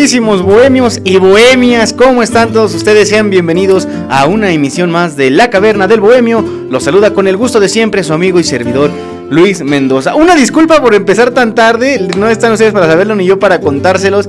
Queridísimos 0.00 0.40
bohemios 0.40 0.98
y 1.04 1.18
bohemias, 1.18 1.92
¿cómo 1.92 2.22
están 2.22 2.54
todos 2.54 2.74
ustedes? 2.74 3.10
Sean 3.10 3.28
bienvenidos 3.28 3.86
a 4.08 4.24
una 4.24 4.50
emisión 4.50 4.90
más 4.90 5.14
de 5.14 5.30
La 5.30 5.50
Caverna 5.50 5.88
del 5.88 6.00
Bohemio. 6.00 6.42
Los 6.70 6.84
saluda 6.84 7.12
con 7.12 7.28
el 7.28 7.36
gusto 7.36 7.60
de 7.60 7.68
siempre 7.68 8.02
su 8.02 8.14
amigo 8.14 8.40
y 8.40 8.44
servidor 8.44 8.90
Luis 9.28 9.62
Mendoza. 9.62 10.14
Una 10.14 10.34
disculpa 10.36 10.80
por 10.80 10.94
empezar 10.94 11.32
tan 11.32 11.54
tarde, 11.54 12.08
no 12.16 12.30
están 12.30 12.52
ustedes 12.52 12.72
para 12.72 12.86
saberlo 12.86 13.14
ni 13.14 13.26
yo 13.26 13.38
para 13.38 13.60
contárselos. 13.60 14.26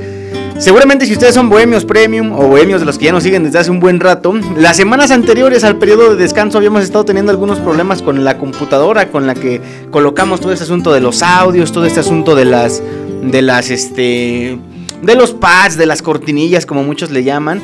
Seguramente 0.58 1.05
si 1.05 1.14
ustedes 1.14 1.36
son 1.36 1.47
bohemios 1.47 1.86
premium 1.86 2.33
o 2.33 2.49
bohemios 2.49 2.81
de 2.81 2.86
los 2.86 2.97
que 2.97 3.05
ya 3.05 3.14
nos 3.14 3.23
siguen 3.23 3.45
desde 3.45 3.59
hace 3.59 3.72
un 3.72 3.80
buen 3.80 4.02
rato, 4.02 4.33
las 4.58 4.75
semanas 4.75 5.09
anteriores 5.09 5.64
al 5.64 5.77
periodo 5.77 6.09
de 6.09 6.22
descanso 6.22 6.58
habíamos 6.58 6.83
estado 6.83 7.05
teniendo 7.05 7.31
algunos 7.31 7.59
problemas 7.59 8.02
con 8.02 8.25
la 8.25 8.38
computadora 8.38 9.08
con 9.08 9.25
la 9.25 9.36
que 9.36 9.61
colocamos 9.89 10.42
todo 10.42 10.52
este 10.52 10.66
asunto 10.66 10.92
de 10.92 10.99
los 10.99 11.23
audios, 11.23 11.72
todo 11.72 11.86
este 11.86 12.02
asunto 12.02 12.36
de 12.36 12.44
las 12.44 12.83
de 13.23 13.42
las 13.42 13.69
este 13.69 14.59
de 15.02 15.16
los 15.16 15.34
pads, 15.34 15.78
de 15.78 15.86
las 15.86 16.02
cortinillas, 16.02 16.66
como 16.66 16.84
muchos 16.84 17.12
le 17.12 17.24
llaman. 17.24 17.62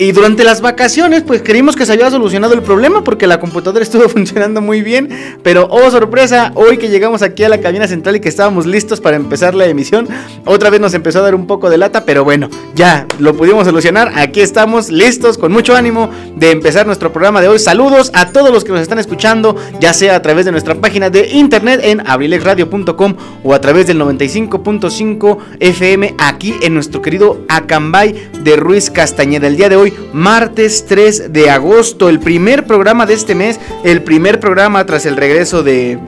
Y 0.00 0.12
durante 0.12 0.44
las 0.44 0.60
vacaciones, 0.60 1.24
pues 1.24 1.42
creímos 1.42 1.74
que 1.74 1.84
se 1.84 1.92
había 1.92 2.08
solucionado 2.08 2.54
el 2.54 2.62
problema 2.62 3.02
porque 3.02 3.26
la 3.26 3.40
computadora 3.40 3.82
estuvo 3.82 4.08
funcionando 4.08 4.60
muy 4.60 4.80
bien. 4.80 5.08
Pero, 5.42 5.66
oh 5.68 5.90
sorpresa, 5.90 6.52
hoy 6.54 6.78
que 6.78 6.88
llegamos 6.88 7.22
aquí 7.22 7.42
a 7.42 7.48
la 7.48 7.58
cabina 7.58 7.88
central 7.88 8.14
y 8.14 8.20
que 8.20 8.28
estábamos 8.28 8.64
listos 8.64 9.00
para 9.00 9.16
empezar 9.16 9.56
la 9.56 9.66
emisión, 9.66 10.08
otra 10.44 10.70
vez 10.70 10.80
nos 10.80 10.94
empezó 10.94 11.18
a 11.18 11.22
dar 11.22 11.34
un 11.34 11.48
poco 11.48 11.68
de 11.68 11.78
lata, 11.78 12.04
pero 12.04 12.22
bueno, 12.22 12.48
ya 12.76 13.06
lo 13.18 13.36
pudimos 13.36 13.66
solucionar. 13.66 14.12
Aquí 14.14 14.40
estamos 14.40 14.90
listos, 14.90 15.36
con 15.36 15.50
mucho 15.50 15.74
ánimo 15.74 16.10
de 16.36 16.52
empezar 16.52 16.86
nuestro 16.86 17.12
programa 17.12 17.40
de 17.40 17.48
hoy. 17.48 17.58
Saludos 17.58 18.12
a 18.14 18.30
todos 18.30 18.52
los 18.52 18.62
que 18.62 18.70
nos 18.70 18.80
están 18.80 19.00
escuchando, 19.00 19.56
ya 19.80 19.92
sea 19.92 20.14
a 20.14 20.22
través 20.22 20.44
de 20.44 20.52
nuestra 20.52 20.76
página 20.76 21.10
de 21.10 21.28
internet 21.30 21.80
en 21.82 22.06
abrilexradio.com 22.06 23.16
o 23.42 23.52
a 23.52 23.60
través 23.60 23.88
del 23.88 24.00
95.5 24.00 25.38
FM 25.58 26.14
aquí 26.18 26.54
en 26.62 26.74
nuestro 26.74 27.02
querido 27.02 27.40
Acambay 27.48 28.30
de 28.44 28.54
Ruiz 28.54 28.90
Castañeda. 28.90 29.48
El 29.48 29.56
día 29.56 29.68
de 29.68 29.74
hoy 29.74 29.87
martes 30.12 30.86
3 30.86 31.32
de 31.32 31.50
agosto, 31.50 32.08
el 32.08 32.20
primer 32.20 32.66
programa 32.66 33.06
de 33.06 33.14
este 33.14 33.34
mes, 33.34 33.60
el 33.84 34.02
primer 34.02 34.40
programa 34.40 34.84
tras 34.86 35.06
el 35.06 35.16
regreso 35.16 35.62
de 35.62 35.98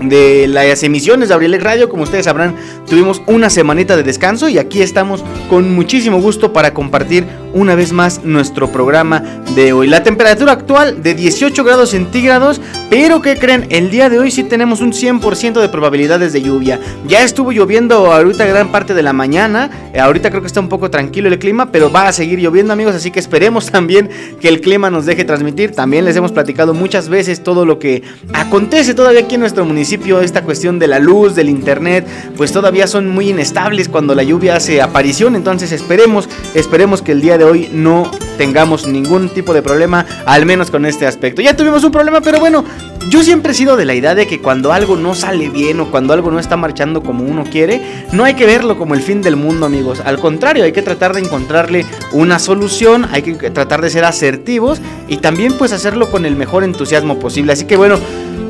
de 0.00 0.46
las 0.48 0.82
emisiones 0.82 1.28
de 1.28 1.34
Abril 1.34 1.60
Radio. 1.60 1.88
Como 1.88 2.02
ustedes 2.02 2.24
sabrán, 2.26 2.56
tuvimos 2.88 3.22
una 3.26 3.50
semanita 3.50 3.96
de 3.96 4.02
descanso 4.02 4.48
y 4.48 4.58
aquí 4.58 4.82
estamos 4.82 5.24
con 5.48 5.74
muchísimo 5.74 6.20
gusto 6.20 6.52
para 6.52 6.74
compartir 6.74 7.26
una 7.52 7.74
vez 7.74 7.92
más 7.92 8.24
nuestro 8.24 8.70
programa 8.70 9.22
de 9.54 9.72
hoy. 9.72 9.88
La 9.88 10.02
temperatura 10.02 10.52
actual 10.52 11.02
de 11.02 11.14
18 11.14 11.64
grados 11.64 11.90
centígrados, 11.90 12.60
pero 12.94 13.20
que 13.20 13.36
creen? 13.36 13.66
El 13.70 13.90
día 13.90 14.08
de 14.08 14.20
hoy 14.20 14.30
sí 14.30 14.44
tenemos 14.44 14.80
un 14.80 14.92
100% 14.92 15.60
de 15.60 15.68
probabilidades 15.68 16.32
de 16.32 16.42
lluvia. 16.42 16.78
Ya 17.08 17.24
estuvo 17.24 17.50
lloviendo 17.50 18.12
ahorita 18.12 18.46
gran 18.46 18.70
parte 18.70 18.94
de 18.94 19.02
la 19.02 19.12
mañana, 19.12 19.68
eh, 19.92 19.98
ahorita 19.98 20.30
creo 20.30 20.42
que 20.42 20.46
está 20.46 20.60
un 20.60 20.68
poco 20.68 20.92
tranquilo 20.92 21.26
el 21.26 21.40
clima, 21.40 21.72
pero 21.72 21.90
va 21.90 22.06
a 22.06 22.12
seguir 22.12 22.38
lloviendo 22.38 22.72
amigos, 22.72 22.94
así 22.94 23.10
que 23.10 23.18
esperemos 23.18 23.66
también 23.72 24.10
que 24.40 24.46
el 24.46 24.60
clima 24.60 24.90
nos 24.90 25.06
deje 25.06 25.24
transmitir. 25.24 25.72
También 25.72 26.04
les 26.04 26.14
hemos 26.14 26.30
platicado 26.30 26.72
muchas 26.72 27.08
veces 27.08 27.42
todo 27.42 27.66
lo 27.66 27.80
que 27.80 28.04
acontece 28.32 28.94
todavía 28.94 29.22
aquí 29.22 29.34
en 29.34 29.40
nuestro 29.40 29.64
municipio, 29.64 30.20
esta 30.20 30.42
cuestión 30.42 30.78
de 30.78 30.86
la 30.86 31.00
luz, 31.00 31.34
del 31.34 31.48
internet, 31.48 32.06
pues 32.36 32.52
todavía 32.52 32.86
son 32.86 33.08
muy 33.08 33.30
inestables 33.30 33.88
cuando 33.88 34.14
la 34.14 34.22
lluvia 34.22 34.54
hace 34.54 34.80
aparición, 34.80 35.34
entonces 35.34 35.72
esperemos, 35.72 36.28
esperemos 36.54 37.02
que 37.02 37.10
el 37.10 37.20
día 37.20 37.38
de 37.38 37.44
hoy 37.44 37.70
no 37.72 38.08
tengamos 38.38 38.86
ningún 38.86 39.30
tipo 39.30 39.52
de 39.52 39.62
problema, 39.62 40.06
al 40.26 40.46
menos 40.46 40.70
con 40.70 40.86
este 40.86 41.08
aspecto. 41.08 41.42
Ya 41.42 41.56
tuvimos 41.56 41.82
un 41.82 41.90
problema, 41.90 42.20
pero 42.20 42.38
bueno, 42.38 42.64
yo 43.10 43.22
siempre 43.22 43.52
he 43.52 43.54
sido 43.54 43.76
de 43.76 43.84
la 43.84 43.94
idea 43.94 44.14
de 44.14 44.26
que 44.26 44.40
cuando 44.40 44.72
algo 44.72 44.96
no 44.96 45.14
sale 45.14 45.48
bien 45.48 45.78
o 45.78 45.90
cuando 45.90 46.12
algo 46.12 46.30
no 46.30 46.38
está 46.38 46.56
marchando 46.56 47.02
como 47.02 47.22
uno 47.24 47.44
quiere, 47.44 47.80
no 48.12 48.24
hay 48.24 48.34
que 48.34 48.46
verlo 48.46 48.76
como 48.76 48.94
el 48.94 49.02
fin 49.02 49.22
del 49.22 49.36
mundo, 49.36 49.66
amigos. 49.66 50.00
Al 50.04 50.18
contrario, 50.18 50.64
hay 50.64 50.72
que 50.72 50.82
tratar 50.82 51.14
de 51.14 51.20
encontrarle 51.20 51.86
una 52.12 52.38
solución, 52.38 53.06
hay 53.12 53.22
que 53.22 53.50
tratar 53.50 53.82
de 53.82 53.90
ser 53.90 54.04
asertivos 54.04 54.80
y 55.06 55.18
también 55.18 55.52
pues 55.58 55.72
hacerlo 55.72 56.10
con 56.10 56.24
el 56.24 56.34
mejor 56.34 56.64
entusiasmo 56.64 57.20
posible. 57.20 57.52
Así 57.52 57.66
que 57.66 57.76
bueno, 57.76 57.98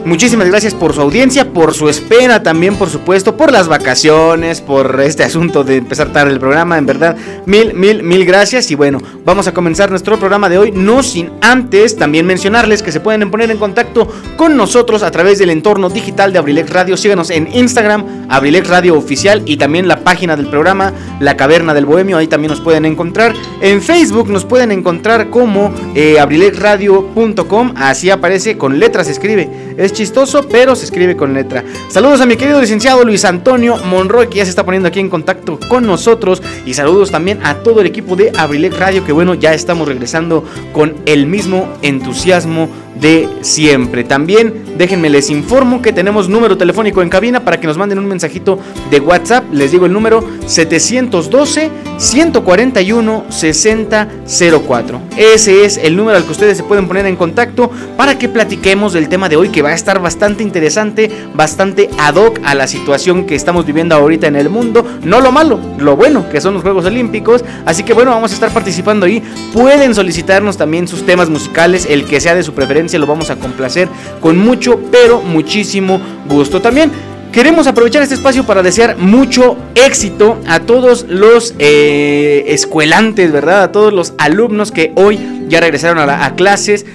Muchísimas 0.04 0.48
gracias 0.48 0.75
por 0.75 0.92
su 0.92 1.00
audiencia, 1.00 1.50
por 1.50 1.72
su 1.72 1.88
espera 1.88 2.42
también, 2.42 2.76
por 2.76 2.91
supuesto, 2.91 3.38
por 3.38 3.50
las 3.50 3.69
vacaciones, 3.69 4.60
por 4.60 5.00
este 5.00 5.25
asunto 5.25 5.65
de 5.65 5.76
empezar 5.76 6.12
tarde 6.12 6.31
el 6.31 6.38
programa. 6.38 6.76
En 6.76 6.84
verdad, 6.84 7.16
mil, 7.47 7.72
mil, 7.72 8.03
mil 8.03 8.26
gracias. 8.26 8.70
Y 8.70 8.75
bueno, 8.75 8.98
vamos 9.25 9.48
a 9.48 9.54
comenzar 9.54 9.88
nuestro 9.88 10.19
programa 10.19 10.50
de 10.50 10.59
hoy, 10.59 10.72
no 10.72 11.03
sin 11.03 11.31
antes 11.41 11.97
también 11.97 12.26
mencionarles 12.26 12.82
que 12.82 12.93
se 12.93 13.00
pueden 13.00 13.31
poner 13.31 13.50
en 13.50 13.56
contacto 13.56 14.06
con 14.37 14.59
nosotros 14.59 15.03
a 15.03 15.10
través 15.10 15.38
del 15.38 15.48
entorno 15.48 15.88
digital 15.88 16.34
de 16.34 16.38
Abrilex 16.38 16.69
Radio. 16.69 16.98
Síganos 16.98 17.31
en 17.31 17.48
Instagram, 17.54 18.26
Abrilex 18.28 18.69
Radio 18.69 18.98
Oficial 18.98 19.43
y 19.47 19.56
también 19.56 19.88
la 19.88 20.00
página 20.00 20.37
del 20.37 20.48
programa, 20.48 20.93
La 21.19 21.38
Caverna 21.38 21.72
del 21.72 21.87
Bohemio. 21.87 22.19
Ahí 22.19 22.26
también 22.26 22.50
nos 22.50 22.60
pueden 22.60 22.84
encontrar. 22.84 23.32
En 23.62 23.81
Facebook 23.81 24.28
nos 24.28 24.44
pueden 24.44 24.70
encontrar 24.70 25.31
como 25.31 25.72
eh, 25.94 26.20
abrilexradio.com. 26.20 27.72
Así 27.76 28.10
aparece, 28.10 28.59
con 28.59 28.78
letras 28.78 29.09
escribe. 29.09 29.48
Es 29.78 29.94
chistoso, 29.94 30.47
pero 30.49 30.77
se 30.77 30.84
escribe 30.84 31.16
con 31.16 31.32
letra. 31.32 31.65
Saludos 31.88 32.21
a 32.21 32.27
mi 32.27 32.37
querido 32.37 32.60
licenciado 32.60 33.05
Luis 33.05 33.25
Antonio 33.25 33.78
Monroy, 33.78 34.28
que 34.28 34.38
ya 34.38 34.44
se 34.44 34.50
está 34.50 34.65
poniendo 34.65 34.88
aquí 34.88 35.00
en 35.00 35.09
contacto 35.09 35.59
con 35.69 35.87
nosotros. 35.87 36.43
Y 36.66 36.75
saludos 36.75 37.10
también 37.10 37.41
a 37.44 37.62
todo 37.62 37.81
el 37.81 37.87
equipo 37.87 38.16
de 38.16 38.32
Abrilex 38.37 38.78
Radio, 38.78 39.05
que 39.05 39.12
bueno, 39.12 39.34
ya 39.34 39.55
estamos 39.55 39.88
regresando 39.88 40.44
con 40.72 40.94
el 41.06 41.27
mismo 41.27 41.72
entusiasmo 41.82 42.69
de 43.00 43.28
siempre. 43.41 44.05
También 44.05 44.65
déjenme 44.77 45.09
les 45.09 45.31
informo 45.31 45.82
que 45.82 45.93
tenemos 45.93 46.28
número 46.28 46.56
telefónico 46.56 47.03
en 47.03 47.09
cabina 47.09 47.41
para 47.41 47.60
que 47.60 47.66
nos 47.66 47.77
manden 47.77 47.99
un 47.99 48.06
mensajito 48.06 48.59
de 48.91 49.00
WhatsApp. 49.00 49.44
Les 49.53 49.72
digo 49.72 49.87
el 49.87 49.93
número 49.93 50.25
712 50.47 51.71
141 51.97 53.25
6004. 53.28 55.00
Ese 55.16 55.65
es 55.65 55.77
el 55.77 55.97
número 55.97 56.16
al 56.16 56.25
que 56.25 56.32
ustedes 56.32 56.56
se 56.56 56.62
pueden 56.65 56.88
poner 56.88 57.06
en 57.06 57.16
contacto 57.16 57.71
para 57.97 58.19
que 58.19 58.29
platiquemos 58.29 58.93
del 58.93 59.08
tema 59.08 59.29
de 59.29 59.37
hoy 59.37 59.49
que 59.49 59.62
va 59.62 59.70
a 59.70 59.75
estar 59.75 60.00
bastante 60.00 60.43
interesante, 60.43 61.11
bastante 61.35 61.90
ad 61.99 62.17
hoc 62.17 62.40
a 62.44 62.55
la 62.55 62.67
situación 62.67 63.26
que 63.26 63.35
estamos 63.35 63.67
viviendo 63.67 63.94
ahorita 63.94 64.26
en 64.26 64.37
el 64.37 64.50
mundo. 64.50 64.85
No 65.02 65.20
lo 65.20 65.32
malo, 65.32 65.58
lo 65.79 65.97
bueno 65.97 66.29
que 66.31 66.40
son 66.40 66.55
los 66.55 66.62
Juegos 66.62 66.85
Olímpicos. 66.85 67.44
Así 67.64 67.82
que 67.82 67.93
bueno, 67.93 68.11
vamos 68.11 68.32
a 68.32 68.35
estar 68.35 68.50
participando 68.50 69.06
ahí. 69.06 69.23
Pueden 69.52 69.94
solicitarnos 69.94 70.56
también 70.56 70.88
sus 70.88 71.06
temas 71.06 71.29
musicales, 71.29 71.87
el 71.88 72.06
que 72.06 72.20
sea 72.20 72.35
de 72.35 72.43
su 72.43 72.55
preferencia 72.55 72.83
lo 72.98 73.06
vamos 73.06 73.31
a 73.31 73.36
complacer 73.36 73.88
con 74.20 74.38
mucho, 74.38 74.81
pero 74.90 75.20
muchísimo 75.20 76.00
gusto. 76.28 76.60
También 76.60 76.90
queremos 77.32 77.66
aprovechar 77.66 78.02
este 78.02 78.14
espacio 78.14 78.44
para 78.44 78.62
desear 78.62 78.96
mucho 78.96 79.56
éxito 79.75 80.38
a 80.46 80.60
todos 80.60 81.06
los 81.08 81.54
eh, 81.58 82.44
escuelantes, 82.48 83.32
¿verdad? 83.32 83.62
A 83.62 83.72
todos 83.72 83.92
los 83.92 84.14
alumnos 84.19 84.72
que 84.72 84.92
hoy 84.94 85.19
ya 85.48 85.60
regresaron 85.60 85.98
a, 85.98 86.34
clases. 86.36 86.86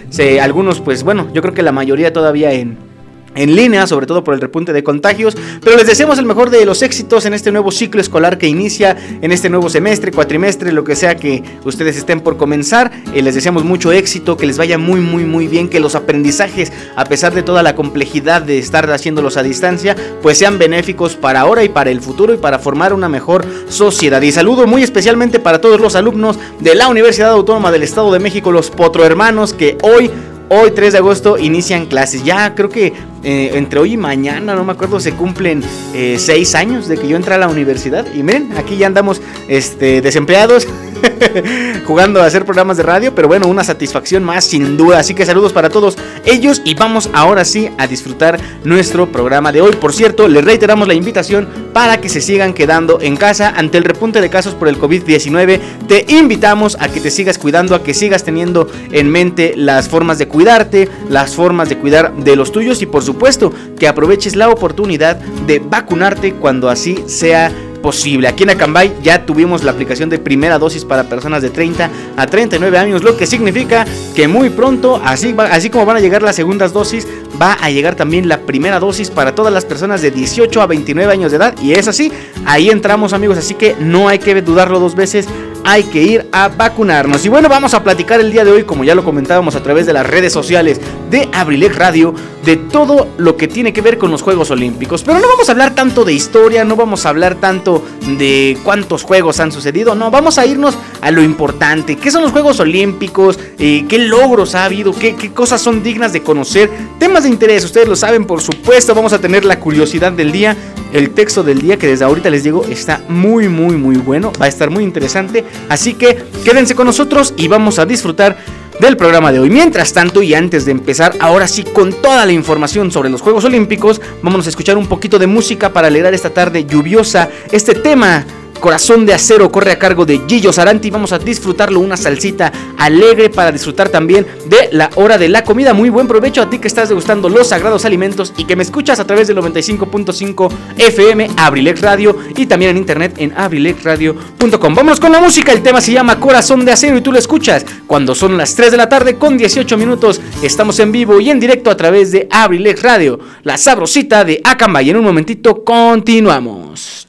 algunos, 0.42 0.80
pues 0.80 1.04
bueno, 1.04 1.28
yo 1.34 1.42
creo 1.42 1.54
que 1.54 1.64
la 1.64 1.72
mayoría 1.72 2.14
todavía 2.14 2.52
en 2.54 2.89
en 3.36 3.56
línea, 3.56 3.88
sobre 3.88 4.06
todo 4.06 4.24
por 4.24 4.34
el 4.34 4.42
repunte 4.42 4.74
de 4.74 4.84
contagios, 4.84 5.38
pero 5.64 5.78
les 5.78 5.88
deseamos 5.88 6.18
el 6.20 6.26
mejor 6.26 6.50
de 6.50 6.66
los 6.66 6.82
éxitos 6.82 7.26
en 7.26 7.34
este 7.34 7.52
nuevo 7.52 7.72
ciclo 7.72 8.02
escolar 8.02 8.38
que 8.38 8.48
inicia, 8.48 8.98
en 9.22 9.32
este 9.32 9.50
nuevo 9.50 9.70
semestre, 9.70 10.12
cuatrimestre, 10.12 10.72
lo 10.72 10.84
que 10.84 10.96
sea 10.96 11.16
que 11.16 11.44
ustedes 11.64 11.98
estén 11.98 12.22
por 12.22 12.38
comenzar. 12.38 12.92
Eh, 13.14 13.22
les 13.22 13.36
deseamos 13.36 13.64
mucho 13.64 13.92
éxito, 13.92 14.38
que 14.38 14.46
les 14.46 14.58
vaya 14.58 14.78
muy, 14.78 15.00
muy, 15.00 15.26
muy 15.26 15.48
bien, 15.48 15.70
que 15.70 15.80
los 15.80 15.96
aprendizajes, 15.96 16.72
a 16.96 17.06
pesar 17.06 17.34
de 17.34 17.44
toda 17.44 17.64
la 17.64 17.76
complejidad 17.76 18.42
de 18.42 18.58
estar 18.58 18.90
haciéndolos 18.92 19.38
a 19.38 19.44
distancia, 19.44 19.96
pues 20.22 20.38
sean 20.38 20.58
benéficos 20.58 21.16
para 21.16 21.42
ahora 21.42 21.64
y 21.64 21.70
para 21.70 21.92
el 21.92 22.02
futuro 22.02 22.34
y 22.34 22.38
para 22.38 22.60
formar 22.60 22.94
una 22.94 23.10
mejor 23.10 23.46
sociedad. 23.70 24.22
Y 24.22 24.32
saludo 24.32 24.68
muy 24.68 24.84
especialmente 24.84 25.40
para 25.40 25.62
todos 25.62 25.80
los 25.80 25.96
alumnos 25.96 26.38
de 26.60 26.76
la 26.76 26.88
Universidad 26.88 27.32
Autónoma 27.32 27.72
del 27.72 27.84
Estado 27.84 28.12
de 28.12 28.20
México, 28.20 28.52
los 28.52 28.70
Potro 28.70 29.06
Hermanos, 29.06 29.54
que 29.54 29.78
hoy 29.82 30.12
Hoy 30.52 30.72
3 30.72 30.94
de 30.94 30.98
agosto 30.98 31.38
inician 31.38 31.86
clases. 31.86 32.24
Ya 32.24 32.56
creo 32.56 32.70
que 32.70 32.92
eh, 33.24 33.52
entre 33.54 33.80
hoy 33.80 33.94
y 33.94 33.98
mañana, 33.98 34.56
no 34.56 34.64
me 34.64 34.72
acuerdo, 34.72 35.00
se 35.00 35.14
cumplen 35.14 35.64
6 35.92 35.94
eh, 35.94 36.58
años 36.58 36.88
de 36.88 36.98
que 36.98 37.08
yo 37.08 37.16
entré 37.16 37.34
a 37.34 37.38
la 37.38 37.48
universidad. 37.48 38.06
Y 38.14 38.24
miren, 38.24 38.52
aquí 38.58 38.78
ya 38.78 38.88
andamos 38.88 39.22
este, 39.48 40.02
desempleados. 40.02 40.68
jugando 41.86 42.22
a 42.22 42.26
hacer 42.26 42.46
programas 42.46 42.78
de 42.78 42.84
radio, 42.84 43.14
pero 43.16 43.28
bueno, 43.28 43.48
una 43.48 43.64
satisfacción 43.64 44.24
más 44.24 44.46
sin 44.46 44.78
duda. 44.78 45.00
Así 45.00 45.14
que 45.14 45.26
saludos 45.26 45.54
para 45.54 45.70
todos 45.70 45.98
ellos 46.26 46.62
y 46.64 46.76
vamos 46.76 47.10
ahora 47.14 47.46
sí 47.46 47.70
a 47.78 47.88
disfrutar 47.88 48.40
nuestro 48.64 49.12
programa 49.12 49.52
de 49.52 49.62
hoy. 49.62 49.76
Por 49.76 49.94
cierto, 49.94 50.28
les 50.28 50.44
reiteramos 50.44 50.88
la 50.88 50.94
invitación 50.94 51.48
para 51.74 52.02
que 52.02 52.10
se 52.10 52.22
sigan 52.22 52.54
quedando 52.54 53.00
en 53.02 53.18
casa 53.18 53.54
ante 53.56 53.78
el 53.78 53.84
repunte 53.84 54.22
de 54.22 54.30
casos 54.30 54.56
por 54.56 54.68
el 54.68 54.80
COVID-19. 54.80 55.60
Te 55.88 56.06
invitamos 56.10 56.78
a 56.80 56.90
que 56.90 57.00
te 57.00 57.12
sigas 57.12 57.38
cuidando, 57.38 57.76
a 57.76 57.84
que 57.84 57.94
sigas 57.94 58.24
teniendo 58.24 58.68
en 58.92 59.10
mente 59.10 59.54
las 59.56 59.90
formas 59.90 60.18
de 60.18 60.28
cuidarte, 60.28 60.90
las 61.10 61.36
formas 61.36 61.70
de 61.70 61.78
cuidar 61.78 62.14
de 62.16 62.36
los 62.36 62.52
tuyos 62.52 62.82
y 62.82 62.86
por 62.86 63.04
supuesto 63.10 63.52
que 63.80 63.88
aproveches 63.88 64.36
la 64.36 64.50
oportunidad 64.50 65.16
de 65.48 65.58
vacunarte 65.58 66.34
cuando 66.34 66.70
así 66.70 67.04
sea 67.08 67.52
posible. 67.82 68.28
Aquí 68.28 68.44
en 68.44 68.52
Acambay 68.52 68.94
ya 69.02 69.26
tuvimos 69.26 69.64
la 69.64 69.72
aplicación 69.72 70.10
de 70.10 70.20
primera 70.20 70.60
dosis 70.60 70.86
para 70.86 71.10
personas 71.10 71.42
de 71.42 71.50
30 71.50 71.90
a 72.16 72.28
39 72.28 72.78
años, 72.78 73.04
lo 73.04 73.18
que 73.18 73.26
significa 73.26 73.86
que 74.16 74.28
muy 74.28 74.52
pronto, 74.52 75.02
así, 75.04 75.34
así 75.50 75.72
como 75.72 75.86
van 75.86 75.98
a 75.98 76.00
llegar 76.02 76.22
las 76.22 76.36
segundas 76.36 76.72
dosis, 76.72 77.08
va 77.42 77.54
a 77.54 77.72
llegar 77.72 77.96
también 77.96 78.28
la 78.28 78.42
primera 78.42 78.80
dosis 78.80 79.10
para 79.10 79.34
todas 79.34 79.52
las 79.52 79.66
personas 79.66 80.04
de 80.04 80.12
18 80.12 80.62
a 80.62 80.68
29 80.68 81.12
años 81.12 81.32
de 81.32 81.38
edad. 81.38 81.56
Y 81.64 81.74
es 81.74 81.88
así, 81.88 82.12
ahí 82.46 82.70
entramos 82.70 83.14
amigos, 83.14 83.40
así 83.40 83.56
que 83.56 83.76
no 83.80 84.08
hay 84.08 84.20
que 84.20 84.40
dudarlo 84.42 84.80
dos 84.80 84.94
veces 84.94 85.28
hay 85.64 85.84
que 85.84 86.02
ir 86.02 86.28
a 86.32 86.48
vacunarnos. 86.48 87.26
Y 87.26 87.30
bueno, 87.30 87.50
vamos 87.50 87.74
a 87.74 87.84
platicar 87.84 88.20
el 88.20 88.32
día 88.32 88.44
de 88.46 88.52
hoy, 88.52 88.64
como 88.64 88.84
ya 88.84 88.96
lo 88.96 89.04
comentábamos 89.04 89.56
a 89.56 89.64
través 89.64 89.86
de 89.86 89.94
las 89.94 90.08
redes 90.08 90.34
sociales 90.34 90.80
de 91.10 91.30
Abrilec 91.34 91.76
Radio, 91.76 92.14
de 92.46 92.56
todo 92.56 93.08
lo 93.18 93.38
que 93.38 93.48
tiene 93.48 93.74
que 93.74 93.82
ver 93.82 93.98
con 93.98 94.12
los 94.12 94.22
Juegos 94.22 94.52
Olímpicos. 94.52 95.04
Pero 95.04 95.20
no 95.20 95.28
vamos 95.28 95.50
a 95.50 95.52
hablar 95.52 95.76
tanto 95.76 96.06
de 96.06 96.14
historia, 96.14 96.64
no 96.64 96.76
vamos 96.76 97.06
a 97.06 97.10
hablar 97.10 97.36
tanto 97.36 97.84
de 98.18 98.58
cuántos 98.64 99.04
juegos 99.04 99.40
han 99.40 99.52
sucedido, 99.52 99.96
no, 99.96 100.12
vamos 100.12 100.38
a 100.38 100.46
irnos 100.46 100.78
a 101.02 101.12
lo 101.12 101.22
importante, 101.22 101.98
qué 101.98 102.12
son 102.12 102.24
los 102.24 102.32
Juegos 102.32 102.60
Olímpicos, 102.60 103.40
eh, 103.58 103.86
qué 103.88 104.00
logros 104.00 104.56
ha 104.56 104.66
habido, 104.66 104.94
qué, 104.94 105.16
qué 105.16 105.32
cosas 105.32 105.62
son 105.62 105.84
dignas 105.84 106.14
de 106.14 106.22
conocer, 106.22 106.70
temas 106.98 107.24
de 107.24 107.30
interés, 107.30 107.64
ustedes 107.66 107.88
lo 107.88 107.96
saben, 107.96 108.26
por 108.26 108.42
supuesto, 108.42 108.96
vamos 108.96 109.14
a 109.14 109.20
tener 109.20 109.46
la 109.46 109.60
curiosidad 109.60 110.12
del 110.12 110.32
día. 110.32 110.56
El 110.92 111.12
texto 111.12 111.44
del 111.44 111.62
día 111.62 111.78
que 111.78 111.86
desde 111.86 112.04
ahorita 112.04 112.32
les 112.32 112.44
digo 112.44 112.66
está 112.68 113.04
muy 113.08 113.48
muy 113.48 113.76
muy 113.76 113.98
bueno, 113.98 114.34
va 114.42 114.48
a 114.48 114.50
estar 114.50 114.72
muy 114.72 114.84
interesante, 114.84 115.46
así 115.70 115.94
que 115.94 116.18
quédense 116.44 116.74
con 116.74 116.88
nosotros 116.88 117.36
y 117.38 117.48
vamos 117.48 117.78
a 117.78 117.86
disfrutar 117.86 118.38
del 118.80 118.98
programa 118.98 119.32
de 119.32 119.40
hoy. 119.40 119.50
Mientras 119.50 119.94
tanto 119.94 120.22
y 120.22 120.34
antes 120.34 120.66
de 120.66 120.72
empezar, 120.72 121.16
ahora 121.20 121.48
sí 121.48 121.64
con 121.64 121.94
toda 121.94 122.26
la 122.26 122.32
información 122.32 122.92
sobre 122.92 123.10
los 123.10 123.22
Juegos 123.22 123.46
Olímpicos, 123.46 124.02
vamos 124.22 124.46
a 124.46 124.50
escuchar 124.50 124.78
un 124.78 124.88
poquito 124.88 125.20
de 125.20 125.28
música 125.28 125.72
para 125.74 125.88
alegrar 125.88 126.14
esta 126.14 126.30
tarde 126.30 126.66
lluviosa. 126.66 127.30
Este 127.52 127.76
tema 127.76 128.26
Corazón 128.60 129.06
de 129.06 129.14
Acero 129.14 129.52
corre 129.52 129.72
a 129.72 129.80
cargo 129.80 130.06
de 130.06 130.22
Gillo 130.28 130.54
Saranti. 130.54 130.90
Vamos 130.90 131.12
a 131.12 131.20
disfrutarlo, 131.20 131.80
una 131.80 131.98
salsita 131.98 132.52
alegre 132.78 133.30
para 133.30 133.52
disfrutar 133.52 133.90
también 133.90 134.26
de 134.46 134.70
la 134.72 134.90
hora 134.96 135.18
de 135.18 135.30
la 135.30 135.44
comida. 135.44 135.74
Muy 135.74 135.90
buen 135.90 136.08
provecho 136.08 136.42
a 136.42 136.50
ti 136.50 136.60
que 136.60 136.68
estás 136.68 136.90
degustando 136.90 137.30
los 137.30 137.50
sagrados 137.50 137.86
alimentos 137.86 138.34
y 138.38 138.46
que 138.46 138.56
me 138.56 138.64
escuchas 138.64 139.00
a 139.00 139.08
través 139.08 139.28
del 139.28 139.38
95.5 139.38 140.52
FM 140.78 141.30
Abrilex 141.38 141.82
Radio 141.82 142.18
y 142.36 142.46
también 142.46 142.72
en 142.72 142.78
internet 142.78 143.16
en 143.18 143.34
abrilexradio.com. 143.36 144.76
Vamos 144.76 145.00
con 145.00 145.12
la 145.12 145.20
música. 145.20 145.52
El 145.52 145.64
tema 145.64 145.82
se 145.82 145.94
llama 145.94 146.20
Corazón 146.20 146.66
de 146.66 146.72
Acero 146.72 146.98
y 146.98 147.02
tú 147.02 147.12
lo 147.12 147.20
escuchas 147.20 147.66
cuando 147.88 148.16
son 148.16 148.38
las 148.38 148.56
3 148.56 148.72
de 148.72 148.78
la 148.78 148.90
tarde 148.90 149.16
con 149.16 149.38
18 149.38 149.78
minutos. 149.78 150.22
Estamos 150.44 150.80
en 150.80 150.92
vivo 150.92 151.20
y 151.20 151.30
en 151.30 151.40
directo 151.40 151.72
a 151.72 151.78
través 151.78 152.12
de 152.12 152.28
Abrilex 152.32 152.82
Radio, 152.84 153.20
la 153.44 153.58
sabrosita 153.58 154.24
de 154.24 154.42
Acamba. 154.44 154.82
Y 154.82 154.90
en 154.90 154.98
un 154.98 155.04
momentito 155.04 155.64
continuamos. 155.64 157.09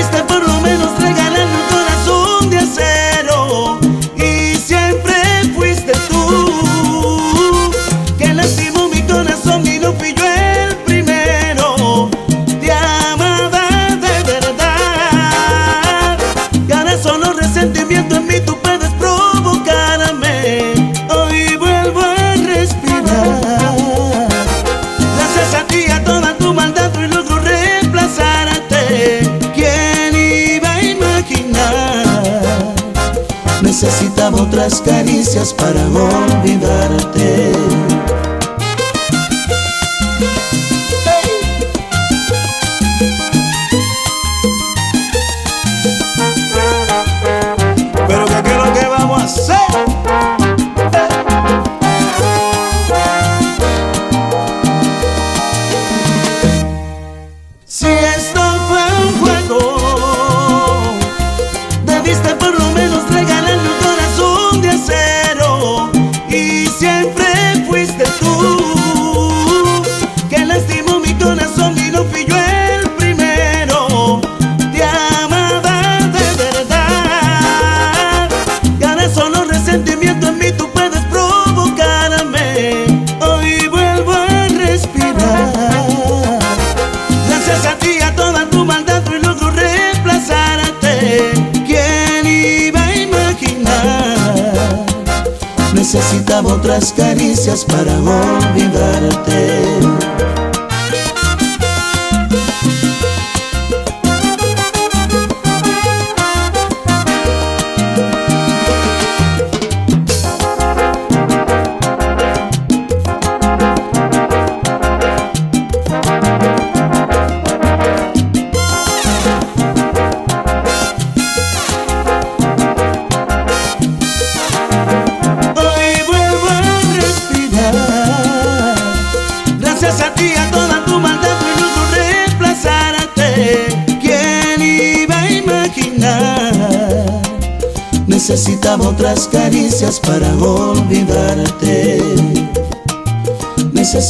por 0.00 0.47
otras 34.40 34.80
caricias 34.80 35.52
para 35.52 35.80
olvidarte. 35.88 37.17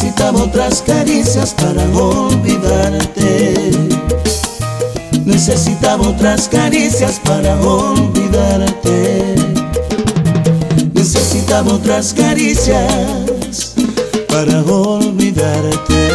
Necesitaba 0.00 0.44
otras 0.44 0.80
caricias 0.82 1.54
para 1.54 1.82
olvidarte. 1.98 3.54
Necesitaba 5.24 6.10
otras 6.10 6.48
caricias 6.48 7.20
para 7.24 7.60
olvidarte. 7.60 9.34
Necesitaba 10.94 11.72
otras 11.72 12.14
caricias 12.14 13.74
para 14.28 14.62
olvidarte. 14.62 16.08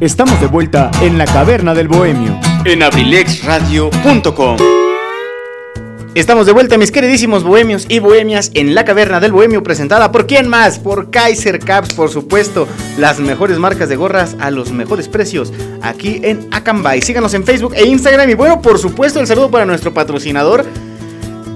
Estamos 0.00 0.38
de 0.38 0.48
vuelta 0.48 0.90
en 1.00 1.16
la 1.16 1.24
caverna 1.24 1.72
del 1.72 1.88
bohemio 1.88 2.38
en 2.66 2.82
abrilexradio.com. 2.82 4.83
Estamos 6.14 6.46
de 6.46 6.52
vuelta, 6.52 6.78
mis 6.78 6.92
queridísimos 6.92 7.42
bohemios 7.42 7.86
y 7.88 7.98
bohemias, 7.98 8.52
en 8.54 8.76
la 8.76 8.84
caverna 8.84 9.18
del 9.18 9.32
bohemio, 9.32 9.64
presentada 9.64 10.12
por 10.12 10.28
quién 10.28 10.46
más? 10.46 10.78
Por 10.78 11.10
Kaiser 11.10 11.58
Caps, 11.58 11.90
por 11.90 12.08
supuesto. 12.08 12.68
Las 12.98 13.18
mejores 13.18 13.58
marcas 13.58 13.88
de 13.88 13.96
gorras 13.96 14.36
a 14.38 14.52
los 14.52 14.70
mejores 14.70 15.08
precios 15.08 15.52
aquí 15.82 16.20
en 16.22 16.46
Acambay. 16.52 17.02
Síganos 17.02 17.34
en 17.34 17.42
Facebook 17.42 17.72
e 17.74 17.84
Instagram. 17.84 18.30
Y 18.30 18.34
bueno, 18.34 18.62
por 18.62 18.78
supuesto, 18.78 19.18
el 19.18 19.26
saludo 19.26 19.50
para 19.50 19.66
nuestro 19.66 19.92
patrocinador. 19.92 20.64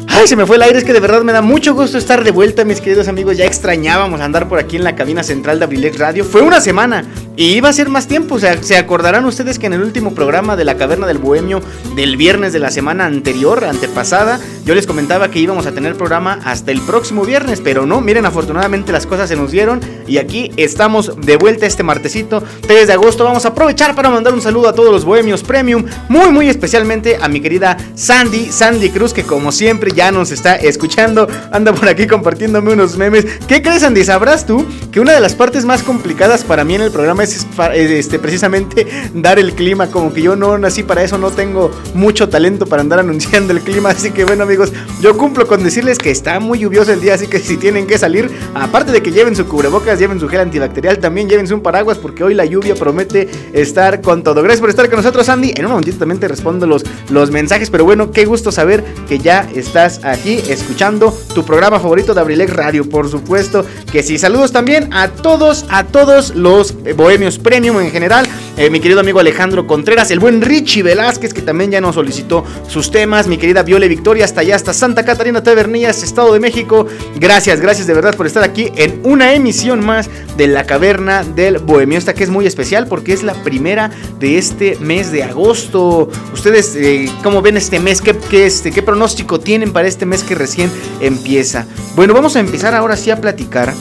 Ay, 0.08 0.26
se 0.26 0.34
me 0.34 0.44
fue 0.44 0.56
el 0.56 0.62
aire, 0.62 0.78
es 0.78 0.84
que 0.84 0.92
de 0.92 0.98
verdad 0.98 1.22
me 1.22 1.32
da 1.32 1.40
mucho 1.40 1.72
gusto 1.74 1.96
estar 1.96 2.24
de 2.24 2.32
vuelta, 2.32 2.64
mis 2.64 2.80
queridos 2.80 3.06
amigos. 3.06 3.36
Ya 3.36 3.44
extrañábamos 3.44 4.20
andar 4.20 4.48
por 4.48 4.58
aquí 4.58 4.74
en 4.74 4.82
la 4.82 4.96
cabina 4.96 5.22
central 5.22 5.60
de 5.60 5.66
Abrilex 5.66 5.98
Radio. 6.00 6.24
Fue 6.24 6.42
una 6.42 6.60
semana, 6.60 7.04
y 7.38 7.54
iba 7.54 7.68
a 7.68 7.72
ser 7.72 7.88
más 7.88 8.08
tiempo, 8.08 8.34
o 8.34 8.38
sea, 8.40 8.60
se 8.60 8.76
acordarán 8.76 9.24
ustedes 9.24 9.60
que 9.60 9.66
en 9.66 9.72
el 9.72 9.82
último 9.82 10.12
programa 10.12 10.56
de 10.56 10.64
la 10.64 10.76
Caverna 10.76 11.06
del 11.06 11.18
Bohemio 11.18 11.62
del 11.94 12.16
viernes 12.16 12.52
de 12.52 12.58
la 12.58 12.72
semana 12.72 13.06
anterior, 13.06 13.64
antepasada, 13.64 14.40
yo 14.64 14.74
les 14.74 14.88
comentaba 14.88 15.30
que 15.30 15.38
íbamos 15.38 15.64
a 15.64 15.70
tener 15.70 15.94
programa 15.94 16.40
hasta 16.44 16.72
el 16.72 16.80
próximo 16.80 17.24
viernes, 17.24 17.60
pero 17.62 17.86
no, 17.86 18.00
miren, 18.00 18.26
afortunadamente 18.26 18.90
las 18.90 19.06
cosas 19.06 19.28
se 19.28 19.36
nos 19.36 19.52
dieron 19.52 19.80
y 20.08 20.18
aquí 20.18 20.50
estamos 20.56 21.12
de 21.16 21.36
vuelta 21.36 21.64
este 21.64 21.84
martesito 21.84 22.42
3 22.66 22.88
de 22.88 22.92
agosto. 22.92 23.22
Vamos 23.22 23.44
a 23.44 23.50
aprovechar 23.50 23.94
para 23.94 24.10
mandar 24.10 24.34
un 24.34 24.42
saludo 24.42 24.68
a 24.68 24.72
todos 24.72 24.90
los 24.90 25.04
Bohemios 25.04 25.44
Premium, 25.44 25.84
muy 26.08 26.32
muy 26.32 26.48
especialmente 26.48 27.18
a 27.22 27.28
mi 27.28 27.40
querida 27.40 27.76
Sandy, 27.94 28.50
Sandy 28.50 28.90
Cruz, 28.90 29.14
que 29.14 29.22
como 29.22 29.52
siempre 29.52 29.92
ya 29.94 30.10
nos 30.10 30.32
está 30.32 30.56
escuchando, 30.56 31.28
anda 31.52 31.72
por 31.72 31.88
aquí 31.88 32.08
compartiéndome 32.08 32.72
unos 32.72 32.96
memes. 32.96 33.26
¿Qué 33.46 33.62
crees, 33.62 33.82
Sandy? 33.82 34.04
¿Sabrás 34.04 34.44
tú 34.44 34.66
que 34.90 34.98
una 34.98 35.12
de 35.12 35.20
las 35.20 35.36
partes 35.36 35.64
más 35.64 35.84
complicadas 35.84 36.42
para 36.42 36.64
mí 36.64 36.74
en 36.74 36.82
el 36.82 36.90
programa 36.90 37.22
es 37.22 37.27
es 37.36 37.90
este, 37.90 38.18
precisamente 38.18 38.86
dar 39.14 39.38
el 39.38 39.54
clima. 39.54 39.90
Como 39.90 40.12
que 40.12 40.22
yo 40.22 40.36
no 40.36 40.58
nací 40.58 40.82
para 40.82 41.02
eso, 41.02 41.18
no 41.18 41.30
tengo 41.30 41.70
mucho 41.94 42.28
talento 42.28 42.66
para 42.66 42.82
andar 42.82 42.98
anunciando 43.00 43.52
el 43.52 43.60
clima. 43.60 43.90
Así 43.90 44.10
que 44.10 44.24
bueno, 44.24 44.44
amigos, 44.44 44.72
yo 45.00 45.16
cumplo 45.16 45.46
con 45.46 45.62
decirles 45.62 45.98
que 45.98 46.10
está 46.10 46.40
muy 46.40 46.60
lluvioso 46.60 46.92
el 46.92 47.00
día. 47.00 47.14
Así 47.14 47.26
que 47.26 47.38
si 47.38 47.56
tienen 47.56 47.86
que 47.86 47.98
salir, 47.98 48.30
aparte 48.54 48.92
de 48.92 49.02
que 49.02 49.12
lleven 49.12 49.36
su 49.36 49.46
cubrebocas, 49.46 49.98
lleven 49.98 50.20
su 50.20 50.28
gel 50.28 50.40
antibacterial, 50.40 50.98
también 50.98 51.28
llévense 51.28 51.54
un 51.54 51.60
paraguas 51.60 51.98
porque 51.98 52.24
hoy 52.24 52.34
la 52.34 52.44
lluvia 52.44 52.74
promete 52.74 53.28
estar 53.52 54.00
con 54.00 54.22
todo. 54.22 54.42
Gracias 54.42 54.60
por 54.60 54.70
estar 54.70 54.88
con 54.88 54.96
nosotros, 54.98 55.28
Andy. 55.28 55.52
En 55.56 55.64
un 55.64 55.72
momentito 55.72 55.98
también 55.98 56.20
te 56.20 56.28
respondo 56.28 56.66
los, 56.66 56.84
los 57.10 57.30
mensajes. 57.30 57.70
Pero 57.70 57.84
bueno, 57.84 58.10
qué 58.10 58.24
gusto 58.24 58.52
saber 58.52 58.84
que 59.08 59.18
ya 59.18 59.48
estás 59.54 60.04
aquí 60.04 60.40
escuchando 60.48 61.16
tu 61.34 61.44
programa 61.44 61.80
favorito 61.80 62.14
de 62.14 62.20
Abrilex 62.20 62.52
Radio. 62.52 62.88
Por 62.88 63.08
supuesto 63.08 63.64
que 63.90 64.02
sí. 64.02 64.18
Saludos 64.18 64.52
también 64.52 64.88
a 64.92 65.08
todos, 65.08 65.66
a 65.68 65.84
todos 65.84 66.34
los 66.34 66.74
bohemios 66.96 67.17
Premium 67.42 67.80
en 67.80 67.90
general. 67.90 68.26
Eh, 68.56 68.70
mi 68.70 68.78
querido 68.80 69.00
amigo 69.00 69.18
Alejandro 69.18 69.66
Contreras, 69.66 70.10
el 70.12 70.20
buen 70.20 70.40
Richie 70.40 70.84
Velázquez, 70.84 71.34
que 71.34 71.42
también 71.42 71.72
ya 71.72 71.80
nos 71.80 71.96
solicitó 71.96 72.44
sus 72.68 72.92
temas. 72.92 73.26
Mi 73.26 73.38
querida 73.38 73.64
Viole 73.64 73.88
Victoria, 73.88 74.24
hasta 74.24 74.42
allá, 74.42 74.54
hasta 74.54 74.72
Santa 74.72 75.04
Catarina 75.04 75.42
Tabernillas, 75.42 76.02
Estado 76.02 76.32
de 76.32 76.40
México. 76.40 76.86
Gracias, 77.16 77.60
gracias 77.60 77.88
de 77.88 77.94
verdad 77.94 78.14
por 78.16 78.26
estar 78.26 78.44
aquí 78.44 78.70
en 78.76 79.00
una 79.02 79.34
emisión 79.34 79.84
más 79.84 80.08
de 80.36 80.46
La 80.46 80.64
Caverna 80.64 81.24
del 81.24 81.58
Bohemio. 81.58 81.98
Esta 81.98 82.14
que 82.14 82.22
es 82.22 82.30
muy 82.30 82.46
especial 82.46 82.86
porque 82.86 83.12
es 83.12 83.24
la 83.24 83.34
primera 83.42 83.90
de 84.20 84.38
este 84.38 84.76
mes 84.80 85.10
de 85.10 85.24
agosto. 85.24 86.08
Ustedes, 86.32 86.76
eh, 86.76 87.10
¿cómo 87.24 87.42
ven 87.42 87.56
este 87.56 87.80
mes? 87.80 88.00
¿Qué, 88.00 88.16
qué, 88.30 88.46
este, 88.46 88.70
¿Qué 88.70 88.82
pronóstico 88.82 89.40
tienen 89.40 89.72
para 89.72 89.88
este 89.88 90.06
mes 90.06 90.22
que 90.22 90.36
recién 90.36 90.70
empieza? 91.00 91.66
Bueno, 91.96 92.14
vamos 92.14 92.36
a 92.36 92.40
empezar 92.40 92.74
ahora 92.74 92.96
sí 92.96 93.10
a 93.10 93.20
platicar 93.20 93.74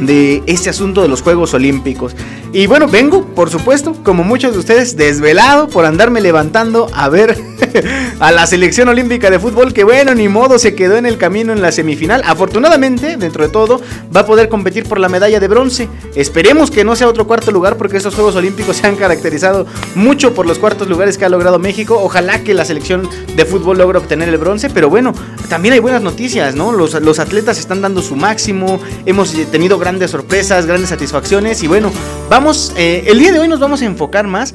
de 0.00 0.42
este 0.46 0.70
asunto 0.70 1.02
de 1.02 1.08
los 1.08 1.22
Juegos 1.22 1.54
Olímpicos. 1.54 2.14
Y 2.52 2.66
bueno, 2.66 2.88
vengo, 2.88 3.26
por 3.26 3.50
supuesto, 3.50 3.94
como 4.02 4.24
muchos 4.24 4.54
de 4.54 4.58
ustedes, 4.58 4.96
desvelado 4.96 5.68
por 5.68 5.84
andarme 5.84 6.20
levantando 6.20 6.88
a 6.94 7.08
ver 7.10 7.36
a 8.20 8.32
la 8.32 8.46
selección 8.46 8.88
olímpica 8.88 9.30
de 9.30 9.38
fútbol 9.38 9.74
que 9.74 9.84
bueno, 9.84 10.14
ni 10.14 10.28
modo, 10.28 10.58
se 10.58 10.74
quedó 10.74 10.96
en 10.96 11.04
el 11.04 11.18
camino 11.18 11.52
en 11.52 11.60
la 11.60 11.72
semifinal. 11.72 12.22
Afortunadamente, 12.24 13.18
dentro 13.18 13.44
de 13.44 13.50
todo, 13.50 13.82
va 14.14 14.20
a 14.20 14.26
poder 14.26 14.48
competir 14.48 14.84
por 14.84 14.98
la 14.98 15.10
medalla 15.10 15.40
de 15.40 15.48
bronce. 15.48 15.88
Esperemos 16.14 16.70
que 16.70 16.84
no 16.84 16.96
sea 16.96 17.08
otro 17.08 17.26
cuarto 17.26 17.50
lugar 17.50 17.76
porque 17.76 17.98
estos 17.98 18.14
Juegos 18.14 18.34
Olímpicos 18.36 18.76
se 18.76 18.86
han 18.86 18.96
caracterizado 18.96 19.66
mucho 19.94 20.32
por 20.32 20.46
los 20.46 20.58
cuartos 20.58 20.88
lugares 20.88 21.18
que 21.18 21.26
ha 21.26 21.28
logrado 21.28 21.58
México. 21.58 22.00
Ojalá 22.02 22.42
que 22.42 22.54
la 22.54 22.64
selección 22.64 23.08
de 23.36 23.44
fútbol 23.44 23.78
logre 23.78 23.98
obtener 23.98 24.28
el 24.28 24.38
bronce, 24.38 24.70
pero 24.70 24.88
bueno, 24.88 25.12
también 25.50 25.74
hay 25.74 25.80
buenas 25.80 26.02
noticias, 26.02 26.54
¿no? 26.54 26.72
Los, 26.72 26.94
los 26.94 27.18
atletas 27.18 27.58
están 27.58 27.82
dando 27.82 28.00
su 28.00 28.16
máximo, 28.16 28.80
hemos 29.04 29.32
tenido 29.50 29.78
grandes 29.78 29.87
sorpresas, 29.88 30.66
grandes 30.66 30.90
satisfacciones 30.90 31.62
y 31.62 31.66
bueno, 31.66 31.90
vamos, 32.28 32.74
eh, 32.76 33.04
el 33.06 33.18
día 33.18 33.32
de 33.32 33.38
hoy 33.38 33.48
nos 33.48 33.58
vamos 33.58 33.80
a 33.80 33.86
enfocar 33.86 34.26
más 34.26 34.54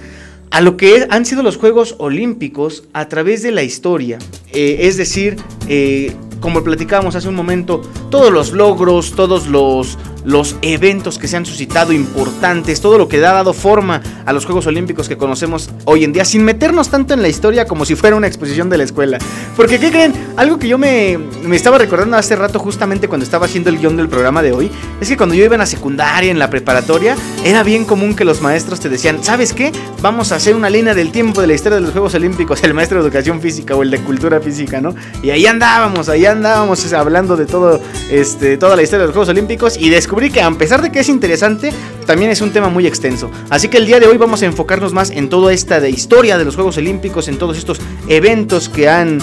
a 0.51 0.61
lo 0.61 0.77
que 0.77 1.07
han 1.09 1.25
sido 1.25 1.41
los 1.41 1.57
Juegos 1.57 1.95
Olímpicos 1.97 2.83
a 2.93 3.07
través 3.07 3.41
de 3.41 3.51
la 3.51 3.63
historia. 3.63 4.19
Eh, 4.51 4.77
es 4.81 4.95
decir, 4.95 5.37
eh, 5.67 6.15
como 6.39 6.63
platicábamos 6.63 7.15
hace 7.15 7.27
un 7.27 7.33
momento, 7.33 7.81
todos 8.11 8.31
los 8.31 8.51
logros, 8.51 9.15
todos 9.15 9.47
los, 9.47 9.97
los 10.25 10.55
eventos 10.61 11.17
que 11.17 11.27
se 11.27 11.37
han 11.37 11.45
suscitado 11.45 11.91
importantes, 11.93 12.81
todo 12.81 12.97
lo 12.97 13.07
que 13.07 13.17
ha 13.17 13.33
dado 13.33 13.53
forma 13.53 14.01
a 14.25 14.33
los 14.33 14.45
Juegos 14.45 14.67
Olímpicos 14.67 15.09
que 15.09 15.17
conocemos 15.17 15.69
hoy 15.85 16.03
en 16.03 16.13
día, 16.13 16.25
sin 16.25 16.43
meternos 16.43 16.89
tanto 16.89 17.13
en 17.13 17.21
la 17.21 17.27
historia 17.27 17.65
como 17.65 17.85
si 17.85 17.95
fuera 17.95 18.15
una 18.15 18.27
exposición 18.27 18.69
de 18.69 18.77
la 18.77 18.83
escuela. 18.83 19.17
Porque, 19.55 19.79
¿qué 19.79 19.89
creen? 19.91 20.13
Algo 20.37 20.57
que 20.59 20.67
yo 20.67 20.77
me, 20.77 21.17
me 21.43 21.55
estaba 21.55 21.77
recordando 21.77 22.17
hace 22.17 22.35
rato, 22.35 22.59
justamente 22.59 23.07
cuando 23.07 23.23
estaba 23.23 23.45
haciendo 23.45 23.69
el 23.69 23.79
guion 23.79 23.97
del 23.97 24.07
programa 24.07 24.41
de 24.41 24.53
hoy, 24.53 24.71
es 25.01 25.09
que 25.09 25.17
cuando 25.17 25.35
yo 25.35 25.43
iba 25.43 25.55
en 25.55 25.59
la 25.59 25.65
secundaria, 25.65 26.31
en 26.31 26.39
la 26.39 26.49
preparatoria, 26.49 27.15
era 27.43 27.63
bien 27.63 27.85
común 27.85 28.15
que 28.15 28.25
los 28.25 28.41
maestros 28.41 28.79
te 28.79 28.89
decían, 28.89 29.23
¿sabes 29.23 29.53
qué? 29.53 29.71
Vamos 30.01 30.31
a 30.31 30.35
hacer 30.35 30.55
una 30.55 30.69
línea 30.69 30.93
del 30.93 31.11
tiempo 31.11 31.41
de 31.41 31.47
la 31.47 31.53
historia 31.53 31.75
de 31.75 31.81
los 31.81 31.91
Juegos 31.91 32.15
Olímpicos, 32.15 32.63
el 32.63 32.73
maestro 32.73 32.99
de 32.99 33.07
educación 33.07 33.41
física 33.41 33.75
o 33.75 33.83
el 33.83 33.91
de 33.91 33.99
cultura 33.99 34.39
física, 34.39 34.79
¿no? 34.79 34.95
Y 35.21 35.29
ahí 35.29 35.45
andábamos, 35.45 36.09
ahí 36.09 36.25
andábamos 36.25 36.91
hablando 36.93 37.35
de 37.35 37.45
todo, 37.45 37.81
este, 38.09 38.57
toda 38.57 38.75
la 38.75 38.83
historia 38.83 39.01
de 39.01 39.07
los 39.07 39.13
Juegos 39.13 39.29
Olímpicos 39.29 39.77
y 39.77 39.89
después 39.89 40.12
descubrí 40.13 40.29
que 40.29 40.41
a 40.41 40.51
pesar 40.51 40.83
de 40.83 40.91
que 40.91 40.99
es 40.99 41.09
interesante, 41.09 41.73
también 42.05 42.29
es 42.29 42.39
un 42.39 42.51
tema 42.51 42.69
muy 42.69 42.85
extenso. 42.85 43.31
Así 43.49 43.67
que 43.67 43.77
el 43.77 43.87
día 43.87 43.99
de 43.99 44.05
hoy 44.05 44.17
vamos 44.17 44.43
a 44.43 44.45
enfocarnos 44.45 44.93
más 44.93 45.09
en 45.09 45.27
toda 45.27 45.51
esta 45.51 45.79
de 45.79 45.89
historia 45.89 46.37
de 46.37 46.45
los 46.45 46.53
Juegos 46.53 46.77
Olímpicos, 46.77 47.27
en 47.29 47.39
todos 47.39 47.57
estos 47.57 47.81
eventos 48.07 48.69
que 48.69 48.87
han 48.87 49.17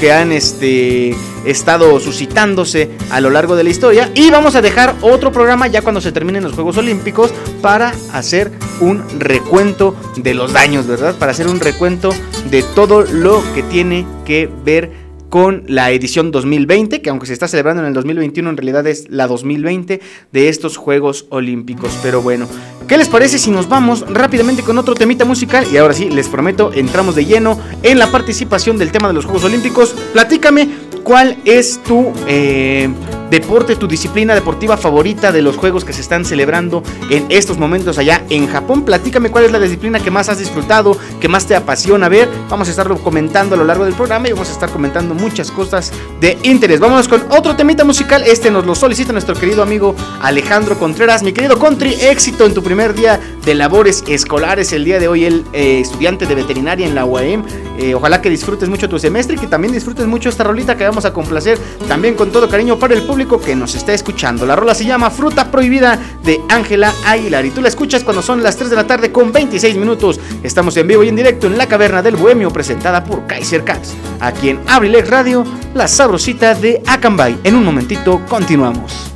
que 0.00 0.10
han 0.10 0.32
este, 0.32 1.14
estado 1.46 2.00
suscitándose 2.00 2.90
a 3.10 3.20
lo 3.20 3.30
largo 3.30 3.54
de 3.54 3.62
la 3.62 3.70
historia. 3.70 4.10
Y 4.16 4.32
vamos 4.32 4.56
a 4.56 4.60
dejar 4.60 4.96
otro 5.00 5.30
programa 5.30 5.68
ya 5.68 5.82
cuando 5.82 6.00
se 6.00 6.10
terminen 6.10 6.42
los 6.42 6.54
Juegos 6.54 6.76
Olímpicos 6.76 7.32
para 7.60 7.94
hacer 8.12 8.50
un 8.80 9.04
recuento 9.20 9.94
de 10.16 10.34
los 10.34 10.52
daños, 10.52 10.88
¿verdad? 10.88 11.14
Para 11.14 11.30
hacer 11.30 11.46
un 11.46 11.60
recuento 11.60 12.10
de 12.50 12.64
todo 12.74 13.02
lo 13.02 13.44
que 13.54 13.62
tiene 13.62 14.04
que 14.24 14.50
ver 14.64 14.90
con 15.32 15.64
la 15.66 15.90
edición 15.92 16.30
2020, 16.30 17.00
que 17.00 17.08
aunque 17.08 17.24
se 17.24 17.32
está 17.32 17.48
celebrando 17.48 17.80
en 17.80 17.88
el 17.88 17.94
2021, 17.94 18.50
en 18.50 18.56
realidad 18.58 18.86
es 18.86 19.08
la 19.08 19.26
2020 19.26 19.98
de 20.30 20.48
estos 20.50 20.76
Juegos 20.76 21.24
Olímpicos. 21.30 21.98
Pero 22.02 22.20
bueno, 22.20 22.46
¿qué 22.86 22.98
les 22.98 23.08
parece 23.08 23.38
si 23.38 23.50
nos 23.50 23.66
vamos 23.66 24.04
rápidamente 24.12 24.62
con 24.62 24.76
otro 24.76 24.94
temita 24.94 25.24
musical? 25.24 25.64
Y 25.72 25.78
ahora 25.78 25.94
sí, 25.94 26.10
les 26.10 26.28
prometo, 26.28 26.70
entramos 26.74 27.14
de 27.14 27.24
lleno 27.24 27.58
en 27.82 27.98
la 27.98 28.08
participación 28.08 28.76
del 28.76 28.92
tema 28.92 29.08
de 29.08 29.14
los 29.14 29.24
Juegos 29.24 29.44
Olímpicos. 29.44 29.94
Platícame 30.12 30.68
cuál 31.02 31.38
es 31.46 31.82
tu... 31.82 32.12
Eh, 32.28 32.90
deporte, 33.32 33.76
tu 33.76 33.88
disciplina 33.88 34.34
deportiva 34.34 34.76
favorita 34.76 35.32
de 35.32 35.40
los 35.40 35.56
juegos 35.56 35.86
que 35.86 35.94
se 35.94 36.02
están 36.02 36.26
celebrando 36.26 36.82
en 37.08 37.24
estos 37.30 37.56
momentos 37.56 37.96
allá 37.96 38.24
en 38.28 38.46
Japón. 38.46 38.84
Platícame 38.84 39.30
cuál 39.30 39.44
es 39.44 39.52
la 39.52 39.58
disciplina 39.58 40.00
que 40.00 40.10
más 40.10 40.28
has 40.28 40.38
disfrutado, 40.38 40.98
que 41.18 41.28
más 41.28 41.46
te 41.46 41.56
apasiona 41.56 42.10
ver. 42.10 42.28
Vamos 42.50 42.68
a 42.68 42.72
estarlo 42.72 42.98
comentando 42.98 43.54
a 43.54 43.58
lo 43.58 43.64
largo 43.64 43.86
del 43.86 43.94
programa 43.94 44.28
y 44.28 44.32
vamos 44.32 44.50
a 44.50 44.52
estar 44.52 44.70
comentando 44.70 45.14
muchas 45.14 45.50
cosas 45.50 45.92
de 46.20 46.36
interés. 46.42 46.78
Vámonos 46.78 47.08
con 47.08 47.22
otro 47.30 47.56
temita 47.56 47.84
musical. 47.84 48.22
Este 48.26 48.50
nos 48.50 48.66
lo 48.66 48.74
solicita 48.74 49.12
nuestro 49.12 49.34
querido 49.34 49.62
amigo 49.62 49.96
Alejandro 50.20 50.78
Contreras. 50.78 51.22
Mi 51.22 51.32
querido 51.32 51.58
Country, 51.58 51.94
éxito 52.02 52.44
en 52.44 52.52
tu 52.52 52.62
primer 52.62 52.92
día 52.92 53.18
de 53.46 53.54
labores 53.54 54.04
escolares. 54.08 54.74
El 54.74 54.84
día 54.84 55.00
de 55.00 55.08
hoy, 55.08 55.24
el 55.24 55.46
eh, 55.54 55.80
estudiante 55.80 56.26
de 56.26 56.34
veterinaria 56.34 56.86
en 56.86 56.94
la 56.94 57.06
UAM. 57.06 57.44
Eh, 57.78 57.94
ojalá 57.94 58.20
que 58.20 58.28
disfrutes 58.28 58.68
mucho 58.68 58.90
tu 58.90 58.98
semestre 58.98 59.36
y 59.36 59.38
que 59.38 59.46
también 59.46 59.72
disfrutes 59.72 60.06
mucho 60.06 60.28
esta 60.28 60.44
rolita 60.44 60.76
que 60.76 60.84
vamos 60.84 61.06
a 61.06 61.14
complacer 61.14 61.58
también 61.88 62.14
con 62.14 62.30
todo 62.30 62.46
cariño 62.46 62.78
para 62.78 62.92
el 62.92 63.02
público 63.04 63.21
que 63.26 63.54
nos 63.54 63.74
está 63.74 63.92
escuchando. 63.92 64.44
La 64.46 64.56
rola 64.56 64.74
se 64.74 64.84
llama 64.84 65.10
Fruta 65.10 65.50
Prohibida 65.50 65.98
de 66.24 66.40
Ángela 66.48 66.92
Aguilar 67.06 67.46
y 67.46 67.50
tú 67.50 67.60
la 67.60 67.68
escuchas 67.68 68.02
cuando 68.02 68.20
son 68.20 68.42
las 68.42 68.56
3 68.56 68.70
de 68.70 68.76
la 68.76 68.86
tarde 68.86 69.12
con 69.12 69.32
26 69.32 69.76
minutos. 69.76 70.18
Estamos 70.42 70.76
en 70.76 70.88
vivo 70.88 71.04
y 71.04 71.08
en 71.08 71.16
directo 71.16 71.46
en 71.46 71.56
la 71.56 71.68
Caverna 71.68 72.02
del 72.02 72.16
Bohemio 72.16 72.50
presentada 72.50 73.04
por 73.04 73.26
Kaiser 73.26 73.64
Cats. 73.64 73.94
Aquí 74.20 74.50
en 74.50 74.60
Abrilex 74.66 75.08
Radio, 75.08 75.44
la 75.74 75.86
sabrosita 75.86 76.54
de 76.54 76.82
Acambay. 76.86 77.38
En 77.44 77.54
un 77.54 77.64
momentito 77.64 78.20
continuamos. 78.28 79.12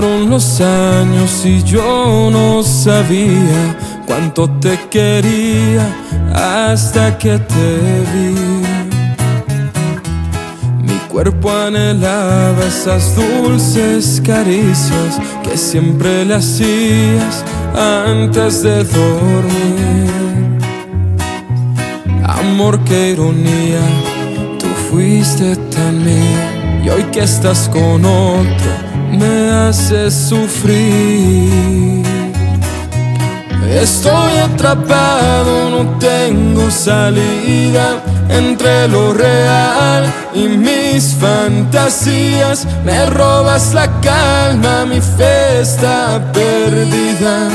Pasaron 0.00 0.30
los 0.30 0.62
años 0.62 1.44
y 1.44 1.62
yo 1.62 2.30
no 2.32 2.62
sabía 2.62 3.76
cuánto 4.06 4.48
te 4.48 4.78
quería 4.88 5.86
hasta 6.32 7.18
que 7.18 7.36
te 7.36 7.80
vi. 8.14 8.34
Mi 10.82 10.98
cuerpo 11.06 11.50
anhelaba 11.52 12.64
esas 12.66 13.14
dulces 13.14 14.22
caricias 14.24 15.20
que 15.42 15.58
siempre 15.58 16.24
le 16.24 16.36
hacías 16.36 17.44
antes 17.76 18.62
de 18.62 18.84
dormir. 18.84 20.60
Amor, 22.24 22.82
qué 22.84 23.10
ironía, 23.10 23.82
tú 24.58 24.66
fuiste 24.90 25.56
tan 25.56 26.02
mía 26.02 26.80
y 26.82 26.88
hoy 26.88 27.02
que 27.12 27.20
estás 27.20 27.68
con 27.68 28.02
otro 28.02 28.89
me 29.10 29.50
hace 29.50 30.10
sufrir. 30.10 32.04
Estoy 33.68 34.38
atrapado, 34.38 35.70
no 35.70 35.98
tengo 35.98 36.70
salida 36.70 38.02
entre 38.30 38.88
lo 38.88 39.12
real 39.12 40.04
y 40.34 40.48
mis 40.48 41.14
fantasías. 41.14 42.66
Me 42.84 43.06
robas 43.06 43.74
la 43.74 43.88
calma, 44.00 44.86
mi 44.86 45.00
fe 45.00 45.60
está 45.60 46.20
perdida. 46.32 47.48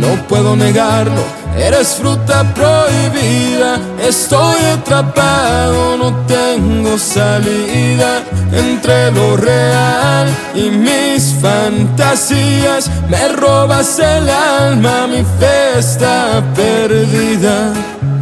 No 0.00 0.14
puedo 0.28 0.54
negarlo, 0.54 1.22
eres 1.56 1.96
fruta 1.96 2.44
prohibida. 2.54 3.80
Estoy 4.00 4.60
atrapado, 4.62 5.96
no 5.96 6.14
tengo 6.26 6.96
salida 6.98 8.22
entre 8.52 9.10
lo 9.10 9.36
real 9.36 10.28
y 10.54 10.70
mis 10.70 11.34
fantasías. 11.42 12.90
Me 13.08 13.28
robas 13.28 13.98
el 13.98 14.28
alma, 14.28 15.08
mi 15.08 15.24
fe 15.38 15.78
está 15.78 16.42
perdida. 16.54 17.72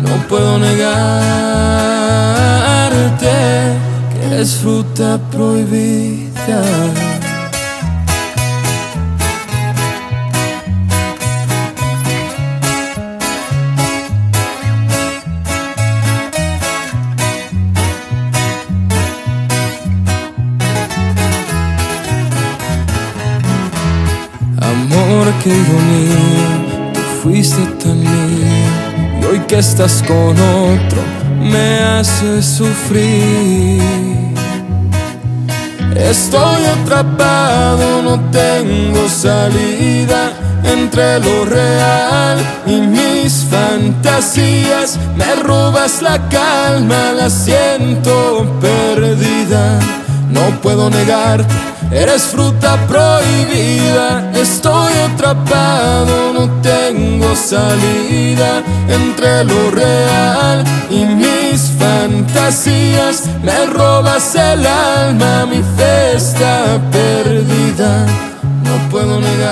No 0.06 0.14
puedo 0.28 0.58
negarte 0.58 0.96
que 4.12 4.26
eres 4.26 4.56
fruta 4.56 5.18
prohibida. 5.30 6.62
qué 25.42 25.50
ironía, 25.50 26.92
tú 26.92 27.00
fuiste 27.22 27.62
tan 27.82 28.00
mía 28.00 28.55
que 29.48 29.58
estás 29.58 30.02
con 30.06 30.36
otro 30.38 31.00
me 31.40 31.78
hace 31.78 32.42
sufrir. 32.42 33.80
Estoy 35.94 36.64
atrapado, 36.64 38.02
no 38.02 38.20
tengo 38.30 39.08
salida 39.08 40.32
entre 40.64 41.20
lo 41.20 41.44
real 41.44 42.38
y 42.66 42.80
mis 42.80 43.46
fantasías. 43.50 44.98
Me 45.16 45.34
robas 45.42 46.02
la 46.02 46.28
calma, 46.28 47.12
la 47.12 47.30
siento 47.30 48.46
perdida. 48.60 49.78
No 50.30 50.60
puedo 50.60 50.90
negarte 50.90 51.54
Eres 51.90 52.22
fruta 52.24 52.76
prohibida, 52.88 54.30
estoy 54.34 54.92
atrapado, 54.94 56.32
no 56.32 56.50
tengo 56.60 57.34
salida 57.36 58.62
entre 58.88 59.44
lo 59.44 59.70
real 59.70 60.64
y 60.90 61.04
mis 61.04 61.70
fantasías. 61.78 63.24
Me 63.42 63.66
robas 63.66 64.34
el 64.34 64.66
alma, 64.66 65.46
mi 65.46 65.62
fe 65.76 66.16
está 66.16 66.80
perdida. 66.90 68.04
No 68.64 68.88
puedo 68.90 69.20
negarte 69.20 69.46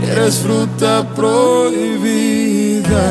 que 0.00 0.12
eres 0.12 0.38
fruta 0.38 1.04
prohibida. 1.14 3.10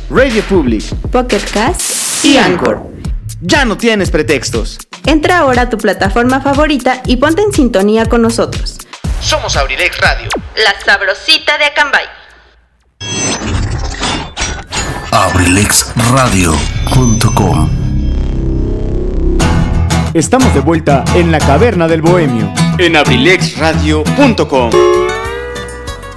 Radio 0.13 0.43
Public, 0.43 0.93
Pocket 1.09 1.39
Cast 1.53 2.25
y 2.25 2.37
Anchor. 2.37 2.83
Ya 3.39 3.63
no 3.63 3.77
tienes 3.77 4.11
pretextos. 4.11 4.77
Entra 5.05 5.37
ahora 5.39 5.61
a 5.63 5.69
tu 5.69 5.77
plataforma 5.77 6.41
favorita 6.41 7.01
y 7.05 7.15
ponte 7.15 7.41
en 7.41 7.53
sintonía 7.53 8.07
con 8.07 8.21
nosotros. 8.21 8.77
Somos 9.21 9.55
Abrilex 9.55 9.97
Radio, 9.99 10.27
la 10.57 10.77
sabrosita 10.83 11.57
de 11.57 11.63
Acambay. 11.65 12.03
abrilexradio.com 15.11 17.69
Estamos 20.13 20.53
de 20.53 20.59
vuelta 20.59 21.05
en 21.15 21.31
la 21.31 21.39
caverna 21.39 21.87
del 21.87 22.01
bohemio 22.01 22.53
en 22.79 22.97
abrilexradio.com. 22.97 24.71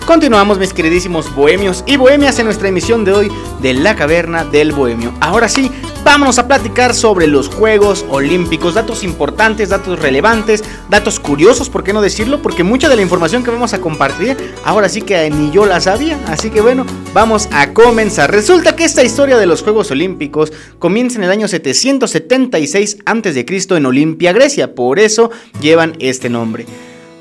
Continuamos 0.07 0.59
mis 0.59 0.75
queridísimos 0.75 1.35
bohemios 1.35 1.83
y 1.87 1.97
bohemias 1.97 2.39
en 2.39 2.45
nuestra 2.45 2.69
emisión 2.69 3.07
de 3.07 3.13
hoy 3.13 3.33
de 3.63 3.73
La 3.73 3.97
Caverna 3.97 4.45
del 4.45 4.73
Bohemio. 4.73 5.15
Ahora 5.19 5.49
sí, 5.49 5.71
vámonos 6.05 6.39
a 6.39 6.47
platicar 6.47 6.93
sobre 6.95 7.27
los 7.27 7.49
Juegos 7.49 8.05
Olímpicos, 8.11 8.75
datos 8.75 9.03
importantes, 9.03 9.71
datos 9.71 9.99
relevantes, 9.99 10.63
datos 10.91 11.19
curiosos, 11.19 11.71
¿por 11.71 11.85
qué 11.85 11.95
no 11.95 12.03
decirlo? 12.03 12.43
Porque 12.43 12.63
mucha 12.63 12.91
de 12.91 12.97
la 12.97 13.03
información 13.03 13.43
que 13.43 13.51
vamos 13.51 13.73
a 13.73 13.81
compartir 13.81 14.37
ahora 14.63 14.91
sí 14.91 15.01
que 15.01 15.31
ni 15.31 15.51
yo 15.51 15.65
la 15.65 15.81
sabía, 15.81 16.21
así 16.27 16.51
que 16.51 16.61
bueno, 16.61 16.85
vamos 17.15 17.49
a 17.51 17.73
comenzar. 17.73 18.31
Resulta 18.31 18.77
que 18.77 18.85
esta 18.85 19.03
historia 19.03 19.39
de 19.39 19.47
los 19.47 19.63
Juegos 19.63 19.91
Olímpicos 19.91 20.53
comienza 20.79 21.17
en 21.17 21.25
el 21.25 21.31
año 21.31 21.49
776 21.49 22.99
a.C. 23.07 23.47
en 23.71 23.87
Olimpia, 23.87 24.35
Grecia, 24.35 24.75
por 24.75 24.99
eso 24.99 25.31
llevan 25.63 25.95
este 25.99 26.29
nombre. 26.29 26.67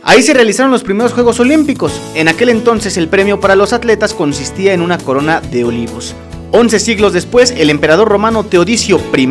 Ahí 0.06 0.22
se 0.22 0.34
realizaron 0.34 0.70
los 0.70 0.84
primeros 0.84 1.13
Juegos 1.13 1.39
Olímpicos. 1.39 2.02
En 2.13 2.28
aquel 2.28 2.50
entonces 2.50 2.98
el 2.98 3.08
premio 3.08 3.39
para 3.39 3.56
los 3.56 3.72
atletas 3.72 4.13
consistía 4.13 4.74
en 4.74 4.82
una 4.82 4.98
corona 4.98 5.39
de 5.39 5.63
olivos. 5.63 6.13
Once 6.52 6.78
siglos 6.78 7.13
después, 7.13 7.52
el 7.52 7.70
emperador 7.70 8.10
romano 8.10 8.44
Teodicio 8.44 9.00
I 9.16 9.28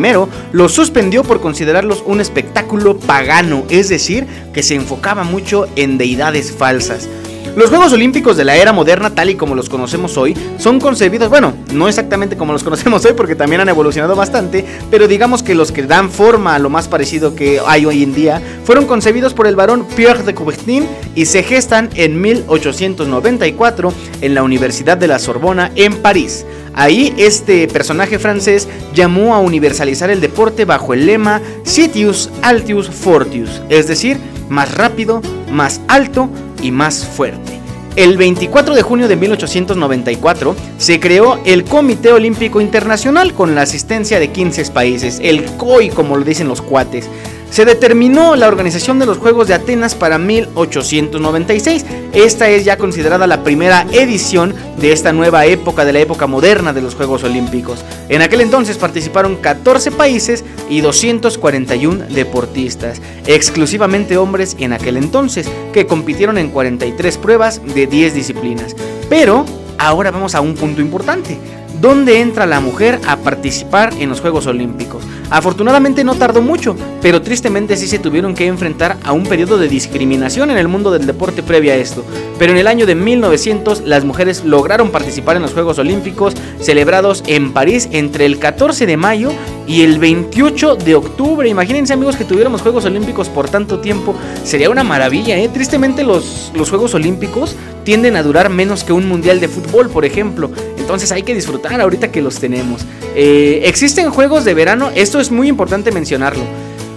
los 0.51 0.73
suspendió 0.73 1.23
por 1.23 1.41
considerarlos 1.41 2.03
un 2.07 2.19
espectáculo 2.19 2.97
pagano, 2.97 3.65
es 3.69 3.87
decir, 3.87 4.25
que 4.51 4.63
se 4.63 4.73
enfocaba 4.73 5.23
mucho 5.23 5.67
en 5.75 5.99
deidades 5.99 6.51
falsas. 6.51 7.07
Los 7.55 7.69
Juegos 7.69 7.93
Olímpicos 7.93 8.35
de 8.35 8.45
la 8.45 8.55
era 8.55 8.73
moderna, 8.73 9.11
tal 9.11 9.29
y 9.29 9.35
como 9.35 9.53
los 9.53 9.69
conocemos 9.69 10.17
hoy, 10.17 10.35
son 10.57 10.79
concebidos, 10.79 11.29
bueno, 11.29 11.53
no 11.71 11.87
exactamente 11.87 12.35
como 12.35 12.51
los 12.51 12.63
conocemos 12.63 13.05
hoy, 13.05 13.13
porque 13.13 13.35
también 13.35 13.61
han 13.61 13.69
evolucionado 13.69 14.15
bastante, 14.15 14.65
pero 14.89 15.07
digamos 15.07 15.43
que 15.43 15.53
los 15.53 15.71
que 15.71 15.83
dan 15.83 16.09
forma 16.09 16.55
a 16.55 16.59
lo 16.59 16.71
más 16.71 16.87
parecido 16.87 17.35
que 17.35 17.61
hay 17.63 17.85
hoy 17.85 18.01
en 18.01 18.15
día, 18.15 18.41
fueron 18.63 18.87
concebidos 18.87 19.35
por 19.35 19.45
el 19.45 19.55
barón 19.55 19.85
Pierre 19.95 20.23
de 20.23 20.33
Coubertin 20.33 20.87
y 21.13 21.25
se 21.25 21.43
gestan 21.43 21.91
en 21.93 22.19
1894 22.19 23.93
en 24.21 24.33
la 24.33 24.41
Universidad 24.41 24.97
de 24.97 25.07
la 25.07 25.19
Sorbona 25.19 25.71
en 25.75 25.97
París. 25.97 26.47
Ahí 26.73 27.13
este 27.17 27.67
personaje 27.67 28.17
francés 28.17 28.67
llamó 28.95 29.35
a 29.35 29.39
universalizar 29.39 30.09
el 30.09 30.21
deporte 30.21 30.65
bajo 30.65 30.95
el 30.95 31.05
lema 31.05 31.39
Citius 31.65 32.31
Altius 32.41 32.89
Fortius, 32.89 33.61
es 33.69 33.87
decir, 33.87 34.17
más 34.49 34.73
rápido, 34.73 35.21
más 35.51 35.81
alto 35.87 36.29
y 36.63 36.71
más 36.71 37.05
fuerte. 37.05 37.59
El 37.95 38.17
24 38.17 38.73
de 38.73 38.81
junio 38.81 39.07
de 39.07 39.15
1894 39.15 40.55
se 40.77 40.99
creó 40.99 41.39
el 41.45 41.63
Comité 41.63 42.11
Olímpico 42.11 42.59
Internacional 42.59 43.33
con 43.33 43.53
la 43.53 43.61
asistencia 43.61 44.19
de 44.19 44.31
15 44.31 44.71
países, 44.71 45.19
el 45.21 45.45
COI 45.57 45.89
como 45.89 46.17
lo 46.17 46.25
dicen 46.25 46.47
los 46.47 46.63
cuates 46.63 47.07
se 47.53 47.65
determinó 47.65 48.35
la 48.35 48.47
organización 48.47 48.97
de 48.97 49.05
los 49.05 49.19
Juegos 49.19 49.47
de 49.47 49.53
Atenas 49.53 49.93
para 49.93 50.17
1896. 50.17 51.85
Esta 52.11 52.49
es 52.49 52.65
ya 52.65 52.77
considerada 52.77 53.27
la 53.27 53.43
primera 53.43 53.85
edición 53.91 54.55
de 54.79 54.91
esta 54.91 55.13
nueva 55.13 55.45
época, 55.45 55.85
de 55.85 55.93
la 55.93 55.99
época 55.99 56.25
moderna 56.25 56.73
de 56.73 56.81
los 56.81 56.95
Juegos 56.95 57.23
Olímpicos. 57.23 57.85
En 58.09 58.23
aquel 58.23 58.41
entonces 58.41 58.79
participaron 58.79 59.35
14 59.35 59.91
países 59.91 60.43
y 60.67 60.81
241 60.81 62.05
deportistas, 62.09 62.99
exclusivamente 63.27 64.17
hombres 64.17 64.55
en 64.57 64.73
aquel 64.73 64.97
entonces, 64.97 65.47
que 65.73 65.85
compitieron 65.85 66.39
en 66.39 66.49
43 66.49 67.19
pruebas 67.19 67.61
de 67.63 67.85
10 67.85 68.15
disciplinas. 68.15 68.75
Pero 69.09 69.45
ahora 69.77 70.09
vamos 70.09 70.33
a 70.33 70.41
un 70.41 70.55
punto 70.55 70.81
importante. 70.81 71.37
¿Dónde 71.79 72.19
entra 72.21 72.47
la 72.47 72.61
mujer 72.61 72.99
a 73.05 73.17
participar 73.17 73.93
en 73.99 74.09
los 74.09 74.21
Juegos 74.21 74.47
Olímpicos? 74.47 75.03
Afortunadamente 75.33 76.03
no 76.03 76.13
tardó 76.13 76.43
mucho, 76.43 76.75
pero 77.01 77.23
tristemente 77.23 77.75
sí 77.75 77.87
se 77.87 77.97
tuvieron 77.97 78.35
que 78.35 78.45
enfrentar 78.45 78.97
a 79.03 79.13
un 79.13 79.23
periodo 79.23 79.57
de 79.57 79.67
discriminación 79.67 80.51
en 80.51 80.59
el 80.59 80.67
mundo 80.67 80.91
del 80.91 81.07
deporte 81.07 81.41
previa 81.41 81.73
a 81.73 81.77
esto. 81.77 82.05
Pero 82.37 82.51
en 82.51 82.59
el 82.59 82.67
año 82.67 82.85
de 82.85 82.93
1900 82.93 83.81
las 83.81 84.05
mujeres 84.05 84.45
lograron 84.45 84.91
participar 84.91 85.35
en 85.35 85.41
los 85.41 85.53
Juegos 85.53 85.79
Olímpicos 85.79 86.35
celebrados 86.59 87.23
en 87.25 87.51
París 87.51 87.89
entre 87.93 88.27
el 88.27 88.37
14 88.37 88.85
de 88.85 88.95
mayo 88.95 89.31
y 89.65 89.81
el 89.81 89.97
28 89.97 90.75
de 90.75 90.93
octubre. 90.93 91.49
Imagínense 91.49 91.93
amigos 91.93 92.15
que 92.15 92.25
tuviéramos 92.25 92.61
Juegos 92.61 92.85
Olímpicos 92.85 93.27
por 93.27 93.49
tanto 93.49 93.79
tiempo. 93.79 94.13
Sería 94.43 94.69
una 94.69 94.83
maravilla, 94.83 95.35
¿eh? 95.35 95.49
Tristemente 95.51 96.03
los, 96.03 96.51
los 96.53 96.69
Juegos 96.69 96.93
Olímpicos 96.93 97.55
tienden 97.83 98.15
a 98.15 98.23
durar 98.23 98.49
menos 98.49 98.83
que 98.83 98.93
un 98.93 99.07
mundial 99.07 99.39
de 99.39 99.47
fútbol, 99.47 99.89
por 99.89 100.05
ejemplo. 100.05 100.51
Entonces 100.77 101.11
hay 101.11 101.23
que 101.23 101.33
disfrutar 101.33 101.79
ahorita 101.81 102.11
que 102.11 102.21
los 102.21 102.39
tenemos. 102.39 102.85
Eh, 103.15 103.61
existen 103.65 104.09
juegos 104.09 104.45
de 104.45 104.53
verano, 104.53 104.91
esto 104.95 105.19
es 105.19 105.31
muy 105.31 105.47
importante 105.47 105.91
mencionarlo. 105.91 106.43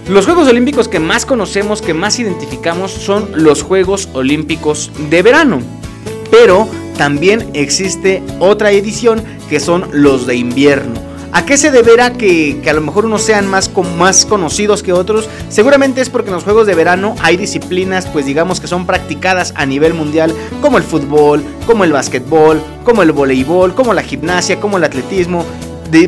Los 0.09 0.25
Juegos 0.25 0.47
Olímpicos 0.47 0.87
que 0.87 0.99
más 0.99 1.25
conocemos, 1.25 1.81
que 1.81 1.93
más 1.93 2.17
identificamos, 2.19 2.91
son 2.91 3.29
los 3.33 3.61
Juegos 3.61 4.07
Olímpicos 4.13 4.89
de 5.09 5.21
verano. 5.21 5.59
Pero 6.31 6.67
también 6.97 7.49
existe 7.53 8.23
otra 8.39 8.71
edición 8.71 9.21
que 9.49 9.59
son 9.59 9.87
los 9.91 10.25
de 10.25 10.35
invierno. 10.35 11.06
¿A 11.33 11.45
qué 11.45 11.57
se 11.57 11.71
deberá 11.71 12.13
que, 12.13 12.61
a 12.67 12.73
lo 12.73 12.81
mejor 12.81 13.05
unos 13.05 13.21
sean 13.21 13.47
más, 13.47 13.71
más 13.97 14.25
conocidos 14.25 14.81
que 14.81 14.93
otros? 14.93 15.29
Seguramente 15.49 16.01
es 16.01 16.09
porque 16.09 16.29
en 16.29 16.35
los 16.35 16.43
Juegos 16.43 16.67
de 16.67 16.75
Verano 16.75 17.15
hay 17.21 17.37
disciplinas, 17.37 18.07
pues 18.07 18.25
digamos 18.25 18.59
que 18.59 18.67
son 18.67 18.85
practicadas 18.85 19.53
a 19.55 19.65
nivel 19.65 19.93
mundial, 19.93 20.33
como 20.61 20.77
el 20.77 20.83
fútbol, 20.83 21.43
como 21.65 21.83
el 21.83 21.91
básquetbol, 21.91 22.61
como 22.83 23.03
el 23.03 23.11
voleibol, 23.11 23.75
como 23.75 23.93
la 23.93 24.03
gimnasia, 24.03 24.59
como 24.59 24.77
el 24.77 24.83
atletismo 24.83 25.45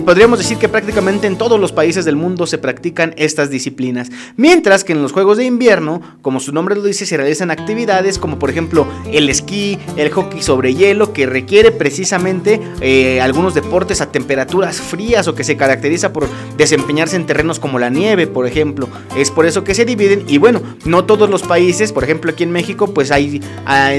podríamos 0.04 0.40
decir 0.40 0.58
que 0.58 0.70
prácticamente 0.70 1.28
en 1.28 1.38
todos 1.38 1.60
los 1.60 1.72
países 1.72 2.06
del 2.06 2.16
mundo 2.16 2.48
se 2.48 2.58
practican 2.58 3.14
estas 3.18 3.50
disciplinas. 3.50 4.10
Mientras 4.36 4.84
que 4.84 4.94
en 4.94 5.02
los 5.02 5.12
Juegos 5.12 5.38
de 5.38 5.46
Invierno, 5.46 6.02
como 6.22 6.40
su 6.40 6.52
nombre 6.52 6.76
lo 6.76 6.84
dice, 6.84 7.06
se 7.06 7.18
realizan 7.18 7.52
actividades 7.52 8.20
como 8.20 8.40
por 8.40 8.50
ejemplo 8.50 8.88
el 9.12 9.30
esquí, 9.30 9.78
el 9.96 10.10
hockey 10.12 10.42
sobre 10.42 10.74
hielo, 10.74 11.14
que 11.14 11.26
requiere 11.26 11.72
precisamente 11.72 12.62
eh, 12.82 13.22
algunos 13.22 13.54
deportes 13.54 14.02
a 14.02 14.12
temperaturas 14.12 14.78
frías 14.78 15.28
o 15.28 15.36
que 15.36 15.44
se 15.44 15.58
caracteriza 15.58 16.14
por 16.14 16.28
desempeñarse 16.58 17.16
en 17.16 17.26
terrenos 17.26 17.60
como 17.60 17.80
la 17.80 17.90
nieve, 17.90 18.28
por 18.28 18.48
ejemplo. 18.48 18.90
Es 19.16 19.32
por 19.32 19.46
eso 19.46 19.64
que 19.64 19.76
se 19.76 19.86
dividen 19.86 20.24
y 20.28 20.38
bueno, 20.38 20.62
no 20.86 21.06
todos 21.06 21.30
los 21.30 21.44
países, 21.44 21.94
por 21.94 22.04
ejemplo 22.04 22.32
aquí 22.32 22.44
en 22.44 22.52
México, 22.52 22.94
pues 22.94 23.12
hay, 23.12 23.42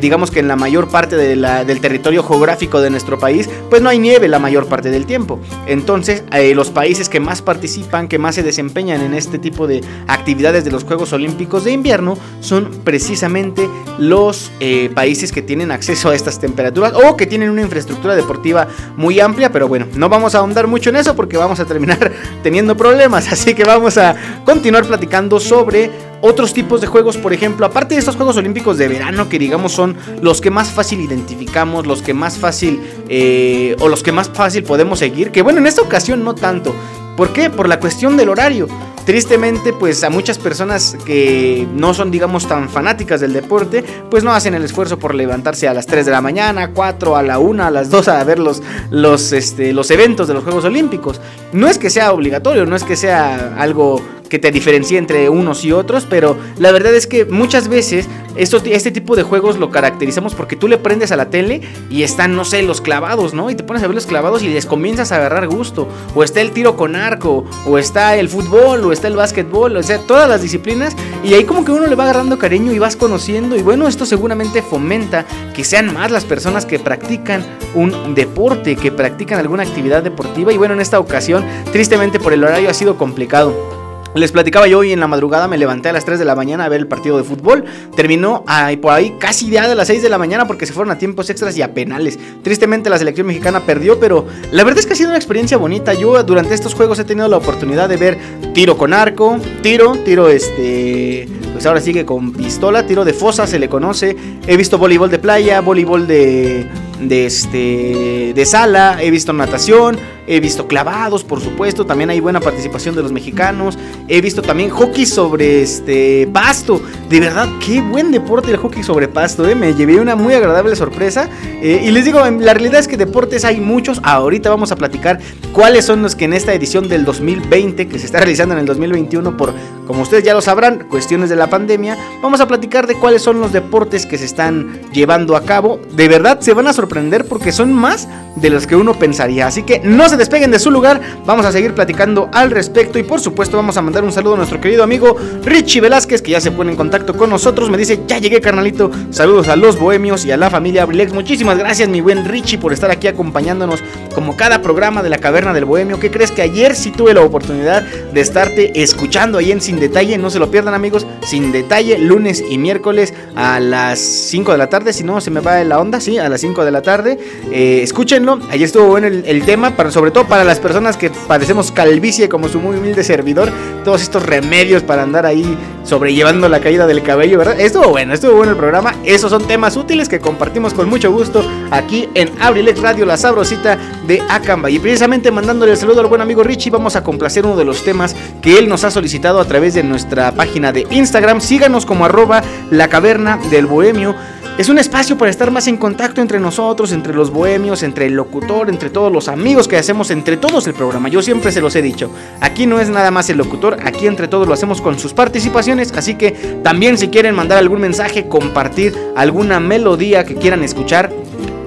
digamos 0.00 0.30
que 0.30 0.40
en 0.40 0.48
la 0.48 0.56
mayor 0.56 0.88
parte 0.88 1.16
del 1.16 1.80
territorio 1.80 2.22
geográfico 2.22 2.80
de 2.80 2.90
nuestro 2.90 3.18
país, 3.18 3.48
pues 3.68 3.82
no 3.82 3.88
hay 3.88 3.98
nieve 3.98 4.28
la 4.28 4.38
mayor 4.38 4.66
parte 4.66 4.90
del 4.90 5.06
tiempo. 5.06 5.40
Entonces, 5.70 6.24
eh, 6.32 6.52
los 6.56 6.70
países 6.70 7.08
que 7.08 7.20
más 7.20 7.42
participan, 7.42 8.08
que 8.08 8.18
más 8.18 8.34
se 8.34 8.42
desempeñan 8.42 9.02
en 9.02 9.14
este 9.14 9.38
tipo 9.38 9.68
de 9.68 9.82
actividades 10.08 10.64
de 10.64 10.72
los 10.72 10.82
Juegos 10.82 11.12
Olímpicos 11.12 11.62
de 11.62 11.70
invierno, 11.70 12.18
son 12.40 12.80
precisamente 12.82 13.70
los 13.96 14.50
eh, 14.58 14.90
países 14.92 15.30
que 15.30 15.42
tienen 15.42 15.70
acceso 15.70 16.10
a 16.10 16.16
estas 16.16 16.40
temperaturas 16.40 16.92
o 16.92 17.16
que 17.16 17.24
tienen 17.24 17.50
una 17.50 17.62
infraestructura 17.62 18.16
deportiva 18.16 18.66
muy 18.96 19.20
amplia. 19.20 19.52
Pero 19.52 19.68
bueno, 19.68 19.86
no 19.94 20.08
vamos 20.08 20.34
a 20.34 20.38
ahondar 20.38 20.66
mucho 20.66 20.90
en 20.90 20.96
eso 20.96 21.14
porque 21.14 21.36
vamos 21.36 21.60
a 21.60 21.64
terminar 21.66 22.10
teniendo 22.42 22.76
problemas. 22.76 23.30
Así 23.30 23.54
que 23.54 23.62
vamos 23.62 23.96
a 23.96 24.16
continuar 24.44 24.84
platicando 24.84 25.38
sobre 25.38 25.88
otros 26.20 26.52
tipos 26.52 26.80
de 26.80 26.86
juegos, 26.86 27.16
por 27.16 27.32
ejemplo, 27.32 27.66
aparte 27.66 27.94
de 27.94 28.00
estos 28.00 28.16
Juegos 28.16 28.36
Olímpicos 28.36 28.78
de 28.78 28.88
verano, 28.88 29.28
que 29.28 29.38
digamos 29.38 29.72
son 29.72 29.96
los 30.20 30.40
que 30.40 30.50
más 30.50 30.70
fácil 30.70 31.00
identificamos, 31.00 31.86
los 31.86 32.02
que 32.02 32.14
más 32.14 32.38
fácil 32.38 32.80
eh, 33.08 33.76
o 33.80 33.88
los 33.88 34.02
que 34.02 34.12
más 34.12 34.28
fácil 34.28 34.64
podemos 34.64 34.98
seguir, 34.98 35.30
que 35.30 35.42
bueno, 35.42 35.58
en 35.58 35.66
esta 35.66 35.82
ocasión 35.82 36.24
no 36.24 36.34
tanto. 36.34 36.74
¿Por 37.16 37.32
qué? 37.32 37.50
Por 37.50 37.68
la 37.68 37.80
cuestión 37.80 38.16
del 38.16 38.30
horario. 38.30 38.66
Tristemente, 39.04 39.72
pues 39.72 40.04
a 40.04 40.10
muchas 40.10 40.38
personas 40.38 40.96
que 41.04 41.66
no 41.74 41.94
son, 41.94 42.10
digamos, 42.10 42.46
tan 42.46 42.68
fanáticas 42.68 43.20
del 43.20 43.32
deporte, 43.32 43.84
pues 44.10 44.22
no 44.22 44.32
hacen 44.32 44.54
el 44.54 44.62
esfuerzo 44.62 44.98
por 44.98 45.14
levantarse 45.14 45.66
a 45.68 45.74
las 45.74 45.86
3 45.86 46.06
de 46.06 46.12
la 46.12 46.20
mañana, 46.20 46.70
4, 46.72 47.16
a 47.16 47.22
la 47.22 47.38
1, 47.38 47.64
a 47.64 47.70
las 47.70 47.90
2 47.90 48.08
a 48.08 48.24
ver 48.24 48.38
los, 48.38 48.62
los, 48.90 49.32
este, 49.32 49.72
los 49.72 49.90
eventos 49.90 50.28
de 50.28 50.34
los 50.34 50.44
Juegos 50.44 50.64
Olímpicos. 50.64 51.20
No 51.52 51.66
es 51.68 51.78
que 51.78 51.90
sea 51.90 52.12
obligatorio, 52.12 52.66
no 52.66 52.76
es 52.76 52.84
que 52.84 52.96
sea 52.96 53.56
algo 53.58 54.00
que 54.30 54.38
te 54.38 54.50
diferencie 54.50 54.96
entre 54.96 55.28
unos 55.28 55.64
y 55.64 55.72
otros, 55.72 56.06
pero 56.08 56.38
la 56.56 56.72
verdad 56.72 56.94
es 56.94 57.06
que 57.06 57.26
muchas 57.26 57.68
veces 57.68 58.08
este 58.36 58.90
tipo 58.92 59.16
de 59.16 59.24
juegos 59.24 59.58
lo 59.58 59.70
caracterizamos 59.70 60.34
porque 60.34 60.56
tú 60.56 60.68
le 60.68 60.78
prendes 60.78 61.12
a 61.12 61.16
la 61.16 61.30
tele 61.30 61.60
y 61.90 62.04
están, 62.04 62.36
no 62.36 62.44
sé, 62.44 62.62
los 62.62 62.80
clavados, 62.80 63.34
¿no? 63.34 63.50
Y 63.50 63.54
te 63.56 63.64
pones 63.64 63.82
a 63.82 63.86
ver 63.86 63.94
los 63.94 64.06
clavados 64.06 64.42
y 64.42 64.48
les 64.48 64.66
comienzas 64.66 65.12
a 65.12 65.16
agarrar 65.16 65.48
gusto. 65.48 65.88
O 66.14 66.22
está 66.22 66.40
el 66.40 66.52
tiro 66.52 66.76
con 66.76 66.94
arco, 66.94 67.44
o 67.66 67.76
está 67.76 68.16
el 68.16 68.28
fútbol, 68.28 68.84
o 68.84 68.92
está 68.92 69.08
el 69.08 69.16
básquetbol, 69.16 69.76
o 69.76 69.82
sea, 69.82 69.98
todas 69.98 70.28
las 70.28 70.42
disciplinas. 70.42 70.94
Y 71.24 71.34
ahí 71.34 71.44
como 71.44 71.64
que 71.64 71.72
uno 71.72 71.86
le 71.86 71.96
va 71.96 72.04
agarrando 72.04 72.38
cariño 72.38 72.72
y 72.72 72.78
vas 72.78 72.96
conociendo. 72.96 73.56
Y 73.56 73.62
bueno, 73.62 73.88
esto 73.88 74.06
seguramente 74.06 74.62
fomenta 74.62 75.26
que 75.54 75.64
sean 75.64 75.92
más 75.92 76.10
las 76.10 76.24
personas 76.24 76.64
que 76.64 76.78
practican 76.78 77.44
un 77.74 78.14
deporte, 78.14 78.76
que 78.76 78.92
practican 78.92 79.40
alguna 79.40 79.64
actividad 79.64 80.04
deportiva. 80.04 80.52
Y 80.52 80.56
bueno, 80.56 80.74
en 80.74 80.80
esta 80.80 81.00
ocasión, 81.00 81.44
tristemente 81.72 82.20
por 82.20 82.32
el 82.32 82.44
horario 82.44 82.70
ha 82.70 82.74
sido 82.74 82.96
complicado. 82.96 83.79
Les 84.14 84.32
platicaba 84.32 84.66
yo 84.66 84.80
hoy 84.80 84.92
en 84.92 84.98
la 84.98 85.06
madrugada, 85.06 85.46
me 85.46 85.56
levanté 85.56 85.88
a 85.88 85.92
las 85.92 86.04
3 86.04 86.18
de 86.18 86.24
la 86.24 86.34
mañana 86.34 86.64
a 86.64 86.68
ver 86.68 86.80
el 86.80 86.88
partido 86.88 87.16
de 87.16 87.22
fútbol. 87.22 87.64
Terminó 87.94 88.42
ahí, 88.48 88.76
por 88.76 88.92
ahí 88.92 89.14
casi 89.20 89.48
ya 89.48 89.68
de 89.68 89.76
las 89.76 89.86
6 89.86 90.02
de 90.02 90.08
la 90.08 90.18
mañana 90.18 90.48
porque 90.48 90.66
se 90.66 90.72
fueron 90.72 90.90
a 90.90 90.98
tiempos 90.98 91.30
extras 91.30 91.56
y 91.56 91.62
a 91.62 91.72
penales. 91.72 92.18
Tristemente 92.42 92.90
la 92.90 92.98
selección 92.98 93.28
mexicana 93.28 93.60
perdió, 93.60 94.00
pero 94.00 94.26
la 94.50 94.64
verdad 94.64 94.80
es 94.80 94.86
que 94.86 94.94
ha 94.94 94.96
sido 94.96 95.10
una 95.10 95.18
experiencia 95.18 95.58
bonita. 95.58 95.94
Yo 95.94 96.20
durante 96.24 96.54
estos 96.54 96.74
juegos 96.74 96.98
he 96.98 97.04
tenido 97.04 97.28
la 97.28 97.36
oportunidad 97.36 97.88
de 97.88 97.96
ver 97.96 98.18
tiro 98.52 98.76
con 98.76 98.92
arco, 98.92 99.38
tiro, 99.62 99.92
tiro 100.04 100.28
este 100.28 101.28
pues 101.52 101.66
ahora 101.66 101.80
sigue 101.80 102.06
con 102.06 102.32
pistola, 102.32 102.86
tiro 102.86 103.04
de 103.04 103.12
fosa 103.12 103.46
se 103.46 103.58
le 103.58 103.68
conoce. 103.68 104.16
He 104.46 104.56
visto 104.56 104.78
voleibol 104.78 105.10
de 105.10 105.18
playa, 105.18 105.60
voleibol 105.60 106.06
de, 106.06 106.66
de, 107.00 107.26
este, 107.26 108.32
de 108.34 108.46
sala, 108.46 108.98
he 109.02 109.10
visto 109.10 109.32
natación, 109.32 109.98
he 110.30 110.38
visto 110.38 110.68
clavados, 110.68 111.24
por 111.24 111.40
supuesto, 111.40 111.84
también 111.84 112.08
hay 112.08 112.20
buena 112.20 112.38
participación 112.38 112.94
de 112.94 113.02
los 113.02 113.10
mexicanos. 113.10 113.76
He 114.06 114.20
visto 114.20 114.42
también 114.42 114.70
hockey 114.70 115.04
sobre 115.04 115.62
este 115.62 116.28
pasto. 116.32 116.80
De 117.08 117.18
verdad, 117.18 117.48
qué 117.66 117.80
buen 117.80 118.12
deporte 118.12 118.52
el 118.52 118.56
hockey 118.56 118.84
sobre 118.84 119.08
pasto, 119.08 119.48
¿eh? 119.48 119.56
me 119.56 119.74
llevé 119.74 119.98
una 119.98 120.14
muy 120.14 120.32
agradable 120.32 120.76
sorpresa. 120.76 121.28
Eh, 121.60 121.82
y 121.84 121.90
les 121.90 122.04
digo, 122.04 122.20
la 122.20 122.54
realidad 122.54 122.78
es 122.78 122.86
que 122.86 122.96
deportes 122.96 123.44
hay 123.44 123.60
muchos. 123.60 124.00
Ahorita 124.04 124.50
vamos 124.50 124.70
a 124.70 124.76
platicar 124.76 125.18
cuáles 125.52 125.84
son 125.84 126.00
los 126.00 126.14
que 126.14 126.26
en 126.26 126.34
esta 126.34 126.54
edición 126.54 126.88
del 126.88 127.04
2020, 127.04 127.88
que 127.88 127.98
se 127.98 128.06
está 128.06 128.18
realizando 128.18 128.54
en 128.54 128.60
el 128.60 128.66
2021 128.66 129.36
por, 129.36 129.52
como 129.84 130.02
ustedes 130.02 130.22
ya 130.22 130.32
lo 130.32 130.40
sabrán, 130.40 130.86
cuestiones 130.88 131.28
de 131.28 131.34
la 131.34 131.48
pandemia, 131.48 131.98
vamos 132.22 132.40
a 132.40 132.46
platicar 132.46 132.86
de 132.86 132.94
cuáles 132.94 133.22
son 133.22 133.40
los 133.40 133.52
deportes 133.52 134.06
que 134.06 134.16
se 134.16 134.26
están 134.26 134.80
llevando 134.92 135.34
a 135.34 135.44
cabo. 135.44 135.80
De 135.96 136.06
verdad 136.06 136.38
se 136.38 136.54
van 136.54 136.68
a 136.68 136.72
sorprender 136.72 137.24
porque 137.24 137.50
son 137.50 137.72
más 137.72 138.06
de 138.36 138.50
los 138.50 138.68
que 138.68 138.76
uno 138.76 138.94
pensaría. 138.94 139.48
Así 139.48 139.64
que 139.64 139.80
no 139.80 140.08
se 140.08 140.19
despeguen 140.20 140.50
de 140.50 140.58
su 140.58 140.70
lugar, 140.70 141.00
vamos 141.24 141.46
a 141.46 141.52
seguir 141.52 141.74
platicando 141.74 142.28
al 142.32 142.50
respecto 142.50 142.98
y 142.98 143.02
por 143.02 143.20
supuesto 143.20 143.56
vamos 143.56 143.76
a 143.76 143.82
mandar 143.82 144.04
un 144.04 144.12
saludo 144.12 144.34
a 144.34 144.36
nuestro 144.36 144.60
querido 144.60 144.84
amigo 144.84 145.16
Richie 145.44 145.80
Velázquez 145.80 146.22
que 146.22 146.30
ya 146.30 146.40
se 146.40 146.52
pone 146.52 146.70
en 146.70 146.76
contacto 146.76 147.16
con 147.16 147.30
nosotros, 147.30 147.70
me 147.70 147.78
dice, 147.78 148.00
ya 148.06 148.18
llegué 148.18 148.40
carnalito, 148.40 148.90
saludos 149.10 149.48
a 149.48 149.56
los 149.56 149.78
bohemios 149.78 150.24
y 150.24 150.30
a 150.30 150.36
la 150.36 150.50
familia 150.50 150.82
Abrilex, 150.82 151.12
muchísimas 151.12 151.58
gracias 151.58 151.88
mi 151.88 152.00
buen 152.00 152.26
Richie 152.26 152.58
por 152.58 152.72
estar 152.72 152.90
aquí 152.90 153.08
acompañándonos 153.08 153.82
como 154.14 154.36
cada 154.36 154.60
programa 154.62 155.02
de 155.02 155.08
la 155.08 155.18
Caverna 155.18 155.54
del 155.54 155.64
Bohemio, 155.64 155.98
¿qué 155.98 156.10
crees 156.10 156.30
que 156.30 156.42
ayer 156.42 156.76
sí 156.76 156.90
tuve 156.90 157.14
la 157.14 157.22
oportunidad 157.22 157.82
de 157.82 158.20
estarte 158.20 158.82
escuchando 158.82 159.38
ahí 159.38 159.52
en 159.52 159.60
Sin 159.60 159.80
Detalle, 159.80 160.18
no 160.18 160.28
se 160.28 160.38
lo 160.38 160.50
pierdan 160.50 160.74
amigos, 160.74 161.06
Sin 161.24 161.50
Detalle, 161.50 161.98
lunes 161.98 162.44
y 162.48 162.58
miércoles 162.58 163.14
a 163.34 163.58
las 163.58 163.98
5 163.98 164.52
de 164.52 164.58
la 164.58 164.68
tarde, 164.68 164.92
si 164.92 165.02
no 165.02 165.20
se 165.20 165.30
me 165.30 165.40
va 165.40 165.64
la 165.64 165.80
onda, 165.80 166.00
sí, 166.00 166.18
a 166.18 166.28
las 166.28 166.42
5 166.42 166.64
de 166.64 166.70
la 166.70 166.82
tarde, 166.82 167.18
eh, 167.50 167.80
escúchenlo, 167.82 168.38
ayer 168.50 168.66
estuvo 168.66 168.86
bueno 168.86 169.06
el, 169.06 169.24
el 169.26 169.44
tema, 169.44 169.76
para, 169.76 169.90
sobre 169.90 170.09
todo 170.10 170.26
para 170.26 170.44
las 170.44 170.60
personas 170.60 170.96
que 170.96 171.10
padecemos 171.10 171.72
calvicie 171.72 172.28
como 172.28 172.48
su 172.48 172.60
muy 172.60 172.76
humilde 172.76 173.04
servidor, 173.04 173.50
todos 173.84 174.02
estos 174.02 174.24
remedios 174.24 174.82
para 174.82 175.02
andar 175.02 175.26
ahí 175.26 175.56
sobrellevando 175.84 176.48
la 176.48 176.60
caída 176.60 176.86
del 176.86 177.02
cabello, 177.02 177.38
¿verdad? 177.38 177.58
Estuvo 177.60 177.88
bueno, 177.88 178.14
estuvo 178.14 178.34
bueno 178.34 178.52
el 178.52 178.58
programa. 178.58 178.94
Esos 179.04 179.30
son 179.30 179.46
temas 179.46 179.76
útiles 179.76 180.08
que 180.08 180.20
compartimos 180.20 180.74
con 180.74 180.88
mucho 180.88 181.10
gusto 181.10 181.44
aquí 181.70 182.08
en 182.14 182.30
Abrilex 182.40 182.80
Radio, 182.80 183.06
la 183.06 183.16
sabrosita 183.16 183.78
de 184.06 184.22
Acamba. 184.28 184.70
Y 184.70 184.78
precisamente 184.78 185.30
mandándole 185.30 185.72
el 185.72 185.78
saludo 185.78 186.00
al 186.00 186.06
buen 186.06 186.20
amigo 186.20 186.42
Richie, 186.42 186.70
vamos 186.70 186.96
a 186.96 187.02
complacer 187.02 187.44
uno 187.44 187.56
de 187.56 187.64
los 187.64 187.82
temas 187.82 188.14
que 188.40 188.58
él 188.58 188.68
nos 188.68 188.84
ha 188.84 188.90
solicitado 188.90 189.40
a 189.40 189.44
través 189.44 189.74
de 189.74 189.82
nuestra 189.82 190.32
página 190.32 190.72
de 190.72 190.86
Instagram. 190.90 191.40
Síganos 191.40 191.86
como 191.86 192.04
arroba 192.04 192.42
la 192.70 192.88
caverna 192.88 193.38
del 193.50 193.66
bohemio. 193.66 194.14
Es 194.58 194.68
un 194.68 194.78
espacio 194.78 195.16
para 195.16 195.30
estar 195.30 195.50
más 195.50 195.66
en 195.68 195.78
contacto 195.78 196.20
entre 196.20 196.38
nosotros, 196.38 196.92
entre 196.92 197.14
los 197.14 197.30
bohemios, 197.30 197.82
entre 197.82 198.06
el 198.06 198.12
locutor, 198.12 198.68
entre 198.68 198.90
todos 198.90 199.10
los 199.10 199.28
amigos 199.28 199.66
que 199.66 199.78
hacemos, 199.78 200.10
entre 200.10 200.36
todos 200.36 200.66
el 200.66 200.74
programa. 200.74 201.08
Yo 201.08 201.22
siempre 201.22 201.50
se 201.50 201.62
los 201.62 201.74
he 201.76 201.82
dicho, 201.82 202.10
aquí 202.40 202.66
no 202.66 202.78
es 202.78 202.90
nada 202.90 203.10
más 203.10 203.30
el 203.30 203.38
locutor, 203.38 203.78
aquí 203.82 204.06
entre 204.06 204.28
todos 204.28 204.46
lo 204.46 204.52
hacemos 204.52 204.82
con 204.82 204.98
sus 204.98 205.14
participaciones, 205.14 205.92
así 205.92 206.14
que 206.16 206.32
también 206.62 206.98
si 206.98 207.08
quieren 207.08 207.34
mandar 207.34 207.56
algún 207.56 207.80
mensaje, 207.80 208.28
compartir 208.28 208.94
alguna 209.16 209.60
melodía 209.60 210.24
que 210.24 210.34
quieran 210.34 210.62
escuchar, 210.62 211.10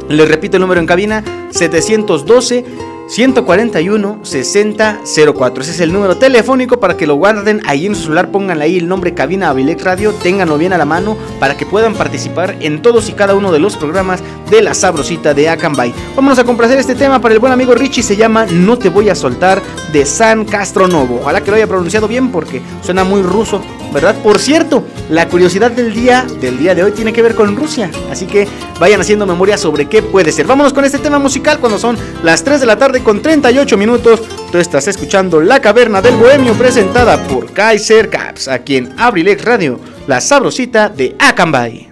les 0.10 0.28
repito 0.28 0.58
el 0.58 0.62
número 0.62 0.80
en 0.80 0.86
cabina, 0.86 1.24
712 1.50 2.93
141 3.08 4.20
6004. 4.24 5.64
Ese 5.64 5.72
es 5.72 5.80
el 5.82 5.94
número 5.94 6.18
telefónico 6.18 6.80
para 6.80 6.96
que 6.96 7.06
lo 7.06 7.16
guarden 7.16 7.62
ahí 7.66 7.86
en 7.86 7.96
su 7.96 8.04
celular. 8.04 8.32
Pongan 8.32 8.62
ahí 8.62 8.78
el 8.78 8.88
nombre 8.88 9.14
Cabina 9.14 9.50
Avilex 9.50 9.84
Radio. 9.84 10.14
Ténganlo 10.14 10.58
bien 10.58 10.74
a 10.74 10.78
la 10.78 10.86
mano 10.86 11.18
para 11.40 11.58
que 11.58 11.66
puedan 11.66 11.94
participar 11.94 12.56
en 12.62 12.82
todos 12.82 13.10
y 13.10 13.14
cada 13.14 13.36
uno 13.36 13.52
de 13.52 13.60
los 13.60 13.78
programas 13.78 14.24
de 14.50 14.62
la 14.62 14.74
sabrosita 14.74 15.34
de 15.34 15.50
Acambay. 15.50 15.94
Vámonos 16.16 16.40
a 16.40 16.44
complacer 16.44 16.80
este 16.80 16.96
tema 16.96 17.20
para 17.20 17.34
el 17.34 17.40
buen 17.40 17.54
amigo 17.54 17.76
Richie. 17.76 18.04
Se 18.04 18.16
llama 18.16 18.46
No 18.46 18.78
te 18.78 18.90
voy 18.90 19.10
a 19.10 19.16
soltar 19.16 19.62
de 19.92 20.06
San 20.06 20.46
Castronovo. 20.46 21.20
Ojalá 21.22 21.42
que 21.42 21.52
lo 21.52 21.58
haya 21.58 21.68
pronunciado 21.68 22.08
bien 22.08 22.32
porque 22.32 22.62
suena 22.82 23.04
muy 23.04 23.22
ruso, 23.22 23.62
¿verdad? 23.94 24.16
Por 24.24 24.40
cierto, 24.40 24.84
la 25.10 25.28
curiosidad 25.28 25.72
del 25.72 25.94
día 25.94 26.26
del 26.40 26.58
día 26.58 26.74
de 26.74 26.84
hoy 26.84 26.92
tiene 26.92 27.14
que 27.14 27.22
ver 27.22 27.36
con 27.36 27.56
Rusia. 27.56 27.92
Así 28.10 28.26
que 28.26 28.48
vayan 28.80 29.02
haciendo 29.02 29.26
memoria 29.26 29.58
sobre 29.58 29.88
qué 29.88 30.02
puede 30.02 30.32
ser. 30.32 30.48
Vámonos 30.48 30.74
con 30.74 30.86
este 30.86 31.00
tema 31.00 31.20
musical 31.20 31.60
cuando 31.60 31.78
son 31.78 31.98
las 32.24 32.44
3 32.44 32.60
de 32.60 32.66
la 32.66 32.78
tarde 32.78 32.93
con 33.02 33.22
38 33.22 33.78
minutos. 33.78 34.22
Tú 34.52 34.58
estás 34.58 34.88
escuchando 34.88 35.42
La 35.42 35.60
Caverna 35.60 36.02
del 36.02 36.16
Bohemio 36.16 36.54
presentada 36.54 37.18
por 37.28 37.52
Kaiser 37.52 38.10
Caps, 38.10 38.48
aquí 38.48 38.78
en 38.78 38.94
Abrilex 38.98 39.44
Radio, 39.44 39.80
la 40.06 40.22
sabrosita 40.22 40.90
de 40.90 41.16
Acambay. 41.18 41.90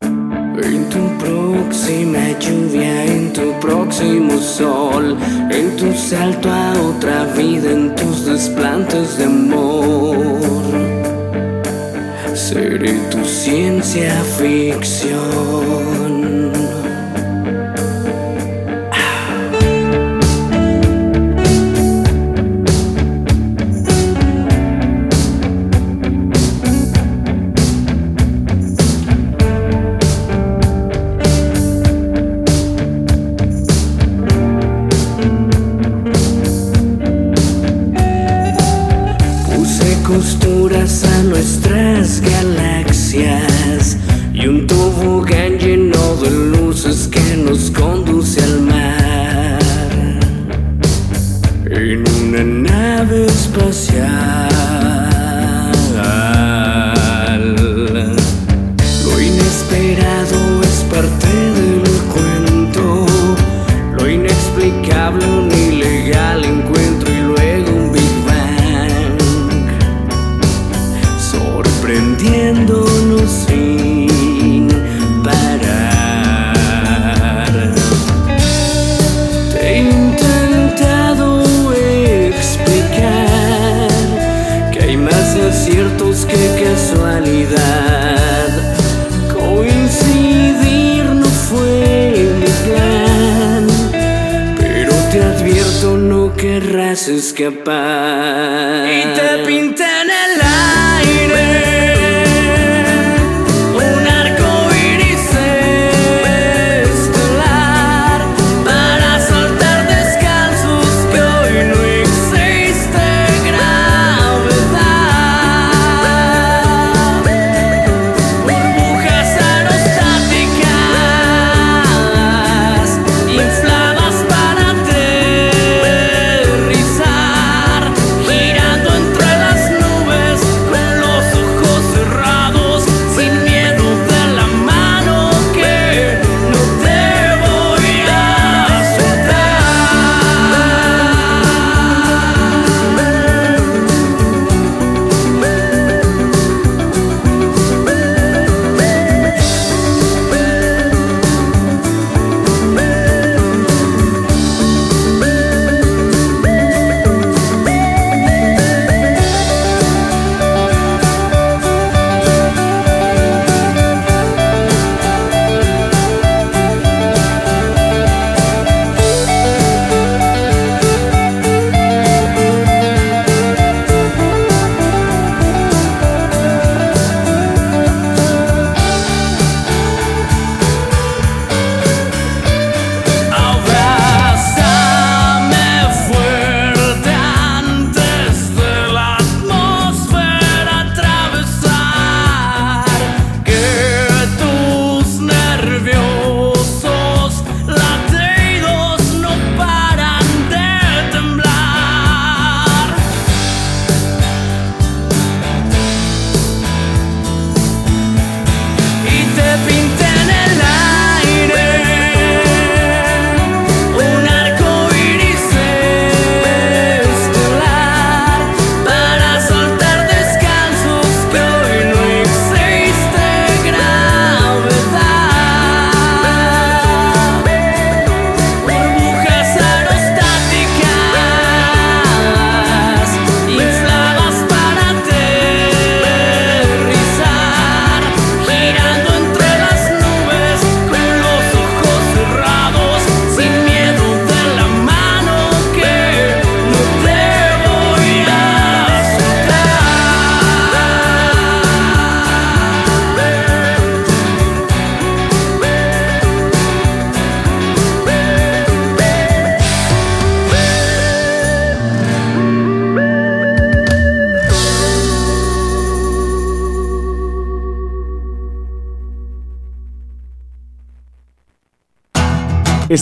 En 0.00 0.88
tu 0.88 1.18
próxima 1.18 2.38
lluvia, 2.38 3.04
en 3.04 3.32
tu 3.32 3.52
próximo 3.60 4.38
sol, 4.38 5.16
en 5.50 5.76
tu 5.76 5.92
salto 5.92 6.50
a 6.50 6.72
otra 6.80 7.24
vida, 7.36 7.70
en 7.70 7.94
tus 7.94 8.24
desplantes 8.24 9.18
de 9.18 9.24
amor. 9.24 10.86
Seré 12.34 12.92
tu 13.10 13.24
ciencia 13.24 14.12
ficción. 14.38 16.05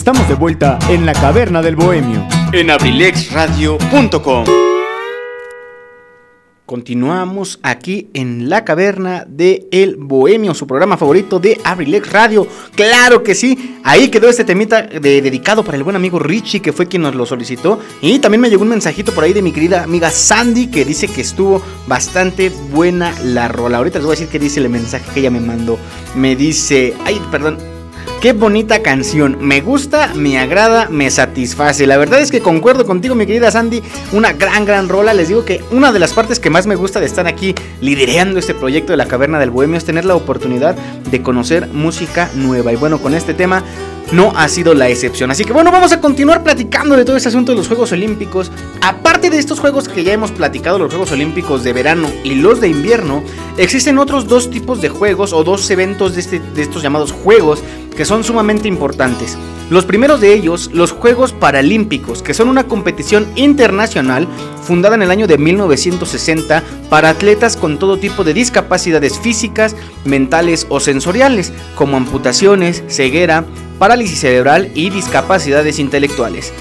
Estamos 0.05 0.29
de 0.29 0.35
vuelta 0.35 0.77
en 0.87 1.03
la 1.07 1.13
caverna 1.13 1.63
del 1.63 1.75
bohemio 1.75 2.27
en 2.51 2.69
abrilexradio.com. 2.69 4.45
Continuamos 6.67 7.59
aquí 7.63 8.11
en 8.13 8.47
la 8.47 8.63
caverna 8.63 9.25
de 9.27 9.67
El 9.71 9.95
Bohemio, 9.95 10.53
su 10.53 10.67
programa 10.67 10.97
favorito 10.97 11.39
de 11.39 11.59
Abrilex 11.63 12.11
Radio. 12.11 12.45
Claro 12.75 13.23
que 13.23 13.33
sí, 13.33 13.79
ahí 13.83 14.09
quedó 14.09 14.29
este 14.29 14.43
temita 14.43 14.83
dedicado 14.83 15.65
para 15.65 15.75
el 15.75 15.83
buen 15.83 15.95
amigo 15.95 16.19
Richie, 16.19 16.61
que 16.61 16.71
fue 16.71 16.85
quien 16.85 17.01
nos 17.01 17.15
lo 17.15 17.25
solicitó. 17.25 17.79
Y 17.99 18.19
también 18.19 18.41
me 18.41 18.51
llegó 18.51 18.61
un 18.61 18.69
mensajito 18.69 19.11
por 19.11 19.23
ahí 19.23 19.33
de 19.33 19.41
mi 19.41 19.51
querida 19.51 19.81
amiga 19.81 20.11
Sandy, 20.11 20.67
que 20.67 20.85
dice 20.85 21.07
que 21.07 21.21
estuvo 21.21 21.63
bastante 21.87 22.51
buena 22.71 23.11
la 23.23 23.47
rola. 23.47 23.79
Ahorita 23.79 23.97
les 23.97 24.05
voy 24.05 24.13
a 24.13 24.19
decir 24.19 24.31
qué 24.31 24.37
dice 24.37 24.59
el 24.59 24.69
mensaje 24.69 25.05
que 25.15 25.21
ella 25.21 25.31
me 25.31 25.39
mandó. 25.39 25.79
Me 26.13 26.35
dice, 26.35 26.93
ay, 27.05 27.19
perdón, 27.31 27.57
Qué 28.25 28.33
bonita 28.33 28.81
canción. 28.81 29.37
Me 29.39 29.61
gusta, 29.61 30.11
me 30.15 30.39
agrada, 30.39 30.89
me 30.89 31.11
satisface. 31.11 31.85
La 31.85 31.95
verdad 31.95 32.19
es 32.19 32.31
que 32.31 32.39
concuerdo 32.39 32.83
contigo, 32.83 33.13
mi 33.13 33.27
querida 33.27 33.51
Sandy. 33.51 33.83
Una 34.13 34.33
gran, 34.33 34.65
gran 34.65 34.89
rola. 34.89 35.13
Les 35.13 35.27
digo 35.27 35.45
que 35.45 35.63
una 35.69 35.91
de 35.91 35.99
las 35.99 36.13
partes 36.13 36.39
que 36.39 36.49
más 36.49 36.65
me 36.65 36.73
gusta 36.73 36.99
de 36.99 37.05
estar 37.05 37.27
aquí 37.27 37.53
liderando 37.81 38.39
este 38.39 38.55
proyecto 38.55 38.93
de 38.93 38.97
la 38.97 39.05
Caverna 39.05 39.37
del 39.37 39.51
Bohemio 39.51 39.77
es 39.77 39.85
tener 39.85 40.05
la 40.05 40.15
oportunidad 40.15 40.75
de 40.75 41.21
conocer 41.21 41.67
música 41.67 42.31
nueva. 42.33 42.73
Y 42.73 42.77
bueno, 42.77 42.97
con 42.97 43.13
este 43.13 43.35
tema 43.35 43.63
no 44.11 44.31
ha 44.35 44.47
sido 44.47 44.73
la 44.73 44.89
excepción. 44.89 45.31
Así 45.31 45.43
que 45.43 45.53
bueno, 45.53 45.71
vamos 45.71 45.91
a 45.91 45.99
continuar 45.99 46.43
platicando 46.43 46.95
de 46.95 47.05
todo 47.05 47.17
este 47.17 47.29
asunto 47.29 47.51
de 47.51 47.57
los 47.57 47.67
Juegos 47.67 47.91
Olímpicos. 47.91 48.51
Aparte 48.81 49.29
de 49.29 49.37
estos 49.37 49.59
juegos 49.59 49.87
que 49.87 50.03
ya 50.03 50.13
hemos 50.13 50.31
platicado, 50.31 50.79
los 50.79 50.89
Juegos 50.89 51.11
Olímpicos 51.11 51.63
de 51.63 51.73
verano 51.73 52.09
y 52.23 52.35
los 52.35 52.61
de 52.61 52.69
invierno, 52.69 53.23
existen 53.57 53.97
otros 53.97 54.27
dos 54.27 54.49
tipos 54.49 54.81
de 54.81 54.89
juegos 54.89 55.33
o 55.33 55.43
dos 55.43 55.69
eventos 55.69 56.15
de, 56.15 56.21
este, 56.21 56.39
de 56.39 56.61
estos 56.61 56.83
llamados 56.83 57.11
juegos 57.11 57.63
que 57.95 58.05
son 58.05 58.23
sumamente 58.23 58.67
importantes. 58.67 59.37
Los 59.69 59.85
primeros 59.85 60.21
de 60.21 60.33
ellos, 60.33 60.69
los 60.73 60.91
Juegos 60.91 61.33
Paralímpicos, 61.33 62.21
que 62.21 62.35
son 62.35 62.49
una 62.49 62.65
competición 62.65 63.25
internacional 63.35 64.27
fundada 64.61 64.95
en 64.95 65.01
el 65.01 65.09
año 65.09 65.25
de 65.25 65.39
1960 65.39 66.61
para 66.89 67.09
atletas 67.09 67.57
con 67.57 67.79
todo 67.79 67.97
tipo 67.97 68.23
de 68.23 68.35
discapacidades 68.35 69.17
físicas, 69.17 69.75
mentales 70.03 70.67
o 70.69 70.79
sensoriales, 70.79 71.51
como 71.75 71.97
amputaciones, 71.97 72.83
ceguera, 72.89 73.45
parálisis 73.75 74.19
cerebral 74.19 74.71
y 74.73 74.89
discapacidades 74.89 75.79
intelectuales. 75.79 76.53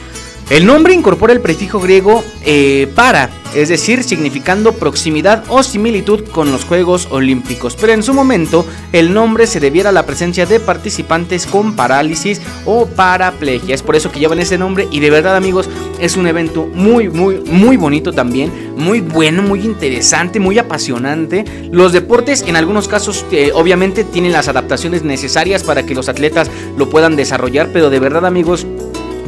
El 0.50 0.66
nombre 0.66 0.92
incorpora 0.92 1.33
el 1.33 1.40
prefijo 1.40 1.80
griego 1.80 2.22
eh, 2.44 2.87
para, 2.94 3.30
es 3.54 3.70
decir, 3.70 4.04
significando 4.04 4.72
proximidad 4.72 5.42
o 5.48 5.62
similitud 5.62 6.22
con 6.28 6.52
los 6.52 6.66
Juegos 6.66 7.09
Olímpicos, 7.11 7.76
pero 7.80 7.94
en 7.94 8.02
su 8.02 8.12
momento 8.12 8.66
el 8.92 9.14
nombre 9.14 9.46
se 9.46 9.59
debiera 9.59 9.88
a 9.88 9.92
la 9.92 10.04
presencia 10.04 10.44
de 10.44 10.61
participantes 10.61 11.46
con 11.46 11.74
parálisis 11.74 12.42
o 12.66 12.85
paraplegia. 12.85 13.74
Es 13.74 13.83
por 13.83 13.96
eso 13.96 14.12
que 14.12 14.20
llevan 14.20 14.38
ese 14.38 14.59
nombre 14.59 14.87
y 14.90 15.00
de 15.00 15.09
verdad 15.09 15.35
amigos 15.35 15.66
es 15.98 16.14
un 16.18 16.26
evento 16.26 16.66
muy, 16.66 17.09
muy, 17.09 17.40
muy 17.46 17.78
bonito 17.78 18.12
también, 18.12 18.52
muy 18.76 19.00
bueno, 19.00 19.42
muy 19.42 19.61
interesante, 19.61 20.40
muy 20.40 20.59
apasionante. 20.59 21.46
Los 21.72 21.92
deportes 21.92 22.42
en 22.46 22.57
algunos 22.57 22.87
casos 22.87 23.24
eh, 23.33 23.50
obviamente 23.54 24.04
tienen 24.04 24.33
las 24.33 24.48
adaptaciones 24.48 25.04
necesarias 25.04 25.62
para 25.62 25.87
que 25.87 25.94
los 25.94 26.11
atletas 26.11 26.50
lo 26.76 26.90
puedan 26.90 27.16
desarrollar, 27.16 27.70
pero 27.72 27.88
de 27.88 27.98
verdad 27.98 28.26
amigos 28.26 28.66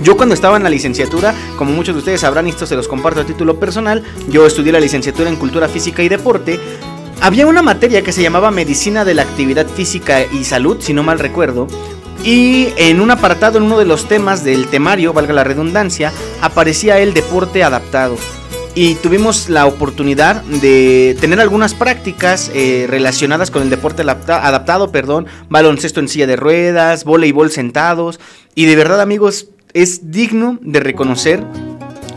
yo 0.02 0.16
cuando 0.16 0.34
estaba 0.34 0.56
en 0.56 0.62
la 0.62 0.70
licenciatura, 0.70 1.34
como 1.56 1.72
muchos 1.72 1.94
de 1.94 2.00
ustedes 2.00 2.20
sabrán, 2.20 2.46
esto 2.46 2.66
se 2.66 2.76
los 2.76 2.88
comparto 2.88 3.20
a 3.20 3.24
título 3.24 3.58
personal, 3.58 4.02
yo 4.28 4.46
estudié 4.46 4.72
la 4.72 4.80
licenciatura 4.80 5.28
en 5.28 5.36
Cultura 5.36 5.68
Física 5.68 6.02
y 6.02 6.08
Deporte. 6.08 6.60
Había 7.20 7.46
una 7.46 7.62
materia 7.62 8.02
que 8.02 8.12
se 8.12 8.22
llamaba 8.22 8.50
Medicina 8.50 9.04
de 9.04 9.14
la 9.14 9.22
Actividad 9.22 9.66
Física 9.66 10.22
y 10.24 10.44
Salud, 10.44 10.78
si 10.80 10.92
no 10.92 11.02
mal 11.02 11.18
recuerdo, 11.18 11.66
y 12.24 12.68
en 12.76 13.00
un 13.00 13.10
apartado, 13.10 13.58
en 13.58 13.64
uno 13.64 13.78
de 13.78 13.84
los 13.84 14.08
temas 14.08 14.42
del 14.42 14.66
temario, 14.66 15.12
valga 15.12 15.32
la 15.32 15.44
redundancia, 15.44 16.12
aparecía 16.40 16.98
el 16.98 17.14
deporte 17.14 17.62
adaptado. 17.62 18.16
Y 18.74 18.96
tuvimos 18.96 19.48
la 19.48 19.64
oportunidad 19.64 20.42
de 20.42 21.16
tener 21.18 21.40
algunas 21.40 21.72
prácticas 21.72 22.50
eh, 22.52 22.86
relacionadas 22.88 23.50
con 23.50 23.62
el 23.62 23.70
deporte 23.70 24.02
adaptado, 24.02 24.92
perdón, 24.92 25.26
baloncesto 25.48 26.00
en 26.00 26.08
silla 26.08 26.26
de 26.26 26.36
ruedas, 26.36 27.04
voleibol 27.04 27.50
sentados. 27.50 28.20
Y 28.54 28.66
de 28.66 28.76
verdad 28.76 29.00
amigos, 29.00 29.48
es 29.76 30.10
digno 30.10 30.58
de 30.62 30.80
reconocer 30.80 31.44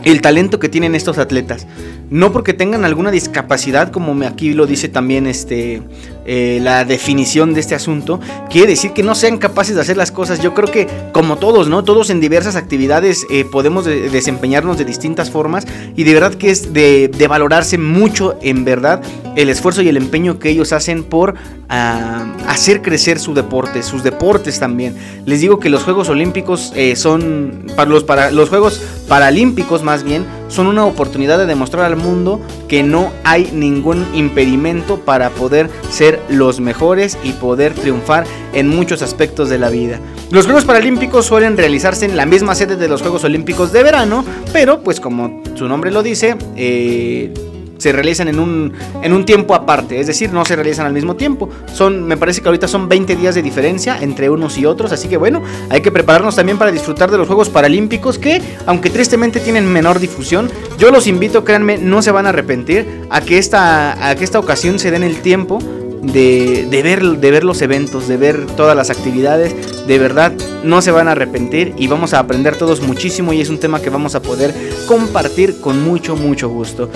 el 0.04 0.22
talento 0.22 0.58
que 0.58 0.70
tienen 0.70 0.94
estos 0.94 1.18
atletas. 1.18 1.66
No 2.10 2.32
porque 2.32 2.52
tengan 2.52 2.84
alguna 2.84 3.12
discapacidad, 3.12 3.92
como 3.92 4.26
aquí 4.26 4.52
lo 4.52 4.66
dice 4.66 4.88
también 4.88 5.28
este, 5.28 5.80
eh, 6.26 6.58
la 6.60 6.84
definición 6.84 7.54
de 7.54 7.60
este 7.60 7.76
asunto, 7.76 8.18
quiere 8.50 8.68
decir 8.68 8.92
que 8.92 9.04
no 9.04 9.14
sean 9.14 9.38
capaces 9.38 9.76
de 9.76 9.80
hacer 9.80 9.96
las 9.96 10.10
cosas. 10.10 10.42
Yo 10.42 10.52
creo 10.52 10.68
que 10.68 10.88
como 11.12 11.36
todos, 11.36 11.68
¿no? 11.68 11.84
Todos 11.84 12.10
en 12.10 12.20
diversas 12.20 12.56
actividades 12.56 13.26
eh, 13.30 13.44
podemos 13.44 13.84
desempeñarnos 13.84 14.76
de 14.76 14.84
distintas 14.84 15.30
formas 15.30 15.66
y 15.94 16.02
de 16.02 16.14
verdad 16.14 16.34
que 16.34 16.50
es 16.50 16.72
de, 16.72 17.26
valorarse 17.28 17.78
mucho, 17.78 18.36
en 18.42 18.64
verdad, 18.64 19.02
el 19.36 19.48
esfuerzo 19.48 19.80
y 19.82 19.88
el 19.88 19.96
empeño 19.96 20.40
que 20.40 20.50
ellos 20.50 20.72
hacen 20.72 21.04
por 21.04 21.36
ah, 21.68 22.26
hacer 22.48 22.82
crecer 22.82 23.20
su 23.20 23.34
deporte, 23.34 23.84
sus 23.84 24.02
deportes 24.02 24.58
también. 24.58 24.96
Les 25.26 25.40
digo 25.40 25.60
que 25.60 25.68
los 25.68 25.84
Juegos 25.84 26.08
Olímpicos 26.08 26.72
eh, 26.74 26.96
son, 26.96 27.66
para 27.76 27.88
los, 27.88 28.02
para 28.02 28.30
los 28.32 28.48
Juegos 28.48 28.82
Paralímpicos 29.06 29.84
más 29.84 30.02
bien, 30.02 30.24
son 30.50 30.66
una 30.66 30.84
oportunidad 30.84 31.38
de 31.38 31.46
demostrar 31.46 31.84
al 31.86 31.96
mundo 31.96 32.40
que 32.68 32.82
no 32.82 33.10
hay 33.24 33.50
ningún 33.52 34.06
impedimento 34.14 35.00
para 35.00 35.30
poder 35.30 35.70
ser 35.90 36.20
los 36.28 36.60
mejores 36.60 37.16
y 37.24 37.32
poder 37.32 37.72
triunfar 37.72 38.24
en 38.52 38.68
muchos 38.68 39.00
aspectos 39.00 39.48
de 39.48 39.58
la 39.58 39.70
vida. 39.70 39.98
Los 40.30 40.44
Juegos 40.44 40.64
Paralímpicos 40.64 41.26
suelen 41.26 41.56
realizarse 41.56 42.04
en 42.04 42.16
la 42.16 42.26
misma 42.26 42.54
sede 42.54 42.76
de 42.76 42.88
los 42.88 43.00
Juegos 43.00 43.24
Olímpicos 43.24 43.72
de 43.72 43.82
verano, 43.82 44.24
pero 44.52 44.82
pues 44.82 45.00
como 45.00 45.42
su 45.54 45.66
nombre 45.68 45.90
lo 45.90 46.02
dice, 46.02 46.36
eh, 46.56 47.32
se 47.80 47.92
realizan 47.92 48.28
en 48.28 48.38
un, 48.38 48.72
en 49.02 49.12
un 49.12 49.24
tiempo 49.24 49.54
aparte, 49.54 49.98
es 50.00 50.06
decir, 50.06 50.32
no 50.32 50.44
se 50.44 50.54
realizan 50.54 50.86
al 50.86 50.92
mismo 50.92 51.16
tiempo. 51.16 51.48
Son, 51.72 52.04
me 52.04 52.16
parece 52.16 52.42
que 52.42 52.48
ahorita 52.48 52.68
son 52.68 52.88
20 52.88 53.16
días 53.16 53.34
de 53.34 53.42
diferencia 53.42 53.98
entre 54.00 54.28
unos 54.28 54.58
y 54.58 54.66
otros, 54.66 54.92
así 54.92 55.08
que 55.08 55.16
bueno, 55.16 55.42
hay 55.70 55.80
que 55.80 55.90
prepararnos 55.90 56.36
también 56.36 56.58
para 56.58 56.70
disfrutar 56.70 57.10
de 57.10 57.18
los 57.18 57.26
Juegos 57.26 57.48
Paralímpicos 57.48 58.18
que, 58.18 58.40
aunque 58.66 58.90
tristemente 58.90 59.40
tienen 59.40 59.66
menor 59.72 59.98
difusión, 59.98 60.50
yo 60.78 60.90
los 60.90 61.06
invito, 61.06 61.44
créanme, 61.44 61.78
no 61.78 62.02
se 62.02 62.10
van 62.10 62.26
a 62.26 62.30
arrepentir 62.30 63.04
a 63.10 63.20
que 63.20 63.38
esta, 63.38 64.08
a 64.08 64.14
que 64.14 64.24
esta 64.24 64.38
ocasión 64.38 64.78
se 64.78 64.90
den 64.90 65.02
el 65.02 65.20
tiempo 65.22 65.58
de, 66.02 66.66
de, 66.70 66.82
ver, 66.82 67.02
de 67.02 67.30
ver 67.30 67.44
los 67.44 67.62
eventos, 67.62 68.08
de 68.08 68.16
ver 68.16 68.46
todas 68.56 68.76
las 68.76 68.90
actividades. 68.90 69.86
De 69.86 69.98
verdad, 69.98 70.32
no 70.64 70.82
se 70.82 70.90
van 70.90 71.08
a 71.08 71.12
arrepentir 71.12 71.74
y 71.76 71.88
vamos 71.88 72.14
a 72.14 72.18
aprender 72.18 72.56
todos 72.56 72.80
muchísimo 72.80 73.32
y 73.32 73.40
es 73.40 73.50
un 73.50 73.58
tema 73.58 73.80
que 73.80 73.90
vamos 73.90 74.14
a 74.14 74.22
poder 74.22 74.54
compartir 74.86 75.60
con 75.60 75.82
mucho, 75.82 76.16
mucho 76.16 76.48
gusto. 76.48 76.90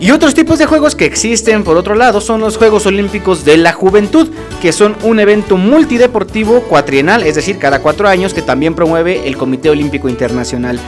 Y 0.00 0.12
otros 0.12 0.32
tipos 0.32 0.58
de 0.58 0.64
juegos 0.64 0.94
que 0.94 1.04
existen, 1.04 1.62
por 1.62 1.76
otro 1.76 1.94
lado, 1.94 2.22
son 2.22 2.40
los 2.40 2.56
Juegos 2.56 2.86
Olímpicos 2.86 3.44
de 3.44 3.58
la 3.58 3.74
Juventud, 3.74 4.28
que 4.62 4.72
son 4.72 4.96
un 5.02 5.20
evento 5.20 5.58
multideportivo 5.58 6.62
cuatrienal, 6.62 7.22
es 7.22 7.34
decir, 7.34 7.58
cada 7.58 7.82
cuatro 7.82 8.08
años, 8.08 8.32
que 8.32 8.40
también 8.40 8.74
promueve 8.74 9.28
el 9.28 9.36
Comité 9.36 9.68
Olímpico 9.68 10.08
Internacional. 10.08 10.80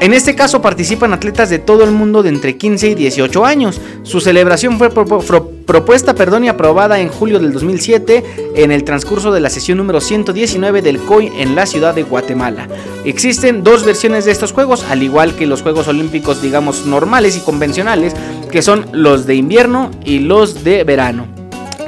En 0.00 0.14
este 0.14 0.36
caso 0.36 0.62
participan 0.62 1.12
atletas 1.12 1.50
de 1.50 1.58
todo 1.58 1.82
el 1.82 1.90
mundo 1.90 2.22
de 2.22 2.28
entre 2.28 2.56
15 2.56 2.90
y 2.90 2.94
18 2.94 3.44
años. 3.44 3.80
Su 4.04 4.20
celebración 4.20 4.78
fue 4.78 4.90
propuesta 4.90 6.14
perdón, 6.14 6.44
y 6.44 6.48
aprobada 6.48 7.00
en 7.00 7.08
julio 7.08 7.40
del 7.40 7.52
2007 7.52 8.52
en 8.54 8.70
el 8.70 8.84
transcurso 8.84 9.32
de 9.32 9.40
la 9.40 9.50
sesión 9.50 9.76
número 9.78 10.00
119 10.00 10.82
del 10.82 10.98
COI 10.98 11.32
en 11.38 11.56
la 11.56 11.66
ciudad 11.66 11.96
de 11.96 12.04
Guatemala. 12.04 12.68
Existen 13.04 13.64
dos 13.64 13.84
versiones 13.84 14.24
de 14.24 14.30
estos 14.30 14.52
juegos, 14.52 14.84
al 14.88 15.02
igual 15.02 15.34
que 15.34 15.46
los 15.46 15.62
Juegos 15.62 15.88
Olímpicos 15.88 16.40
digamos 16.40 16.86
normales 16.86 17.36
y 17.36 17.40
convencionales, 17.40 18.14
que 18.52 18.62
son 18.62 18.86
los 18.92 19.26
de 19.26 19.34
invierno 19.34 19.90
y 20.04 20.20
los 20.20 20.62
de 20.62 20.84
verano 20.84 21.26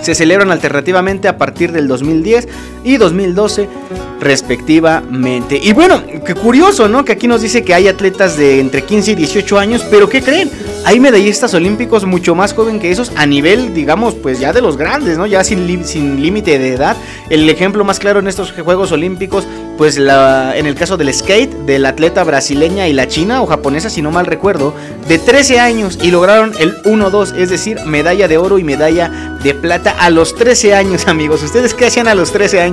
se 0.03 0.15
celebran 0.15 0.51
alternativamente 0.51 1.29
a 1.29 1.37
partir 1.37 1.73
del 1.73 1.87
2010 1.87 2.49
y 2.85 2.97
2012 2.97 3.69
respectivamente. 4.21 5.59
Y 5.63 5.73
bueno, 5.73 6.03
qué 6.25 6.35
curioso, 6.35 6.89
¿no? 6.89 7.05
Que 7.05 7.13
aquí 7.13 7.27
nos 7.27 7.43
dice 7.43 7.65
que 7.65 7.75
hay 7.75 7.89
atletas 7.89 8.37
de 8.37 8.61
entre 8.61 8.83
15 8.83 9.13
y 9.13 9.15
18 9.15 9.59
años, 9.59 9.85
pero 9.91 10.09
¿qué 10.09 10.23
creen? 10.23 10.51
Hay 10.85 11.01
medallistas 11.01 11.53
olímpicos 11.55 12.05
mucho 12.05 12.35
más 12.35 12.53
joven 12.53 12.79
que 12.79 12.91
esos 12.91 13.13
a 13.17 13.27
nivel, 13.27 13.75
digamos, 13.75 14.15
pues 14.15 14.39
ya 14.39 14.53
de 14.53 14.61
los 14.61 14.77
grandes, 14.77 15.19
¿no? 15.19 15.27
Ya 15.27 15.43
sin, 15.43 15.85
sin 15.85 16.23
límite 16.23 16.59
de 16.59 16.75
edad. 16.75 16.97
El 17.29 17.49
ejemplo 17.49 17.85
más 17.85 17.99
claro 17.99 18.21
en 18.21 18.29
estos 18.29 18.53
Juegos 18.53 18.93
Olímpicos, 18.93 19.47
pues 19.79 19.99
la, 19.99 20.57
en 20.57 20.67
el 20.67 20.75
caso 20.75 20.97
del 20.97 21.13
skate, 21.13 21.53
de 21.65 21.79
la 21.79 21.91
atleta 21.91 22.25
brasileña 22.25 22.89
y 22.89 22.93
la 22.93 23.09
china 23.09 23.43
o 23.43 23.47
japonesa, 23.47 23.89
si 23.89 24.03
no 24.03 24.11
mal 24.11 24.27
recuerdo, 24.27 24.75
de 25.09 25.19
13 25.19 25.61
años 25.61 25.99
y 26.03 26.11
lograron 26.11 26.53
el 26.59 26.83
1-2, 26.83 27.37
es 27.37 27.51
decir, 27.51 27.79
medalla 27.87 28.29
de 28.29 28.39
oro 28.39 28.59
y 28.59 28.65
medalla 28.65 29.39
de 29.43 29.55
plata 29.55 29.95
a 29.99 30.11
los 30.11 30.35
13 30.35 30.75
años, 30.75 31.07
amigos. 31.09 31.43
¿Ustedes 31.43 31.75
qué 31.75 31.87
hacían 31.87 32.09
a 32.09 32.15
los 32.15 32.33
13 32.33 32.61
años? 32.61 32.70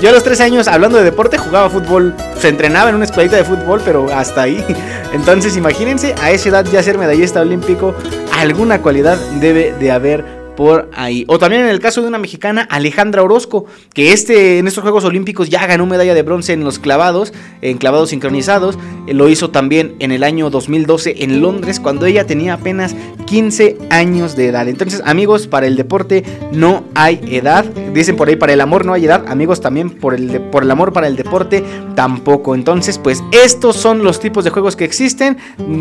Yo 0.00 0.08
a 0.08 0.12
los 0.12 0.24
13 0.24 0.42
años, 0.42 0.68
hablando 0.68 0.98
de 0.98 1.04
deporte, 1.04 1.38
jugaba 1.38 1.68
fútbol, 1.68 2.14
se 2.38 2.48
entrenaba 2.48 2.90
en 2.90 2.96
una 2.96 3.04
escuelita 3.04 3.36
de 3.36 3.44
fútbol, 3.44 3.80
pero 3.84 4.12
hasta 4.12 4.42
ahí. 4.42 4.64
Entonces, 5.12 5.56
imagínense, 5.56 6.14
a 6.22 6.30
esa 6.30 6.48
edad 6.48 6.64
ya 6.64 6.82
ser 6.82 6.98
medallista 6.98 7.40
olímpico, 7.40 7.94
alguna 8.32 8.80
cualidad 8.80 9.18
debe 9.40 9.74
de 9.78 9.92
haber 9.92 10.39
por 10.60 10.90
ahí. 10.94 11.24
O 11.26 11.38
también 11.38 11.62
en 11.62 11.70
el 11.70 11.80
caso 11.80 12.02
de 12.02 12.08
una 12.08 12.18
mexicana, 12.18 12.68
Alejandra 12.68 13.22
Orozco, 13.22 13.64
que 13.94 14.12
este, 14.12 14.58
en 14.58 14.68
estos 14.68 14.82
Juegos 14.82 15.06
Olímpicos 15.06 15.48
ya 15.48 15.66
ganó 15.66 15.86
medalla 15.86 16.12
de 16.12 16.20
bronce 16.20 16.52
en 16.52 16.64
los 16.64 16.78
clavados, 16.78 17.32
en 17.62 17.78
clavados 17.78 18.10
sincronizados. 18.10 18.76
Eh, 19.06 19.14
lo 19.14 19.30
hizo 19.30 19.48
también 19.48 19.96
en 20.00 20.12
el 20.12 20.22
año 20.22 20.50
2012 20.50 21.24
en 21.24 21.40
Londres, 21.40 21.80
cuando 21.80 22.04
ella 22.04 22.26
tenía 22.26 22.52
apenas 22.52 22.94
15 23.24 23.78
años 23.88 24.36
de 24.36 24.48
edad. 24.48 24.68
Entonces, 24.68 25.00
amigos, 25.06 25.46
para 25.46 25.66
el 25.66 25.76
deporte 25.76 26.24
no 26.52 26.84
hay 26.94 27.22
edad. 27.30 27.64
Dicen 27.64 28.16
por 28.16 28.28
ahí, 28.28 28.36
para 28.36 28.52
el 28.52 28.60
amor 28.60 28.84
no 28.84 28.92
hay 28.92 29.06
edad. 29.06 29.24
Amigos, 29.28 29.62
también 29.62 29.88
por 29.88 30.12
el, 30.12 30.42
por 30.42 30.64
el 30.64 30.70
amor 30.70 30.92
para 30.92 31.06
el 31.06 31.16
deporte 31.16 31.64
tampoco. 31.94 32.54
Entonces, 32.54 32.98
pues 32.98 33.24
estos 33.32 33.76
son 33.76 34.04
los 34.04 34.20
tipos 34.20 34.44
de 34.44 34.50
juegos 34.50 34.76
que 34.76 34.84
existen, 34.84 35.38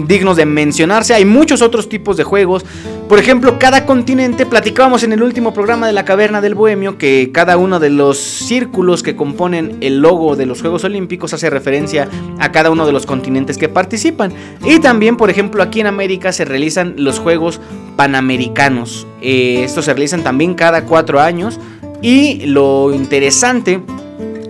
dignos 0.07 0.37
de 0.37 0.45
mencionarse. 0.45 1.13
Hay 1.13 1.25
muchos 1.25 1.61
otros 1.61 1.89
tipos 1.89 2.15
de 2.15 2.23
juegos. 2.23 2.65
Por 3.09 3.19
ejemplo, 3.19 3.57
cada 3.59 3.85
continente, 3.85 4.45
platicábamos 4.69 5.01
en 5.01 5.13
el 5.13 5.23
último 5.23 5.51
programa 5.51 5.87
de 5.87 5.93
la 5.93 6.05
Caverna 6.05 6.41
del 6.41 6.53
Bohemio 6.53 6.99
que 6.99 7.31
cada 7.33 7.57
uno 7.57 7.79
de 7.79 7.89
los 7.89 8.19
círculos 8.19 9.01
que 9.01 9.15
componen 9.15 9.77
el 9.81 9.97
logo 9.97 10.35
de 10.35 10.45
los 10.45 10.61
Juegos 10.61 10.83
Olímpicos 10.83 11.33
hace 11.33 11.49
referencia 11.49 12.07
a 12.37 12.51
cada 12.51 12.69
uno 12.69 12.85
de 12.85 12.91
los 12.91 13.07
continentes 13.07 13.57
que 13.57 13.67
participan. 13.67 14.31
Y 14.63 14.77
también, 14.79 15.17
por 15.17 15.31
ejemplo, 15.31 15.63
aquí 15.63 15.79
en 15.79 15.87
América 15.87 16.31
se 16.31 16.45
realizan 16.45 16.93
los 16.97 17.17
Juegos 17.17 17.59
Panamericanos. 17.95 19.07
Eh, 19.23 19.63
estos 19.63 19.85
se 19.85 19.93
realizan 19.95 20.21
también 20.21 20.53
cada 20.53 20.85
cuatro 20.85 21.19
años. 21.19 21.59
Y 22.03 22.45
lo 22.45 22.93
interesante 22.93 23.81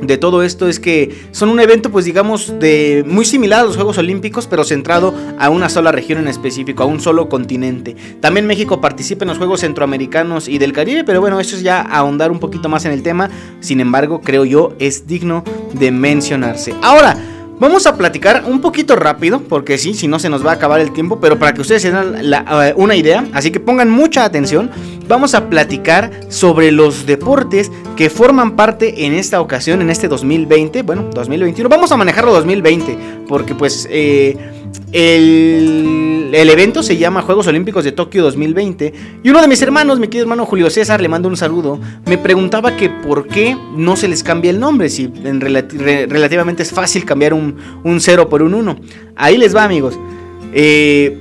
de 0.02 0.18
todo 0.18 0.44
esto 0.44 0.68
es 0.68 0.80
que 0.80 1.28
son 1.32 1.50
un 1.50 1.60
evento 1.60 1.90
pues 1.92 2.06
digamos 2.06 2.60
de 2.60 3.04
muy 3.08 3.26
similar 3.26 3.62
a 3.62 3.64
los 3.64 3.76
Juegos 3.76 3.98
Olímpicos 3.98 4.48
pero 4.48 4.64
centrado 4.64 5.14
a 5.38 5.50
una 5.50 5.70
sola 5.70 5.92
región 5.92 6.20
en 6.20 6.28
específico, 6.28 6.84
a 6.84 6.86
un 6.86 7.00
solo 7.00 7.30
continente. 7.30 7.96
También 8.20 8.48
México 8.48 8.82
participa 8.82 9.24
en 9.24 9.30
los 9.30 9.38
Juegos 9.38 9.62
Centroamericanos 9.62 10.48
y 10.48 10.58
del 10.58 10.74
Caribe, 10.74 11.04
pero 11.04 11.22
bueno, 11.22 11.40
eso 11.40 11.56
es 11.56 11.64
ya 11.64 11.82
ahondar 11.82 12.32
un 12.32 12.40
poquito 12.40 12.70
más 12.70 12.86
en 12.86 12.92
el 12.92 13.04
tema, 13.04 13.30
sin 13.60 13.80
embargo 13.80 14.22
creo 14.22 14.46
yo 14.46 14.74
es 14.80 15.08
digno 15.08 15.44
de 15.74 15.92
mencionarse. 15.92 16.74
Ahora, 16.82 17.18
Vamos 17.60 17.86
a 17.88 17.98
platicar 17.98 18.46
un 18.46 18.62
poquito 18.62 18.96
rápido, 18.96 19.42
porque 19.42 19.78
sí, 19.78 19.94
si 19.94 20.08
no 20.08 20.18
se 20.18 20.30
nos 20.30 20.46
va 20.46 20.52
a 20.52 20.54
acabar 20.54 20.80
el 20.80 20.94
tiempo, 20.94 21.20
pero 21.20 21.38
para 21.38 21.54
que 21.54 21.60
ustedes 21.60 21.82
se 21.82 21.92
den 21.92 22.16
eh, 22.24 22.74
una 22.78 22.96
idea, 22.96 23.28
así 23.34 23.52
que 23.52 23.60
pongan 23.60 23.90
mucha 23.90 24.24
atención, 24.24 24.72
vamos 25.10 25.36
a 25.36 25.50
platicar 25.50 26.10
sobre 26.30 26.72
los 26.72 27.06
deportes 27.06 27.70
que 27.98 28.10
forman 28.10 28.56
parte 28.56 29.06
en 29.06 29.14
esta 29.14 29.42
ocasión, 29.42 29.82
en 29.82 29.90
este 29.90 30.08
2020, 30.08 30.84
bueno, 30.84 31.10
2021, 31.14 31.68
vamos 31.68 31.92
a 31.92 31.98
manejarlo 31.98 32.32
2020, 32.32 33.26
porque 33.28 33.54
pues 33.54 33.86
eh, 33.92 34.38
el, 34.92 36.32
evento 36.34 36.84
se 36.84 36.98
llama 36.98 37.22
Juegos 37.22 37.48
Olímpicos 37.48 37.84
de 37.84 37.92
Tokio 37.92 38.24
2020 38.24 38.94
y 39.24 39.30
uno 39.30 39.42
de 39.42 39.48
mis 39.48 39.62
hermanos, 39.62 40.00
mi 40.00 40.08
querido 40.08 40.24
hermano 40.24 40.46
Julio 40.46 40.70
César, 40.70 41.02
le 41.02 41.08
mando 41.08 41.28
un 41.28 41.38
saludo, 41.38 41.80
me 42.06 42.18
preguntaba 42.18 42.76
que 42.76 42.90
por 42.90 43.28
qué 43.28 43.58
no 43.76 43.96
se 43.96 44.08
les 44.08 44.24
cambia 44.24 44.52
el 44.52 44.60
nombre, 44.60 44.90
si 44.90 45.08
relativamente 45.08 46.64
es 46.64 46.72
fácil 46.72 47.06
cambiar 47.06 47.34
un, 47.34 47.56
un 47.84 48.00
0 48.00 48.30
por 48.30 48.42
un 48.42 48.54
1. 48.54 48.80
Ahí 49.16 49.38
les 49.38 49.56
va 49.56 49.64
amigos. 49.64 49.98
Eh, 50.54 51.18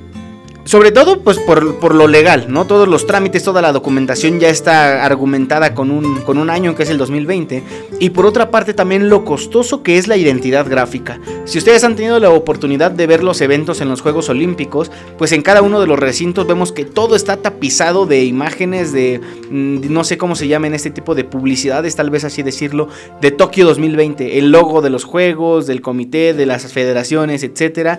sobre 0.69 0.93
todo, 0.93 1.23
pues 1.23 1.39
por, 1.39 1.95
lo 1.95 2.07
legal, 2.09 2.45
¿no? 2.51 2.67
Todos 2.67 2.87
los 2.89 3.07
trámites, 3.07 3.43
toda 3.43 3.63
la 3.63 3.73
documentación 3.73 4.39
ya 4.39 4.51
está 4.51 5.03
argumentada 5.07 5.73
con 5.73 5.91
un, 5.91 6.21
con 6.21 6.37
un 6.37 6.51
año 6.51 6.75
que 6.75 6.83
es 6.83 6.91
el 6.91 6.99
2020. 6.99 7.63
Y 8.01 8.11
por 8.11 8.27
otra 8.27 8.51
parte, 8.51 8.75
también 8.75 9.09
lo 9.09 9.25
costoso 9.25 9.83
que 9.83 9.97
es 9.97 10.09
la 10.09 10.19
identidad 10.19 10.69
gráfica. 10.69 11.21
Si 11.47 11.57
ustedes 11.57 11.85
han 11.85 11.97
tenido 11.97 12.21
la 12.21 12.29
oportunidad 12.29 12.91
de 12.91 13.07
ver 13.07 13.25
los 13.25 13.41
eventos 13.41 13.81
en 13.81 13.89
los 13.89 14.03
Juegos 14.03 14.29
Olímpicos, 14.29 14.91
pues 15.17 15.33
en 15.33 15.41
cada 15.41 15.63
uno 15.63 15.81
de 15.81 15.87
los 15.87 15.99
recintos 15.99 16.47
vemos 16.47 16.71
que 16.71 16.85
todo 16.85 17.17
está 17.17 17.39
tapizado 17.39 18.05
de 18.05 18.25
imágenes 18.25 18.93
de, 18.93 19.23
mm, 19.51 19.91
no 19.91 20.05
sé 20.05 20.19
cómo 20.19 20.37
se 20.37 20.49
llaman 20.49 20.75
este 20.75 20.91
tipo 20.91 21.15
de 21.15 21.25
publicidades, 21.25 21.97
tal 21.97 22.11
vez 22.11 22.25
así 22.25 22.43
decirlo, 22.43 22.89
de 23.23 23.31
Tokio 23.31 23.65
2020. 23.65 24.39
El 24.39 24.53
logo 24.53 24.83
de 24.83 24.91
los 24.91 25.05
Juegos, 25.05 25.67
del 25.67 25.81
comité, 25.81 26.35
de 26.35 26.45
las 26.45 26.71
federaciones, 26.71 27.43
etcétera 27.43 27.99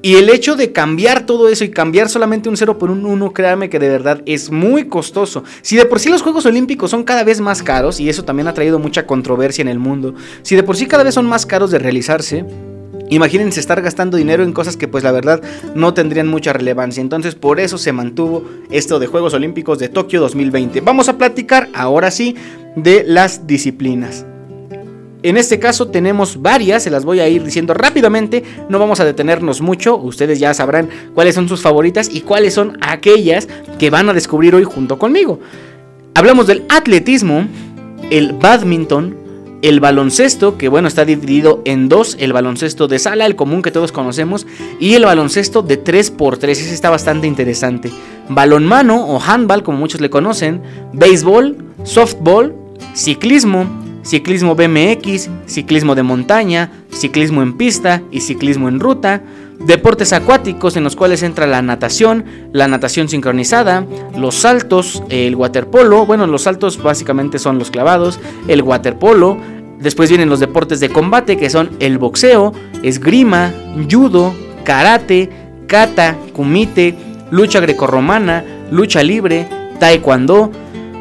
y 0.00 0.14
el 0.14 0.30
hecho 0.30 0.54
de 0.54 0.72
cambiar 0.72 1.26
todo 1.26 1.48
eso 1.48 1.64
y 1.64 1.70
cambiar 1.70 2.08
solamente 2.08 2.48
un 2.48 2.56
0 2.56 2.78
por 2.78 2.90
un 2.90 3.04
1, 3.04 3.32
créanme 3.32 3.68
que 3.68 3.78
de 3.78 3.88
verdad 3.88 4.22
es 4.26 4.50
muy 4.50 4.88
costoso. 4.88 5.42
Si 5.62 5.76
de 5.76 5.86
por 5.86 5.98
sí 5.98 6.08
los 6.08 6.22
Juegos 6.22 6.46
Olímpicos 6.46 6.90
son 6.90 7.02
cada 7.02 7.24
vez 7.24 7.40
más 7.40 7.62
caros, 7.62 7.98
y 7.98 8.08
eso 8.08 8.24
también 8.24 8.46
ha 8.48 8.54
traído 8.54 8.78
mucha 8.78 9.06
controversia 9.06 9.62
en 9.62 9.68
el 9.68 9.78
mundo, 9.78 10.14
si 10.42 10.54
de 10.54 10.62
por 10.62 10.76
sí 10.76 10.86
cada 10.86 11.02
vez 11.02 11.14
son 11.14 11.26
más 11.26 11.46
caros 11.46 11.70
de 11.70 11.78
realizarse, 11.78 12.44
Imagínense 13.10 13.58
estar 13.58 13.80
gastando 13.80 14.18
dinero 14.18 14.44
en 14.44 14.52
cosas 14.52 14.76
que 14.76 14.86
pues 14.86 15.02
la 15.02 15.12
verdad 15.12 15.40
no 15.74 15.94
tendrían 15.94 16.28
mucha 16.28 16.52
relevancia. 16.52 17.00
Entonces 17.00 17.34
por 17.34 17.58
eso 17.58 17.78
se 17.78 17.90
mantuvo 17.90 18.44
esto 18.70 18.98
de 18.98 19.06
Juegos 19.06 19.32
Olímpicos 19.32 19.78
de 19.78 19.88
Tokio 19.88 20.20
2020. 20.20 20.82
Vamos 20.82 21.08
a 21.08 21.16
platicar 21.16 21.68
ahora 21.72 22.10
sí 22.10 22.36
de 22.76 23.04
las 23.04 23.46
disciplinas. 23.46 24.26
En 25.22 25.36
este 25.36 25.58
caso 25.58 25.88
tenemos 25.88 26.40
varias, 26.40 26.84
se 26.84 26.90
las 26.90 27.04
voy 27.04 27.18
a 27.18 27.28
ir 27.28 27.42
diciendo 27.42 27.74
rápidamente, 27.74 28.44
no 28.68 28.78
vamos 28.78 29.00
a 29.00 29.04
detenernos 29.04 29.60
mucho, 29.60 29.96
ustedes 29.96 30.38
ya 30.38 30.54
sabrán 30.54 30.88
cuáles 31.12 31.34
son 31.34 31.48
sus 31.48 31.60
favoritas 31.60 32.08
y 32.12 32.20
cuáles 32.20 32.54
son 32.54 32.78
aquellas 32.80 33.48
que 33.80 33.90
van 33.90 34.08
a 34.08 34.12
descubrir 34.12 34.54
hoy 34.54 34.62
junto 34.62 34.96
conmigo. 34.98 35.40
Hablamos 36.14 36.46
del 36.46 36.64
atletismo, 36.68 37.48
el 38.10 38.32
badminton, 38.32 39.16
el 39.60 39.80
baloncesto, 39.80 40.56
que 40.56 40.68
bueno, 40.68 40.86
está 40.86 41.04
dividido 41.04 41.62
en 41.64 41.88
dos, 41.88 42.16
el 42.20 42.32
baloncesto 42.32 42.86
de 42.86 43.00
sala, 43.00 43.26
el 43.26 43.34
común 43.34 43.62
que 43.62 43.72
todos 43.72 43.90
conocemos, 43.90 44.46
y 44.78 44.94
el 44.94 45.04
baloncesto 45.04 45.62
de 45.62 45.82
3x3, 45.82 46.48
ese 46.48 46.72
está 46.72 46.90
bastante 46.90 47.26
interesante. 47.26 47.90
Balonmano 48.28 49.04
o 49.04 49.20
handball, 49.20 49.64
como 49.64 49.78
muchos 49.78 50.00
le 50.00 50.10
conocen, 50.10 50.62
béisbol, 50.92 51.56
softball, 51.82 52.54
ciclismo, 52.94 53.66
ciclismo 54.02 54.54
BMX, 54.54 55.28
ciclismo 55.46 55.94
de 55.94 56.02
montaña, 56.02 56.70
ciclismo 56.90 57.42
en 57.42 57.56
pista 57.56 58.02
y 58.10 58.20
ciclismo 58.20 58.68
en 58.68 58.80
ruta, 58.80 59.22
deportes 59.60 60.12
acuáticos 60.12 60.76
en 60.76 60.84
los 60.84 60.96
cuales 60.96 61.22
entra 61.22 61.46
la 61.46 61.62
natación, 61.62 62.24
la 62.52 62.68
natación 62.68 63.08
sincronizada, 63.08 63.84
los 64.16 64.34
saltos, 64.36 65.02
el 65.08 65.34
waterpolo, 65.34 66.06
bueno, 66.06 66.26
los 66.26 66.42
saltos 66.42 66.82
básicamente 66.82 67.38
son 67.38 67.58
los 67.58 67.70
clavados, 67.70 68.20
el 68.46 68.62
waterpolo, 68.62 69.36
después 69.80 70.08
vienen 70.08 70.28
los 70.28 70.40
deportes 70.40 70.80
de 70.80 70.90
combate 70.90 71.36
que 71.36 71.50
son 71.50 71.70
el 71.80 71.98
boxeo, 71.98 72.52
esgrima, 72.82 73.52
judo, 73.90 74.34
karate, 74.64 75.30
kata, 75.66 76.16
kumite, 76.32 76.94
lucha 77.30 77.60
grecorromana, 77.60 78.44
lucha 78.70 79.02
libre, 79.02 79.48
taekwondo, 79.78 80.50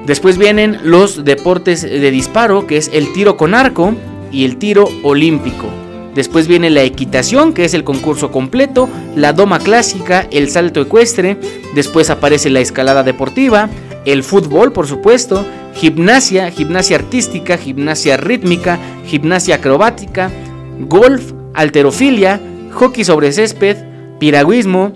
Después 0.07 0.37
vienen 0.37 0.79
los 0.83 1.25
deportes 1.25 1.81
de 1.81 2.11
disparo, 2.11 2.65
que 2.65 2.77
es 2.77 2.89
el 2.93 3.11
tiro 3.11 3.35
con 3.35 3.53
arco 3.53 3.93
y 4.31 4.45
el 4.45 4.55
tiro 4.55 4.87
olímpico. 5.03 5.67
Después 6.15 6.47
viene 6.47 6.69
la 6.69 6.83
equitación, 6.83 7.53
que 7.53 7.65
es 7.65 7.73
el 7.73 7.83
concurso 7.83 8.31
completo, 8.31 8.87
la 9.17 9.33
doma 9.33 9.59
clásica, 9.59 10.25
el 10.31 10.49
salto 10.49 10.79
ecuestre, 10.79 11.37
después 11.75 12.09
aparece 12.09 12.49
la 12.49 12.61
escalada 12.61 13.03
deportiva, 13.03 13.69
el 14.05 14.23
fútbol, 14.23 14.71
por 14.71 14.87
supuesto, 14.87 15.45
gimnasia, 15.75 16.51
gimnasia 16.51 16.95
artística, 16.95 17.57
gimnasia 17.57 18.15
rítmica, 18.15 18.79
gimnasia 19.05 19.55
acrobática, 19.55 20.31
golf, 20.79 21.33
alterofilia, 21.53 22.39
hockey 22.71 23.03
sobre 23.03 23.33
césped, 23.33 23.75
piragüismo, 24.19 24.93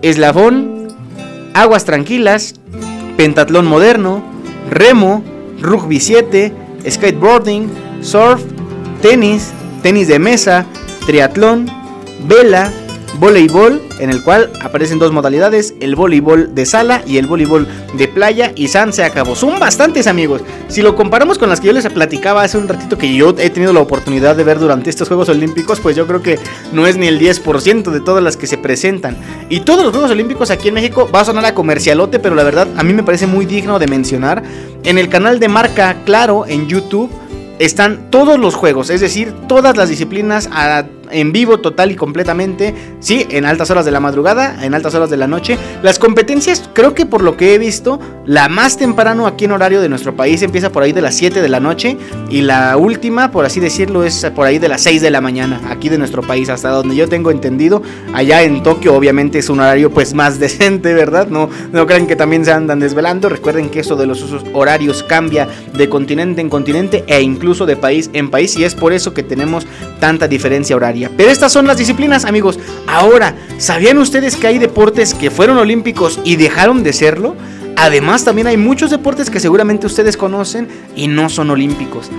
eslabón, 0.00 0.86
aguas 1.54 1.84
tranquilas, 1.84 2.54
pentatlón 3.18 3.66
moderno, 3.66 4.22
remo, 4.70 5.24
rugby 5.60 5.98
7, 5.98 6.54
skateboarding, 6.88 7.68
surf, 8.00 8.40
tenis, 9.02 9.50
tenis 9.82 10.06
de 10.06 10.20
mesa, 10.20 10.66
triatlón, 11.04 11.66
vela, 12.28 12.72
voleibol, 13.18 13.82
en 13.98 14.10
el 14.10 14.22
cual 14.22 14.50
aparecen 14.62 14.98
dos 14.98 15.12
modalidades, 15.12 15.74
el 15.80 15.96
voleibol 15.96 16.54
de 16.54 16.66
sala 16.66 17.02
y 17.06 17.18
el 17.18 17.26
voleibol 17.26 17.66
de 17.94 18.08
playa, 18.08 18.52
y 18.54 18.68
San 18.68 18.92
se 18.92 19.04
acabó. 19.04 19.34
Son 19.34 19.58
bastantes 19.58 20.06
amigos. 20.06 20.42
Si 20.68 20.82
lo 20.82 20.94
comparamos 20.94 21.38
con 21.38 21.48
las 21.48 21.60
que 21.60 21.68
yo 21.68 21.72
les 21.72 21.86
platicaba 21.88 22.42
hace 22.42 22.58
un 22.58 22.68
ratito 22.68 22.98
que 22.98 23.14
yo 23.14 23.34
he 23.38 23.50
tenido 23.50 23.72
la 23.72 23.80
oportunidad 23.80 24.36
de 24.36 24.44
ver 24.44 24.58
durante 24.58 24.90
estos 24.90 25.08
Juegos 25.08 25.28
Olímpicos, 25.28 25.80
pues 25.80 25.96
yo 25.96 26.06
creo 26.06 26.22
que 26.22 26.38
no 26.72 26.86
es 26.86 26.96
ni 26.96 27.06
el 27.06 27.18
10% 27.18 27.90
de 27.90 28.00
todas 28.00 28.22
las 28.22 28.36
que 28.36 28.46
se 28.46 28.58
presentan. 28.58 29.16
Y 29.48 29.60
todos 29.60 29.82
los 29.82 29.92
Juegos 29.92 30.10
Olímpicos 30.10 30.50
aquí 30.50 30.68
en 30.68 30.74
México 30.74 31.08
va 31.12 31.20
a 31.20 31.24
sonar 31.24 31.44
a 31.44 31.54
comercialote, 31.54 32.18
pero 32.18 32.34
la 32.34 32.44
verdad 32.44 32.68
a 32.76 32.82
mí 32.82 32.92
me 32.92 33.02
parece 33.02 33.26
muy 33.26 33.46
digno 33.46 33.78
de 33.78 33.86
mencionar. 33.86 34.42
En 34.84 34.98
el 34.98 35.08
canal 35.08 35.40
de 35.40 35.48
Marca 35.48 35.96
Claro 36.04 36.44
en 36.46 36.68
YouTube 36.68 37.10
están 37.58 38.10
todos 38.10 38.38
los 38.38 38.54
juegos, 38.54 38.90
es 38.90 39.00
decir, 39.00 39.34
todas 39.48 39.76
las 39.76 39.88
disciplinas 39.88 40.48
a, 40.52 40.84
en 41.10 41.32
vivo 41.32 41.58
total 41.58 41.90
y 41.90 41.96
completamente, 41.96 42.74
sí, 43.00 43.26
en 43.30 43.44
altas 43.44 43.70
horas 43.70 43.84
de 43.84 43.90
la 43.90 44.00
madrugada, 44.00 44.64
en 44.64 44.74
altas 44.74 44.94
horas 44.94 45.10
de 45.10 45.16
la 45.16 45.26
noche. 45.26 45.58
Las 45.82 45.98
competencias, 45.98 46.68
creo 46.72 46.94
que 46.94 47.06
por 47.06 47.22
lo 47.22 47.36
que 47.36 47.54
he 47.54 47.58
visto, 47.58 48.00
la 48.26 48.48
más 48.48 48.76
temprano 48.76 49.26
aquí 49.26 49.46
en 49.46 49.52
horario 49.52 49.80
de 49.80 49.88
nuestro 49.88 50.14
país 50.14 50.42
empieza 50.42 50.70
por 50.70 50.82
ahí 50.82 50.92
de 50.92 51.02
las 51.02 51.14
7 51.16 51.40
de 51.40 51.48
la 51.48 51.60
noche 51.60 51.96
y 52.30 52.42
la 52.42 52.76
última, 52.76 53.30
por 53.30 53.44
así 53.44 53.60
decirlo, 53.60 54.04
es 54.04 54.26
por 54.34 54.46
ahí 54.46 54.58
de 54.58 54.68
las 54.68 54.82
6 54.82 55.02
de 55.02 55.10
la 55.10 55.20
mañana, 55.20 55.60
aquí 55.70 55.88
de 55.88 55.98
nuestro 55.98 56.22
país, 56.22 56.48
hasta 56.48 56.70
donde 56.70 56.96
yo 56.96 57.08
tengo 57.08 57.30
entendido. 57.30 57.82
Allá 58.12 58.42
en 58.42 58.62
Tokio 58.62 58.94
obviamente 58.94 59.38
es 59.38 59.48
un 59.48 59.60
horario 59.60 59.90
pues 59.90 60.14
más 60.14 60.38
decente, 60.40 60.94
¿verdad? 60.94 61.28
No, 61.28 61.48
no 61.72 61.86
crean 61.86 62.06
que 62.06 62.16
también 62.16 62.44
se 62.44 62.52
andan 62.52 62.80
desvelando, 62.80 63.28
recuerden 63.28 63.70
que 63.70 63.80
eso 63.80 63.96
de 63.96 64.06
los 64.06 64.22
usos 64.22 64.44
horarios 64.52 65.02
cambia 65.02 65.48
de 65.74 65.88
continente 65.88 66.40
en 66.40 66.48
continente 66.48 67.04
e 67.06 67.22
incluso 67.22 67.66
de 67.66 67.76
país 67.76 68.10
en 68.12 68.30
país 68.30 68.56
y 68.56 68.64
es 68.64 68.74
por 68.74 68.92
eso 68.92 69.14
que 69.14 69.22
tenemos 69.22 69.66
tanta 70.00 70.28
diferencia 70.28 70.76
horaria. 70.76 70.97
Pero 71.16 71.30
estas 71.30 71.52
son 71.52 71.66
las 71.66 71.78
disciplinas, 71.78 72.24
amigos. 72.24 72.58
Ahora, 72.86 73.34
¿sabían 73.58 73.98
ustedes 73.98 74.36
que 74.36 74.46
hay 74.46 74.58
deportes 74.58 75.14
que 75.14 75.30
fueron 75.30 75.58
olímpicos 75.58 76.18
y 76.24 76.36
dejaron 76.36 76.82
de 76.82 76.92
serlo? 76.92 77.36
Además, 77.76 78.24
también 78.24 78.48
hay 78.48 78.56
muchos 78.56 78.90
deportes 78.90 79.30
que 79.30 79.38
seguramente 79.38 79.86
ustedes 79.86 80.16
conocen 80.16 80.66
y 80.96 81.06
no 81.06 81.28
son 81.28 81.50
olímpicos. 81.50 82.10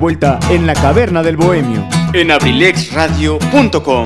Vuelta 0.02 0.40
en 0.50 0.66
la 0.66 0.74
caverna 0.74 1.22
del 1.22 1.36
bohemio. 1.36 1.86
En 2.12 2.32
abrilexradio.com. 2.32 4.04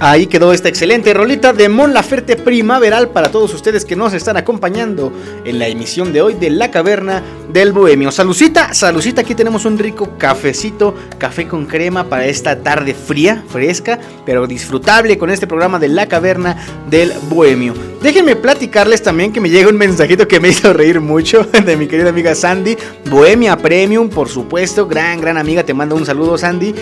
Ahí 0.00 0.26
quedó 0.26 0.54
esta 0.54 0.70
excelente 0.70 1.12
rolita 1.12 1.52
de 1.52 1.68
Mon 1.68 1.92
Laferte 1.92 2.36
primaveral 2.36 3.10
para 3.10 3.30
todos 3.30 3.52
ustedes 3.52 3.84
que 3.84 3.94
nos 3.94 4.14
están 4.14 4.38
acompañando 4.38 5.12
en 5.44 5.58
la 5.58 5.68
emisión 5.68 6.14
de 6.14 6.22
hoy 6.22 6.32
de 6.32 6.48
La 6.48 6.70
Caverna 6.70 7.22
del 7.52 7.72
Bohemio. 7.72 8.10
Salucita, 8.10 8.72
salucita, 8.72 9.20
aquí 9.20 9.34
tenemos 9.34 9.66
un 9.66 9.78
rico 9.78 10.16
cafecito, 10.16 10.94
café 11.18 11.46
con 11.46 11.66
crema 11.66 12.08
para 12.08 12.24
esta 12.24 12.60
tarde 12.60 12.94
fría, 12.94 13.44
fresca, 13.46 13.98
pero 14.24 14.46
disfrutable 14.46 15.18
con 15.18 15.28
este 15.28 15.46
programa 15.46 15.78
de 15.78 15.88
La 15.88 16.06
Caverna 16.06 16.56
del 16.88 17.12
Bohemio. 17.28 17.93
Déjenme 18.04 18.36
platicarles 18.36 19.02
también 19.02 19.32
que 19.32 19.40
me 19.40 19.48
llega 19.48 19.70
un 19.70 19.78
mensajito 19.78 20.28
que 20.28 20.38
me 20.38 20.48
hizo 20.50 20.74
reír 20.74 21.00
mucho 21.00 21.42
de 21.44 21.74
mi 21.74 21.86
querida 21.86 22.10
amiga 22.10 22.34
Sandy, 22.34 22.76
Bohemia 23.10 23.56
Premium, 23.56 24.10
por 24.10 24.28
supuesto, 24.28 24.86
gran, 24.86 25.22
gran 25.22 25.38
amiga, 25.38 25.62
te 25.62 25.72
mando 25.72 25.96
un 25.96 26.04
saludo 26.04 26.36
Sandy. 26.36 26.74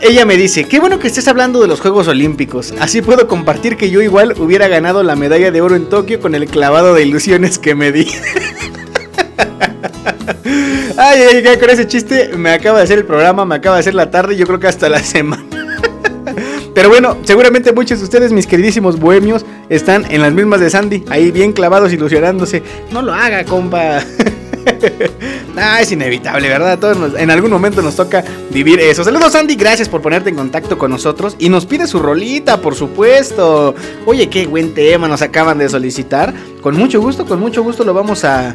Ella 0.00 0.24
me 0.24 0.36
dice, 0.36 0.64
qué 0.64 0.80
bueno 0.80 0.98
que 0.98 1.06
estés 1.06 1.28
hablando 1.28 1.60
de 1.60 1.68
los 1.68 1.80
Juegos 1.80 2.08
Olímpicos. 2.08 2.74
Así 2.80 3.02
puedo 3.02 3.28
compartir 3.28 3.76
que 3.76 3.88
yo 3.88 4.02
igual 4.02 4.34
hubiera 4.36 4.66
ganado 4.66 5.04
la 5.04 5.14
medalla 5.14 5.52
de 5.52 5.60
oro 5.60 5.76
en 5.76 5.88
Tokio 5.88 6.18
con 6.18 6.34
el 6.34 6.46
clavado 6.46 6.92
de 6.92 7.04
ilusiones 7.04 7.60
que 7.60 7.76
me 7.76 7.92
di. 7.92 8.08
ay, 10.96 11.20
ay, 11.22 11.46
ay, 11.46 11.56
con 11.56 11.70
ese 11.70 11.86
chiste 11.86 12.30
me 12.36 12.50
acaba 12.50 12.78
de 12.78 12.84
hacer 12.84 12.98
el 12.98 13.04
programa, 13.04 13.44
me 13.44 13.54
acaba 13.54 13.76
de 13.76 13.80
hacer 13.80 13.94
la 13.94 14.10
tarde, 14.10 14.34
yo 14.34 14.44
creo 14.44 14.58
que 14.58 14.66
hasta 14.66 14.88
la 14.88 14.98
semana. 15.04 15.57
Pero 16.78 16.90
bueno, 16.90 17.16
seguramente 17.24 17.72
muchos 17.72 17.98
de 17.98 18.04
ustedes, 18.04 18.30
mis 18.30 18.46
queridísimos 18.46 19.00
bohemios, 19.00 19.44
están 19.68 20.06
en 20.12 20.22
las 20.22 20.32
mismas 20.32 20.60
de 20.60 20.70
Sandy, 20.70 21.04
ahí 21.10 21.32
bien 21.32 21.52
clavados, 21.52 21.92
ilusionándose. 21.92 22.62
No 22.92 23.02
lo 23.02 23.12
haga, 23.12 23.44
compa. 23.44 23.98
ah, 25.56 25.80
es 25.80 25.90
inevitable, 25.90 26.48
¿verdad? 26.48 26.78
Todos 26.78 27.18
en 27.18 27.32
algún 27.32 27.50
momento 27.50 27.82
nos 27.82 27.96
toca 27.96 28.22
vivir 28.50 28.78
eso. 28.78 29.02
Saludos, 29.02 29.34
Andy. 29.34 29.56
Gracias 29.56 29.88
por 29.88 30.00
ponerte 30.00 30.30
en 30.30 30.36
contacto 30.36 30.78
con 30.78 30.92
nosotros. 30.92 31.34
Y 31.40 31.48
nos 31.48 31.66
pide 31.66 31.88
su 31.88 31.98
rolita, 31.98 32.60
por 32.60 32.76
supuesto. 32.76 33.74
Oye, 34.06 34.28
qué 34.28 34.46
buen 34.46 34.72
tema 34.72 35.08
nos 35.08 35.20
acaban 35.20 35.58
de 35.58 35.68
solicitar. 35.68 36.32
Con 36.60 36.76
mucho 36.76 37.00
gusto, 37.00 37.26
con 37.26 37.40
mucho 37.40 37.64
gusto 37.64 37.82
lo 37.82 37.92
vamos 37.92 38.22
a, 38.22 38.54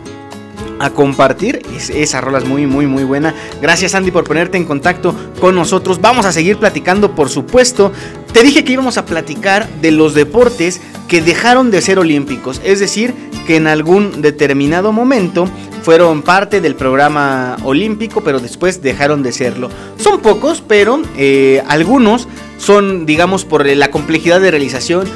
a 0.79 0.89
compartir. 0.91 1.61
esa 1.75 2.21
rola 2.21 2.39
es 2.39 2.45
muy, 2.45 2.65
muy, 2.65 2.87
muy 2.87 3.03
buena. 3.03 3.33
Gracias, 3.61 3.95
Andy, 3.95 4.11
por 4.11 4.23
ponerte 4.23 4.57
en 4.57 4.65
contacto 4.65 5.15
con 5.39 5.55
nosotros. 5.55 6.01
Vamos 6.01 6.25
a 6.25 6.31
seguir 6.31 6.57
platicando, 6.57 7.15
por 7.15 7.29
supuesto. 7.29 7.91
Te 8.31 8.43
dije 8.43 8.63
que 8.63 8.73
íbamos 8.73 8.97
a 8.97 9.05
platicar 9.05 9.69
de 9.81 9.91
los 9.91 10.13
deportes 10.13 10.81
que 11.07 11.21
dejaron 11.21 11.71
de 11.71 11.81
ser 11.81 11.99
olímpicos. 11.99 12.61
Es 12.63 12.79
decir, 12.79 13.13
que 13.45 13.57
en 13.57 13.67
algún 13.67 14.21
determinado 14.21 14.91
momento 14.91 15.47
fueron 15.83 16.21
parte 16.21 16.61
del 16.61 16.75
programa 16.75 17.57
olímpico, 17.63 18.21
pero 18.21 18.39
después 18.39 18.81
dejaron 18.81 19.21
de 19.21 19.31
serlo. 19.31 19.69
Son 19.97 20.21
pocos, 20.21 20.63
pero 20.65 21.01
eh, 21.17 21.61
algunos 21.67 22.27
son, 22.57 23.05
digamos, 23.05 23.43
por 23.43 23.65
la 23.65 23.91
complejidad 23.91 24.39
de 24.39 24.51
realización. 24.51 25.07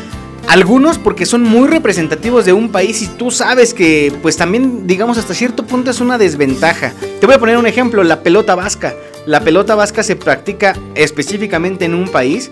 Algunos 0.48 0.98
porque 0.98 1.26
son 1.26 1.43
muy 1.43 1.68
representativos 1.68 2.45
de 2.45 2.54
un 2.54 2.70
país 2.70 3.02
y 3.02 3.08
tú 3.08 3.32
sabes 3.32 3.74
que 3.74 4.14
pues 4.22 4.38
también 4.38 4.88
digamos 4.88 5.18
hasta 5.18 5.34
cierto 5.34 5.66
punto 5.66 5.91
es 5.91 6.00
una 6.00 6.18
desventaja. 6.18 6.93
Te 7.20 7.26
voy 7.26 7.36
a 7.36 7.39
poner 7.39 7.58
un 7.58 7.68
ejemplo, 7.68 8.04
la 8.04 8.24
pelota 8.24 8.56
vasca. 8.56 8.95
La 9.26 9.41
pelota 9.41 9.76
vasca 9.76 10.04
se 10.04 10.16
practica 10.16 10.74
específicamente 10.95 11.84
en 11.84 11.93
un 11.93 12.08
país 12.08 12.50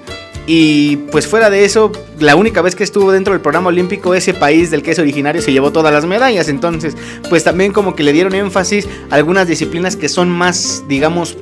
y 0.47 0.97
pues 1.11 1.25
fuera 1.25 1.49
de 1.49 1.65
eso, 1.65 1.91
la 2.19 2.35
única 2.35 2.61
vez 2.61 2.75
que 2.75 2.83
estuvo 2.83 3.11
dentro 3.11 3.33
del 3.33 3.41
programa 3.41 3.69
olímpico, 3.69 4.13
ese 4.13 4.33
país 4.33 4.69
del 4.69 4.83
que 4.83 4.91
es 4.91 4.99
originario 4.99 5.41
se 5.41 5.51
llevó 5.51 5.71
todas 5.71 5.93
las 5.93 6.05
medallas. 6.05 6.49
Entonces, 6.49 6.95
pues 7.29 7.43
también 7.43 7.71
como 7.71 7.95
que 7.95 8.03
le 8.03 8.13
dieron 8.13 8.35
énfasis 8.35 8.87
a 9.09 9.15
algunas 9.15 9.47
disciplinas 9.47 9.95
que 9.95 10.09
son 10.09 10.29
más, 10.29 10.83
digamos, 10.87 11.37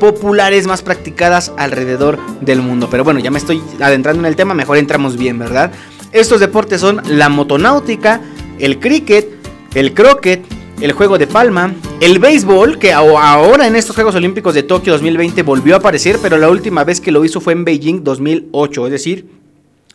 populares, 0.00 0.66
más 0.66 0.82
practicadas 0.82 1.52
alrededor 1.56 2.18
del 2.40 2.62
mundo. 2.62 2.88
Pero 2.90 3.04
bueno, 3.04 3.20
ya 3.20 3.30
me 3.30 3.38
estoy 3.38 3.62
adentrando 3.80 4.20
en 4.20 4.26
el 4.26 4.36
tema, 4.36 4.54
mejor 4.54 4.78
entramos 4.78 5.16
bien, 5.16 5.38
¿verdad? 5.38 5.72
Estos 6.12 6.40
deportes 6.40 6.80
son 6.80 7.02
la 7.06 7.28
motonáutica, 7.28 8.20
el 8.58 8.80
cricket, 8.80 9.28
el 9.74 9.92
croquet, 9.92 10.42
el 10.80 10.92
juego 10.92 11.18
de 11.18 11.26
palma, 11.26 11.74
el 12.00 12.18
béisbol, 12.18 12.78
que 12.78 12.92
ahora 12.92 13.66
en 13.66 13.76
estos 13.76 13.94
Juegos 13.94 14.14
Olímpicos 14.14 14.54
de 14.54 14.62
Tokio 14.62 14.92
2020 14.92 15.42
volvió 15.42 15.74
a 15.74 15.78
aparecer, 15.78 16.18
pero 16.22 16.38
la 16.38 16.48
última 16.48 16.84
vez 16.84 17.00
que 17.00 17.12
lo 17.12 17.24
hizo 17.24 17.40
fue 17.40 17.52
en 17.52 17.64
Beijing 17.64 18.04
2008, 18.04 18.86
es 18.86 18.92
decir, 18.92 19.28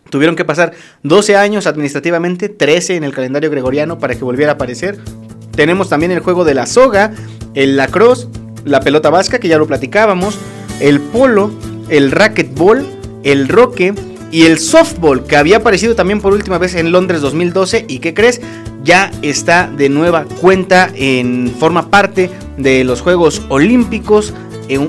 tuvieron 0.09 0.35
que 0.35 0.45
pasar 0.45 0.73
12 1.01 1.35
años 1.35 1.65
administrativamente, 1.65 2.49
13 2.49 2.97
en 2.97 3.03
el 3.03 3.13
calendario 3.13 3.49
gregoriano 3.49 3.97
para 3.97 4.13
que 4.13 4.23
volviera 4.23 4.51
a 4.51 4.55
aparecer. 4.55 4.99
Tenemos 5.55 5.89
también 5.89 6.11
el 6.11 6.19
juego 6.19 6.43
de 6.43 6.53
la 6.53 6.65
soga, 6.65 7.13
el 7.55 7.77
lacrosse, 7.77 8.27
la 8.65 8.81
pelota 8.81 9.09
vasca, 9.09 9.39
que 9.39 9.47
ya 9.47 9.57
lo 9.57 9.67
platicábamos, 9.67 10.37
el 10.79 10.99
polo, 10.99 11.51
el 11.89 12.11
racquetball, 12.11 12.85
el 13.23 13.47
roque, 13.47 13.93
y 14.33 14.47
el 14.47 14.57
softball, 14.57 15.23
que 15.25 15.37
había 15.37 15.57
aparecido 15.57 15.93
también 15.93 16.19
por 16.19 16.33
última 16.33 16.57
vez 16.57 16.73
en 16.73 16.91
Londres 16.91 17.21
2012. 17.21 17.85
¿Y 17.87 17.99
qué 17.99 18.15
crees? 18.15 18.41
Ya 18.83 19.11
está 19.21 19.67
de 19.67 19.89
nueva 19.89 20.25
cuenta 20.41 20.91
en 20.95 21.53
forma 21.59 21.91
parte 21.91 22.31
de 22.57 22.83
los 22.83 23.01
Juegos 23.01 23.43
Olímpicos 23.49 24.33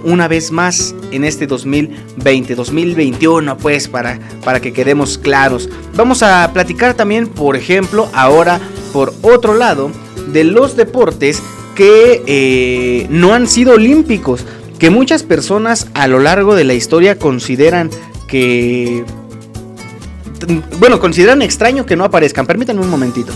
una 0.05 0.29
vez 0.29 0.51
más 0.51 0.95
en 1.11 1.25
este 1.25 1.47
2020, 1.47 2.55
2021, 2.55 3.59
pues 3.59 3.87
para, 3.87 4.19
para 4.45 4.61
que 4.61 4.73
quedemos 4.73 5.19
claros. 5.19 5.69
Vamos 5.95 6.23
a 6.23 6.51
platicar 6.55 6.95
también, 6.95 7.27
por 7.27 7.55
ejemplo, 7.55 8.09
ahora 8.15 8.59
por 8.95 9.13
otro 9.21 9.53
lado, 9.53 9.91
de 10.33 10.45
los 10.45 10.75
deportes 10.75 11.43
que 11.75 12.23
eh, 12.27 13.07
no 13.11 13.35
han 13.35 13.47
sido 13.47 13.75
olímpicos, 13.75 14.47
que 14.79 14.89
muchas 14.89 15.23
personas 15.23 15.89
a 15.93 16.09
lo 16.09 16.19
largo 16.19 16.55
de 16.55 16.65
la 16.65 16.73
historia 16.73 17.19
consideran 17.19 17.91
que 18.27 19.05
bueno, 20.79 21.01
consideran 21.01 21.43
extraño 21.43 21.87
que 21.87 21.97
no 21.97 22.05
aparezcan. 22.05 22.47
Permítanme 22.47 22.81
un 22.81 22.91
momentito. 22.91 23.33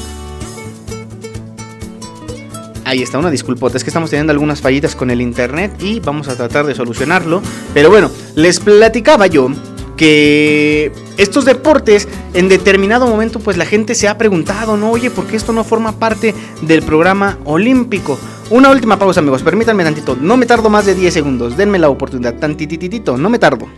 Ahí 2.84 3.02
está, 3.02 3.18
una 3.18 3.30
disculpota, 3.30 3.76
es 3.76 3.84
que 3.84 3.90
estamos 3.90 4.08
teniendo 4.08 4.32
algunas 4.32 4.62
fallitas 4.62 4.96
con 4.96 5.10
el 5.10 5.20
internet 5.20 5.72
y 5.78 6.00
vamos 6.00 6.26
a 6.28 6.36
tratar 6.36 6.64
de 6.64 6.74
solucionarlo. 6.74 7.42
Pero 7.74 7.90
bueno, 7.90 8.10
les 8.34 8.60
platicaba 8.60 9.26
yo 9.26 9.50
que 9.98 10.90
estos 11.18 11.44
deportes 11.44 12.08
en 12.32 12.48
determinado 12.48 13.06
momento 13.06 13.40
pues 13.40 13.58
la 13.58 13.66
gente 13.66 13.94
se 13.94 14.08
ha 14.08 14.16
preguntado, 14.16 14.78
no, 14.78 14.90
oye, 14.90 15.10
¿por 15.10 15.26
qué 15.26 15.36
esto 15.36 15.52
no 15.52 15.64
forma 15.64 15.98
parte 15.98 16.34
del 16.62 16.82
programa 16.82 17.36
olímpico? 17.44 18.18
Una 18.48 18.70
última 18.70 18.98
pausa 18.98 19.20
amigos, 19.20 19.42
permítanme 19.42 19.84
tantito, 19.84 20.16
no 20.18 20.38
me 20.38 20.46
tardo 20.46 20.70
más 20.70 20.86
de 20.86 20.94
10 20.94 21.12
segundos, 21.12 21.56
denme 21.58 21.78
la 21.78 21.90
oportunidad, 21.90 22.36
tantititito, 22.36 23.18
no 23.18 23.28
me 23.28 23.38
tardo. 23.38 23.68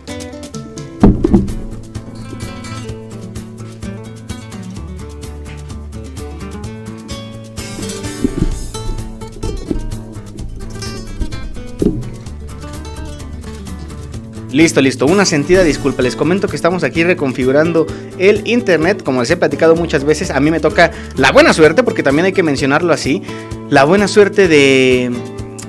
Listo, 14.51 14.81
listo. 14.81 15.05
Una 15.05 15.25
sentida 15.25 15.63
disculpa. 15.63 16.01
Les 16.01 16.15
comento 16.15 16.47
que 16.47 16.55
estamos 16.55 16.83
aquí 16.83 17.03
reconfigurando 17.03 17.87
el 18.17 18.47
internet. 18.47 19.01
Como 19.03 19.21
les 19.21 19.31
he 19.31 19.37
platicado 19.37 19.75
muchas 19.75 20.03
veces, 20.03 20.29
a 20.29 20.39
mí 20.39 20.51
me 20.51 20.59
toca 20.59 20.91
la 21.15 21.31
buena 21.31 21.53
suerte, 21.53 21.83
porque 21.83 22.03
también 22.03 22.25
hay 22.25 22.33
que 22.33 22.43
mencionarlo 22.43 22.91
así. 22.91 23.21
La 23.69 23.85
buena 23.85 24.09
suerte 24.09 24.49
de, 24.49 25.09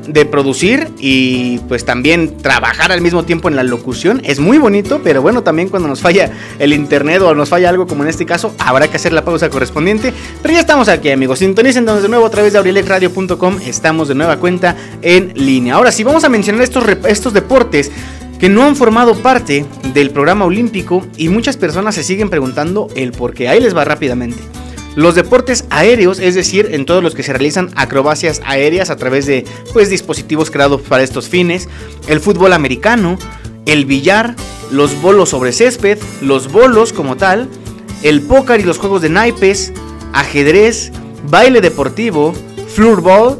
de 0.08 0.26
producir 0.26 0.88
y 0.98 1.58
pues 1.68 1.84
también 1.84 2.36
trabajar 2.38 2.90
al 2.90 3.00
mismo 3.00 3.24
tiempo 3.24 3.48
en 3.48 3.56
la 3.56 3.62
locución. 3.62 4.20
Es 4.24 4.40
muy 4.40 4.58
bonito, 4.58 5.00
pero 5.04 5.22
bueno, 5.22 5.42
también 5.42 5.68
cuando 5.68 5.88
nos 5.88 6.00
falla 6.00 6.30
el 6.58 6.72
internet 6.72 7.22
o 7.22 7.34
nos 7.34 7.48
falla 7.48 7.68
algo 7.68 7.86
como 7.86 8.02
en 8.02 8.08
este 8.08 8.26
caso, 8.26 8.52
habrá 8.58 8.88
que 8.88 8.96
hacer 8.96 9.12
la 9.12 9.24
pausa 9.24 9.48
correspondiente. 9.48 10.12
Pero 10.42 10.54
ya 10.54 10.60
estamos 10.60 10.88
aquí, 10.88 11.10
amigos. 11.10 11.38
Sintonicen 11.38 11.86
de 11.86 12.08
nuevo 12.08 12.26
a 12.26 12.30
través 12.30 12.52
de 12.52 12.58
abrilexradio.com. 12.58 13.58
Estamos 13.64 14.08
de 14.08 14.16
nueva 14.16 14.38
cuenta 14.38 14.76
en 15.02 15.32
línea. 15.36 15.74
Ahora 15.74 15.92
sí, 15.92 16.02
vamos 16.02 16.24
a 16.24 16.28
mencionar 16.28 16.62
estos, 16.62 16.84
estos 17.06 17.32
deportes 17.32 17.92
que 18.42 18.48
no 18.48 18.64
han 18.64 18.74
formado 18.74 19.14
parte 19.14 19.64
del 19.94 20.10
programa 20.10 20.44
olímpico 20.44 21.06
y 21.16 21.28
muchas 21.28 21.56
personas 21.56 21.94
se 21.94 22.02
siguen 22.02 22.28
preguntando 22.28 22.88
el 22.96 23.12
por 23.12 23.34
qué. 23.34 23.46
Ahí 23.46 23.60
les 23.60 23.76
va 23.76 23.84
rápidamente. 23.84 24.42
Los 24.96 25.14
deportes 25.14 25.64
aéreos, 25.70 26.18
es 26.18 26.34
decir, 26.34 26.70
en 26.72 26.84
todos 26.84 27.04
los 27.04 27.14
que 27.14 27.22
se 27.22 27.32
realizan 27.32 27.70
acrobacias 27.76 28.42
aéreas 28.44 28.90
a 28.90 28.96
través 28.96 29.26
de 29.26 29.44
pues, 29.72 29.90
dispositivos 29.90 30.50
creados 30.50 30.80
para 30.80 31.04
estos 31.04 31.28
fines, 31.28 31.68
el 32.08 32.18
fútbol 32.18 32.52
americano, 32.52 33.16
el 33.64 33.86
billar, 33.86 34.34
los 34.72 35.00
bolos 35.00 35.28
sobre 35.28 35.52
césped, 35.52 36.00
los 36.20 36.50
bolos 36.50 36.92
como 36.92 37.16
tal, 37.16 37.48
el 38.02 38.22
póker 38.22 38.58
y 38.58 38.64
los 38.64 38.78
juegos 38.78 39.02
de 39.02 39.08
naipes, 39.08 39.72
ajedrez, 40.12 40.90
baile 41.30 41.60
deportivo, 41.60 42.32
floorball, 42.74 43.38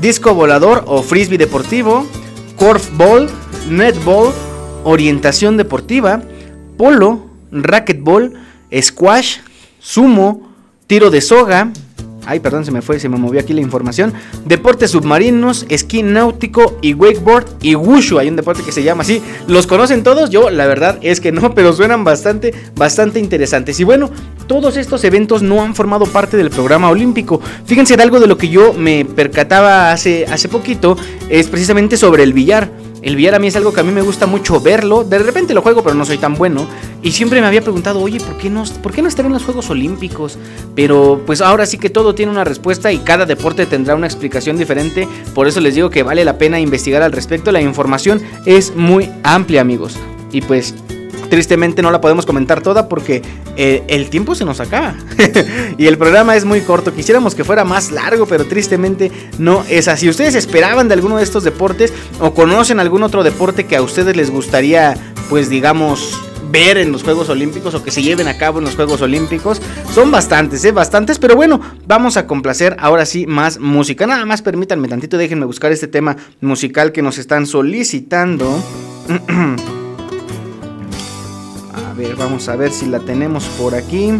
disco 0.00 0.34
volador 0.34 0.84
o 0.86 1.02
frisbee 1.02 1.36
deportivo, 1.36 2.06
corfball, 2.54 3.28
netball, 3.68 4.32
orientación 4.84 5.56
deportiva, 5.56 6.22
polo, 6.76 7.26
racquetball, 7.50 8.34
squash, 8.80 9.38
sumo, 9.78 10.48
tiro 10.86 11.10
de 11.10 11.20
soga, 11.20 11.72
Ay, 12.28 12.40
perdón, 12.40 12.64
se 12.64 12.72
me 12.72 12.82
fue, 12.82 12.98
se 12.98 13.08
me 13.08 13.16
movió 13.16 13.40
aquí 13.40 13.52
la 13.52 13.60
información. 13.60 14.12
Deportes 14.44 14.90
submarinos, 14.90 15.64
esquí 15.68 16.02
náutico 16.02 16.76
y 16.82 16.92
wakeboard 16.92 17.46
y 17.62 17.76
wushu. 17.76 18.18
Hay 18.18 18.28
un 18.28 18.34
deporte 18.34 18.64
que 18.64 18.72
se 18.72 18.82
llama 18.82 19.04
así. 19.04 19.22
¿Los 19.46 19.68
conocen 19.68 20.02
todos? 20.02 20.28
Yo, 20.28 20.50
la 20.50 20.66
verdad 20.66 20.98
es 21.02 21.20
que 21.20 21.30
no, 21.30 21.54
pero 21.54 21.72
suenan 21.72 22.02
bastante, 22.02 22.52
bastante 22.74 23.20
interesantes. 23.20 23.78
Y 23.78 23.84
bueno, 23.84 24.10
todos 24.48 24.76
estos 24.76 25.04
eventos 25.04 25.42
no 25.42 25.62
han 25.62 25.76
formado 25.76 26.04
parte 26.06 26.36
del 26.36 26.50
programa 26.50 26.90
olímpico. 26.90 27.40
Fíjense 27.64 27.96
de 27.96 28.02
algo 28.02 28.18
de 28.18 28.26
lo 28.26 28.36
que 28.36 28.48
yo 28.48 28.72
me 28.72 29.04
percataba 29.04 29.92
hace, 29.92 30.26
hace 30.26 30.48
poquito, 30.48 30.96
es 31.28 31.46
precisamente 31.46 31.96
sobre 31.96 32.24
el 32.24 32.32
billar. 32.32 32.68
El 33.06 33.14
billar 33.14 33.36
a 33.36 33.38
mí 33.38 33.46
es 33.46 33.54
algo 33.54 33.72
que 33.72 33.78
a 33.78 33.84
mí 33.84 33.92
me 33.92 34.02
gusta 34.02 34.26
mucho 34.26 34.60
verlo. 34.60 35.04
De 35.04 35.20
repente 35.20 35.54
lo 35.54 35.62
juego, 35.62 35.80
pero 35.84 35.94
no 35.94 36.04
soy 36.04 36.18
tan 36.18 36.34
bueno. 36.34 36.66
Y 37.04 37.12
siempre 37.12 37.40
me 37.40 37.46
había 37.46 37.62
preguntado, 37.62 38.00
oye, 38.00 38.18
¿por 38.18 38.36
qué 38.36 38.50
no, 38.50 38.64
¿por 38.82 38.92
qué 38.92 39.00
no 39.00 39.06
estar 39.06 39.24
en 39.24 39.32
los 39.32 39.44
Juegos 39.44 39.70
Olímpicos? 39.70 40.36
Pero 40.74 41.22
pues 41.24 41.40
ahora 41.40 41.66
sí 41.66 41.78
que 41.78 41.88
todo 41.88 42.16
tiene 42.16 42.32
una 42.32 42.42
respuesta 42.42 42.90
y 42.90 42.98
cada 42.98 43.24
deporte 43.24 43.64
tendrá 43.64 43.94
una 43.94 44.08
explicación 44.08 44.58
diferente. 44.58 45.06
Por 45.36 45.46
eso 45.46 45.60
les 45.60 45.76
digo 45.76 45.88
que 45.88 46.02
vale 46.02 46.24
la 46.24 46.36
pena 46.36 46.58
investigar 46.58 47.00
al 47.04 47.12
respecto. 47.12 47.52
La 47.52 47.60
información 47.60 48.20
es 48.44 48.74
muy 48.74 49.08
amplia, 49.22 49.60
amigos. 49.60 49.96
Y 50.32 50.40
pues 50.40 50.74
Tristemente 51.30 51.82
no 51.82 51.90
la 51.90 52.00
podemos 52.00 52.26
comentar 52.26 52.62
toda 52.62 52.88
porque 52.88 53.22
eh, 53.56 53.82
el 53.88 54.10
tiempo 54.10 54.34
se 54.34 54.44
nos 54.44 54.60
acaba. 54.60 54.94
y 55.78 55.86
el 55.86 55.98
programa 55.98 56.36
es 56.36 56.44
muy 56.44 56.60
corto. 56.60 56.94
Quisiéramos 56.94 57.34
que 57.34 57.44
fuera 57.44 57.64
más 57.64 57.90
largo, 57.90 58.26
pero 58.26 58.46
tristemente 58.46 59.10
no 59.38 59.64
es 59.68 59.88
así. 59.88 60.08
¿Ustedes 60.08 60.34
esperaban 60.34 60.88
de 60.88 60.94
alguno 60.94 61.16
de 61.16 61.24
estos 61.24 61.44
deportes 61.44 61.92
o 62.20 62.34
conocen 62.34 62.80
algún 62.80 63.02
otro 63.02 63.22
deporte 63.22 63.66
que 63.66 63.76
a 63.76 63.82
ustedes 63.82 64.16
les 64.16 64.30
gustaría, 64.30 64.96
pues 65.28 65.48
digamos, 65.48 66.18
ver 66.50 66.78
en 66.78 66.92
los 66.92 67.02
Juegos 67.02 67.28
Olímpicos 67.28 67.74
o 67.74 67.82
que 67.82 67.90
se 67.90 68.02
lleven 68.02 68.28
a 68.28 68.38
cabo 68.38 68.58
en 68.58 68.64
los 68.64 68.76
Juegos 68.76 69.02
Olímpicos. 69.02 69.60
Son 69.92 70.10
bastantes, 70.10 70.64
¿eh? 70.64 70.72
Bastantes, 70.72 71.18
pero 71.18 71.36
bueno, 71.36 71.60
vamos 71.86 72.16
a 72.16 72.26
complacer 72.26 72.76
ahora 72.78 73.06
sí 73.06 73.26
más 73.26 73.58
música. 73.58 74.06
Nada 74.06 74.24
más 74.26 74.42
permítanme 74.42 74.88
tantito, 74.88 75.18
déjenme 75.18 75.46
buscar 75.46 75.72
este 75.72 75.88
tema 75.88 76.16
musical 76.40 76.92
que 76.92 77.02
nos 77.02 77.18
están 77.18 77.46
solicitando. 77.46 78.62
ver, 81.96 82.14
vamos 82.14 82.48
a 82.48 82.56
ver 82.56 82.70
si 82.70 82.86
la 82.86 83.00
tenemos 83.00 83.44
por 83.58 83.74
aquí. 83.74 84.12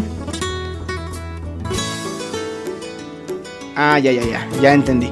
Ah, 3.75 3.99
ya, 3.99 4.11
ya, 4.11 4.23
ya, 4.23 4.47
ya 4.59 4.73
entendí. 4.73 5.11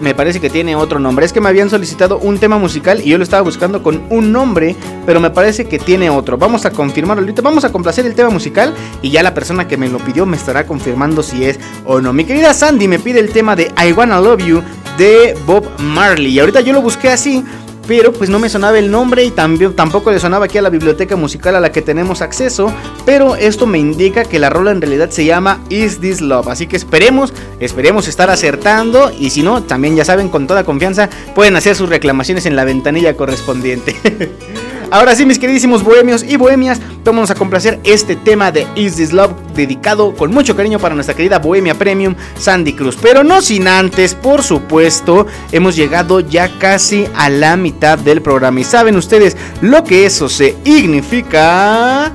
Me 0.00 0.14
parece 0.14 0.40
que 0.40 0.50
tiene 0.50 0.74
otro 0.74 0.98
nombre. 0.98 1.24
Es 1.24 1.32
que 1.32 1.40
me 1.40 1.48
habían 1.48 1.70
solicitado 1.70 2.18
un 2.18 2.38
tema 2.38 2.58
musical 2.58 3.00
y 3.00 3.10
yo 3.10 3.18
lo 3.18 3.24
estaba 3.24 3.42
buscando 3.42 3.82
con 3.82 4.02
un 4.10 4.32
nombre, 4.32 4.74
pero 5.06 5.20
me 5.20 5.30
parece 5.30 5.66
que 5.66 5.78
tiene 5.78 6.10
otro. 6.10 6.36
Vamos 6.36 6.64
a 6.66 6.70
confirmarlo 6.70 7.22
ahorita. 7.22 7.42
Vamos 7.42 7.64
a 7.64 7.70
complacer 7.70 8.04
el 8.06 8.14
tema 8.14 8.30
musical 8.30 8.74
y 9.02 9.10
ya 9.10 9.22
la 9.22 9.34
persona 9.34 9.68
que 9.68 9.76
me 9.76 9.88
lo 9.88 9.98
pidió 9.98 10.26
me 10.26 10.36
estará 10.36 10.66
confirmando 10.66 11.22
si 11.22 11.44
es 11.44 11.60
o 11.84 12.00
no. 12.00 12.12
Mi 12.12 12.24
querida 12.24 12.54
Sandy 12.54 12.88
me 12.88 12.98
pide 12.98 13.20
el 13.20 13.30
tema 13.30 13.54
de 13.54 13.72
I 13.86 13.92
Wanna 13.92 14.20
Love 14.20 14.44
You 14.44 14.62
de 14.98 15.36
Bob 15.46 15.64
Marley. 15.78 16.32
Y 16.32 16.40
ahorita 16.40 16.60
yo 16.62 16.72
lo 16.72 16.82
busqué 16.82 17.10
así 17.10 17.44
pero 17.86 18.12
pues 18.12 18.30
no 18.30 18.38
me 18.38 18.48
sonaba 18.48 18.78
el 18.78 18.90
nombre 18.90 19.24
y 19.24 19.30
también, 19.30 19.74
tampoco 19.74 20.10
le 20.10 20.18
sonaba 20.18 20.46
aquí 20.46 20.58
a 20.58 20.62
la 20.62 20.70
biblioteca 20.70 21.16
musical 21.16 21.56
a 21.56 21.60
la 21.60 21.72
que 21.72 21.82
tenemos 21.82 22.22
acceso, 22.22 22.72
pero 23.04 23.36
esto 23.36 23.66
me 23.66 23.78
indica 23.78 24.24
que 24.24 24.38
la 24.38 24.50
rola 24.50 24.70
en 24.70 24.80
realidad 24.80 25.10
se 25.10 25.24
llama 25.24 25.60
Is 25.68 26.00
This 26.00 26.20
Love, 26.20 26.48
así 26.48 26.66
que 26.66 26.76
esperemos, 26.76 27.32
esperemos 27.60 28.08
estar 28.08 28.30
acertando 28.30 29.12
y 29.16 29.30
si 29.30 29.42
no, 29.42 29.62
también 29.62 29.96
ya 29.96 30.04
saben, 30.04 30.28
con 30.28 30.46
toda 30.46 30.64
confianza 30.64 31.08
pueden 31.34 31.56
hacer 31.56 31.76
sus 31.76 31.88
reclamaciones 31.88 32.46
en 32.46 32.56
la 32.56 32.64
ventanilla 32.64 33.16
correspondiente. 33.16 33.96
Ahora 34.94 35.16
sí, 35.16 35.26
mis 35.26 35.40
queridísimos 35.40 35.82
bohemios 35.82 36.22
y 36.22 36.36
bohemias, 36.36 36.80
vamos 37.04 37.28
a 37.28 37.34
complacer 37.34 37.80
este 37.82 38.14
tema 38.14 38.52
de 38.52 38.64
Is 38.76 38.94
This 38.94 39.12
Love 39.12 39.32
dedicado 39.52 40.14
con 40.14 40.30
mucho 40.30 40.54
cariño 40.54 40.78
para 40.78 40.94
nuestra 40.94 41.16
querida 41.16 41.40
Bohemia 41.40 41.74
Premium 41.74 42.14
Sandy 42.38 42.74
Cruz. 42.74 42.96
Pero 43.02 43.24
no 43.24 43.42
sin 43.42 43.66
antes, 43.66 44.14
por 44.14 44.44
supuesto, 44.44 45.26
hemos 45.50 45.74
llegado 45.74 46.20
ya 46.20 46.48
casi 46.60 47.08
a 47.16 47.28
la 47.28 47.56
mitad 47.56 47.98
del 47.98 48.22
programa. 48.22 48.60
Y 48.60 48.64
saben 48.64 48.94
ustedes 48.94 49.36
lo 49.62 49.82
que 49.82 50.06
eso 50.06 50.28
significa. 50.28 52.12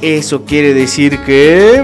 Eso 0.00 0.44
quiere 0.44 0.72
decir 0.72 1.18
que... 1.24 1.82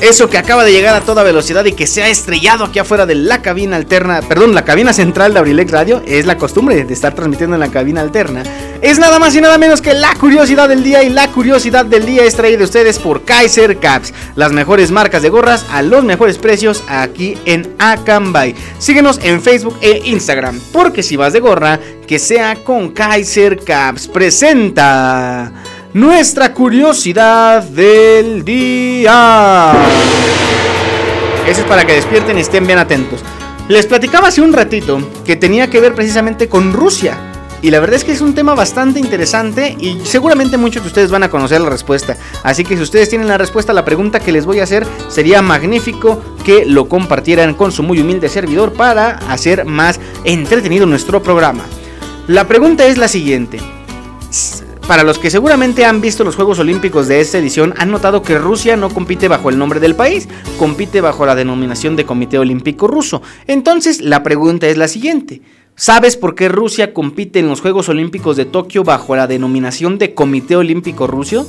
Eso 0.00 0.30
que 0.30 0.38
acaba 0.38 0.64
de 0.64 0.72
llegar 0.72 0.94
a 0.94 1.02
toda 1.02 1.22
velocidad 1.22 1.62
y 1.66 1.72
que 1.72 1.86
se 1.86 2.02
ha 2.02 2.08
estrellado 2.08 2.64
aquí 2.64 2.78
afuera 2.78 3.04
de 3.04 3.14
la 3.14 3.42
cabina 3.42 3.76
alterna, 3.76 4.22
perdón, 4.22 4.54
la 4.54 4.64
cabina 4.64 4.94
central 4.94 5.34
de 5.34 5.40
Abrilex 5.40 5.70
Radio, 5.70 6.02
es 6.06 6.24
la 6.24 6.38
costumbre 6.38 6.84
de 6.84 6.94
estar 6.94 7.14
transmitiendo 7.14 7.54
en 7.54 7.60
la 7.60 7.70
cabina 7.70 8.00
alterna. 8.00 8.42
Es 8.80 8.98
nada 8.98 9.18
más 9.18 9.36
y 9.36 9.42
nada 9.42 9.58
menos 9.58 9.82
que 9.82 9.92
la 9.92 10.14
curiosidad 10.14 10.70
del 10.70 10.82
día 10.82 11.02
y 11.02 11.10
la 11.10 11.28
curiosidad 11.28 11.84
del 11.84 12.06
día 12.06 12.24
es 12.24 12.34
traída 12.34 12.56
de 12.56 12.64
ustedes 12.64 12.98
por 12.98 13.24
Kaiser 13.26 13.78
Caps, 13.78 14.14
las 14.36 14.52
mejores 14.52 14.90
marcas 14.90 15.20
de 15.20 15.28
gorras 15.28 15.66
a 15.70 15.82
los 15.82 16.02
mejores 16.02 16.38
precios 16.38 16.82
aquí 16.88 17.36
en 17.44 17.74
Acambay. 17.78 18.54
Síguenos 18.78 19.20
en 19.22 19.42
Facebook 19.42 19.76
e 19.82 20.00
Instagram, 20.06 20.58
porque 20.72 21.02
si 21.02 21.16
vas 21.16 21.34
de 21.34 21.40
gorra, 21.40 21.78
que 22.06 22.18
sea 22.18 22.56
con 22.64 22.92
Kaiser 22.92 23.58
Caps. 23.58 24.08
Presenta 24.08 25.52
nuestra 25.92 26.54
curiosidad 26.54 27.62
del 27.64 28.44
día. 28.44 29.72
Eso 31.46 31.60
es 31.60 31.66
para 31.66 31.84
que 31.84 31.94
despierten 31.94 32.38
y 32.38 32.42
estén 32.42 32.66
bien 32.66 32.78
atentos. 32.78 33.20
Les 33.68 33.86
platicaba 33.86 34.28
hace 34.28 34.40
un 34.40 34.52
ratito 34.52 35.00
que 35.24 35.36
tenía 35.36 35.68
que 35.68 35.80
ver 35.80 35.94
precisamente 35.94 36.48
con 36.48 36.72
Rusia. 36.72 37.18
Y 37.62 37.70
la 37.70 37.80
verdad 37.80 37.96
es 37.96 38.04
que 38.04 38.12
es 38.12 38.22
un 38.22 38.34
tema 38.34 38.54
bastante 38.54 39.00
interesante 39.00 39.76
y 39.78 40.00
seguramente 40.04 40.56
muchos 40.56 40.82
de 40.82 40.88
ustedes 40.88 41.10
van 41.10 41.24
a 41.24 41.28
conocer 41.28 41.60
la 41.60 41.68
respuesta. 41.68 42.16
Así 42.42 42.64
que 42.64 42.76
si 42.76 42.82
ustedes 42.82 43.10
tienen 43.10 43.28
la 43.28 43.36
respuesta 43.36 43.72
a 43.72 43.74
la 43.74 43.84
pregunta 43.84 44.20
que 44.20 44.32
les 44.32 44.46
voy 44.46 44.60
a 44.60 44.64
hacer, 44.64 44.86
sería 45.08 45.42
magnífico 45.42 46.22
que 46.42 46.64
lo 46.64 46.88
compartieran 46.88 47.54
con 47.54 47.70
su 47.70 47.82
muy 47.82 48.00
humilde 48.00 48.30
servidor 48.30 48.72
para 48.72 49.18
hacer 49.28 49.66
más 49.66 50.00
entretenido 50.24 50.86
nuestro 50.86 51.22
programa. 51.22 51.64
La 52.28 52.48
pregunta 52.48 52.86
es 52.86 52.96
la 52.96 53.08
siguiente. 53.08 53.60
Para 54.86 55.04
los 55.04 55.18
que 55.18 55.30
seguramente 55.30 55.84
han 55.84 56.00
visto 56.00 56.24
los 56.24 56.36
Juegos 56.36 56.58
Olímpicos 56.58 57.06
de 57.06 57.20
esta 57.20 57.38
edición, 57.38 57.74
han 57.76 57.90
notado 57.90 58.22
que 58.22 58.38
Rusia 58.38 58.76
no 58.76 58.88
compite 58.88 59.28
bajo 59.28 59.48
el 59.50 59.58
nombre 59.58 59.80
del 59.80 59.94
país, 59.94 60.28
compite 60.58 61.00
bajo 61.00 61.26
la 61.26 61.34
denominación 61.34 61.96
de 61.96 62.04
Comité 62.04 62.38
Olímpico 62.38 62.88
Ruso. 62.88 63.22
Entonces, 63.46 64.00
la 64.00 64.22
pregunta 64.22 64.66
es 64.68 64.76
la 64.76 64.88
siguiente. 64.88 65.42
¿Sabes 65.76 66.16
por 66.16 66.34
qué 66.34 66.48
Rusia 66.48 66.92
compite 66.92 67.38
en 67.38 67.48
los 67.48 67.60
Juegos 67.60 67.88
Olímpicos 67.88 68.36
de 68.36 68.44
Tokio 68.44 68.84
bajo 68.84 69.16
la 69.16 69.26
denominación 69.26 69.96
de 69.96 70.12
Comité 70.12 70.56
Olímpico 70.56 71.06
Ruso? 71.06 71.46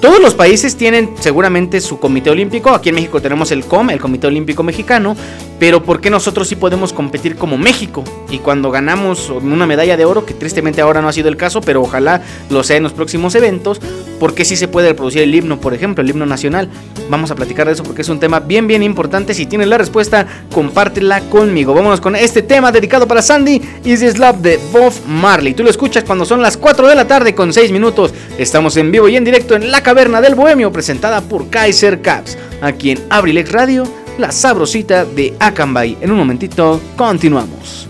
Todos 0.00 0.18
los 0.18 0.34
países 0.34 0.76
tienen 0.76 1.10
seguramente 1.20 1.78
su 1.82 1.98
comité 2.00 2.30
olímpico. 2.30 2.70
Aquí 2.70 2.88
en 2.88 2.94
México 2.94 3.20
tenemos 3.20 3.52
el 3.52 3.66
COM, 3.66 3.90
el 3.90 4.00
Comité 4.00 4.28
Olímpico 4.28 4.62
Mexicano. 4.62 5.14
Pero 5.60 5.82
¿por 5.84 6.00
qué 6.00 6.08
nosotros 6.08 6.48
sí 6.48 6.56
podemos 6.56 6.94
competir 6.94 7.36
como 7.36 7.58
México? 7.58 8.02
Y 8.30 8.38
cuando 8.38 8.70
ganamos 8.70 9.28
una 9.28 9.66
medalla 9.66 9.98
de 9.98 10.06
oro, 10.06 10.24
que 10.24 10.32
tristemente 10.32 10.80
ahora 10.80 11.02
no 11.02 11.08
ha 11.08 11.12
sido 11.12 11.28
el 11.28 11.36
caso, 11.36 11.60
pero 11.60 11.82
ojalá 11.82 12.22
lo 12.48 12.64
sea 12.64 12.78
en 12.78 12.82
los 12.82 12.94
próximos 12.94 13.34
eventos, 13.34 13.78
¿por 14.18 14.34
qué 14.34 14.46
sí 14.46 14.56
se 14.56 14.68
puede 14.68 14.88
reproducir 14.88 15.20
el 15.20 15.34
himno, 15.34 15.60
por 15.60 15.74
ejemplo, 15.74 16.02
el 16.02 16.08
himno 16.08 16.24
nacional? 16.24 16.70
Vamos 17.10 17.30
a 17.30 17.34
platicar 17.34 17.66
de 17.66 17.74
eso 17.74 17.82
porque 17.82 18.00
es 18.00 18.08
un 18.08 18.18
tema 18.18 18.40
bien, 18.40 18.66
bien 18.66 18.82
importante. 18.82 19.34
Si 19.34 19.44
tienes 19.44 19.68
la 19.68 19.76
respuesta, 19.76 20.26
compártela 20.50 21.20
conmigo. 21.28 21.74
Vámonos 21.74 22.00
con 22.00 22.16
este 22.16 22.40
tema 22.40 22.72
dedicado 22.72 23.06
para 23.06 23.20
Sandy, 23.20 23.58
This 23.82 24.18
Love 24.18 24.38
de 24.38 24.58
Bob 24.72 24.94
Marley. 25.06 25.52
Tú 25.52 25.62
lo 25.62 25.68
escuchas 25.68 26.04
cuando 26.04 26.24
son 26.24 26.40
las 26.40 26.56
4 26.56 26.88
de 26.88 26.94
la 26.94 27.06
tarde 27.06 27.34
con 27.34 27.52
6 27.52 27.70
minutos. 27.70 28.14
Estamos 28.38 28.78
en 28.78 28.90
vivo 28.90 29.10
y 29.10 29.16
en 29.16 29.24
directo 29.24 29.56
en 29.56 29.70
la 29.70 29.82
Caverna 29.82 30.22
del 30.22 30.34
Bohemio, 30.34 30.72
presentada 30.72 31.20
por 31.20 31.50
Kaiser 31.50 32.00
Caps, 32.00 32.38
aquí 32.62 32.92
en 32.92 33.00
Abrilex 33.10 33.52
Radio, 33.52 33.84
la 34.20 34.30
sabrosita 34.30 35.04
de 35.04 35.34
Acambay. 35.40 35.96
En 36.00 36.12
un 36.12 36.18
momentito, 36.18 36.80
continuamos. 36.96 37.89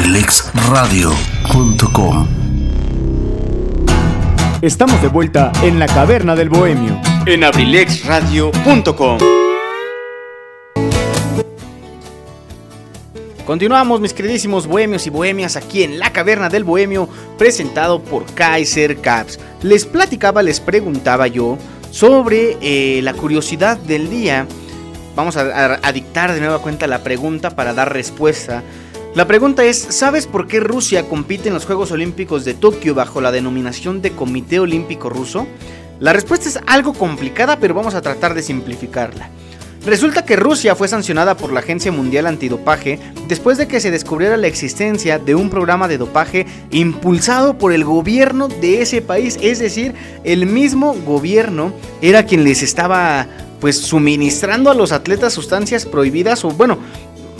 abrilexradio.com. 0.00 2.26
Estamos 4.62 5.02
de 5.02 5.08
vuelta 5.08 5.52
en 5.62 5.78
la 5.78 5.86
caverna 5.86 6.34
del 6.34 6.48
bohemio 6.48 6.98
en 7.26 7.44
abrilexradio.com. 7.44 9.18
Continuamos 13.44 14.00
mis 14.00 14.14
queridísimos 14.14 14.66
bohemios 14.66 15.06
y 15.06 15.10
bohemias 15.10 15.56
aquí 15.56 15.82
en 15.82 15.98
la 15.98 16.14
caverna 16.14 16.48
del 16.48 16.64
bohemio 16.64 17.06
presentado 17.36 18.02
por 18.02 18.24
Kaiser 18.32 19.02
Caps. 19.02 19.38
Les 19.60 19.84
platicaba, 19.84 20.42
les 20.42 20.60
preguntaba 20.60 21.26
yo 21.26 21.58
sobre 21.90 22.56
eh, 22.62 23.02
la 23.02 23.12
curiosidad 23.12 23.76
del 23.76 24.08
día. 24.08 24.46
Vamos 25.14 25.36
a, 25.36 25.78
a 25.82 25.92
dictar 25.92 26.32
de 26.32 26.40
nueva 26.40 26.62
cuenta 26.62 26.86
la 26.86 27.02
pregunta 27.02 27.50
para 27.50 27.74
dar 27.74 27.92
respuesta 27.92 28.62
la 29.14 29.26
pregunta 29.26 29.64
es, 29.64 29.76
¿sabes 29.78 30.26
por 30.26 30.46
qué 30.46 30.60
Rusia 30.60 31.08
compite 31.08 31.48
en 31.48 31.54
los 31.54 31.66
Juegos 31.66 31.90
Olímpicos 31.90 32.44
de 32.44 32.54
Tokio 32.54 32.94
bajo 32.94 33.20
la 33.20 33.32
denominación 33.32 34.02
de 34.02 34.12
Comité 34.12 34.60
Olímpico 34.60 35.10
Ruso? 35.10 35.48
La 35.98 36.12
respuesta 36.12 36.48
es 36.48 36.60
algo 36.66 36.92
complicada, 36.92 37.58
pero 37.58 37.74
vamos 37.74 37.94
a 37.94 38.02
tratar 38.02 38.34
de 38.34 38.42
simplificarla. 38.42 39.28
Resulta 39.84 40.24
que 40.24 40.36
Rusia 40.36 40.76
fue 40.76 40.88
sancionada 40.88 41.36
por 41.36 41.52
la 41.52 41.60
Agencia 41.60 41.90
Mundial 41.90 42.26
Antidopaje 42.26 43.00
después 43.28 43.58
de 43.58 43.66
que 43.66 43.80
se 43.80 43.90
descubriera 43.90 44.36
la 44.36 44.46
existencia 44.46 45.18
de 45.18 45.34
un 45.34 45.48
programa 45.50 45.88
de 45.88 45.98
dopaje 45.98 46.46
impulsado 46.70 47.56
por 47.56 47.72
el 47.72 47.84
gobierno 47.84 48.46
de 48.46 48.82
ese 48.82 49.00
país, 49.00 49.38
es 49.40 49.58
decir, 49.58 49.94
el 50.22 50.46
mismo 50.46 50.94
gobierno 51.06 51.72
era 52.02 52.26
quien 52.26 52.44
les 52.44 52.62
estaba 52.62 53.26
pues 53.60 53.78
suministrando 53.78 54.70
a 54.70 54.74
los 54.74 54.92
atletas 54.92 55.34
sustancias 55.34 55.84
prohibidas 55.84 56.44
o 56.44 56.50
bueno, 56.50 56.78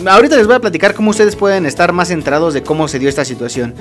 ahorita 0.06 0.36
les 0.36 0.46
voy 0.46 0.56
a 0.56 0.60
platicar 0.60 0.94
cómo 0.94 1.10
ustedes 1.10 1.36
pueden 1.36 1.66
estar 1.66 1.92
más 1.92 2.08
centrados 2.08 2.54
de 2.54 2.62
cómo 2.62 2.88
se 2.88 2.98
dio 2.98 3.08
esta 3.08 3.24
situación. 3.24 3.74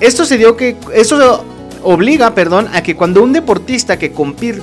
Esto 0.00 0.24
se 0.24 0.38
dio 0.38 0.56
que. 0.56 0.76
Esto 0.94 1.44
obliga, 1.82 2.34
perdón, 2.34 2.68
a 2.72 2.82
que 2.82 2.94
cuando 2.94 3.22
un 3.22 3.32
deportista 3.32 3.98
que, 3.98 4.12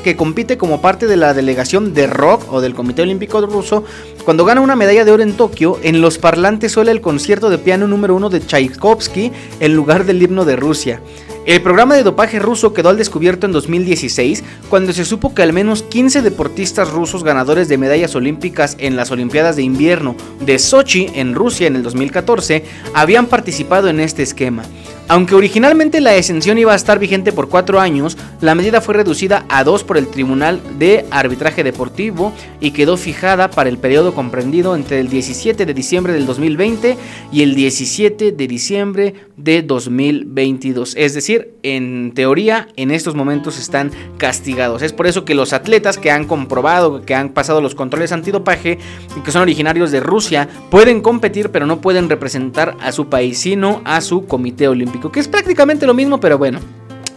que 0.04 0.16
compite 0.16 0.58
como 0.58 0.82
parte 0.82 1.08
de 1.08 1.18
la 1.18 1.34
delegación 1.34 1.94
de 1.94 2.08
rock 2.08 2.52
o 2.52 2.62
del 2.62 2.76
Comité 2.76 3.02
Olímpico 3.02 3.42
Ruso, 3.42 3.84
cuando 4.24 4.46
gana 4.46 4.62
una 4.62 4.76
medalla 4.76 5.06
de 5.06 5.12
oro 5.12 5.24
en 5.24 5.34
Tokio, 5.34 5.80
en 5.82 6.02
los 6.02 6.18
parlantes 6.18 6.72
suele 6.72 6.92
el 6.92 7.02
concierto 7.02 7.50
de 7.50 7.58
piano 7.58 7.88
número 7.88 8.16
uno 8.16 8.30
de 8.30 8.40
Tchaikovsky 8.40 9.32
en 9.60 9.74
lugar 9.74 10.06
del 10.06 10.22
himno 10.22 10.46
de 10.46 10.56
Rusia. 10.56 11.02
El 11.48 11.62
programa 11.62 11.96
de 11.96 12.04
dopaje 12.04 12.40
ruso 12.40 12.74
quedó 12.74 12.90
al 12.90 12.98
descubierto 12.98 13.46
en 13.46 13.54
2016, 13.54 14.44
cuando 14.70 14.92
se 14.92 15.06
supo 15.06 15.34
que 15.34 15.44
al 15.44 15.54
menos 15.54 15.82
15 15.82 16.22
deportistas 16.22 16.92
rusos 16.92 17.24
ganadores 17.24 17.70
de 17.70 17.78
medallas 17.78 18.16
olímpicas 18.16 18.76
en 18.80 18.98
las 18.98 19.12
Olimpiadas 19.12 19.56
de 19.56 19.64
Invierno 19.64 20.18
de 20.42 20.60
Sochi 20.60 21.08
en 21.14 21.36
Rusia 21.36 21.68
en 21.68 21.78
el 21.78 21.84
2014 21.84 22.66
habían 22.94 23.28
participado 23.28 23.88
en 23.88 24.02
este 24.02 24.24
esquema. 24.24 24.64
Aunque 25.10 25.36
originalmente 25.36 26.02
la 26.02 26.18
exención 26.18 26.58
iba 26.58 26.74
a 26.74 26.76
estar 26.76 27.00
vigente 27.00 27.32
por 27.32 27.48
cuatro 27.48 27.80
años, 27.80 28.18
la 28.42 28.56
medida 28.56 28.82
fue 28.82 28.94
reducida 28.94 29.46
a 29.48 29.64
dos 29.64 29.86
por 29.86 29.98
el 29.98 30.10
Tribunal 30.10 30.60
de 30.78 31.06
Arbitraje 31.12 31.64
Deportivo 31.64 32.34
y 32.60 32.72
quedó 32.72 32.98
fijada 32.98 33.50
para 33.50 33.70
el 33.70 33.78
periodo 33.78 34.14
comprendido 34.14 34.76
entre 34.76 35.00
el 35.00 35.08
17 35.08 35.66
de 35.66 35.74
diciembre 35.74 36.12
del 36.12 36.26
2020 36.26 36.98
y 37.32 37.42
el 37.42 37.56
17 37.56 38.34
de 38.34 38.48
diciembre 38.48 39.14
de 39.38 39.62
2022. 39.62 40.96
Es 40.98 41.14
decir, 41.14 41.54
en 41.64 42.12
teoría, 42.14 42.68
en 42.76 42.92
estos 42.92 43.16
momentos 43.16 43.58
están 43.60 43.92
castigados. 44.18 44.82
Es 44.82 44.92
por 44.92 45.08
eso 45.08 45.24
que 45.24 45.36
los 45.36 45.54
atletas 45.54 45.98
que 45.98 46.12
han 46.12 46.26
comprobado 46.26 47.02
que 47.06 47.16
han 47.16 47.30
pasado 47.30 47.62
los 47.62 47.76
controles 47.76 48.12
antidopaje, 48.12 48.78
que 49.24 49.32
son 49.32 49.44
originarios 49.44 49.92
de 49.92 50.02
Rusia, 50.02 50.50
pueden 50.70 51.00
competir, 51.00 51.50
pero 51.50 51.66
no 51.66 51.80
pueden 51.80 52.10
representar 52.10 52.76
a 52.82 52.92
su 52.92 53.08
país, 53.08 53.38
sino 53.38 53.82
a 53.86 54.02
su 54.02 54.26
comité 54.26 54.68
olímpico 54.68 54.97
que 55.00 55.20
es 55.20 55.28
prácticamente 55.28 55.86
lo 55.86 55.94
mismo, 55.94 56.20
pero 56.20 56.38
bueno. 56.38 56.60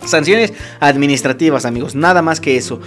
Sanciones 0.05 0.53
administrativas, 0.81 1.65
amigos, 1.65 1.95
nada 1.95 2.23
más 2.23 2.41
que 2.41 2.57
eso. 2.57 2.81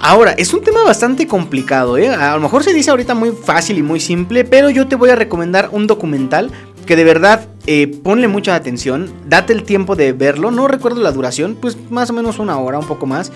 Ahora, 0.00 0.32
es 0.32 0.52
un 0.52 0.62
tema 0.62 0.82
bastante 0.82 1.26
complicado, 1.26 1.96
¿eh? 1.96 2.08
A 2.08 2.34
lo 2.34 2.40
mejor 2.40 2.62
se 2.62 2.74
dice 2.74 2.90
ahorita 2.90 3.14
muy 3.14 3.30
fácil 3.30 3.78
y 3.78 3.82
muy 3.82 3.98
simple, 3.98 4.44
pero 4.44 4.68
yo 4.68 4.86
te 4.86 4.96
voy 4.96 5.10
a 5.10 5.16
recomendar 5.16 5.70
un 5.72 5.86
documental 5.86 6.50
que 6.86 6.96
de 6.96 7.04
verdad 7.04 7.48
eh, 7.66 7.88
ponle 8.02 8.28
mucha 8.28 8.54
atención, 8.54 9.10
date 9.26 9.52
el 9.52 9.64
tiempo 9.64 9.96
de 9.96 10.12
verlo, 10.12 10.50
no 10.50 10.68
recuerdo 10.68 11.02
la 11.02 11.12
duración, 11.12 11.56
pues 11.60 11.76
más 11.90 12.10
o 12.10 12.12
menos 12.12 12.38
una 12.38 12.58
hora, 12.58 12.78
un 12.78 12.86
poco 12.86 13.06
más. 13.06 13.32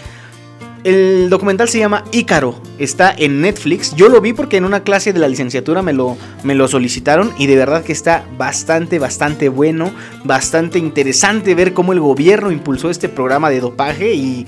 El 0.83 1.29
documental 1.29 1.69
se 1.69 1.79
llama 1.79 2.05
Ícaro, 2.11 2.55
está 2.79 3.15
en 3.15 3.43
Netflix. 3.43 3.95
Yo 3.97 4.09
lo 4.09 4.23
vi 4.23 4.33
porque 4.33 4.57
en 4.57 4.65
una 4.65 4.83
clase 4.83 5.13
de 5.13 5.19
la 5.19 5.29
licenciatura 5.29 5.83
me 5.83 5.93
lo, 5.93 6.17
me 6.43 6.55
lo 6.55 6.69
solicitaron 6.69 7.33
y 7.37 7.47
de 7.47 7.57
verdad 7.57 7.85
que 7.85 7.93
está 7.93 8.25
bastante, 8.39 8.99
bastante 8.99 9.51
bueno, 9.51 9.93
bastante 10.25 10.79
interesante 10.79 11.55
ver 11.55 11.75
cómo 11.75 11.93
el 11.93 12.01
gobierno 12.01 12.51
impulsó 12.51 12.89
este 12.89 13.11
programa 13.11 13.51
de 13.51 13.61
dopaje 13.61 14.15
y 14.15 14.47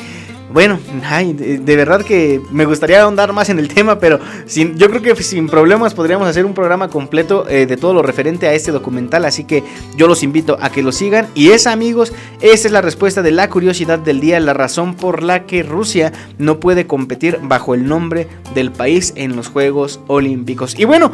bueno, 0.53 0.78
de, 1.34 1.76
verdad 1.76 2.03
que 2.03 2.40
me 2.50 2.64
gustaría 2.64 3.03
ahondar 3.03 3.32
más 3.32 3.48
en 3.48 3.59
el 3.59 3.68
tema, 3.68 3.98
pero 3.98 4.18
sin, 4.46 4.76
yo 4.76 4.90
creo 4.90 5.03
que 5.03 5.22
sin 5.22 5.48
problemas 5.48 5.94
podríamos 5.94 6.28
hacer 6.28 6.44
un 6.44 6.55
programa 6.55 6.88
completo 6.88 7.46
eh, 7.48 7.66
de 7.66 7.76
todo 7.76 7.94
lo 7.94 8.03
referente 8.03 8.46
a 8.46 8.55
este 8.55 8.72
documental, 8.72 9.24
así 9.24 9.44
que 9.44 9.62
yo 9.96 10.07
los 10.07 10.22
invito 10.22 10.59
a 10.61 10.70
que 10.70 10.82
lo 10.82 10.92
sigan. 10.92 11.28
Y 11.34 11.50
esa, 11.50 11.72
amigos, 11.72 12.12
esa 12.40 12.68
es 12.68 12.72
la 12.72 12.80
respuesta 12.80 13.22
de 13.22 13.30
la 13.30 13.48
curiosidad 13.48 13.98
del 13.98 14.20
día, 14.20 14.38
la 14.40 14.55
razón 14.55 14.94
por 14.94 15.22
la 15.22 15.44
que 15.46 15.62
Rusia 15.62 16.12
no 16.38 16.61
puede 16.61 16.86
competir 16.86 17.38
bajo 17.42 17.74
el 17.74 17.86
nombre 17.86 18.28
del 18.55 18.72
país 18.72 19.12
en 19.16 19.36
los 19.36 19.48
Juegos 19.48 20.00
Olímpicos. 20.07 20.78
Y 20.78 20.84
bueno, 20.84 21.12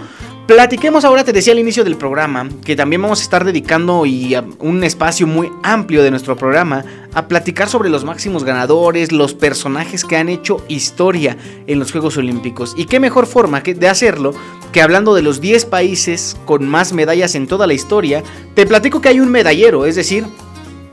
Platiquemos 0.48 1.04
ahora, 1.04 1.24
te 1.24 1.34
decía 1.34 1.52
al 1.52 1.58
inicio 1.58 1.84
del 1.84 1.98
programa, 1.98 2.48
que 2.64 2.74
también 2.74 3.02
vamos 3.02 3.20
a 3.20 3.22
estar 3.22 3.44
dedicando 3.44 4.06
y 4.06 4.34
un 4.60 4.82
espacio 4.82 5.26
muy 5.26 5.52
amplio 5.62 6.02
de 6.02 6.10
nuestro 6.10 6.38
programa 6.38 6.86
a 7.12 7.28
platicar 7.28 7.68
sobre 7.68 7.90
los 7.90 8.02
máximos 8.06 8.44
ganadores, 8.44 9.12
los 9.12 9.34
personajes 9.34 10.06
que 10.06 10.16
han 10.16 10.30
hecho 10.30 10.64
historia 10.66 11.36
en 11.66 11.78
los 11.78 11.92
Juegos 11.92 12.16
Olímpicos. 12.16 12.72
Y 12.78 12.86
qué 12.86 12.98
mejor 12.98 13.26
forma 13.26 13.60
de 13.60 13.88
hacerlo 13.88 14.32
que 14.72 14.80
hablando 14.80 15.14
de 15.14 15.20
los 15.20 15.42
10 15.42 15.66
países 15.66 16.34
con 16.46 16.66
más 16.66 16.94
medallas 16.94 17.34
en 17.34 17.46
toda 17.46 17.66
la 17.66 17.74
historia, 17.74 18.22
te 18.54 18.64
platico 18.64 19.02
que 19.02 19.10
hay 19.10 19.20
un 19.20 19.30
medallero, 19.30 19.84
es 19.84 19.96
decir, 19.96 20.24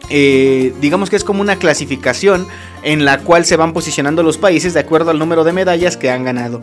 eh, 0.10 0.74
digamos 0.82 1.10
que 1.10 1.16
es 1.16 1.24
como 1.24 1.40
una 1.40 1.56
clasificación 1.56 2.46
en 2.84 3.06
la 3.06 3.20
cual 3.20 3.46
se 3.46 3.56
van 3.56 3.72
posicionando 3.72 4.22
los 4.22 4.38
países 4.38 4.74
de 4.74 4.82
acuerdo 4.82 5.12
al 5.12 5.20
número 5.20 5.46
de 5.46 5.54
medallas 5.54 5.96
que 5.96 6.12
han 6.12 6.26
ganado. 6.26 6.62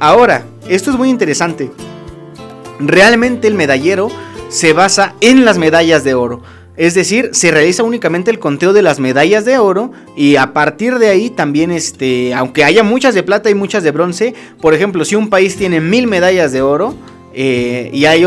Ahora, 0.00 0.44
esto 0.68 0.90
es 0.90 0.98
muy 0.98 1.08
interesante 1.08 1.70
realmente 2.78 3.48
el 3.48 3.54
medallero 3.54 4.08
se 4.48 4.72
basa 4.72 5.14
en 5.20 5.44
las 5.44 5.58
medallas 5.58 6.04
de 6.04 6.14
oro. 6.14 6.42
Es 6.76 6.94
decir, 6.94 7.30
se 7.32 7.50
realiza 7.50 7.82
únicamente 7.82 8.30
el 8.30 8.38
conteo 8.38 8.74
de 8.74 8.82
las 8.82 9.00
medallas 9.00 9.46
de 9.46 9.56
oro 9.56 9.92
y 10.14 10.36
a 10.36 10.52
partir 10.52 10.98
de 10.98 11.08
ahí 11.08 11.30
también, 11.30 11.70
este, 11.70 12.34
aunque 12.34 12.64
haya 12.64 12.82
muchas 12.82 13.14
de 13.14 13.22
plata 13.22 13.48
y 13.48 13.54
muchas 13.54 13.82
de 13.82 13.92
bronce, 13.92 14.34
por 14.60 14.74
ejemplo, 14.74 15.04
si 15.06 15.14
un 15.14 15.30
país 15.30 15.56
tiene 15.56 15.80
mil 15.80 16.06
medallas 16.06 16.52
de 16.52 16.60
oro, 16.60 16.94
eh, 17.38 17.90
y 17.92 18.06
hay, 18.06 18.24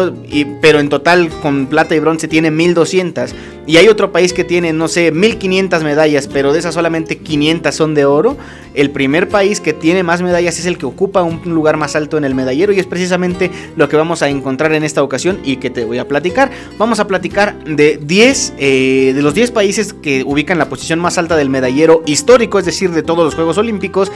pero 0.61 0.79
en 0.79 0.87
total 0.87 1.29
con 1.41 1.65
plata 1.65 1.95
y 1.95 1.99
bronce 1.99 2.27
tiene 2.27 2.51
1200. 2.51 3.33
Y 3.65 3.77
hay 3.77 3.87
otro 3.87 4.11
país 4.11 4.33
que 4.33 4.43
tiene, 4.43 4.71
no 4.71 4.87
sé, 4.87 5.11
1500 5.11 5.83
medallas, 5.83 6.27
pero 6.27 6.53
de 6.53 6.59
esas 6.59 6.75
solamente 6.75 7.17
500 7.17 7.73
son 7.73 7.95
de 7.95 8.05
oro. 8.05 8.37
El 8.75 8.91
primer 8.91 9.27
país 9.27 9.61
que 9.61 9.73
tiene 9.73 10.03
más 10.03 10.21
medallas 10.21 10.59
es 10.59 10.67
el 10.67 10.77
que 10.77 10.85
ocupa 10.85 11.23
un 11.23 11.41
lugar 11.45 11.77
más 11.77 11.95
alto 11.95 12.19
en 12.19 12.23
el 12.23 12.35
medallero 12.35 12.71
y 12.71 12.79
es 12.79 12.85
precisamente 12.85 13.49
lo 13.75 13.89
que 13.89 13.97
vamos 13.97 14.21
a 14.21 14.29
encontrar 14.29 14.73
en 14.73 14.83
esta 14.83 15.01
ocasión 15.01 15.39
y 15.43 15.57
que 15.57 15.71
te 15.71 15.85
voy 15.85 15.97
a 15.97 16.07
platicar. 16.07 16.51
Vamos 16.77 16.99
a 16.99 17.07
platicar 17.07 17.63
de 17.63 17.99
10, 18.01 18.53
eh, 18.59 19.13
de 19.15 19.21
los 19.23 19.33
10 19.33 19.49
países 19.51 19.93
que 19.93 20.23
ubican 20.23 20.59
la 20.59 20.69
posición 20.69 20.99
más 20.99 21.17
alta 21.17 21.35
del 21.35 21.49
medallero 21.49 22.03
histórico, 22.05 22.59
es 22.59 22.65
decir, 22.65 22.91
de 22.91 23.01
todos 23.01 23.25
los 23.25 23.33
Juegos 23.33 23.57
Olímpicos. 23.57 24.11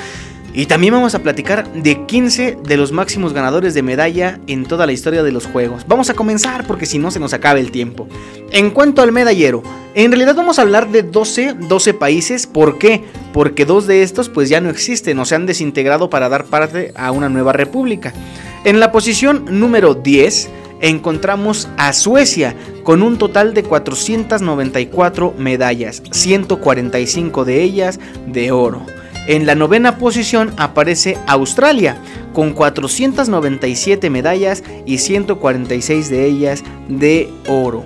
Y 0.55 0.67
también 0.67 0.93
vamos 0.93 1.15
a 1.15 1.23
platicar 1.23 1.71
de 1.73 2.05
15 2.05 2.59
de 2.63 2.77
los 2.77 2.91
máximos 2.91 3.33
ganadores 3.33 3.73
de 3.73 3.81
medalla 3.81 4.39
en 4.45 4.65
toda 4.65 4.85
la 4.85 4.91
historia 4.91 5.23
de 5.23 5.31
los 5.31 5.47
Juegos. 5.47 5.85
Vamos 5.87 6.11
a 6.11 6.13
comenzar 6.13 6.67
porque 6.67 6.85
si 6.85 6.99
no 6.99 7.09
se 7.09 7.19
nos 7.19 7.33
acaba 7.33 7.59
el 7.59 7.71
tiempo. 7.71 8.07
En 8.51 8.69
cuanto 8.69 9.01
al 9.01 9.11
medallero, 9.11 9.63
en 9.95 10.11
realidad 10.11 10.35
vamos 10.35 10.59
a 10.59 10.61
hablar 10.61 10.91
de 10.91 11.01
12, 11.01 11.55
12 11.67 11.93
países. 11.95 12.45
¿Por 12.45 12.77
qué? 12.77 13.03
Porque 13.33 13.65
dos 13.65 13.87
de 13.87 14.03
estos 14.03 14.29
pues 14.29 14.47
ya 14.47 14.61
no 14.61 14.69
existen 14.69 15.17
o 15.17 15.25
se 15.25 15.33
han 15.33 15.47
desintegrado 15.47 16.11
para 16.11 16.29
dar 16.29 16.45
parte 16.45 16.93
a 16.95 17.11
una 17.11 17.29
nueva 17.29 17.53
república. 17.53 18.13
En 18.63 18.79
la 18.79 18.91
posición 18.91 19.45
número 19.49 19.95
10 19.95 20.49
encontramos 20.81 21.67
a 21.77 21.93
Suecia 21.93 22.55
con 22.83 23.01
un 23.01 23.17
total 23.17 23.55
de 23.55 23.63
494 23.63 25.33
medallas, 25.37 26.03
145 26.11 27.43
de 27.43 27.63
ellas 27.63 27.99
de 28.27 28.51
oro. 28.51 28.85
En 29.25 29.45
la 29.45 29.55
novena 29.55 29.97
posición 29.97 30.53
aparece 30.57 31.17
Australia 31.27 31.97
con 32.33 32.51
497 32.51 34.09
medallas 34.09 34.63
y 34.85 34.97
146 34.97 36.09
de 36.09 36.25
ellas 36.25 36.63
de 36.89 37.29
oro. 37.47 37.85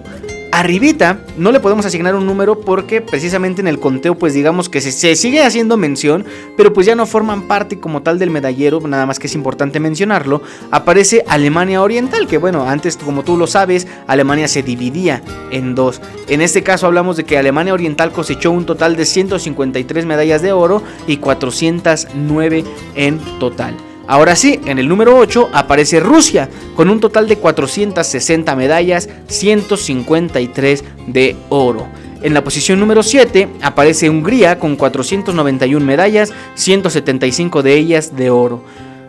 Arribita 0.58 1.20
no 1.38 1.52
le 1.52 1.60
podemos 1.60 1.86
asignar 1.86 2.16
un 2.16 2.26
número 2.26 2.60
porque 2.60 3.00
precisamente 3.00 3.62
en 3.62 3.68
el 3.68 3.80
conteo 3.80 4.16
pues 4.16 4.34
digamos 4.34 4.70
que 4.70 4.82
se, 4.82 5.16
sigue 5.16 5.44
haciendo 5.44 5.78
mención, 5.78 6.26
pero 6.56 6.74
pues 6.74 6.88
ya 6.88 6.96
no 6.96 7.06
forman 7.06 7.44
parte 7.44 7.80
como 7.80 8.02
tal 8.02 8.18
del 8.18 8.32
medallero, 8.32 8.80
nada 8.80 9.06
más 9.06 9.20
que 9.20 9.28
es 9.28 9.36
importante 9.36 9.80
mencionarlo. 9.80 10.42
Aparece 10.72 11.24
Alemania 11.28 11.84
Oriental, 11.84 12.26
que 12.26 12.40
bueno, 12.40 12.68
antes 12.68 12.98
como 12.98 13.22
tú 13.22 13.38
lo 13.38 13.46
sabes, 13.46 13.86
Alemania 14.08 14.48
se 14.48 14.64
dividía 14.64 15.22
en 15.52 15.76
dos. 15.76 16.02
En 16.28 16.42
este 16.42 16.64
caso 16.64 16.88
hablamos 16.88 17.18
de 17.18 17.24
que 17.24 17.38
Alemania 17.38 17.76
Oriental 17.76 18.12
cosechó 18.12 18.50
un 18.50 18.66
total 18.66 18.96
de 18.96 19.06
153 19.06 20.08
medallas 20.08 20.42
de 20.42 20.54
oro 20.54 20.82
y 21.06 21.18
409 21.18 22.64
en 22.96 23.20
total. 23.38 23.76
Ahora 24.08 24.38
sí, 24.38 24.60
en 24.66 24.80
el 24.80 24.88
número 24.88 25.18
8 25.18 25.50
aparece 25.52 26.00
Rusia 26.00 26.50
con 26.76 26.90
un 26.90 27.02
total 27.02 27.28
de 27.28 27.38
460 27.38 28.56
medallas, 28.56 29.10
153 29.28 30.84
de 31.08 31.36
oro. 31.50 31.88
En 32.22 32.34
la 32.34 32.44
posición 32.44 32.80
número 32.80 33.04
7 33.04 33.50
aparece 33.62 34.10
Hungría 34.10 34.60
con 34.60 34.78
491 34.78 35.86
medallas, 35.86 36.34
175 36.56 37.62
de 37.62 37.76
ellas 37.76 38.16
de 38.16 38.30
oro. 38.30 38.64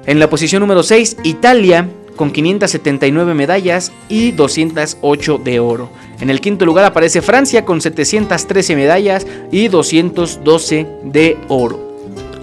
En 0.04 0.18
la 0.18 0.28
posición 0.28 0.60
número 0.60 0.82
6 0.82 1.18
Italia 1.22 1.88
con 2.16 2.32
579 2.32 3.34
medallas 3.34 3.92
y 4.08 4.32
208 4.32 5.38
de 5.38 5.60
oro. 5.60 5.90
En 6.20 6.28
el 6.28 6.40
quinto 6.40 6.66
lugar 6.66 6.84
aparece 6.84 7.22
Francia 7.22 7.64
con 7.64 7.80
713 7.80 8.74
medallas 8.74 9.26
y 9.52 9.68
212 9.68 10.86
de 11.04 11.38
oro. 11.46 11.87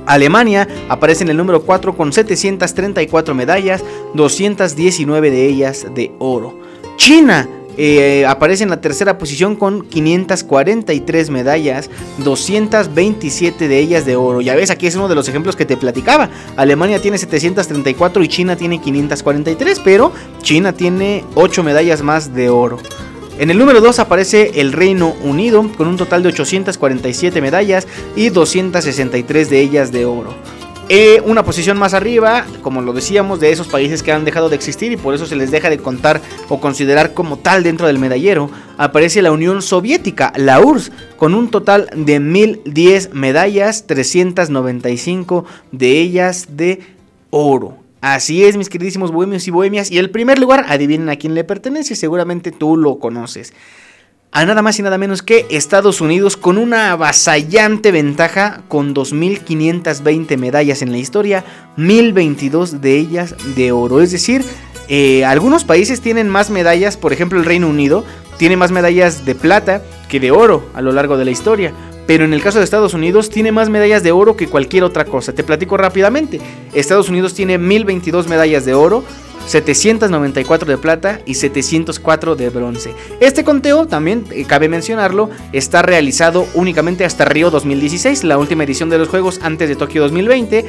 Alemania 0.05 0.67
aparece 0.89 1.23
en 1.23 1.29
el 1.29 1.37
número 1.37 1.61
4 1.61 1.95
con 1.95 2.13
734 2.13 3.35
medallas, 3.35 3.83
219 4.13 5.31
de 5.31 5.45
ellas 5.45 5.87
de 5.93 6.11
oro. 6.19 6.59
China 6.97 7.47
eh, 7.77 8.25
aparece 8.25 8.63
en 8.63 8.69
la 8.69 8.79
tercera 8.79 9.17
posición 9.17 9.55
con 9.55 9.87
543 9.87 11.29
medallas, 11.29 11.89
227 12.23 13.67
de 13.67 13.79
ellas 13.79 14.05
de 14.05 14.15
oro. 14.15 14.41
Ya 14.41 14.55
ves, 14.55 14.71
aquí 14.71 14.87
es 14.87 14.95
uno 14.95 15.07
de 15.07 15.15
los 15.15 15.27
ejemplos 15.27 15.55
que 15.55 15.65
te 15.65 15.75
platicaba. 15.75 16.29
Alemania 16.55 17.01
tiene 17.01 17.17
734 17.17 18.23
y 18.23 18.27
China 18.27 18.55
tiene 18.55 18.79
543, 18.79 19.81
pero 19.83 20.13
China 20.41 20.73
tiene 20.73 21.23
8 21.35 21.63
medallas 21.63 22.01
más 22.01 22.33
de 22.33 22.49
oro. 22.49 22.79
En 23.38 23.49
el 23.49 23.57
número 23.57 23.81
2 23.81 23.99
aparece 23.99 24.61
el 24.61 24.71
Reino 24.71 25.13
Unido 25.21 25.69
con 25.77 25.88
un 25.88 25.97
total 25.97 26.23
de 26.23 26.29
847 26.29 27.41
medallas 27.41 27.86
y 28.15 28.29
263 28.29 29.49
de 29.49 29.59
ellas 29.59 29.91
de 29.91 30.05
oro. 30.05 30.33
Eh, 30.88 31.21
una 31.25 31.43
posición 31.43 31.77
más 31.77 31.93
arriba, 31.93 32.45
como 32.61 32.81
lo 32.81 32.93
decíamos, 32.93 33.41
de 33.41 33.51
esos 33.51 33.67
países 33.67 34.03
que 34.03 34.13
han 34.13 34.23
dejado 34.23 34.47
de 34.47 34.55
existir 34.55 34.91
y 34.91 34.97
por 34.97 35.15
eso 35.15 35.25
se 35.25 35.36
les 35.36 35.51
deja 35.51 35.69
de 35.69 35.79
contar 35.79 36.21
o 36.47 36.61
considerar 36.61 37.13
como 37.13 37.38
tal 37.38 37.63
dentro 37.63 37.88
del 37.88 37.99
medallero, 37.99 38.49
aparece 38.77 39.21
la 39.21 39.31
Unión 39.31 39.61
Soviética, 39.61 40.31
la 40.38 40.61
URSS, 40.61 40.91
con 41.17 41.33
un 41.33 41.49
total 41.49 41.89
de 41.93 42.19
1010 42.21 43.13
medallas, 43.13 43.86
395 43.88 45.45
de 45.71 45.99
ellas 45.99 46.47
de 46.51 46.81
oro. 47.31 47.84
Así 48.05 48.45
es, 48.45 48.55
mis 48.55 48.69
queridísimos 48.69 49.11
bohemios 49.11 49.47
y 49.47 49.51
bohemias. 49.51 49.89
Y 49.89 49.97
el 49.97 50.11
primer 50.11 50.37
lugar, 50.37 50.67
adivinen 50.69 51.09
a 51.09 51.15
quién 51.15 51.33
le 51.33 51.43
pertenece, 51.43 51.95
seguramente 51.95 52.51
tú 52.51 52.77
lo 52.77 52.99
conoces. 52.99 53.51
A 54.31 54.45
nada 54.45 54.61
más 54.61 54.77
y 54.77 54.83
nada 54.83 54.99
menos 54.99 55.23
que 55.23 55.47
Estados 55.49 56.01
Unidos 56.01 56.37
con 56.37 56.59
una 56.59 56.91
avasallante 56.91 57.91
ventaja 57.91 58.61
con 58.67 58.93
2.520 58.93 60.37
medallas 60.37 60.83
en 60.83 60.91
la 60.91 60.99
historia, 60.99 61.43
1.022 61.77 62.79
de 62.79 62.95
ellas 62.95 63.33
de 63.55 63.71
oro. 63.71 63.99
Es 64.01 64.11
decir, 64.11 64.45
eh, 64.87 65.25
algunos 65.25 65.63
países 65.63 65.99
tienen 65.99 66.29
más 66.29 66.51
medallas, 66.51 66.97
por 66.97 67.11
ejemplo 67.11 67.39
el 67.39 67.45
Reino 67.45 67.67
Unido 67.67 68.05
tiene 68.37 68.55
más 68.55 68.69
medallas 68.69 69.25
de 69.25 69.33
plata 69.33 69.81
que 70.09 70.19
de 70.19 70.29
oro 70.29 70.69
a 70.75 70.83
lo 70.83 70.91
largo 70.91 71.17
de 71.17 71.25
la 71.25 71.31
historia 71.31 71.73
pero 72.07 72.25
en 72.25 72.33
el 72.33 72.41
caso 72.41 72.59
de 72.59 72.65
Estados 72.65 72.93
Unidos 72.93 73.29
tiene 73.29 73.51
más 73.51 73.69
medallas 73.69 74.03
de 74.03 74.11
oro 74.11 74.35
que 74.35 74.47
cualquier 74.47 74.83
otra 74.83 75.05
cosa. 75.05 75.33
Te 75.33 75.43
platico 75.43 75.77
rápidamente. 75.77 76.39
Estados 76.73 77.09
Unidos 77.09 77.33
tiene 77.33 77.57
1022 77.57 78.27
medallas 78.27 78.65
de 78.65 78.73
oro, 78.73 79.03
794 79.47 80.69
de 80.69 80.77
plata 80.77 81.21
y 81.25 81.35
704 81.35 82.35
de 82.35 82.49
bronce. 82.49 82.93
Este 83.19 83.43
conteo, 83.43 83.85
también 83.85 84.25
eh, 84.31 84.45
cabe 84.45 84.69
mencionarlo, 84.69 85.29
está 85.53 85.81
realizado 85.81 86.47
únicamente 86.53 87.05
hasta 87.05 87.25
Río 87.25 87.51
2016, 87.51 88.23
la 88.23 88.37
última 88.37 88.63
edición 88.63 88.89
de 88.89 88.97
los 88.97 89.09
Juegos 89.09 89.39
antes 89.43 89.69
de 89.69 89.75
Tokio 89.75 90.01
2020, 90.03 90.65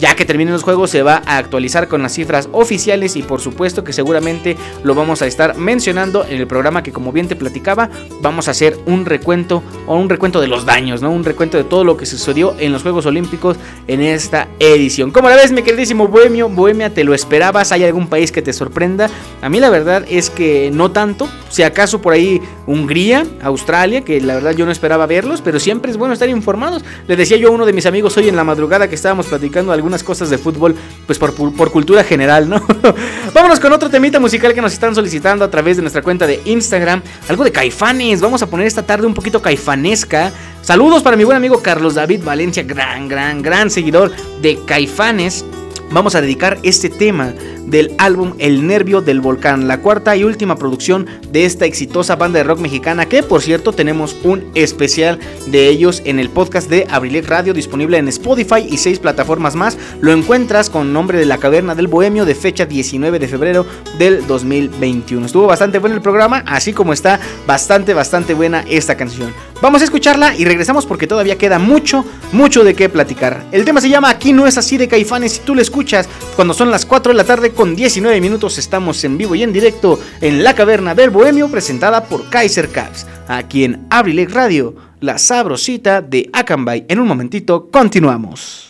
ya 0.00 0.14
que 0.14 0.24
terminen 0.24 0.52
los 0.52 0.62
juegos 0.62 0.90
se 0.90 1.02
va 1.02 1.22
a 1.26 1.38
actualizar 1.38 1.88
con 1.88 2.02
las 2.02 2.12
cifras 2.12 2.48
oficiales 2.52 3.16
y 3.16 3.22
por 3.22 3.40
supuesto 3.40 3.84
que 3.84 3.92
seguramente 3.92 4.56
lo 4.82 4.94
vamos 4.94 5.22
a 5.22 5.26
estar 5.26 5.56
mencionando 5.56 6.24
en 6.24 6.38
el 6.38 6.46
programa 6.46 6.82
que 6.82 6.92
como 6.92 7.12
bien 7.12 7.28
te 7.28 7.36
platicaba 7.36 7.90
vamos 8.20 8.48
a 8.48 8.52
hacer 8.52 8.78
un 8.86 9.06
recuento 9.06 9.62
o 9.86 9.96
un 9.96 10.08
recuento 10.08 10.40
de 10.40 10.48
los 10.48 10.64
daños, 10.64 11.02
¿no? 11.02 11.10
Un 11.10 11.24
recuento 11.24 11.56
de 11.56 11.64
todo 11.64 11.84
lo 11.84 11.96
que 11.96 12.06
sucedió 12.06 12.54
en 12.58 12.72
los 12.72 12.82
Juegos 12.82 13.06
Olímpicos 13.06 13.56
en 13.86 14.00
esta 14.00 14.48
edición. 14.58 15.10
Como 15.10 15.28
la 15.28 15.36
ves 15.36 15.52
mi 15.52 15.62
queridísimo 15.62 16.08
Bohemio, 16.08 16.48
Bohemia, 16.48 16.92
¿te 16.92 17.04
lo 17.04 17.14
esperabas? 17.14 17.72
¿Hay 17.72 17.84
algún 17.84 18.06
país 18.08 18.32
que 18.32 18.42
te 18.42 18.52
sorprenda? 18.52 19.10
A 19.42 19.48
mí 19.48 19.60
la 19.60 19.70
verdad 19.70 20.04
es 20.08 20.30
que 20.30 20.70
no 20.72 20.90
tanto, 20.90 21.28
si 21.50 21.62
acaso 21.62 22.00
por 22.00 22.12
ahí 22.12 22.40
Hungría, 22.66 23.26
Australia, 23.42 24.02
que 24.02 24.20
la 24.20 24.34
verdad 24.34 24.52
yo 24.52 24.66
no 24.66 24.72
esperaba 24.72 25.06
verlos, 25.06 25.40
pero 25.40 25.58
siempre 25.58 25.90
es 25.90 25.96
bueno 25.96 26.14
estar 26.14 26.28
informados. 26.28 26.84
Le 27.06 27.16
decía 27.16 27.36
yo 27.36 27.48
a 27.48 27.50
uno 27.50 27.66
de 27.66 27.72
mis 27.72 27.86
amigos 27.86 28.16
hoy 28.16 28.28
en 28.28 28.36
la 28.36 28.44
madrugada 28.44 28.88
que 28.88 28.94
estábamos 28.94 29.26
platicando 29.26 29.72
algún 29.72 29.87
unas 29.88 30.04
cosas 30.04 30.30
de 30.30 30.38
fútbol, 30.38 30.74
pues 31.06 31.18
por, 31.18 31.34
cultura 31.70 32.04
general, 32.04 32.48
¿no? 32.48 32.62
Vámonos 33.34 33.58
con 33.58 33.72
otro 33.72 33.90
temita 33.90 34.20
musical 34.20 34.54
que 34.54 34.60
nos 34.60 34.72
están 34.72 34.94
solicitando 34.94 35.44
a 35.44 35.50
través 35.50 35.76
de 35.76 35.82
nuestra 35.82 36.02
cuenta 36.02 36.26
de 36.26 36.40
Instagram. 36.44 37.02
Algo 37.28 37.44
de 37.44 37.52
caifanes. 37.52 38.20
Vamos 38.20 38.42
a 38.42 38.46
poner 38.48 38.66
esta 38.66 38.84
tarde 38.84 39.06
un 39.06 39.14
poquito 39.14 39.42
caifanesca. 39.42 40.32
Saludos 40.62 41.02
para 41.02 41.16
mi 41.16 41.24
buen 41.24 41.36
amigo 41.36 41.62
Carlos 41.62 41.94
David 41.94 42.22
Valencia, 42.22 42.62
gran, 42.62 43.08
gran, 43.08 43.42
gran 43.42 43.70
seguidor 43.70 44.12
de 44.40 44.58
caifanes. 44.64 45.44
Vamos 45.90 46.14
a 46.14 46.20
dedicar 46.20 46.58
este 46.62 46.90
tema 46.90 47.32
del 47.70 47.92
álbum 47.98 48.34
El 48.38 48.66
Nervio 48.66 49.00
del 49.00 49.20
Volcán, 49.20 49.68
la 49.68 49.80
cuarta 49.80 50.16
y 50.16 50.24
última 50.24 50.56
producción 50.56 51.06
de 51.30 51.44
esta 51.44 51.66
exitosa 51.66 52.16
banda 52.16 52.38
de 52.38 52.44
rock 52.44 52.60
mexicana 52.60 53.06
que 53.06 53.22
por 53.22 53.42
cierto 53.42 53.72
tenemos 53.72 54.16
un 54.24 54.50
especial 54.54 55.18
de 55.46 55.68
ellos 55.68 56.02
en 56.04 56.18
el 56.18 56.30
podcast 56.30 56.68
de 56.70 56.86
Abrilec 56.90 57.28
Radio 57.28 57.54
disponible 57.54 57.98
en 57.98 58.08
Spotify 58.08 58.66
y 58.68 58.78
seis 58.78 58.98
plataformas 58.98 59.54
más. 59.54 59.76
Lo 60.00 60.12
encuentras 60.12 60.70
con 60.70 60.92
nombre 60.92 61.18
de 61.18 61.26
La 61.26 61.38
Caverna 61.38 61.74
del 61.74 61.88
Bohemio 61.88 62.24
de 62.24 62.34
fecha 62.34 62.66
19 62.66 63.18
de 63.18 63.28
febrero 63.28 63.66
del 63.98 64.26
2021. 64.26 65.26
Estuvo 65.26 65.46
bastante 65.46 65.78
bueno 65.78 65.96
el 65.96 66.02
programa, 66.02 66.42
así 66.46 66.72
como 66.72 66.92
está 66.92 67.20
bastante, 67.46 67.94
bastante 67.94 68.34
buena 68.34 68.64
esta 68.68 68.96
canción. 68.96 69.32
Vamos 69.60 69.80
a 69.82 69.84
escucharla 69.84 70.36
y 70.36 70.44
regresamos 70.44 70.86
porque 70.86 71.08
todavía 71.08 71.36
queda 71.36 71.58
mucho, 71.58 72.04
mucho 72.30 72.62
de 72.62 72.74
qué 72.74 72.88
platicar. 72.88 73.44
El 73.50 73.64
tema 73.64 73.80
se 73.80 73.88
llama 73.88 74.08
Aquí 74.08 74.32
no 74.32 74.46
es 74.46 74.56
así 74.56 74.76
de 74.76 74.86
caifanes 74.86 75.32
si 75.32 75.40
tú 75.40 75.54
lo 75.54 75.60
escuchas 75.60 76.08
cuando 76.36 76.54
son 76.54 76.70
las 76.70 76.86
4 76.86 77.12
de 77.12 77.16
la 77.16 77.24
tarde 77.24 77.50
con 77.58 77.74
19 77.74 78.20
minutos 78.20 78.56
estamos 78.56 79.02
en 79.02 79.18
vivo 79.18 79.34
y 79.34 79.42
en 79.42 79.52
directo 79.52 79.98
en 80.20 80.44
la 80.44 80.54
caverna 80.54 80.94
del 80.94 81.10
Bohemio 81.10 81.50
presentada 81.50 82.04
por 82.04 82.30
Kaiser 82.30 82.68
Caps, 82.68 83.04
aquí 83.26 83.64
en 83.64 83.84
Abrilec 83.90 84.30
Radio, 84.30 84.76
la 85.00 85.18
sabrosita 85.18 86.00
de 86.00 86.30
Akanbay. 86.32 86.86
En 86.88 87.00
un 87.00 87.08
momentito 87.08 87.68
continuamos. 87.68 88.67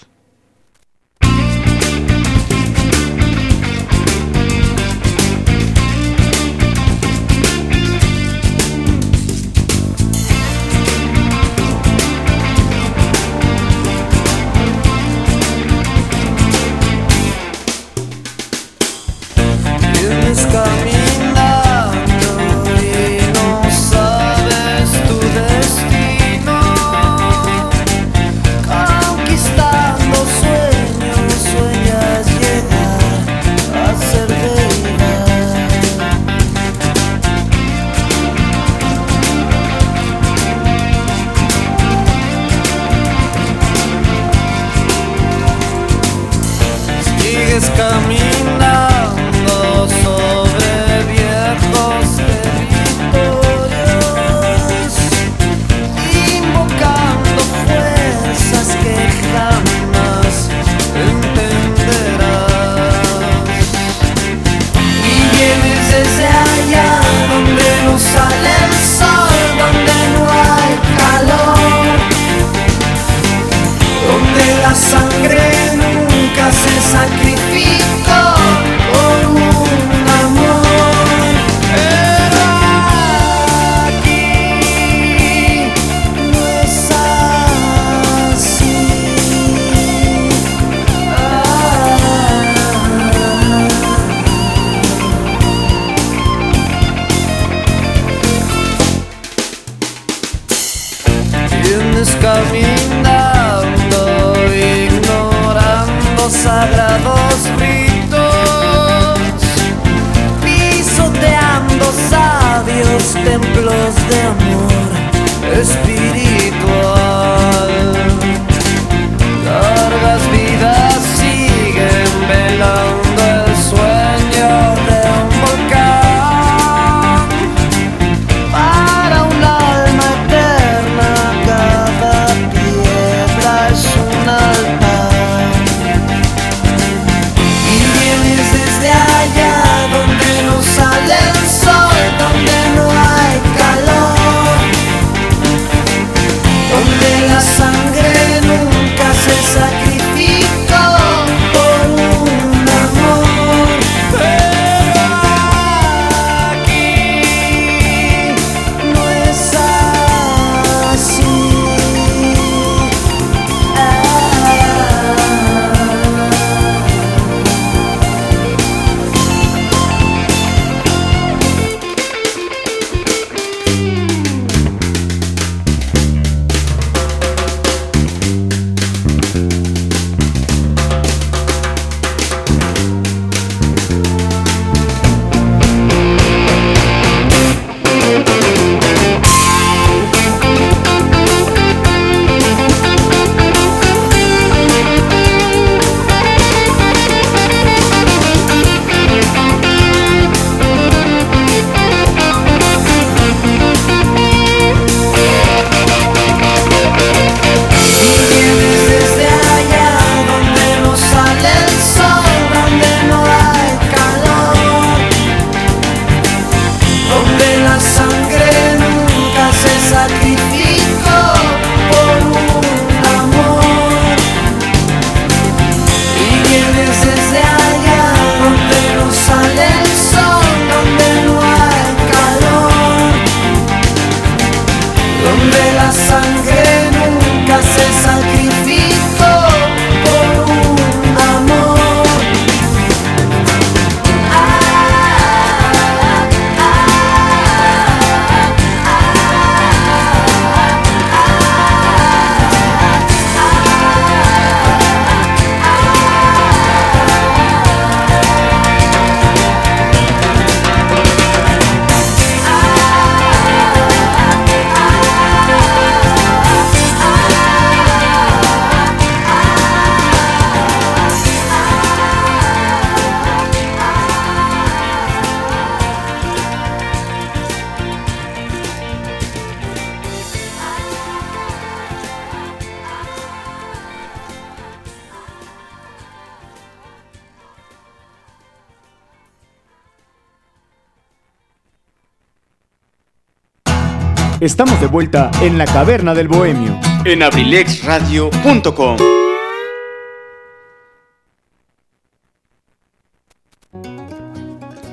Estamos 294.48 294.80
de 294.80 294.86
vuelta 294.86 295.30
en 295.42 295.58
la 295.58 295.66
caverna 295.66 296.14
del 296.14 296.26
bohemio 296.26 296.80
en 297.04 297.22
abrilexradio.com. 297.22 298.96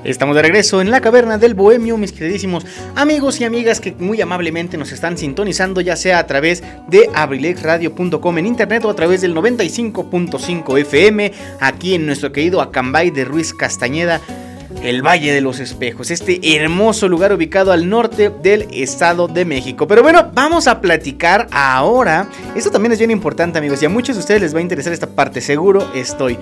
Estamos 0.04 0.36
de 0.36 0.42
regreso 0.42 0.82
en 0.82 0.92
la 0.92 1.00
caverna 1.00 1.38
del 1.38 1.54
bohemio, 1.54 1.98
mis 1.98 2.12
queridísimos 2.12 2.66
amigos 2.96 3.40
y 3.40 3.46
amigas 3.46 3.80
que 3.80 3.94
muy 3.94 4.22
amablemente 4.22 4.78
nos 4.78 4.92
están 4.92 5.18
sintonizando, 5.18 5.80
ya 5.80 5.96
sea 5.96 6.20
a 6.20 6.28
través 6.28 6.62
de 6.90 7.10
abrilexradio.com 7.16 8.38
en 8.38 8.46
internet 8.46 8.84
o 8.84 8.90
a 8.90 8.96
través 8.96 9.22
del 9.22 9.34
95.5 9.34 10.80
FM, 10.82 11.32
aquí 11.62 11.96
en 11.96 12.06
nuestro 12.06 12.32
querido 12.32 12.62
Acambay 12.62 13.10
de 13.10 13.24
Ruiz 13.24 13.54
Castañeda 13.54 14.20
el 14.86 15.02
Valle 15.02 15.34
de 15.34 15.42
los 15.42 15.60
Espejos, 15.60 16.12
este 16.12 16.40
hermoso 16.56 17.08
lugar 17.08 17.34
ubicado 17.34 17.72
al 17.72 17.90
norte 17.90 18.30
del 18.30 18.68
Estado 18.72 19.28
de 19.28 19.46
México. 19.46 19.88
Pero 19.88 20.04
bueno, 20.04 20.32
vamos 20.34 20.68
a 20.68 20.82
platicar 20.82 21.48
ahora, 21.52 22.28
esto 22.56 22.72
también 22.72 22.92
es 22.94 23.00
bien 23.00 23.12
importante 23.12 23.58
amigos, 23.58 23.82
y 23.82 23.86
a 23.86 23.90
muchos 23.90 24.16
de 24.16 24.20
ustedes 24.22 24.42
les 24.42 24.54
va 24.54 24.60
a 24.60 24.62
interesar 24.62 24.94
esta 24.94 25.08
parte, 25.08 25.42
seguro 25.42 25.92
estoy 25.94 26.38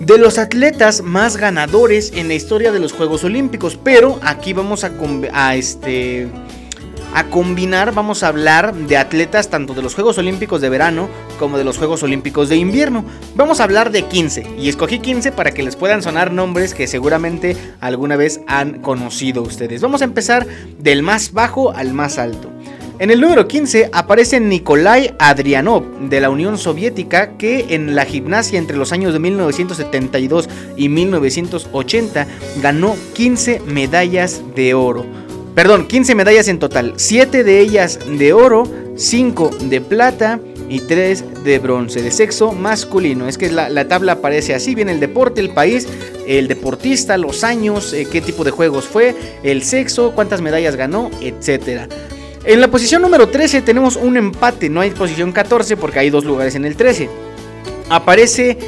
de 0.00 0.18
los 0.18 0.38
atletas 0.38 1.02
más 1.02 1.36
ganadores 1.36 2.12
en 2.14 2.28
la 2.28 2.34
historia 2.34 2.70
de 2.72 2.80
los 2.80 2.92
Juegos 2.92 3.24
Olímpicos. 3.24 3.78
Pero 3.82 4.18
aquí 4.22 4.52
vamos 4.52 4.84
a, 4.84 4.92
a, 5.32 5.56
este, 5.56 6.28
a 7.16 7.30
combinar, 7.30 7.94
vamos 7.94 8.22
a 8.22 8.28
hablar 8.28 8.74
de 8.74 8.98
atletas 8.98 9.48
tanto 9.48 9.72
de 9.72 9.80
los 9.80 9.94
Juegos 9.94 10.18
Olímpicos 10.18 10.60
de 10.60 10.68
verano 10.68 11.08
como 11.38 11.56
de 11.56 11.64
los 11.64 11.78
Juegos 11.78 12.02
Olímpicos 12.02 12.50
de 12.50 12.56
invierno. 12.56 13.06
Vamos 13.34 13.58
a 13.58 13.64
hablar 13.64 13.90
de 13.90 14.02
15 14.02 14.46
y 14.58 14.68
escogí 14.68 14.98
15 14.98 15.32
para 15.32 15.52
que 15.52 15.62
les 15.62 15.76
puedan 15.76 16.02
sonar 16.02 16.30
nombres 16.30 16.74
que 16.74 16.86
seguramente 16.86 17.56
alguna 17.80 18.16
vez 18.16 18.42
han 18.46 18.82
conocido 18.82 19.40
ustedes. 19.40 19.80
Vamos 19.80 20.02
a 20.02 20.04
empezar 20.04 20.46
del 20.78 21.02
más 21.02 21.32
bajo 21.32 21.72
al 21.72 21.94
más 21.94 22.18
alto. 22.18 22.50
En 22.98 23.10
el 23.10 23.22
número 23.22 23.48
15 23.48 23.88
aparece 23.94 24.38
Nikolai 24.38 25.14
Adrianov 25.18 25.98
de 26.10 26.20
la 26.20 26.28
Unión 26.28 26.58
Soviética 26.58 27.38
que 27.38 27.74
en 27.74 27.94
la 27.94 28.04
gimnasia 28.04 28.58
entre 28.58 28.76
los 28.76 28.92
años 28.92 29.14
de 29.14 29.20
1972 29.20 30.50
y 30.76 30.90
1980 30.90 32.26
ganó 32.60 32.94
15 33.14 33.60
medallas 33.60 34.42
de 34.54 34.74
oro. 34.74 35.25
Perdón, 35.56 35.86
15 35.86 36.14
medallas 36.14 36.48
en 36.48 36.58
total, 36.58 36.92
7 36.96 37.42
de 37.42 37.60
ellas 37.60 37.98
de 38.06 38.34
oro, 38.34 38.64
5 38.94 39.52
de 39.62 39.80
plata 39.80 40.38
y 40.68 40.80
3 40.80 41.44
de 41.44 41.58
bronce, 41.58 42.02
de 42.02 42.10
sexo 42.10 42.52
masculino. 42.52 43.26
Es 43.26 43.38
que 43.38 43.50
la, 43.50 43.88
tabla 43.88 44.12
aparece 44.12 44.54
así, 44.54 44.74
viene 44.74 44.92
el 44.92 45.00
deporte, 45.00 45.40
el 45.40 45.54
país, 45.54 45.88
el 46.26 46.46
deportista, 46.46 47.16
los 47.16 47.42
años, 47.42 47.94
eh, 47.94 48.06
qué 48.12 48.20
tipo 48.20 48.44
de 48.44 48.50
juegos 48.50 48.84
fue, 48.84 49.14
el 49.42 49.62
sexo, 49.62 50.12
cuántas 50.14 50.42
medallas 50.42 50.76
ganó, 50.76 51.10
etcétera. 51.22 51.88
En 52.44 52.60
la 52.60 52.68
posición 52.68 53.00
número 53.00 53.30
13 53.30 53.62
tenemos 53.62 53.96
un 53.96 54.18
empate, 54.18 54.68
no 54.68 54.82
hay 54.82 54.90
posición 54.90 55.32
14 55.32 55.78
porque 55.78 56.00
hay 56.00 56.10
dos 56.10 56.26
lugares 56.26 56.54
en 56.54 56.66
el 56.66 56.76
13. 56.76 57.08
Aparece 57.88 58.58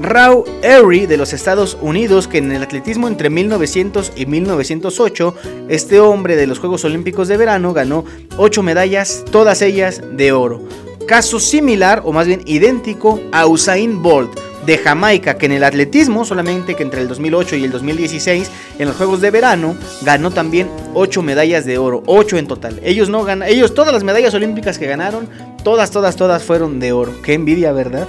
Rao 0.00 0.44
Erie 0.62 1.06
de 1.06 1.16
los 1.16 1.32
Estados 1.32 1.76
Unidos, 1.80 2.28
que 2.28 2.38
en 2.38 2.52
el 2.52 2.62
atletismo 2.62 3.08
entre 3.08 3.30
1900 3.30 4.12
y 4.16 4.26
1908, 4.26 5.34
este 5.68 6.00
hombre 6.00 6.36
de 6.36 6.46
los 6.46 6.58
Juegos 6.58 6.84
Olímpicos 6.84 7.28
de 7.28 7.36
Verano 7.36 7.72
ganó 7.72 8.04
8 8.36 8.62
medallas, 8.62 9.24
todas 9.30 9.62
ellas 9.62 10.02
de 10.12 10.32
oro. 10.32 10.62
Caso 11.06 11.40
similar, 11.40 12.02
o 12.04 12.12
más 12.12 12.26
bien 12.26 12.42
idéntico, 12.46 13.20
a 13.32 13.46
Usain 13.46 14.02
Bolt, 14.02 14.38
de 14.66 14.78
Jamaica, 14.78 15.36
que 15.38 15.46
en 15.46 15.52
el 15.52 15.64
atletismo, 15.64 16.24
solamente 16.24 16.74
que 16.74 16.82
entre 16.82 17.00
el 17.00 17.08
2008 17.08 17.56
y 17.56 17.64
el 17.64 17.72
2016, 17.72 18.50
en 18.78 18.88
los 18.88 18.96
Juegos 18.96 19.20
de 19.20 19.30
Verano, 19.30 19.76
ganó 20.02 20.30
también 20.30 20.70
8 20.94 21.22
medallas 21.22 21.64
de 21.64 21.78
oro, 21.78 22.02
8 22.06 22.38
en 22.38 22.46
total. 22.46 22.80
Ellos 22.84 23.08
no 23.08 23.24
ganan, 23.24 23.48
ellos 23.48 23.74
todas 23.74 23.92
las 23.92 24.04
medallas 24.04 24.34
olímpicas 24.34 24.78
que 24.78 24.86
ganaron, 24.86 25.28
todas, 25.64 25.90
todas, 25.90 26.16
todas 26.16 26.44
fueron 26.44 26.78
de 26.78 26.92
oro. 26.92 27.12
Qué 27.22 27.34
envidia, 27.34 27.72
¿verdad? 27.72 28.06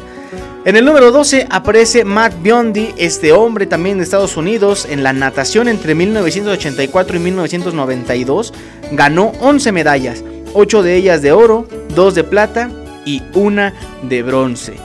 En 0.65 0.77
el 0.77 0.85
número 0.85 1.11
12 1.11 1.47
aparece 1.49 2.05
Matt 2.05 2.41
Biondi, 2.41 2.93
este 2.97 3.33
hombre 3.33 3.65
también 3.65 3.97
de 3.97 4.05
Estados 4.05 4.37
Unidos, 4.37 4.87
en 4.89 5.03
la 5.03 5.11
natación 5.11 5.67
entre 5.67 5.93
1984 5.93 7.17
y 7.17 7.19
1992, 7.19 8.53
ganó 8.93 9.33
11 9.41 9.73
medallas, 9.73 10.23
8 10.53 10.81
de 10.81 10.95
ellas 10.95 11.21
de 11.21 11.33
oro, 11.33 11.67
2 11.93 12.15
de 12.15 12.23
plata 12.23 12.71
y 13.03 13.21
una 13.33 13.73
de 14.03 14.23
bronce. 14.23 14.75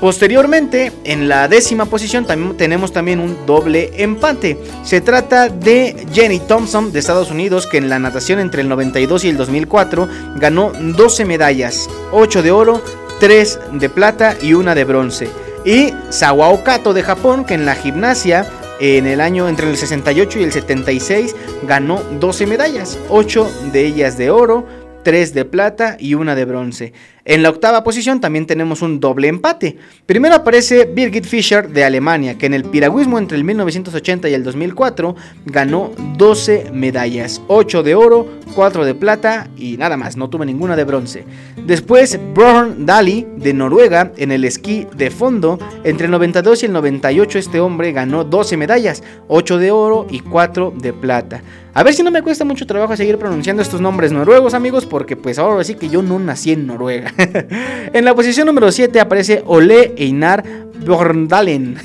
Posteriormente, 0.00 0.92
en 1.02 1.28
la 1.28 1.48
décima 1.48 1.86
posición 1.86 2.24
tenemos 2.56 2.92
también 2.92 3.18
un 3.18 3.46
doble 3.46 3.90
empate. 3.96 4.56
Se 4.84 5.00
trata 5.00 5.48
de 5.48 6.06
Jenny 6.12 6.38
Thompson 6.38 6.92
de 6.92 7.00
Estados 7.00 7.32
Unidos, 7.32 7.66
que 7.66 7.78
en 7.78 7.88
la 7.88 7.98
natación 7.98 8.38
entre 8.38 8.60
el 8.60 8.68
92 8.68 9.24
y 9.24 9.30
el 9.30 9.38
2004 9.38 10.08
ganó 10.36 10.70
12 10.70 11.24
medallas, 11.24 11.88
8 12.12 12.42
de 12.42 12.50
oro, 12.52 12.82
3 13.20 13.60
de 13.72 13.88
plata 13.88 14.36
y 14.40 14.54
una 14.54 14.74
de 14.74 14.84
bronce. 14.84 15.28
Y 15.64 15.92
Sawao 16.10 16.62
Kato 16.62 16.94
de 16.94 17.02
Japón, 17.02 17.44
que 17.44 17.54
en 17.54 17.66
la 17.66 17.74
gimnasia 17.74 18.46
en 18.78 19.06
el 19.06 19.20
año 19.20 19.48
entre 19.48 19.70
el 19.70 19.76
68 19.76 20.38
y 20.38 20.42
el 20.44 20.52
76 20.52 21.34
ganó 21.66 22.02
12 22.20 22.46
medallas, 22.46 22.98
8 23.08 23.50
de 23.72 23.86
ellas 23.86 24.18
de 24.18 24.30
oro, 24.30 24.66
3 25.02 25.34
de 25.34 25.44
plata 25.44 25.96
y 25.98 26.14
una 26.14 26.34
de 26.34 26.44
bronce. 26.44 26.92
En 27.28 27.42
la 27.42 27.50
octava 27.50 27.82
posición 27.82 28.20
también 28.20 28.46
tenemos 28.46 28.82
un 28.82 29.00
doble 29.00 29.26
empate. 29.26 29.76
Primero 30.06 30.36
aparece 30.36 30.84
Birgit 30.84 31.24
Fischer 31.24 31.68
de 31.68 31.82
Alemania, 31.82 32.38
que 32.38 32.46
en 32.46 32.54
el 32.54 32.62
piragüismo 32.62 33.18
entre 33.18 33.36
el 33.36 33.42
1980 33.42 34.28
y 34.28 34.34
el 34.34 34.44
2004 34.44 35.16
ganó 35.46 35.90
12 36.16 36.70
medallas, 36.72 37.42
8 37.48 37.82
de 37.82 37.96
oro, 37.96 38.28
4 38.54 38.84
de 38.84 38.94
plata 38.94 39.48
y 39.56 39.76
nada 39.76 39.96
más, 39.96 40.16
no 40.16 40.30
tuvo 40.30 40.44
ninguna 40.44 40.76
de 40.76 40.84
bronce. 40.84 41.24
Después 41.66 42.16
Bjorn 42.32 42.86
Dali 42.86 43.26
de 43.36 43.52
Noruega 43.52 44.12
en 44.16 44.30
el 44.30 44.44
esquí 44.44 44.86
de 44.96 45.10
fondo, 45.10 45.58
entre 45.82 46.04
el 46.04 46.12
92 46.12 46.62
y 46.62 46.66
el 46.66 46.72
98 46.74 47.40
este 47.40 47.58
hombre 47.58 47.90
ganó 47.90 48.22
12 48.22 48.56
medallas, 48.56 49.02
8 49.26 49.58
de 49.58 49.72
oro 49.72 50.06
y 50.08 50.20
4 50.20 50.74
de 50.80 50.92
plata. 50.92 51.42
A 51.76 51.82
ver 51.82 51.92
si 51.92 52.02
no 52.02 52.10
me 52.10 52.22
cuesta 52.22 52.42
mucho 52.46 52.66
trabajo 52.66 52.96
seguir 52.96 53.18
pronunciando 53.18 53.60
estos 53.60 53.82
nombres 53.82 54.10
noruegos, 54.10 54.54
amigos, 54.54 54.86
porque 54.86 55.14
pues 55.14 55.38
ahora 55.38 55.62
sí 55.62 55.74
que 55.74 55.90
yo 55.90 56.00
no 56.00 56.18
nací 56.18 56.52
en 56.52 56.66
Noruega. 56.66 57.12
en 57.92 58.02
la 58.02 58.14
posición 58.14 58.46
número 58.46 58.72
7 58.72 58.98
aparece 58.98 59.42
Ole 59.44 59.92
Einar 59.98 60.42
Bjorndalen. 60.86 61.76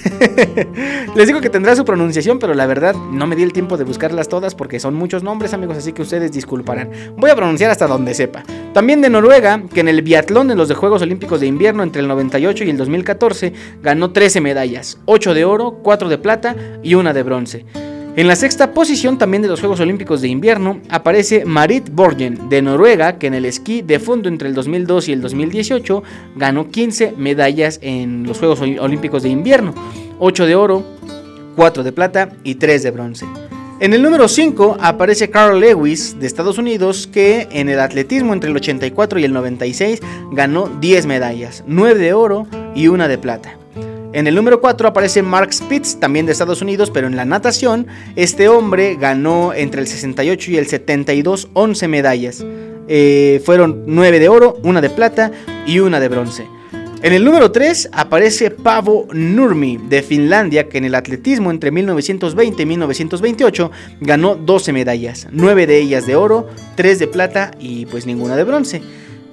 Les 1.15 1.27
digo 1.27 1.41
que 1.41 1.49
tendrá 1.49 1.76
su 1.76 1.84
pronunciación, 1.84 2.39
pero 2.39 2.53
la 2.53 2.68
verdad 2.68 2.95
no 2.95 3.27
me 3.27 3.35
di 3.35 3.43
el 3.43 3.51
tiempo 3.51 3.76
de 3.76 3.84
buscarlas 3.84 4.30
todas 4.30 4.55
porque 4.55 4.80
son 4.80 4.93
muchos 4.95 5.23
nombres, 5.23 5.53
amigos, 5.53 5.76
así 5.76 5.91
que 5.91 6.03
ustedes 6.03 6.31
disculparán. 6.31 6.89
Voy 7.18 7.30
a 7.30 7.35
pronunciar 7.35 7.69
hasta 7.69 7.85
donde 7.85 8.13
sepa. 8.13 8.45
También 8.73 9.01
de 9.01 9.09
Noruega, 9.09 9.61
que 9.73 9.81
en 9.81 9.89
el 9.89 10.03
biatlón 10.03 10.51
en 10.51 10.57
los 10.57 10.73
Juegos 10.73 11.01
Olímpicos 11.01 11.41
de 11.41 11.47
Invierno 11.47 11.84
entre 11.84 12.01
el 12.01 12.07
98 12.07 12.63
y 12.63 12.69
el 12.69 12.77
2014 12.77 13.51
ganó 13.84 14.11
13 14.11 14.39
medallas, 14.39 14.99
8 15.03 15.34
de 15.34 15.43
oro, 15.43 15.80
4 15.84 16.07
de 16.07 16.18
plata 16.18 16.55
y 16.81 16.93
una 16.93 17.11
de 17.11 17.23
bronce. 17.23 17.90
En 18.13 18.27
la 18.27 18.35
sexta 18.35 18.73
posición 18.73 19.17
también 19.17 19.41
de 19.41 19.47
los 19.47 19.61
Juegos 19.61 19.79
Olímpicos 19.79 20.19
de 20.19 20.27
Invierno 20.27 20.81
aparece 20.89 21.45
Marit 21.45 21.89
Borgen 21.89 22.49
de 22.49 22.61
Noruega, 22.61 23.17
que 23.17 23.27
en 23.27 23.33
el 23.33 23.45
esquí 23.45 23.81
de 23.81 23.99
fondo 23.99 24.27
entre 24.27 24.49
el 24.49 24.53
2002 24.53 25.07
y 25.07 25.13
el 25.13 25.21
2018 25.21 26.03
ganó 26.35 26.69
15 26.69 27.13
medallas 27.17 27.79
en 27.81 28.23
los 28.23 28.39
Juegos 28.39 28.59
Olímpicos 28.59 29.23
de 29.23 29.29
Invierno, 29.29 29.73
8 30.19 30.45
de 30.45 30.55
oro, 30.55 30.83
4 31.55 31.83
de 31.83 31.91
plata 31.93 32.33
y 32.43 32.55
3 32.55 32.83
de 32.83 32.91
bronce. 32.91 33.25
En 33.79 33.93
el 33.93 34.01
número 34.01 34.27
5 34.27 34.77
aparece 34.81 35.29
Carl 35.29 35.61
Lewis 35.61 36.19
de 36.19 36.27
Estados 36.27 36.57
Unidos 36.57 37.07
que 37.07 37.47
en 37.51 37.69
el 37.69 37.79
atletismo 37.79 38.33
entre 38.33 38.49
el 38.49 38.57
84 38.57 39.19
y 39.19 39.23
el 39.23 39.31
96 39.31 40.01
ganó 40.33 40.67
10 40.81 41.05
medallas, 41.05 41.63
9 41.65 41.97
de 41.97 42.13
oro 42.13 42.45
y 42.75 42.89
1 42.89 43.07
de 43.07 43.17
plata. 43.17 43.60
En 44.13 44.27
el 44.27 44.35
número 44.35 44.59
4 44.59 44.89
aparece 44.89 45.21
Mark 45.21 45.53
Spitz, 45.53 45.97
también 45.97 46.25
de 46.25 46.33
Estados 46.33 46.61
Unidos, 46.61 46.91
pero 46.91 47.07
en 47.07 47.15
la 47.15 47.23
natación, 47.23 47.88
este 48.17 48.49
hombre 48.49 48.97
ganó 48.99 49.53
entre 49.53 49.79
el 49.79 49.88
68 49.88 50.51
y 50.51 50.57
el 50.57 50.67
72 50.67 51.47
11 51.53 51.88
medallas. 51.88 52.45
Eh, 52.89 53.41
fueron 53.45 53.83
9 53.88 54.19
de 54.19 54.27
oro, 54.27 54.59
1 54.63 54.81
de 54.81 54.89
plata 54.89 55.31
y 55.65 55.79
1 55.79 55.97
de 56.01 56.09
bronce. 56.09 56.45
En 57.03 57.13
el 57.13 57.23
número 57.23 57.53
3 57.53 57.89
aparece 57.93 58.51
Pavo 58.51 59.07
Nurmi 59.13 59.77
de 59.77 60.03
Finlandia, 60.03 60.67
que 60.67 60.79
en 60.79 60.85
el 60.85 60.95
atletismo 60.95 61.49
entre 61.49 61.71
1920 61.71 62.61
y 62.61 62.65
1928 62.65 63.71
ganó 64.01 64.35
12 64.35 64.73
medallas, 64.73 65.27
9 65.31 65.67
de 65.67 65.77
ellas 65.79 66.05
de 66.05 66.17
oro, 66.17 66.49
3 66.75 66.99
de 66.99 67.07
plata 67.07 67.51
y 67.61 67.85
pues 67.85 68.05
ninguna 68.05 68.35
de 68.35 68.43
bronce. 68.43 68.81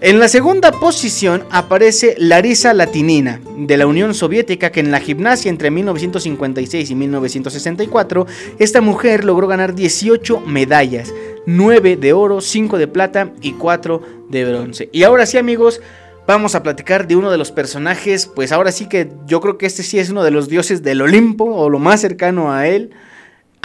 En 0.00 0.20
la 0.20 0.28
segunda 0.28 0.70
posición 0.70 1.42
aparece 1.50 2.14
Larisa 2.18 2.72
Latinina, 2.72 3.40
de 3.56 3.76
la 3.76 3.88
Unión 3.88 4.14
Soviética, 4.14 4.70
que 4.70 4.78
en 4.78 4.92
la 4.92 5.00
gimnasia 5.00 5.48
entre 5.48 5.72
1956 5.72 6.88
y 6.88 6.94
1964, 6.94 8.24
esta 8.60 8.80
mujer 8.80 9.24
logró 9.24 9.48
ganar 9.48 9.74
18 9.74 10.38
medallas, 10.46 11.12
9 11.46 11.96
de 11.96 12.12
oro, 12.12 12.40
5 12.40 12.78
de 12.78 12.86
plata 12.86 13.32
y 13.42 13.54
4 13.54 14.00
de 14.28 14.44
bronce. 14.44 14.88
Y 14.92 15.02
ahora 15.02 15.26
sí 15.26 15.36
amigos, 15.36 15.80
vamos 16.28 16.54
a 16.54 16.62
platicar 16.62 17.08
de 17.08 17.16
uno 17.16 17.32
de 17.32 17.38
los 17.38 17.50
personajes, 17.50 18.26
pues 18.26 18.52
ahora 18.52 18.70
sí 18.70 18.88
que 18.88 19.10
yo 19.26 19.40
creo 19.40 19.58
que 19.58 19.66
este 19.66 19.82
sí 19.82 19.98
es 19.98 20.10
uno 20.10 20.22
de 20.22 20.30
los 20.30 20.48
dioses 20.48 20.84
del 20.84 21.02
Olimpo, 21.02 21.44
o 21.44 21.68
lo 21.68 21.80
más 21.80 22.00
cercano 22.00 22.52
a 22.52 22.68
él. 22.68 22.92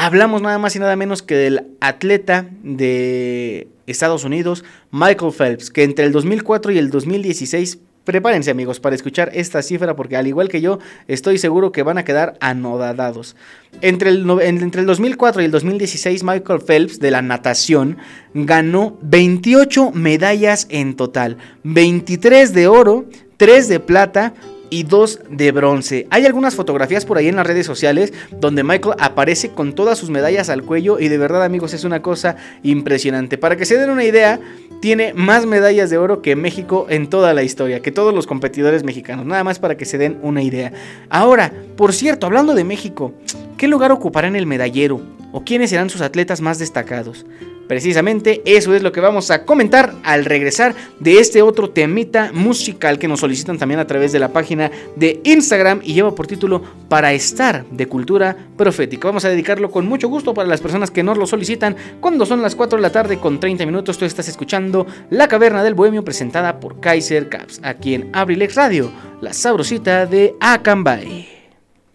Hablamos 0.04 0.42
nada 0.42 0.58
más 0.58 0.76
y 0.76 0.80
nada 0.80 0.98
menos 0.98 1.22
que 1.22 1.34
del 1.34 1.78
atleta 1.80 2.46
de 2.62 3.70
Estados 3.88 4.26
Unidos, 4.26 4.66
Michael 4.92 5.32
Phelps, 5.32 5.70
que 5.70 5.84
entre 5.84 6.04
el 6.04 6.12
2004 6.12 6.74
y 6.74 6.78
el 6.78 6.90
2016, 6.90 7.80
prepárense 8.04 8.52
amigos 8.52 8.82
para 8.82 8.98
escuchar 8.98 9.32
esta 9.34 9.62
cifra 9.62 9.96
porque 9.96 10.18
al 10.18 10.28
igual 10.28 10.50
que 10.50 10.60
yo, 10.60 10.80
estoy 11.08 11.38
seguro 11.38 11.72
que 11.72 11.84
van 11.84 11.98
a 11.98 12.04
quedar 12.04 12.34
anodadados. 12.42 13.38
Entre 13.80 14.10
el, 14.10 14.30
entre 14.42 14.82
el 14.82 14.88
2004 14.88 15.42
y 15.42 15.46
el 15.46 15.52
2016, 15.52 16.22
Michael 16.26 16.60
Phelps 16.60 17.00
de 17.00 17.10
la 17.10 17.22
natación 17.22 17.96
ganó 18.34 18.98
28 19.04 19.92
medallas 19.92 20.68
en 20.70 20.98
total, 20.98 21.38
23 21.64 22.54
de 22.54 22.68
oro, 22.68 23.06
3 23.38 23.70
de 23.70 23.80
plata, 23.80 24.34
y 24.74 24.82
dos 24.82 25.20
de 25.30 25.52
bronce. 25.52 26.08
Hay 26.10 26.26
algunas 26.26 26.56
fotografías 26.56 27.06
por 27.06 27.20
ahí 27.20 27.28
en 27.28 27.36
las 27.36 27.46
redes 27.46 27.68
sociales 27.68 28.12
donde 28.32 28.64
Michael 28.64 28.96
aparece 29.00 29.50
con 29.50 29.74
todas 29.74 30.00
sus 30.00 30.10
medallas 30.10 30.50
al 30.50 30.64
cuello 30.64 31.00
y 31.00 31.10
de 31.10 31.18
verdad 31.20 31.44
amigos 31.44 31.76
es 31.76 31.84
una 31.84 32.02
cosa 32.02 32.38
impresionante. 32.64 33.38
Para 33.38 33.56
que 33.56 33.66
se 33.66 33.78
den 33.78 33.92
una 33.92 34.04
idea, 34.04 34.40
tiene 34.82 35.14
más 35.14 35.46
medallas 35.46 35.92
de 35.92 36.00
oro 36.00 36.24
que 36.24 36.36
México 36.36 36.88
en 36.90 37.08
toda 37.08 37.36
la 37.36 37.44
historia, 37.44 37.82
que 37.82 37.92
todos 37.92 38.16
los 38.16 38.26
competidores 38.26 38.84
mexicanos. 38.84 39.28
Nada 39.28 39.44
más 39.44 39.60
para 39.60 39.78
que 39.78 39.86
se 39.86 40.00
den 40.00 40.18
una 40.24 40.42
idea. 40.42 40.74
Ahora, 41.08 41.54
por 41.78 41.94
cierto, 41.94 42.26
hablando 42.26 42.56
de 42.56 42.64
México, 42.64 43.14
¿qué 43.58 43.68
lugar 43.68 43.92
ocupará 43.92 44.28
en 44.28 44.36
el 44.36 44.48
medallero? 44.48 45.02
¿O 45.34 45.44
quiénes 45.44 45.72
serán 45.72 45.90
sus 45.90 46.02
atletas 46.02 46.40
más 46.40 46.60
destacados? 46.60 47.26
Precisamente 47.68 48.44
eso 48.46 48.76
es 48.76 48.84
lo 48.84 48.92
que 48.92 49.00
vamos 49.00 49.32
a 49.32 49.46
comentar 49.46 49.96
al 50.04 50.26
regresar 50.26 50.76
de 51.00 51.20
este 51.20 51.42
otro 51.42 51.72
temita 51.72 52.32
musical 52.32 53.00
que 53.00 53.08
nos 53.08 53.22
solicitan 53.22 53.58
también 53.58 53.80
a 53.80 53.88
través 53.88 54.12
de 54.12 54.20
la 54.20 54.34
página 54.34 54.70
de 54.96 55.22
Instagram 55.24 55.82
y 55.84 55.94
lleva 55.94 56.14
por 56.14 56.28
título 56.28 56.62
Para 56.88 57.14
estar 57.14 57.66
de 57.66 57.88
cultura 57.88 58.38
profética. 58.58 59.08
Vamos 59.08 59.26
a 59.26 59.30
dedicarlo 59.30 59.72
con 59.72 59.88
mucho 59.88 60.08
gusto 60.08 60.36
para 60.36 60.48
las 60.48 60.62
personas 60.62 60.92
que 60.92 61.02
nos 61.02 61.18
lo 61.18 61.26
solicitan 61.26 61.76
cuando 62.00 62.28
son 62.28 62.44
las 62.44 62.56
4 62.56 62.78
de 62.78 62.82
la 62.84 62.92
tarde 62.92 63.18
con 63.18 63.40
30 63.40 63.66
minutos. 63.66 63.98
Tú 63.98 64.06
estás 64.06 64.28
escuchando 64.28 64.86
La 65.10 65.28
Caverna 65.28 65.64
del 65.64 65.74
Bohemio 65.74 66.04
presentada 66.04 66.60
por 66.60 66.80
Kaiser 66.80 67.30
Caps 67.30 67.60
aquí 67.64 67.96
en 67.96 68.10
Abrilex 68.14 68.56
Radio, 68.56 68.92
la 69.20 69.34
sabrosita 69.34 70.06
de 70.06 70.36
Acambay. 70.40 71.28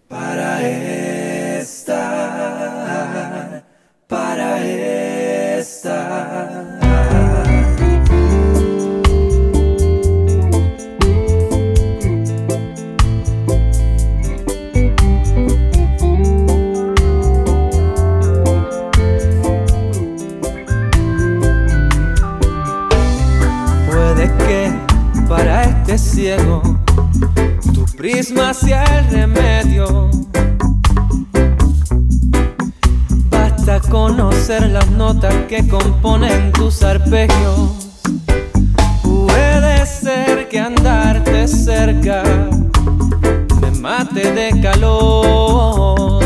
Para 0.09 0.67
estar, 0.67 1.18
Puede 5.81 5.93
que 24.37 24.71
para 25.29 25.63
este 25.63 25.97
ciego 25.97 26.61
tu 27.73 27.85
prisma 27.95 28.53
sea 28.53 28.83
el 28.83 29.11
remedio. 29.11 30.09
Conocer 33.77 34.69
las 34.69 34.89
notas 34.91 35.33
que 35.47 35.67
componen 35.67 36.51
tus 36.51 36.81
arpegios. 36.81 37.91
Puede 39.03 39.85
ser 39.85 40.49
que 40.49 40.59
andarte 40.59 41.47
cerca 41.47 42.23
me 43.61 43.71
mate 43.79 44.31
de 44.31 44.59
calor. 44.61 46.23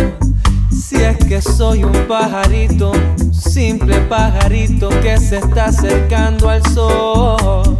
Si 0.71 0.95
es 0.95 1.17
que 1.17 1.41
soy 1.41 1.83
un 1.83 2.07
pajarito, 2.07 2.93
simple 3.31 3.99
pajarito 4.01 4.89
que 5.01 5.17
se 5.17 5.37
está 5.37 5.65
acercando 5.65 6.49
al 6.49 6.63
sol. 6.73 7.77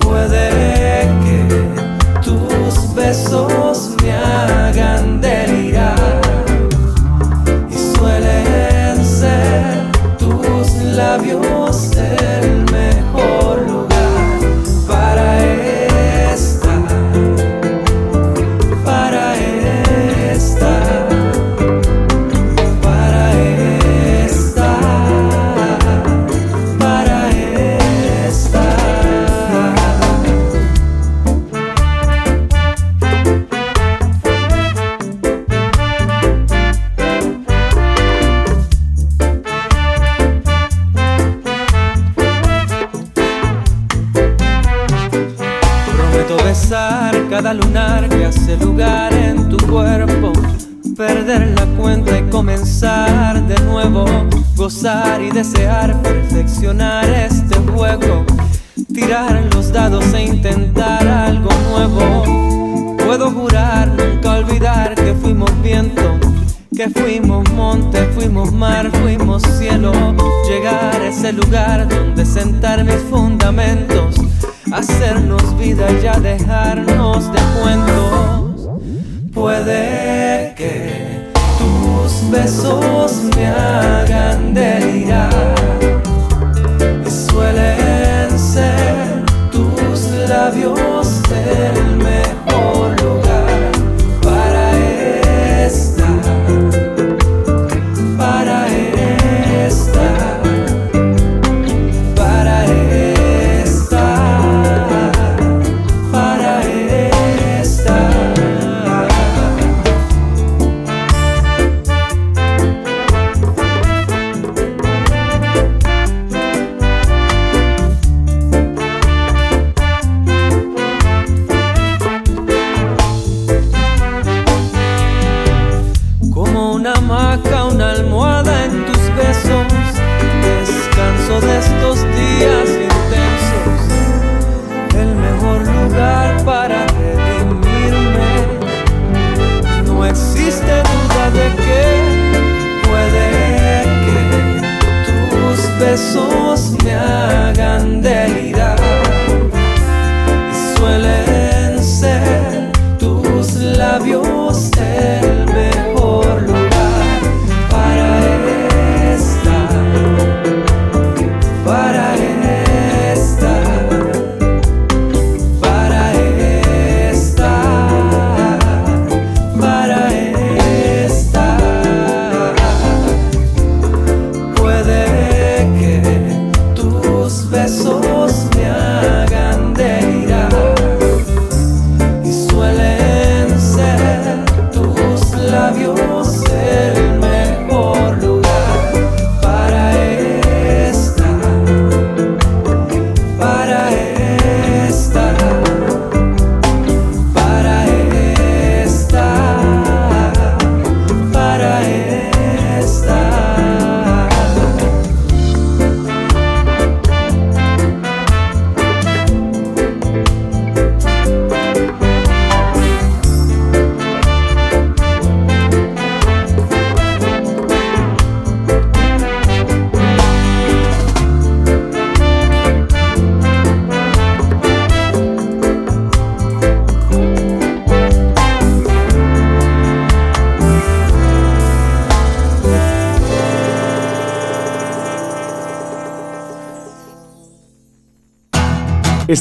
Puede 0.00 0.47
cada 47.38 47.54
lunar 47.54 48.08
que 48.08 48.24
hace 48.24 48.56
lugar 48.56 49.14
en 49.14 49.48
tu 49.48 49.56
cuerpo. 49.68 50.32
Perder 50.96 51.54
la 51.56 51.66
cuenta 51.80 52.18
y 52.18 52.22
comenzar 52.30 53.46
de 53.46 53.54
nuevo. 53.62 54.04
Gozar 54.56 55.22
y 55.22 55.30
desear 55.30 56.02
perfeccionar 56.02 57.07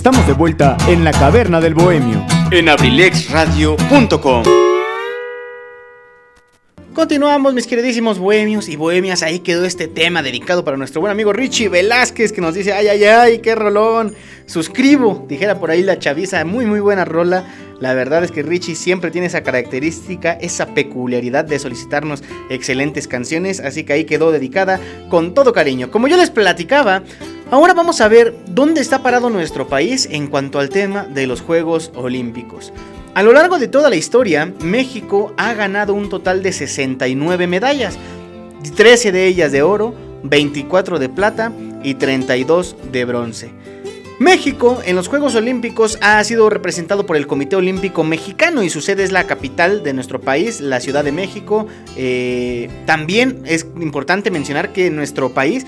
Estamos 0.07 0.25
de 0.25 0.33
vuelta 0.35 0.77
en 0.87 1.03
la 1.03 1.11
caverna 1.11 1.59
del 1.59 1.73
bohemio. 1.73 2.25
En 2.51 2.69
abrilexradio.com. 2.69 4.43
Continuamos, 6.93 7.53
mis 7.53 7.67
queridísimos 7.67 8.17
bohemios 8.17 8.69
y 8.69 8.77
bohemias. 8.77 9.21
Ahí 9.21 9.39
quedó 9.39 9.65
este 9.65 9.89
tema 9.89 10.23
dedicado 10.23 10.63
para 10.63 10.77
nuestro 10.77 11.01
buen 11.01 11.11
amigo 11.11 11.33
Richie 11.33 11.67
Velázquez, 11.67 12.31
que 12.31 12.39
nos 12.39 12.55
dice: 12.55 12.71
Ay, 12.71 12.87
ay, 12.87 13.03
ay, 13.03 13.39
qué 13.39 13.53
rolón. 13.53 14.15
Suscribo, 14.45 15.25
dijera 15.27 15.59
por 15.59 15.71
ahí 15.71 15.83
la 15.83 15.99
chaviza. 15.99 16.45
Muy, 16.45 16.65
muy 16.65 16.79
buena 16.79 17.03
rola. 17.03 17.43
La 17.81 17.93
verdad 17.93 18.23
es 18.23 18.31
que 18.31 18.43
Richie 18.43 18.75
siempre 18.75 19.11
tiene 19.11 19.27
esa 19.27 19.43
característica, 19.43 20.31
esa 20.39 20.67
peculiaridad 20.67 21.43
de 21.43 21.59
solicitarnos 21.59 22.23
excelentes 22.49 23.09
canciones. 23.09 23.59
Así 23.59 23.83
que 23.83 23.91
ahí 23.91 24.05
quedó 24.05 24.31
dedicada 24.31 24.79
con 25.09 25.33
todo 25.33 25.51
cariño. 25.51 25.91
Como 25.91 26.07
yo 26.07 26.15
les 26.15 26.29
platicaba, 26.29 27.03
ahora 27.51 27.73
vamos 27.73 28.01
a 28.01 28.07
ver 28.07 28.35
dónde 28.47 28.81
está 28.81 29.01
parado 29.01 29.29
nuestro 29.29 29.67
país 29.67 30.07
en 30.11 30.27
cuanto 30.27 30.59
al 30.59 30.69
tema 30.69 31.03
de 31.03 31.27
los 31.27 31.41
Juegos 31.41 31.91
Olímpicos. 31.95 32.73
A 33.13 33.23
lo 33.23 33.33
largo 33.33 33.57
de 33.57 33.67
toda 33.67 33.89
la 33.89 33.95
historia, 33.95 34.53
México 34.61 35.33
ha 35.37 35.53
ganado 35.53 35.93
un 35.93 36.09
total 36.09 36.43
de 36.43 36.51
69 36.51 37.47
medallas, 37.47 37.97
13 38.75 39.11
de 39.11 39.25
ellas 39.27 39.51
de 39.51 39.63
oro, 39.63 39.95
24 40.23 40.99
de 40.99 41.09
plata 41.09 41.51
y 41.83 41.95
32 41.95 42.75
de 42.91 43.05
bronce. 43.05 43.51
México 44.19 44.79
en 44.83 44.95
los 44.95 45.09
Juegos 45.09 45.35
Olímpicos 45.35 45.99
ha 46.01 46.23
sido 46.23 46.49
representado 46.49 47.05
por 47.05 47.17
el 47.17 47.27
Comité 47.27 47.55
Olímpico 47.55 48.03
Mexicano 48.03 48.63
y 48.63 48.71
su 48.71 48.81
sede 48.81 49.03
es 49.03 49.11
la 49.11 49.27
capital 49.27 49.83
de 49.83 49.93
nuestro 49.93 50.19
país, 50.19 50.59
la 50.59 50.79
Ciudad 50.79 51.03
de 51.03 51.11
México. 51.11 51.67
Eh, 51.95 52.67
también 52.87 53.43
es 53.45 53.67
importante 53.79 54.31
mencionar 54.31 54.73
que 54.73 54.89
nuestro 54.89 55.29
país, 55.29 55.67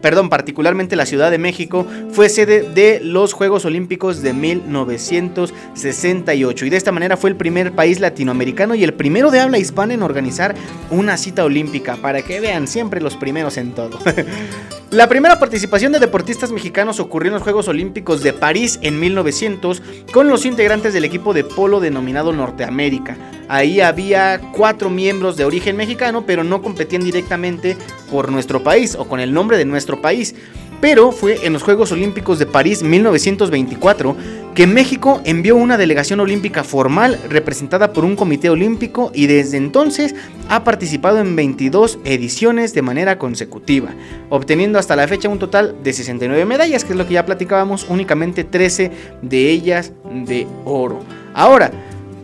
perdón, 0.00 0.28
particularmente 0.28 0.94
la 0.94 1.06
Ciudad 1.06 1.32
de 1.32 1.38
México, 1.38 1.84
fue 2.12 2.28
sede 2.28 2.62
de 2.62 3.00
los 3.02 3.32
Juegos 3.32 3.64
Olímpicos 3.64 4.22
de 4.22 4.32
1968 4.32 6.66
y 6.66 6.70
de 6.70 6.76
esta 6.76 6.92
manera 6.92 7.16
fue 7.16 7.30
el 7.30 7.36
primer 7.36 7.72
país 7.72 7.98
latinoamericano 7.98 8.76
y 8.76 8.84
el 8.84 8.94
primero 8.94 9.32
de 9.32 9.40
habla 9.40 9.58
hispana 9.58 9.94
en 9.94 10.04
organizar 10.04 10.54
una 10.90 11.16
cita 11.16 11.44
olímpica, 11.44 11.96
para 11.96 12.22
que 12.22 12.38
vean 12.38 12.68
siempre 12.68 13.00
los 13.00 13.16
primeros 13.16 13.56
en 13.56 13.72
todo. 13.72 13.98
La 14.90 15.08
primera 15.08 15.38
participación 15.38 15.92
de 15.92 16.00
deportistas 16.00 16.50
mexicanos 16.50 16.98
ocurrió 16.98 17.28
en 17.28 17.34
los 17.34 17.44
Juegos 17.44 17.68
Olímpicos 17.68 18.24
de 18.24 18.32
París 18.32 18.80
en 18.82 18.98
1900 18.98 19.80
con 20.12 20.26
los 20.26 20.44
integrantes 20.44 20.92
del 20.92 21.04
equipo 21.04 21.32
de 21.32 21.44
polo 21.44 21.78
denominado 21.78 22.32
Norteamérica. 22.32 23.16
Ahí 23.48 23.80
había 23.80 24.40
cuatro 24.52 24.90
miembros 24.90 25.36
de 25.36 25.44
origen 25.44 25.76
mexicano, 25.76 26.24
pero 26.26 26.42
no 26.42 26.60
competían 26.60 27.04
directamente 27.04 27.76
por 28.10 28.32
nuestro 28.32 28.64
país 28.64 28.96
o 28.96 29.06
con 29.06 29.20
el 29.20 29.32
nombre 29.32 29.58
de 29.58 29.64
nuestro 29.64 30.02
país 30.02 30.34
pero 30.80 31.12
fue 31.12 31.46
en 31.46 31.52
los 31.52 31.62
Juegos 31.62 31.92
Olímpicos 31.92 32.38
de 32.38 32.46
París 32.46 32.82
1924 32.82 34.16
que 34.54 34.66
México 34.66 35.20
envió 35.24 35.56
una 35.56 35.76
delegación 35.76 36.20
olímpica 36.20 36.64
formal 36.64 37.18
representada 37.28 37.92
por 37.92 38.04
un 38.04 38.16
comité 38.16 38.50
olímpico 38.50 39.12
y 39.14 39.26
desde 39.26 39.56
entonces 39.56 40.14
ha 40.48 40.64
participado 40.64 41.20
en 41.20 41.36
22 41.36 41.98
ediciones 42.04 42.74
de 42.74 42.82
manera 42.82 43.18
consecutiva, 43.18 43.90
obteniendo 44.28 44.78
hasta 44.78 44.96
la 44.96 45.06
fecha 45.06 45.28
un 45.28 45.38
total 45.38 45.76
de 45.82 45.92
69 45.92 46.44
medallas, 46.46 46.84
que 46.84 46.92
es 46.92 46.98
lo 46.98 47.06
que 47.06 47.14
ya 47.14 47.26
platicábamos, 47.26 47.86
únicamente 47.88 48.42
13 48.42 48.90
de 49.22 49.50
ellas 49.50 49.92
de 50.10 50.46
oro. 50.64 50.98
Ahora, 51.32 51.70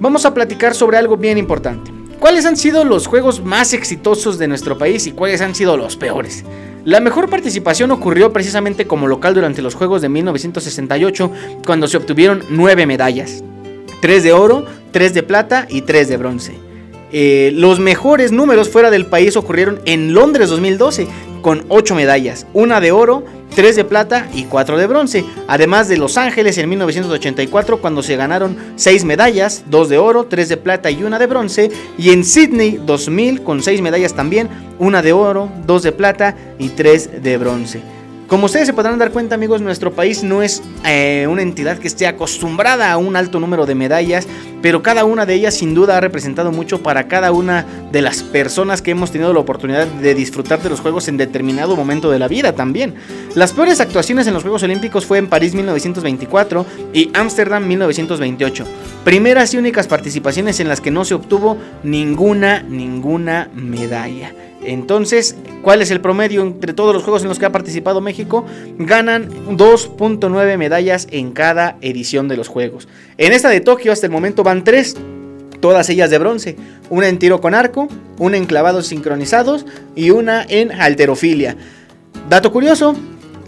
vamos 0.00 0.26
a 0.26 0.34
platicar 0.34 0.74
sobre 0.74 0.96
algo 0.96 1.16
bien 1.16 1.38
importante. 1.38 2.05
¿Cuáles 2.26 2.44
han 2.44 2.56
sido 2.56 2.84
los 2.84 3.06
juegos 3.06 3.44
más 3.44 3.72
exitosos 3.72 4.36
de 4.36 4.48
nuestro 4.48 4.76
país 4.76 5.06
y 5.06 5.12
cuáles 5.12 5.40
han 5.42 5.54
sido 5.54 5.76
los 5.76 5.94
peores? 5.94 6.44
La 6.84 6.98
mejor 6.98 7.30
participación 7.30 7.92
ocurrió 7.92 8.32
precisamente 8.32 8.84
como 8.84 9.06
local 9.06 9.32
durante 9.32 9.62
los 9.62 9.76
Juegos 9.76 10.02
de 10.02 10.08
1968, 10.08 11.30
cuando 11.64 11.86
se 11.86 11.96
obtuvieron 11.96 12.42
9 12.50 12.84
medallas, 12.84 13.44
3 14.00 14.24
de 14.24 14.32
oro, 14.32 14.66
3 14.90 15.14
de 15.14 15.22
plata 15.22 15.68
y 15.70 15.82
3 15.82 16.08
de 16.08 16.16
bronce. 16.16 16.54
Eh, 17.12 17.52
los 17.54 17.78
mejores 17.78 18.32
números 18.32 18.70
fuera 18.70 18.90
del 18.90 19.06
país 19.06 19.36
ocurrieron 19.36 19.78
en 19.84 20.12
Londres 20.12 20.48
2012, 20.48 21.06
con 21.46 21.64
8 21.68 21.94
medallas, 21.94 22.44
una 22.54 22.80
de 22.80 22.90
oro, 22.90 23.22
3 23.54 23.76
de 23.76 23.84
plata 23.84 24.28
y 24.34 24.46
4 24.46 24.78
de 24.78 24.88
bronce, 24.88 25.24
además 25.46 25.86
de 25.86 25.96
Los 25.96 26.18
Ángeles 26.18 26.58
en 26.58 26.68
1984 26.68 27.80
cuando 27.80 28.02
se 28.02 28.16
ganaron 28.16 28.56
6 28.74 29.04
medallas, 29.04 29.62
2 29.70 29.88
de 29.88 29.96
oro, 29.96 30.24
3 30.24 30.48
de 30.48 30.56
plata 30.56 30.90
y 30.90 31.04
1 31.04 31.20
de 31.20 31.26
bronce, 31.28 31.70
y 31.96 32.10
en 32.10 32.24
Sydney 32.24 32.80
2000 32.84 33.44
con 33.44 33.62
6 33.62 33.80
medallas 33.80 34.14
también, 34.14 34.48
1 34.80 35.02
de 35.02 35.12
oro, 35.12 35.48
2 35.68 35.82
de 35.84 35.92
plata 35.92 36.34
y 36.58 36.70
3 36.70 37.22
de 37.22 37.36
bronce. 37.38 37.95
Como 38.28 38.46
ustedes 38.46 38.66
se 38.66 38.72
podrán 38.72 38.98
dar 38.98 39.12
cuenta 39.12 39.36
amigos, 39.36 39.60
nuestro 39.60 39.92
país 39.92 40.24
no 40.24 40.42
es 40.42 40.60
eh, 40.84 41.28
una 41.30 41.42
entidad 41.42 41.78
que 41.78 41.86
esté 41.86 42.08
acostumbrada 42.08 42.90
a 42.90 42.96
un 42.96 43.14
alto 43.14 43.38
número 43.38 43.66
de 43.66 43.76
medallas, 43.76 44.26
pero 44.62 44.82
cada 44.82 45.04
una 45.04 45.26
de 45.26 45.34
ellas 45.34 45.54
sin 45.54 45.74
duda 45.74 45.96
ha 45.96 46.00
representado 46.00 46.50
mucho 46.50 46.82
para 46.82 47.06
cada 47.06 47.30
una 47.30 47.64
de 47.92 48.02
las 48.02 48.24
personas 48.24 48.82
que 48.82 48.90
hemos 48.90 49.12
tenido 49.12 49.32
la 49.32 49.38
oportunidad 49.38 49.86
de 49.86 50.14
disfrutar 50.16 50.60
de 50.60 50.70
los 50.70 50.80
Juegos 50.80 51.06
en 51.06 51.18
determinado 51.18 51.76
momento 51.76 52.10
de 52.10 52.18
la 52.18 52.26
vida 52.26 52.52
también. 52.52 52.96
Las 53.36 53.52
peores 53.52 53.80
actuaciones 53.80 54.26
en 54.26 54.34
los 54.34 54.42
Juegos 54.42 54.64
Olímpicos 54.64 55.06
fue 55.06 55.18
en 55.18 55.28
París 55.28 55.54
1924 55.54 56.66
y 56.92 57.10
Ámsterdam 57.14 57.64
1928. 57.68 58.64
Primeras 59.04 59.54
y 59.54 59.58
únicas 59.58 59.86
participaciones 59.86 60.58
en 60.58 60.66
las 60.66 60.80
que 60.80 60.90
no 60.90 61.04
se 61.04 61.14
obtuvo 61.14 61.58
ninguna, 61.84 62.60
ninguna 62.64 63.50
medalla. 63.54 64.32
Entonces, 64.66 65.36
¿cuál 65.62 65.80
es 65.80 65.90
el 65.90 66.00
promedio 66.00 66.42
entre 66.42 66.72
todos 66.72 66.92
los 66.92 67.04
juegos 67.04 67.22
en 67.22 67.28
los 67.28 67.38
que 67.38 67.46
ha 67.46 67.52
participado 67.52 68.00
México? 68.00 68.44
Ganan 68.78 69.30
2.9 69.56 70.58
medallas 70.58 71.06
en 71.10 71.32
cada 71.32 71.76
edición 71.80 72.28
de 72.28 72.36
los 72.36 72.48
juegos. 72.48 72.88
En 73.16 73.32
esta 73.32 73.48
de 73.48 73.60
Tokio 73.60 73.92
hasta 73.92 74.06
el 74.06 74.12
momento 74.12 74.42
van 74.42 74.64
3, 74.64 74.96
todas 75.60 75.88
ellas 75.88 76.10
de 76.10 76.18
bronce. 76.18 76.56
Una 76.90 77.08
en 77.08 77.18
tiro 77.18 77.40
con 77.40 77.54
arco, 77.54 77.88
una 78.18 78.36
en 78.36 78.46
clavados 78.46 78.88
sincronizados 78.88 79.66
y 79.94 80.10
una 80.10 80.44
en 80.48 80.72
halterofilia. 80.72 81.56
Dato 82.28 82.50
curioso, 82.50 82.96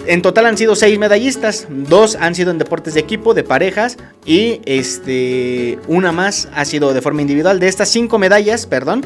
en 0.06 0.22
total 0.22 0.46
han 0.46 0.56
sido 0.56 0.76
6 0.76 0.98
medallistas, 0.98 1.66
dos 1.68 2.16
han 2.16 2.34
sido 2.34 2.50
en 2.50 2.58
deportes 2.58 2.94
de 2.94 3.00
equipo, 3.00 3.34
de 3.34 3.44
parejas, 3.44 3.98
y 4.24 4.60
este, 4.64 5.78
una 5.86 6.12
más 6.12 6.48
ha 6.54 6.64
sido 6.64 6.94
de 6.94 7.02
forma 7.02 7.20
individual. 7.20 7.60
De 7.60 7.68
estas 7.68 7.88
5 7.88 8.18
medallas, 8.18 8.66
perdón, 8.66 9.04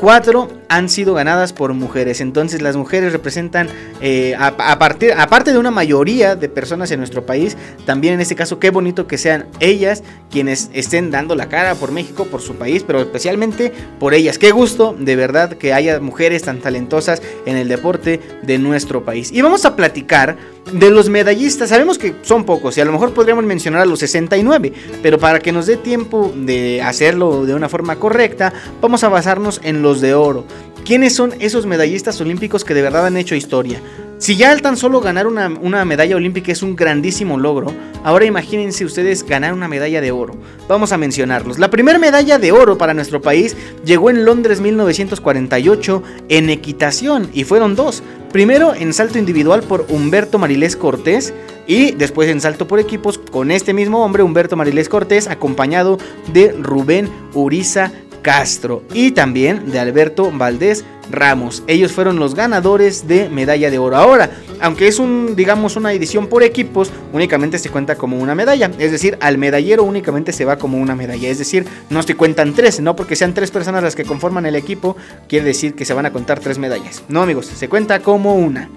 cuatro 0.00 0.48
han 0.68 0.88
sido 0.88 1.14
ganadas 1.14 1.52
por 1.52 1.74
mujeres. 1.74 2.20
Entonces 2.20 2.62
las 2.62 2.76
mujeres 2.76 3.12
representan, 3.12 3.68
eh, 4.00 4.34
a, 4.38 4.78
partir, 4.78 5.12
aparte 5.12 5.52
de 5.52 5.58
una 5.58 5.70
mayoría 5.70 6.36
de 6.36 6.48
personas 6.48 6.90
en 6.90 7.00
nuestro 7.00 7.26
país, 7.26 7.56
también 7.84 8.14
en 8.14 8.20
este 8.20 8.34
caso 8.34 8.58
qué 8.58 8.70
bonito 8.70 9.06
que 9.06 9.18
sean 9.18 9.46
ellas 9.60 10.02
quienes 10.30 10.70
estén 10.72 11.10
dando 11.10 11.34
la 11.34 11.48
cara 11.48 11.74
por 11.74 11.92
México, 11.92 12.24
por 12.24 12.40
su 12.40 12.54
país, 12.54 12.82
pero 12.86 13.00
especialmente 13.00 13.72
por 13.98 14.14
ellas. 14.14 14.38
Qué 14.38 14.52
gusto 14.52 14.96
de 14.98 15.16
verdad 15.16 15.58
que 15.58 15.74
haya 15.74 16.00
mujeres 16.00 16.42
tan 16.42 16.60
talentosas 16.60 17.20
en 17.44 17.56
el 17.56 17.68
deporte 17.68 18.20
de 18.42 18.58
nuestro 18.58 19.04
país. 19.04 19.30
Y 19.32 19.42
vamos 19.42 19.64
a 19.64 19.76
platicar 19.76 20.36
de 20.72 20.90
los 20.90 21.08
medallistas. 21.08 21.70
Sabemos 21.70 21.98
que 21.98 22.14
son 22.22 22.44
pocos 22.44 22.76
y 22.76 22.80
a 22.80 22.84
lo 22.84 22.92
mejor 22.92 23.12
podríamos 23.12 23.44
mencionar 23.44 23.82
a 23.82 23.86
los 23.86 23.98
69, 24.00 24.72
pero 25.02 25.18
para 25.18 25.38
que 25.38 25.52
nos 25.52 25.66
dé 25.66 25.76
tiempo 25.76 26.32
de 26.34 26.82
hacerlo 26.82 27.44
de 27.46 27.54
una 27.54 27.68
forma 27.68 27.96
correcta, 27.96 28.52
vamos 28.80 29.04
a 29.04 29.08
basarnos 29.08 29.60
en 29.64 29.82
los 29.82 30.00
de 30.00 30.14
oro. 30.14 30.44
¿Quiénes 30.84 31.14
son 31.14 31.34
esos 31.40 31.66
medallistas 31.66 32.20
olímpicos 32.20 32.64
que 32.64 32.74
de 32.74 32.82
verdad 32.82 33.06
han 33.06 33.16
hecho 33.16 33.34
historia? 33.34 33.80
Si 34.20 34.36
ya 34.36 34.52
el 34.52 34.60
tan 34.60 34.76
solo 34.76 35.00
ganar 35.00 35.26
una, 35.26 35.84
medalla 35.86 36.14
olímpica 36.14 36.52
es 36.52 36.62
un 36.62 36.76
grandísimo 36.76 37.38
logro, 37.38 37.72
ahora 38.04 38.26
imagínense 38.26 38.84
ustedes 38.84 39.24
ganar 39.24 39.54
una 39.54 39.66
medalla 39.66 40.02
de 40.02 40.12
oro. 40.12 40.34
Vamos 40.68 40.92
a 40.92 40.98
mencionarlos. 40.98 41.58
La 41.58 41.70
primera 41.70 41.98
medalla 41.98 42.38
de 42.38 42.52
oro 42.52 42.76
para 42.76 42.92
nuestro 42.92 43.22
país 43.22 43.56
llegó 43.82 44.10
en 44.10 44.26
Londres 44.26 44.60
1948 44.60 46.02
en 46.28 46.50
equitación 46.50 47.30
y 47.32 47.44
fueron 47.44 47.74
dos. 47.74 48.02
Primero 48.30 48.74
en 48.74 48.92
salto 48.92 49.18
individual 49.18 49.62
por 49.62 49.86
Humberto 49.88 50.38
Marilés 50.38 50.76
Cortés 50.76 51.32
y 51.66 51.92
después 51.92 52.28
en 52.28 52.42
salto 52.42 52.68
por 52.68 52.78
equipos 52.78 53.16
con 53.16 53.50
este 53.50 53.72
mismo 53.72 54.04
hombre, 54.04 54.22
Humberto 54.22 54.54
Marilés 54.54 54.90
Cortés, 54.90 55.28
acompañado 55.28 55.96
de 56.30 56.52
Rubén 56.52 57.08
Uriza 57.32 57.90
Castro 58.22 58.82
y 58.92 59.12
también 59.12 59.70
de 59.70 59.78
Alberto 59.78 60.30
Valdés 60.32 60.84
Ramos. 61.10 61.62
Ellos 61.66 61.92
fueron 61.92 62.18
los 62.18 62.34
ganadores 62.34 63.08
de 63.08 63.28
medalla 63.28 63.70
de 63.70 63.78
oro. 63.78 63.96
Ahora, 63.96 64.30
aunque 64.60 64.88
es 64.88 64.98
un, 64.98 65.34
digamos, 65.34 65.76
una 65.76 65.92
edición 65.92 66.28
por 66.28 66.42
equipos, 66.42 66.90
únicamente 67.12 67.58
se 67.58 67.70
cuenta 67.70 67.96
como 67.96 68.18
una 68.18 68.34
medalla. 68.34 68.70
Es 68.78 68.92
decir, 68.92 69.18
al 69.20 69.38
medallero 69.38 69.82
únicamente 69.82 70.32
se 70.32 70.44
va 70.44 70.56
como 70.56 70.78
una 70.78 70.94
medalla. 70.94 71.28
Es 71.28 71.38
decir, 71.38 71.66
no 71.88 72.02
se 72.02 72.14
cuentan 72.16 72.54
tres, 72.54 72.80
no 72.80 72.96
porque 72.96 73.16
sean 73.16 73.34
tres 73.34 73.50
personas 73.50 73.82
las 73.82 73.96
que 73.96 74.04
conforman 74.04 74.46
el 74.46 74.56
equipo, 74.56 74.96
quiere 75.28 75.46
decir 75.46 75.74
que 75.74 75.84
se 75.84 75.94
van 75.94 76.06
a 76.06 76.12
contar 76.12 76.40
tres 76.40 76.58
medallas. 76.58 77.02
No, 77.08 77.22
amigos, 77.22 77.46
se 77.46 77.68
cuenta 77.68 78.00
como 78.00 78.36
una. 78.36 78.68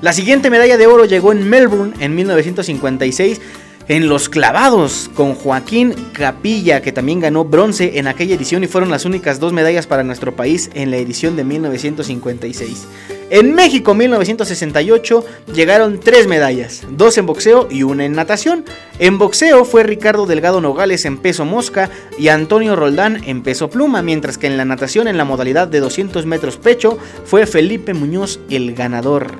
La 0.00 0.12
siguiente 0.14 0.48
medalla 0.48 0.78
de 0.78 0.86
oro 0.86 1.04
llegó 1.04 1.32
en 1.32 1.48
Melbourne 1.48 1.92
en 2.00 2.14
1956 2.14 3.40
en 3.88 4.08
los 4.08 4.28
clavados 4.28 5.10
con 5.14 5.34
Joaquín 5.34 5.94
Capilla, 6.12 6.80
que 6.82 6.92
también 6.92 7.20
ganó 7.20 7.44
bronce 7.44 7.98
en 7.98 8.06
aquella 8.06 8.36
edición 8.36 8.62
y 8.64 8.68
fueron 8.68 8.90
las 8.90 9.04
únicas 9.04 9.40
dos 9.40 9.52
medallas 9.52 9.86
para 9.86 10.04
nuestro 10.04 10.34
país 10.36 10.70
en 10.74 10.90
la 10.90 10.98
edición 10.98 11.36
de 11.36 11.44
1956. 11.44 12.86
En 13.30 13.54
México 13.54 13.94
1968 13.94 15.24
llegaron 15.54 16.00
tres 16.00 16.26
medallas, 16.26 16.82
dos 16.90 17.16
en 17.16 17.26
boxeo 17.26 17.68
y 17.70 17.84
una 17.84 18.04
en 18.04 18.12
natación. 18.12 18.64
En 18.98 19.18
boxeo 19.18 19.64
fue 19.64 19.84
Ricardo 19.84 20.26
Delgado 20.26 20.60
Nogales 20.60 21.04
en 21.04 21.16
peso 21.16 21.44
mosca 21.44 21.90
y 22.18 22.26
Antonio 22.26 22.74
Roldán 22.74 23.22
en 23.24 23.44
peso 23.44 23.70
pluma, 23.70 24.02
mientras 24.02 24.36
que 24.36 24.48
en 24.48 24.56
la 24.56 24.64
natación 24.64 25.06
en 25.06 25.16
la 25.16 25.24
modalidad 25.24 25.68
de 25.68 25.78
200 25.78 26.26
metros 26.26 26.56
pecho 26.56 26.98
fue 27.24 27.46
Felipe 27.46 27.94
Muñoz 27.94 28.40
el 28.50 28.74
ganador. 28.74 29.38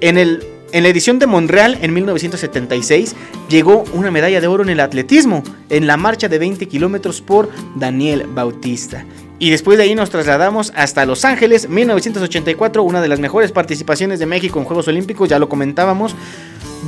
En 0.00 0.16
el 0.16 0.55
en 0.72 0.82
la 0.82 0.88
edición 0.88 1.18
de 1.18 1.26
Montreal 1.26 1.78
en 1.80 1.94
1976 1.94 3.14
llegó 3.48 3.84
una 3.92 4.10
medalla 4.10 4.40
de 4.40 4.46
oro 4.46 4.62
en 4.62 4.70
el 4.70 4.80
atletismo, 4.80 5.42
en 5.70 5.86
la 5.86 5.96
marcha 5.96 6.28
de 6.28 6.38
20 6.38 6.66
kilómetros 6.66 7.20
por 7.20 7.50
Daniel 7.76 8.26
Bautista. 8.28 9.04
Y 9.38 9.50
después 9.50 9.76
de 9.76 9.84
ahí 9.84 9.94
nos 9.94 10.10
trasladamos 10.10 10.72
hasta 10.74 11.04
Los 11.04 11.24
Ángeles, 11.24 11.68
1984, 11.68 12.82
una 12.82 13.02
de 13.02 13.08
las 13.08 13.20
mejores 13.20 13.52
participaciones 13.52 14.18
de 14.18 14.26
México 14.26 14.58
en 14.58 14.64
Juegos 14.64 14.88
Olímpicos, 14.88 15.28
ya 15.28 15.38
lo 15.38 15.48
comentábamos. 15.48 16.14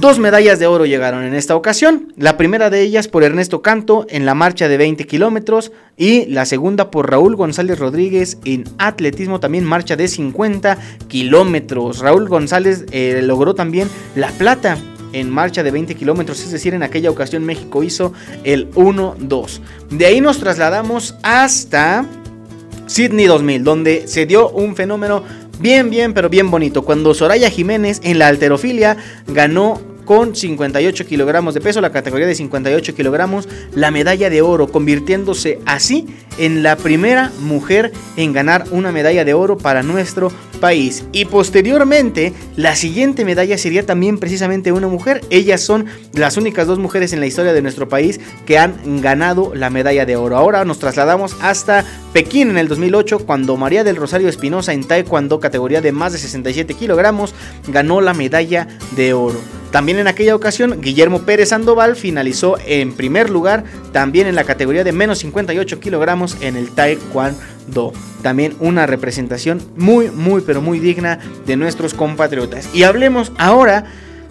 Dos 0.01 0.21
medallas 0.21 0.61
de 0.61 0.69
oro 0.69 0.87
llegaron 0.87 1.25
en 1.25 1.35
esta 1.35 1.57
ocasión, 1.57 2.13
la 2.17 2.37
primera 2.37 2.71
de 2.71 2.83
ellas 2.83 3.09
por 3.09 3.25
Ernesto 3.25 3.63
Canto 3.63 4.07
en 4.09 4.27
la 4.27 4.35
marcha 4.35 4.69
de 4.69 4.77
20 4.77 5.09
kilómetros 5.09 5.73
y 5.97 6.27
la 6.27 6.47
segunda 6.47 6.93
por 6.93 7.11
Raúl 7.11 7.35
González 7.35 7.81
Rodríguez 7.81 8.39
en 8.45 8.63
atletismo 8.79 9.41
también 9.41 9.65
marcha 9.65 9.97
de 9.97 10.07
50 10.07 10.79
kilómetros. 11.09 11.99
Raúl 11.99 12.29
González 12.29 12.87
eh, 12.93 13.23
logró 13.25 13.57
también 13.57 13.89
la 14.15 14.29
plata 14.29 14.79
en 15.13 15.31
marcha 15.31 15.65
de 15.65 15.73
20 15.73 15.97
kilómetros, 15.97 16.45
es 16.45 16.53
decir, 16.53 16.75
en 16.75 16.85
aquella 16.85 17.11
ocasión 17.11 17.45
México 17.45 17.83
hizo 17.83 18.13
el 18.45 18.71
1-2. 18.75 19.59
De 19.91 20.07
ahí 20.07 20.21
nos 20.21 20.39
trasladamos 20.39 21.17
hasta 21.25 22.07
Sydney 22.87 23.27
2000, 23.27 23.65
donde 23.65 24.07
se 24.07 24.27
dio 24.27 24.49
un 24.51 24.77
fenómeno 24.77 25.25
bien, 25.59 25.91
bien, 25.91 26.15
pero 26.15 26.29
bien 26.29 26.53
bonito. 26.53 26.83
Cuando 26.83 27.15
Soraya 27.15 27.51
Jiménez 27.51 28.01
en 28.05 28.21
la 28.21 28.29
alterofilia 28.29 28.97
ganó 29.27 29.88
con 30.09 30.35
58 30.35 31.07
kilogramos 31.07 31.53
de 31.53 31.61
peso, 31.61 31.83
la 31.83 31.93
categoría 31.93 32.27
de 32.27 32.35
58 32.35 32.95
kilogramos, 32.95 33.47
la 33.75 33.91
medalla 33.91 34.31
de 34.31 34.41
oro, 34.41 34.69
convirtiéndose 34.69 35.61
así 35.67 36.07
en 36.39 36.63
la 36.63 36.77
primera 36.77 37.33
mujer 37.41 37.93
en 38.17 38.33
ganar 38.33 38.65
una 38.71 38.93
medalla 38.93 39.25
de 39.25 39.35
oro 39.35 39.59
para 39.59 39.83
nuestro 39.83 40.33
país. 40.61 41.05
Y 41.13 41.25
posteriormente, 41.25 42.33
la 42.57 42.75
siguiente 42.75 43.25
medalla 43.25 43.57
sería 43.59 43.87
también 43.87 44.19
precisamente 44.19 44.73
una 44.73 44.89
mujer. 44.89 45.21
Ellas 45.31 45.61
son 45.61 45.87
las 46.13 46.37
únicas 46.37 46.67
dos 46.67 46.79
mujeres 46.79 47.13
en 47.13 47.21
la 47.21 47.27
historia 47.27 47.53
de 47.53 47.63
nuestro 47.63 47.89
país 47.89 48.21
que 48.47 48.59
han 48.59 49.01
ganado 49.01 49.53
la 49.55 49.71
medalla 49.71 50.05
de 50.05 50.17
oro. 50.17 50.37
Ahora 50.37 50.65
nos 50.65 50.79
trasladamos 50.79 51.37
hasta 51.41 51.85
Pekín 52.13 52.51
en 52.51 52.59
el 52.59 52.69
2008, 52.69 53.21
cuando 53.21 53.57
María 53.57 53.85
del 53.85 53.97
Rosario 53.97 54.29
Espinosa 54.29 54.73
en 54.73 54.85
Taekwondo, 54.85 55.41
categoría 55.41 55.81
de 55.81 55.93
más 55.93 56.13
de 56.13 56.19
67 56.19 56.75
kilogramos, 56.75 57.35
ganó 57.69 58.01
la 58.01 58.15
medalla 58.15 58.67
de 58.97 59.13
oro. 59.13 59.39
También 59.71 59.99
en 59.99 60.09
aquella 60.09 60.35
ocasión, 60.35 60.81
Guillermo 60.81 61.23
Pérez 61.23 61.51
Sandoval 61.51 61.95
finalizó 61.95 62.57
en 62.67 62.95
primer 62.95 63.29
lugar, 63.29 63.65
también 63.93 64.27
en 64.27 64.35
la 64.35 64.45
categoría 64.45 64.83
de 64.83 64.93
menos 64.93 65.19
58 65.19 65.79
kilogramos 65.79 66.28
en 66.41 66.57
el 66.57 66.71
Taekwondo. 66.71 67.93
También 68.23 68.57
una 68.61 68.87
representación 68.87 69.63
muy, 69.77 70.11
muy, 70.11 70.43
pero 70.43 70.61
muy 70.61 70.79
digna 70.79 71.19
de 71.47 71.57
nuestros 71.57 71.95
compatriotas. 71.95 72.69
Y 72.75 72.83
hablemos 72.83 73.33
ahora 73.39 73.85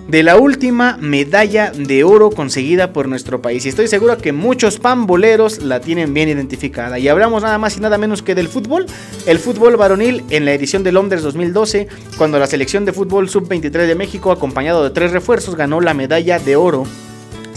de 0.07 0.24
la 0.24 0.38
última 0.38 0.98
medalla 1.02 1.72
de 1.72 2.03
oro 2.03 2.30
conseguida 2.32 2.94
por 2.94 3.07
nuestro 3.07 3.41
país. 3.41 3.65
Y 3.65 3.69
estoy 3.69 3.88
seguro 3.88 4.18
que 4.18 4.32
muchos 4.32 4.80
pamboleros 4.80 5.61
la 5.61 5.82
tienen 5.82 6.14
bien 6.14 6.30
identificada. 6.30 6.98
Y 6.98 7.07
hablamos 7.07 7.44
nada 7.44 7.57
más 7.57 7.78
y 7.78 7.82
nada 7.82 7.98
menos 7.98 8.22
que 8.22 8.36
del 8.36 8.48
fútbol. 8.48 8.86
El 9.26 9.40
fútbol 9.40 9.76
varonil 9.76 10.24
en 10.30 10.45
la 10.45 10.53
edición 10.53 10.84
de 10.84 10.94
Londres 10.94 11.24
2012, 11.24 11.88
cuando 12.18 12.40
la 12.40 12.48
selección 12.48 12.86
de 12.86 12.94
fútbol 12.94 13.30
sub-23 13.30 13.86
de 13.86 13.95
México, 13.95 14.32
acompañado 14.32 14.84
de 14.84 14.91
tres 14.91 15.11
refuerzos, 15.11 15.56
ganó 15.56 15.82
la 15.82 15.94
medalla 15.94 16.40
de 16.40 16.56
oro 16.56 16.86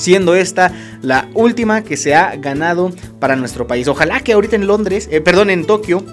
siendo 0.00 0.34
esta 0.34 0.72
la 1.02 1.28
última 1.34 1.84
que 1.84 1.96
se 1.96 2.14
ha 2.14 2.34
ganado 2.36 2.90
para 3.18 3.36
nuestro 3.36 3.66
país. 3.66 3.86
Ojalá 3.86 4.20
que 4.20 4.32
ahorita 4.32 4.56
en 4.56 4.66
Londres, 4.66 5.08
eh, 5.12 5.20
perdón, 5.20 5.50
en 5.50 5.66
Tokio, 5.66 6.04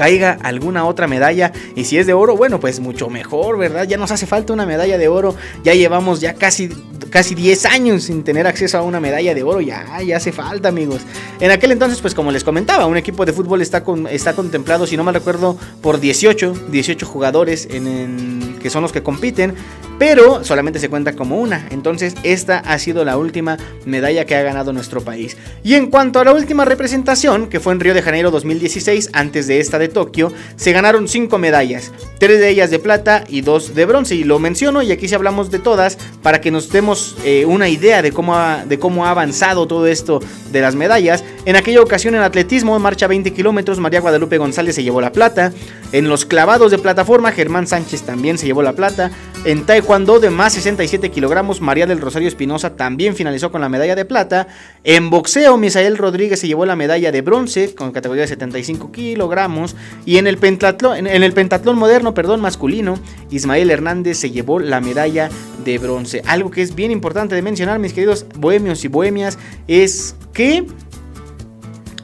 caiga 0.00 0.38
alguna 0.42 0.86
otra 0.86 1.06
medalla. 1.06 1.52
Y 1.76 1.84
si 1.84 1.98
es 1.98 2.06
de 2.06 2.14
oro, 2.14 2.36
bueno, 2.36 2.58
pues 2.58 2.80
mucho 2.80 3.10
mejor, 3.10 3.58
¿verdad? 3.58 3.86
Ya 3.86 3.96
nos 3.96 4.10
hace 4.10 4.26
falta 4.26 4.52
una 4.52 4.66
medalla 4.66 4.96
de 4.98 5.08
oro. 5.08 5.34
Ya 5.62 5.74
llevamos 5.74 6.20
ya 6.20 6.34
casi, 6.34 6.70
casi 7.10 7.34
10 7.34 7.66
años 7.66 8.04
sin 8.04 8.24
tener 8.24 8.46
acceso 8.46 8.78
a 8.78 8.82
una 8.82 8.98
medalla 8.98 9.34
de 9.34 9.42
oro. 9.42 9.60
Ya, 9.60 10.00
ya 10.02 10.16
hace 10.16 10.32
falta, 10.32 10.70
amigos. 10.70 11.02
En 11.38 11.50
aquel 11.50 11.72
entonces, 11.72 12.00
pues 12.00 12.14
como 12.14 12.32
les 12.32 12.44
comentaba, 12.44 12.86
un 12.86 12.96
equipo 12.96 13.24
de 13.26 13.32
fútbol 13.32 13.60
está, 13.62 13.84
con, 13.84 14.06
está 14.06 14.32
contemplado, 14.32 14.86
si 14.86 14.96
no 14.96 15.04
me 15.04 15.12
recuerdo, 15.12 15.56
por 15.82 16.00
18, 16.00 16.54
18 16.70 17.06
jugadores 17.06 17.68
en, 17.70 18.56
que 18.60 18.70
son 18.70 18.82
los 18.82 18.92
que 18.92 19.02
compiten 19.02 19.54
pero 20.00 20.42
solamente 20.44 20.78
se 20.78 20.88
cuenta 20.88 21.12
como 21.12 21.38
una. 21.38 21.68
Entonces 21.70 22.14
esta 22.22 22.56
ha 22.60 22.78
sido 22.78 23.04
la 23.04 23.18
última 23.18 23.58
medalla 23.84 24.24
que 24.24 24.34
ha 24.34 24.42
ganado 24.42 24.72
nuestro 24.72 25.02
país. 25.02 25.36
Y 25.62 25.74
en 25.74 25.88
cuanto 25.90 26.20
a 26.20 26.24
la 26.24 26.32
última 26.32 26.64
representación, 26.64 27.50
que 27.50 27.60
fue 27.60 27.74
en 27.74 27.80
Río 27.80 27.92
de 27.92 28.00
Janeiro 28.00 28.30
2016, 28.30 29.10
antes 29.12 29.46
de 29.46 29.60
esta 29.60 29.78
de 29.78 29.88
Tokio, 29.88 30.32
se 30.56 30.72
ganaron 30.72 31.06
cinco 31.06 31.36
medallas, 31.36 31.92
tres 32.18 32.40
de 32.40 32.48
ellas 32.48 32.70
de 32.70 32.78
plata 32.78 33.24
y 33.28 33.42
dos 33.42 33.74
de 33.74 33.84
bronce. 33.84 34.14
Y 34.14 34.24
lo 34.24 34.38
menciono 34.38 34.80
y 34.80 34.90
aquí 34.90 35.06
sí 35.06 35.14
hablamos 35.14 35.50
de 35.50 35.58
todas 35.58 35.98
para 36.22 36.40
que 36.40 36.50
nos 36.50 36.70
demos 36.70 37.16
eh, 37.26 37.44
una 37.44 37.68
idea 37.68 38.00
de 38.00 38.10
cómo, 38.10 38.34
ha, 38.36 38.64
de 38.64 38.78
cómo 38.78 39.04
ha 39.04 39.10
avanzado 39.10 39.68
todo 39.68 39.86
esto 39.86 40.20
de 40.50 40.62
las 40.62 40.76
medallas. 40.76 41.24
En 41.44 41.56
aquella 41.56 41.82
ocasión 41.82 42.14
en 42.14 42.22
atletismo, 42.22 42.78
marcha 42.78 43.06
20 43.06 43.34
kilómetros, 43.34 43.78
María 43.78 44.00
Guadalupe 44.00 44.38
González 44.38 44.76
se 44.76 44.82
llevó 44.82 45.02
la 45.02 45.12
plata. 45.12 45.52
En 45.92 46.08
los 46.08 46.24
clavados 46.24 46.70
de 46.70 46.78
plataforma, 46.78 47.32
Germán 47.32 47.66
Sánchez 47.66 48.02
también 48.02 48.38
se 48.38 48.46
llevó 48.46 48.62
la 48.62 48.72
plata. 48.72 49.10
En 49.42 49.64
taekwondo 49.64 50.20
de 50.20 50.28
más 50.28 50.52
67 50.52 51.10
kilogramos, 51.10 51.62
María 51.62 51.86
del 51.86 52.02
Rosario 52.02 52.28
Espinosa 52.28 52.76
también 52.76 53.16
finalizó 53.16 53.50
con 53.50 53.62
la 53.62 53.70
medalla 53.70 53.96
de 53.96 54.04
plata. 54.04 54.48
En 54.84 55.08
boxeo, 55.08 55.56
Misael 55.56 55.96
Rodríguez 55.96 56.40
se 56.40 56.46
llevó 56.46 56.66
la 56.66 56.76
medalla 56.76 57.10
de 57.10 57.22
bronce 57.22 57.74
con 57.74 57.90
categoría 57.90 58.22
de 58.22 58.28
75 58.28 58.92
kilogramos. 58.92 59.76
Y 60.04 60.18
en 60.18 60.26
el 60.26 60.36
pentatlón, 60.36 61.06
en 61.06 61.22
el 61.22 61.32
pentatlón 61.32 61.78
moderno, 61.78 62.12
perdón, 62.12 62.42
masculino, 62.42 62.98
Ismael 63.30 63.70
Hernández 63.70 64.18
se 64.18 64.30
llevó 64.30 64.60
la 64.60 64.82
medalla 64.82 65.30
de 65.64 65.78
bronce. 65.78 66.22
Algo 66.26 66.50
que 66.50 66.60
es 66.60 66.74
bien 66.74 66.90
importante 66.90 67.34
de 67.34 67.40
mencionar, 67.40 67.78
mis 67.78 67.94
queridos 67.94 68.26
bohemios 68.36 68.84
y 68.84 68.88
bohemias, 68.88 69.38
es 69.66 70.16
que... 70.34 70.66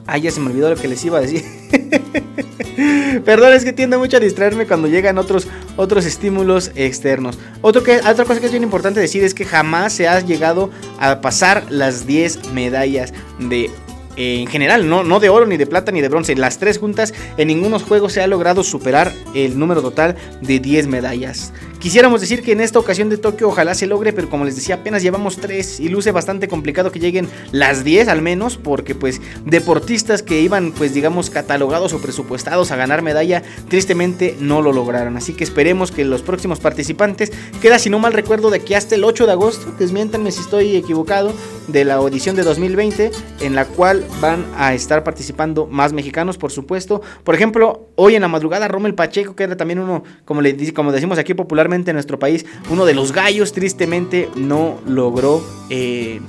Ay, 0.07 0.23
ya 0.23 0.31
se 0.31 0.41
me 0.41 0.51
olvidó 0.51 0.71
lo 0.71 0.77
que 0.77 0.89
les 0.89 1.05
iba 1.05 1.19
a 1.19 1.21
decir. 1.21 1.43
Perdón, 3.25 3.55
es 3.55 3.65
que 3.65 3.73
tiende 3.73 3.97
mucho 3.97 4.19
a 4.19 4.21
distraerme 4.21 4.67
cuando 4.67 4.89
llegan 4.89 5.19
otros, 5.19 5.49
otros 5.77 6.05
estímulos 6.05 6.71
externos. 6.75 7.39
Otra 7.63 7.83
cosa 8.25 8.41
que 8.41 8.47
es 8.47 8.53
bien 8.53 8.63
importante 8.63 9.01
decir 9.01 9.25
es 9.25 9.35
que 9.35 9.45
jamás 9.45 9.93
se 9.93 10.07
ha 10.07 10.21
llegado 10.21 10.71
a 10.99 11.21
pasar 11.21 11.67
las 11.71 12.07
10 12.07 12.53
medallas 12.53 13.13
de 13.39 13.71
en 14.17 14.47
general, 14.47 14.89
no, 14.89 15.03
no 15.03 15.21
de 15.21 15.29
oro, 15.29 15.47
ni 15.47 15.57
de 15.59 15.67
plata, 15.67 15.93
ni 15.93 16.01
de 16.01 16.09
bronce. 16.09 16.35
Las 16.35 16.59
tres 16.59 16.79
juntas, 16.79 17.13
en 17.37 17.49
ningunos 17.49 17.83
juegos 17.83 18.15
se 18.15 18.23
ha 18.23 18.27
logrado 18.27 18.63
superar 18.63 19.13
el 19.35 19.59
número 19.59 19.83
total 19.83 20.17
de 20.41 20.59
10 20.59 20.87
medallas. 20.87 21.53
Quisiéramos 21.87 22.21
decir 22.21 22.43
que 22.43 22.51
en 22.51 22.61
esta 22.61 22.81
ocasión 22.81 23.11
de 23.11 23.17
Tokio 23.17 23.47
ojalá 23.47 23.73
se 23.73 23.87
logre, 23.87 24.13
pero 24.13 24.29
como 24.29 24.45
les 24.45 24.57
decía, 24.57 24.75
apenas 24.75 25.05
llevamos 25.05 25.37
3 25.37 25.79
y 25.79 25.89
luce 25.89 26.11
bastante 26.11 26.49
complicado 26.49 26.91
que 26.91 26.99
lleguen 26.99 27.29
las 27.53 27.85
10 27.85 28.09
al 28.09 28.23
menos, 28.23 28.57
porque 28.57 28.97
pues 28.97 29.21
deportistas 29.45 30.25
que 30.25 30.41
iban 30.41 30.73
pues 30.73 30.95
digamos 30.95 31.31
catalogados 31.31 31.93
o 31.93 32.01
presupuestados 32.01 32.73
a 32.73 32.77
ganar 32.77 33.03
medalla, 33.03 33.45
tristemente 33.69 34.37
no 34.41 34.63
lo 34.63 34.73
lograron. 34.73 35.17
Así 35.17 35.33
que 35.35 35.45
esperemos 35.45 35.93
que 35.93 36.05
los 36.05 36.23
próximos 36.23 36.59
participantes, 36.59 37.31
queda 37.63 37.79
si 37.79 37.89
no 37.89 38.01
mal 38.01 38.15
recuerdo 38.15 38.51
de 38.51 38.59
que 38.59 38.75
hasta 38.75 38.97
el 38.97 39.05
8 39.05 39.27
de 39.27 39.33
agosto, 39.33 39.73
desmiéntanme 39.79 40.33
si 40.33 40.41
estoy 40.41 40.75
equivocado, 40.75 41.33
de 41.69 41.85
la 41.85 41.95
audición 41.95 42.37
de 42.37 42.43
2020, 42.43 43.11
en 43.41 43.55
la 43.55 43.65
cual 43.65 44.05
van 44.21 44.45
a 44.57 44.75
estar 44.75 45.03
participando 45.03 45.67
más 45.67 45.93
mexicanos, 45.93 46.39
por 46.39 46.53
supuesto. 46.53 47.03
Por 47.25 47.35
ejemplo, 47.35 47.89
hoy 47.97 48.15
en 48.15 48.23
la 48.23 48.29
madrugada, 48.29 48.69
Rommel 48.69 48.95
Pacheco, 48.95 49.35
que 49.35 49.45
era 49.45 49.57
también 49.57 49.81
uno, 49.81 50.05
como, 50.25 50.43
le, 50.43 50.73
como 50.73 50.93
decimos 50.93 51.19
aquí 51.19 51.35
popularmente 51.35 51.76
en 51.85 51.97
nuestro 51.97 52.19
país, 52.19 52.47
uno 52.71 52.85
de 52.85 52.95
los 52.95 53.13
gallos, 53.13 53.53
tristemente 53.53 54.29
no 54.35 54.79
logró... 54.87 55.43
Eh, 55.71 56.21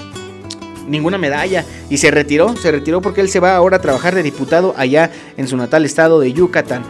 ninguna 0.87 1.17
medalla 1.17 1.65
y 1.89 1.97
se 1.97 2.11
retiró, 2.11 2.55
se 2.55 2.71
retiró 2.71 3.01
porque 3.01 3.19
él 3.19 3.27
se 3.27 3.41
va 3.41 3.57
ahora 3.57 3.75
a 3.75 3.81
trabajar 3.81 4.15
de 4.15 4.23
diputado 4.23 4.73
allá 4.77 5.11
en 5.35 5.47
su 5.47 5.57
natal 5.57 5.83
estado 5.83 6.21
de 6.21 6.31
Yucatán. 6.31 6.83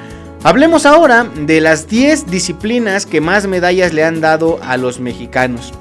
Hablemos 0.44 0.86
ahora 0.86 1.24
de 1.24 1.62
las 1.62 1.88
10 1.88 2.30
disciplinas 2.30 3.06
que 3.06 3.22
más 3.22 3.48
medallas 3.48 3.94
le 3.94 4.04
han 4.04 4.22
dado 4.22 4.60
a 4.62 4.78
los 4.78 5.00
mexicanos. 5.00 5.74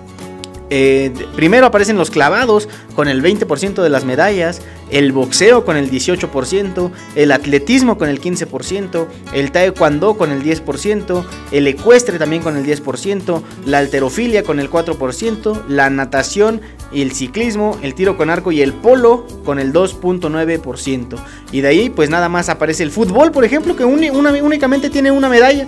Eh, 0.68 1.12
primero 1.36 1.66
aparecen 1.66 1.96
los 1.96 2.10
clavados 2.10 2.68
con 2.94 3.08
el 3.08 3.22
20% 3.22 3.82
de 3.82 3.88
las 3.88 4.04
medallas, 4.04 4.62
el 4.90 5.12
boxeo 5.12 5.64
con 5.64 5.76
el 5.76 5.90
18%, 5.90 6.90
el 7.14 7.32
atletismo 7.32 7.98
con 7.98 8.08
el 8.08 8.20
15%, 8.20 9.06
el 9.32 9.52
taekwondo 9.52 10.16
con 10.16 10.32
el 10.32 10.42
10%, 10.42 11.24
el 11.52 11.66
ecuestre 11.66 12.18
también 12.18 12.42
con 12.42 12.56
el 12.56 12.64
10%, 12.64 13.42
la 13.64 13.78
alterofilia 13.78 14.42
con 14.42 14.58
el 14.58 14.70
4%, 14.70 15.66
la 15.68 15.90
natación, 15.90 16.60
el 16.92 17.12
ciclismo, 17.12 17.78
el 17.82 17.94
tiro 17.94 18.16
con 18.16 18.30
arco 18.30 18.52
y 18.52 18.62
el 18.62 18.72
polo 18.72 19.26
con 19.44 19.58
el 19.58 19.72
2.9%. 19.72 21.16
Y 21.52 21.60
de 21.60 21.68
ahí 21.68 21.90
pues 21.90 22.10
nada 22.10 22.28
más 22.28 22.48
aparece 22.48 22.82
el 22.82 22.90
fútbol, 22.90 23.30
por 23.32 23.44
ejemplo, 23.44 23.76
que 23.76 23.84
únicamente 23.84 24.90
tiene 24.90 25.10
una 25.10 25.28
medalla 25.28 25.66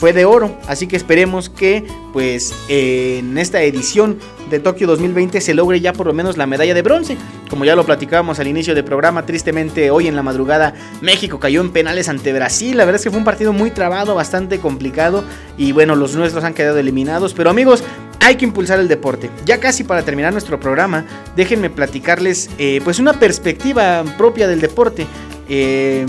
fue 0.00 0.14
de 0.14 0.24
oro. 0.24 0.56
Así 0.66 0.86
que 0.86 0.96
esperemos 0.96 1.50
que 1.50 1.84
pues 2.14 2.54
en 2.68 3.36
esta 3.36 3.62
edición 3.62 4.18
de 4.48 4.58
Tokio 4.58 4.86
2020 4.86 5.40
se 5.42 5.52
logre 5.52 5.80
ya 5.80 5.92
por 5.92 6.06
lo 6.06 6.14
menos 6.14 6.38
la 6.38 6.46
medalla 6.46 6.72
de 6.72 6.80
bronce. 6.80 7.18
Como 7.50 7.66
ya 7.66 7.76
lo 7.76 7.84
platicábamos 7.84 8.40
al 8.40 8.48
inicio 8.48 8.74
del 8.74 8.84
programa, 8.84 9.26
tristemente 9.26 9.90
hoy 9.90 10.08
en 10.08 10.16
la 10.16 10.22
madrugada 10.22 10.72
México 11.02 11.38
cayó 11.38 11.60
en 11.60 11.70
penales 11.70 12.08
ante 12.08 12.32
Brasil. 12.32 12.78
La 12.78 12.86
verdad 12.86 12.98
es 12.98 13.04
que 13.04 13.10
fue 13.10 13.18
un 13.18 13.26
partido 13.26 13.52
muy 13.52 13.70
trabado, 13.70 14.14
bastante 14.14 14.58
complicado 14.58 15.22
y 15.58 15.72
bueno, 15.72 15.94
los 15.94 16.16
nuestros 16.16 16.44
han 16.44 16.54
quedado 16.54 16.78
eliminados. 16.78 17.34
Pero 17.34 17.50
amigos, 17.50 17.84
hay 18.20 18.36
que 18.36 18.46
impulsar 18.46 18.80
el 18.80 18.88
deporte. 18.88 19.30
Ya 19.44 19.60
casi 19.60 19.84
para 19.84 20.02
terminar 20.02 20.32
nuestro 20.32 20.58
programa, 20.58 21.04
déjenme 21.36 21.68
platicarles 21.68 22.48
eh, 22.56 22.80
pues 22.82 22.98
una 22.98 23.12
perspectiva 23.12 24.02
propia 24.16 24.48
del 24.48 24.62
deporte. 24.62 25.06
Eh, 25.46 26.06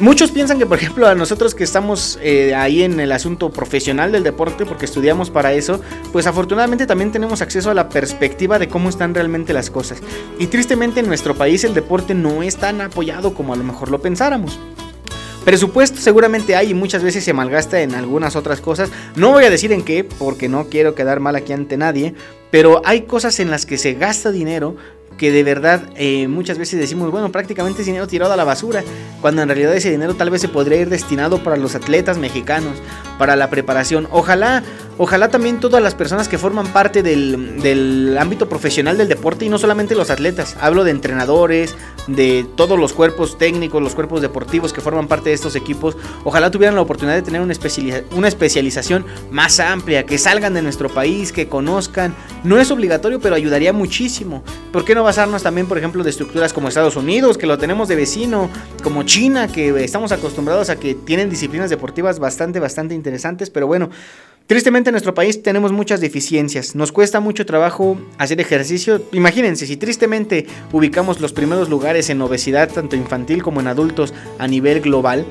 Muchos 0.00 0.30
piensan 0.30 0.58
que, 0.58 0.64
por 0.64 0.78
ejemplo, 0.78 1.06
a 1.06 1.14
nosotros 1.14 1.54
que 1.54 1.62
estamos 1.62 2.18
eh, 2.22 2.54
ahí 2.54 2.82
en 2.82 2.98
el 3.00 3.12
asunto 3.12 3.50
profesional 3.50 4.12
del 4.12 4.22
deporte, 4.22 4.64
porque 4.64 4.86
estudiamos 4.86 5.28
para 5.28 5.52
eso, 5.52 5.82
pues 6.10 6.26
afortunadamente 6.26 6.86
también 6.86 7.12
tenemos 7.12 7.42
acceso 7.42 7.70
a 7.70 7.74
la 7.74 7.90
perspectiva 7.90 8.58
de 8.58 8.68
cómo 8.68 8.88
están 8.88 9.14
realmente 9.14 9.52
las 9.52 9.68
cosas. 9.68 10.00
Y 10.38 10.46
tristemente 10.46 11.00
en 11.00 11.06
nuestro 11.06 11.34
país 11.34 11.64
el 11.64 11.74
deporte 11.74 12.14
no 12.14 12.42
es 12.42 12.56
tan 12.56 12.80
apoyado 12.80 13.34
como 13.34 13.52
a 13.52 13.56
lo 13.56 13.62
mejor 13.62 13.90
lo 13.90 14.00
pensáramos. 14.00 14.58
Presupuesto 15.44 16.00
seguramente 16.00 16.56
hay 16.56 16.70
y 16.70 16.74
muchas 16.74 17.02
veces 17.02 17.22
se 17.22 17.34
malgasta 17.34 17.82
en 17.82 17.94
algunas 17.94 18.36
otras 18.36 18.62
cosas. 18.62 18.90
No 19.16 19.32
voy 19.32 19.44
a 19.44 19.50
decir 19.50 19.70
en 19.70 19.82
qué, 19.82 20.04
porque 20.04 20.48
no 20.48 20.68
quiero 20.70 20.94
quedar 20.94 21.20
mal 21.20 21.36
aquí 21.36 21.52
ante 21.52 21.76
nadie, 21.76 22.14
pero 22.50 22.80
hay 22.86 23.02
cosas 23.02 23.38
en 23.38 23.50
las 23.50 23.66
que 23.66 23.76
se 23.76 23.92
gasta 23.94 24.32
dinero 24.32 24.76
que 25.20 25.30
de 25.30 25.44
verdad 25.44 25.82
eh, 25.96 26.28
muchas 26.28 26.56
veces 26.56 26.80
decimos, 26.80 27.10
bueno, 27.10 27.30
prácticamente 27.30 27.84
dinero 27.84 28.06
tirado 28.06 28.32
a 28.32 28.38
la 28.38 28.44
basura, 28.44 28.82
cuando 29.20 29.42
en 29.42 29.48
realidad 29.48 29.74
ese 29.74 29.90
dinero 29.90 30.14
tal 30.14 30.30
vez 30.30 30.40
se 30.40 30.48
podría 30.48 30.80
ir 30.80 30.88
destinado 30.88 31.44
para 31.44 31.58
los 31.58 31.74
atletas 31.74 32.16
mexicanos, 32.16 32.78
para 33.18 33.36
la 33.36 33.50
preparación. 33.50 34.08
Ojalá, 34.12 34.62
ojalá 34.96 35.28
también 35.28 35.60
todas 35.60 35.82
las 35.82 35.94
personas 35.94 36.26
que 36.26 36.38
forman 36.38 36.68
parte 36.68 37.02
del, 37.02 37.60
del 37.60 38.16
ámbito 38.18 38.48
profesional 38.48 38.96
del 38.96 39.08
deporte 39.08 39.44
y 39.44 39.50
no 39.50 39.58
solamente 39.58 39.94
los 39.94 40.08
atletas, 40.08 40.56
hablo 40.58 40.84
de 40.84 40.92
entrenadores, 40.92 41.76
de 42.06 42.46
todos 42.56 42.78
los 42.78 42.94
cuerpos 42.94 43.36
técnicos, 43.36 43.82
los 43.82 43.94
cuerpos 43.94 44.22
deportivos 44.22 44.72
que 44.72 44.80
forman 44.80 45.06
parte 45.06 45.28
de 45.28 45.34
estos 45.34 45.54
equipos, 45.54 45.98
ojalá 46.24 46.50
tuvieran 46.50 46.74
la 46.74 46.80
oportunidad 46.80 47.16
de 47.16 47.22
tener 47.22 47.42
una, 47.42 47.54
una 48.16 48.28
especialización 48.28 49.04
más 49.30 49.60
amplia, 49.60 50.06
que 50.06 50.16
salgan 50.16 50.54
de 50.54 50.62
nuestro 50.62 50.88
país, 50.88 51.30
que 51.30 51.48
conozcan. 51.48 52.14
No 52.42 52.58
es 52.58 52.70
obligatorio, 52.70 53.20
pero 53.20 53.34
ayudaría 53.34 53.74
muchísimo. 53.74 54.42
¿Por 54.72 54.84
qué 54.84 54.94
no 54.94 55.04
basarnos 55.10 55.42
también, 55.42 55.66
por 55.66 55.76
ejemplo, 55.76 56.04
de 56.04 56.10
estructuras 56.10 56.52
como 56.52 56.68
Estados 56.68 56.94
Unidos, 56.94 57.36
que 57.36 57.44
lo 57.44 57.58
tenemos 57.58 57.88
de 57.88 57.96
vecino, 57.96 58.48
como 58.80 59.02
China, 59.02 59.48
que 59.48 59.82
estamos 59.82 60.12
acostumbrados 60.12 60.70
a 60.70 60.78
que 60.78 60.94
tienen 60.94 61.28
disciplinas 61.28 61.68
deportivas 61.68 62.20
bastante, 62.20 62.60
bastante 62.60 62.94
interesantes, 62.94 63.50
pero 63.50 63.66
bueno. 63.66 63.90
Tristemente 64.46 64.90
en 64.90 64.92
nuestro 64.92 65.12
país 65.12 65.42
tenemos 65.42 65.72
muchas 65.72 66.00
deficiencias, 66.00 66.76
nos 66.76 66.92
cuesta 66.92 67.18
mucho 67.18 67.44
trabajo 67.44 68.00
hacer 68.18 68.40
ejercicio. 68.40 69.02
Imagínense, 69.12 69.66
si 69.66 69.76
tristemente 69.76 70.46
ubicamos 70.72 71.20
los 71.20 71.32
primeros 71.32 71.68
lugares 71.68 72.08
en 72.10 72.20
obesidad, 72.22 72.68
tanto 72.68 72.94
infantil 72.94 73.42
como 73.42 73.60
en 73.60 73.66
adultos, 73.66 74.14
a 74.38 74.46
nivel 74.46 74.80
global, 74.80 75.24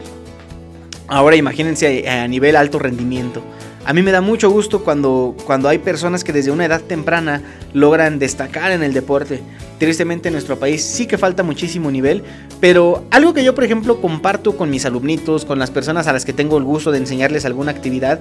ahora 1.08 1.38
imagínense 1.38 2.08
a 2.08 2.28
nivel 2.28 2.58
alto 2.58 2.80
rendimiento. 2.80 3.42
A 3.90 3.94
mí 3.94 4.03
me 4.03 4.11
da 4.11 4.22
mucho 4.22 4.52
gusto 4.52 4.84
cuando, 4.84 5.36
cuando 5.48 5.68
hay 5.68 5.80
personas 5.80 6.24
que 6.24 6.32
desde 6.32 6.52
una 6.52 6.64
edad 6.64 6.80
temprana 6.80 7.41
logran 7.74 8.20
destacar 8.20 8.72
en 8.72 8.84
el 8.84 8.94
deporte. 8.94 9.41
Tristemente 9.80 10.30
en 10.30 10.34
nuestro 10.34 10.60
país 10.60 10.84
sí 10.84 11.07
que 11.07 11.18
falta 11.18 11.41
muchísimo 11.41 11.90
nivel, 11.90 12.24
pero 12.61 13.03
algo 13.10 13.34
que 13.34 13.44
yo 13.44 13.56
por 13.56 13.64
ejemplo 13.64 13.99
comparto 13.99 14.56
con 14.56 14.70
mis 14.70 14.86
alumnitos, 14.86 15.44
con 15.44 15.57
las 15.57 15.72
personas 15.72 16.06
a 16.06 16.14
las 16.14 16.24
que 16.24 16.34
tengo 16.34 16.60
el 16.60 16.66
gusto 16.66 16.91
de 16.91 16.99
enseñarles 16.99 17.45
alguna 17.45 17.72
actividad, 17.72 18.20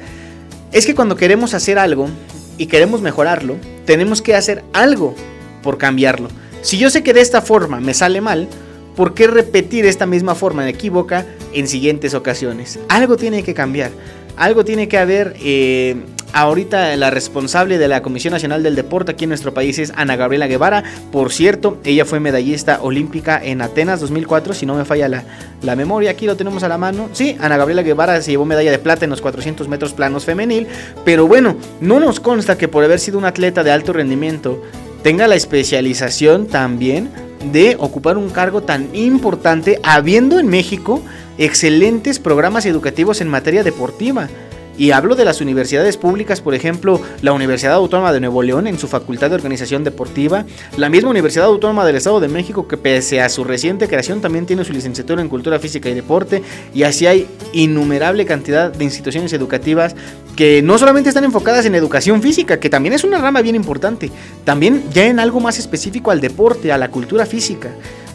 es 0.73 0.87
que 0.87 0.95
cuando 0.95 1.17
queremos 1.17 1.53
hacer 1.53 1.79
algo 1.79 2.09
y 2.57 2.65
queremos 2.65 3.03
mejorarlo, 3.03 3.57
tenemos 3.85 4.23
que 4.23 4.37
hacer 4.37 4.65
algo 4.73 5.15
por 5.63 5.77
cambiarlo. 5.77 6.31
Si 6.63 6.79
yo 6.79 6.89
sé 6.89 7.03
que 7.03 7.13
de 7.13 7.21
esta 7.21 7.43
forma 7.43 7.79
me 7.79 7.93
sale 7.93 8.23
mal, 8.23 8.49
¿por 8.97 9.13
qué 9.13 9.27
repetir 9.27 9.85
esta 9.85 10.07
misma 10.07 10.35
forma 10.35 10.65
de 10.65 10.71
equivoca 10.71 11.27
en 11.53 11.69
siguientes 11.69 12.15
ocasiones? 12.15 12.79
Algo 12.89 13.19
tiene 13.19 13.43
que 13.43 13.53
cambiar, 13.53 13.91
algo 14.39 14.65
tiene 14.65 14.89
que 14.89 14.99
haber 14.99 15.37
eh, 15.41 15.97
Ahorita 16.33 16.95
la 16.97 17.11
responsable 17.11 17.79
de 17.79 17.89
la 17.89 18.03
Comisión 18.03 18.33
Nacional 18.33 18.63
del 18.63 18.77
Deporte 18.77 19.13
aquí 19.13 19.25
en 19.25 19.31
nuestro 19.31 19.55
país 19.55 19.79
es 19.79 19.93
Ana 19.97 20.15
Gabriela 20.15 20.47
Guevara. 20.47 20.85
Por 21.11 21.33
cierto, 21.33 21.79
ella 21.85 22.05
fue 22.05 22.21
medallista 22.21 22.81
olímpica 22.83 23.43
en 23.43 23.63
Atenas 23.63 24.01
2004, 24.01 24.53
si 24.53 24.67
no 24.67 24.75
me 24.75 24.85
falla 24.85 25.09
la, 25.09 25.77
memoria. 25.77 26.11
Aquí 26.11 26.27
lo 26.27 26.37
tenemos 26.37 26.63
a 26.63 26.69
la 26.69 26.77
mano. 26.77 27.09
Sí, 27.13 27.37
Ana 27.41 27.57
Gabriela 27.57 27.83
Guevara 27.83 28.21
se 28.21 28.33
llevó 28.33 28.45
medalla 28.45 28.71
de 28.71 28.79
plata 28.79 29.05
en 29.05 29.11
los 29.11 29.23
400 29.23 29.69
metros 29.69 29.95
planos 29.95 30.27
femenil. 30.27 30.67
Pero 31.05 31.27
bueno, 31.27 31.57
no 31.81 31.99
nos 31.99 32.21
consta 32.21 32.59
que 32.59 32.69
por 32.69 32.85
haber 32.85 33.01
sido 33.01 33.17
un 33.17 33.25
atleta 33.25 33.65
de 33.65 33.71
alto 33.71 33.95
rendimiento 33.95 34.63
tenga 35.03 35.29
la 35.29 35.35
especialización 35.35 36.47
también 36.47 37.09
de 37.53 37.77
ocupar 37.79 38.19
un 38.19 38.29
cargo 38.29 38.61
tan 38.63 38.95
importante, 38.95 39.81
habiendo 39.83 40.39
en 40.39 40.49
México 40.49 41.03
excelentes 41.39 42.19
programas 42.19 42.67
educativos 42.67 43.21
en 43.21 43.29
materia 43.29 43.63
deportiva. 43.63 44.29
Y 44.77 44.93
hablo 44.93 45.17
de 45.17 45.25
las 45.25 45.41
universidades 45.41 45.97
públicas, 45.97 46.41
por 46.41 46.55
ejemplo, 46.55 47.01
la 47.21 47.33
Universidad 47.33 47.75
Autónoma 47.75 48.13
de 48.13 48.21
Nuevo 48.21 48.45
León 48.45 48.69
en 48.69 48.79
su 48.79 48.87
Facultad 48.87 49.29
de 49.29 49.35
Organización 49.35 49.83
Deportiva, 49.83 50.45
la 50.77 50.89
misma 50.89 51.11
Universidad 51.11 51.47
Autónoma 51.47 51.85
del 51.85 51.97
Estado 51.97 52.21
de 52.21 52.29
México 52.29 52.69
que 52.69 52.77
pese 52.77 53.21
a 53.21 53.29
su 53.29 53.43
reciente 53.43 53.89
creación 53.89 54.21
también 54.21 54.47
tiene 54.47 54.65
su 54.65 54.73
licenciatura 54.73 55.21
en 55.21 55.29
Cultura 55.29 55.59
Física 55.59 55.89
y 55.89 55.95
Deporte, 55.95 56.45
y 56.73 56.85
así 56.85 57.09
hay 57.09 57.27
innumerable 57.53 58.25
cantidad 58.25 58.73
de 58.73 58.85
instituciones 58.85 59.33
educativas 59.33 59.97
que 60.37 60.63
no 60.63 60.79
solamente 60.79 61.09
están 61.09 61.25
enfocadas 61.25 61.67
en 61.67 61.75
educación 61.75 62.23
física, 62.23 62.61
que 62.61 62.71
también 62.71 62.93
es 62.93 63.03
una 63.03 63.19
rama 63.19 63.43
bien 63.43 63.57
importante, 63.57 64.13
también 64.45 64.85
ya 64.93 65.07
en 65.07 65.19
algo 65.19 65.41
más 65.41 65.59
específico 65.59 66.13
al 66.13 66.21
deporte, 66.21 66.71
a 66.71 66.79
la 66.79 66.93
cultura 66.93 67.27
física. 67.27 67.71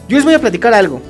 Yo 0.08 0.16
les 0.16 0.24
voy 0.24 0.32
a 0.32 0.40
platicar 0.40 0.72
algo, 0.72 1.02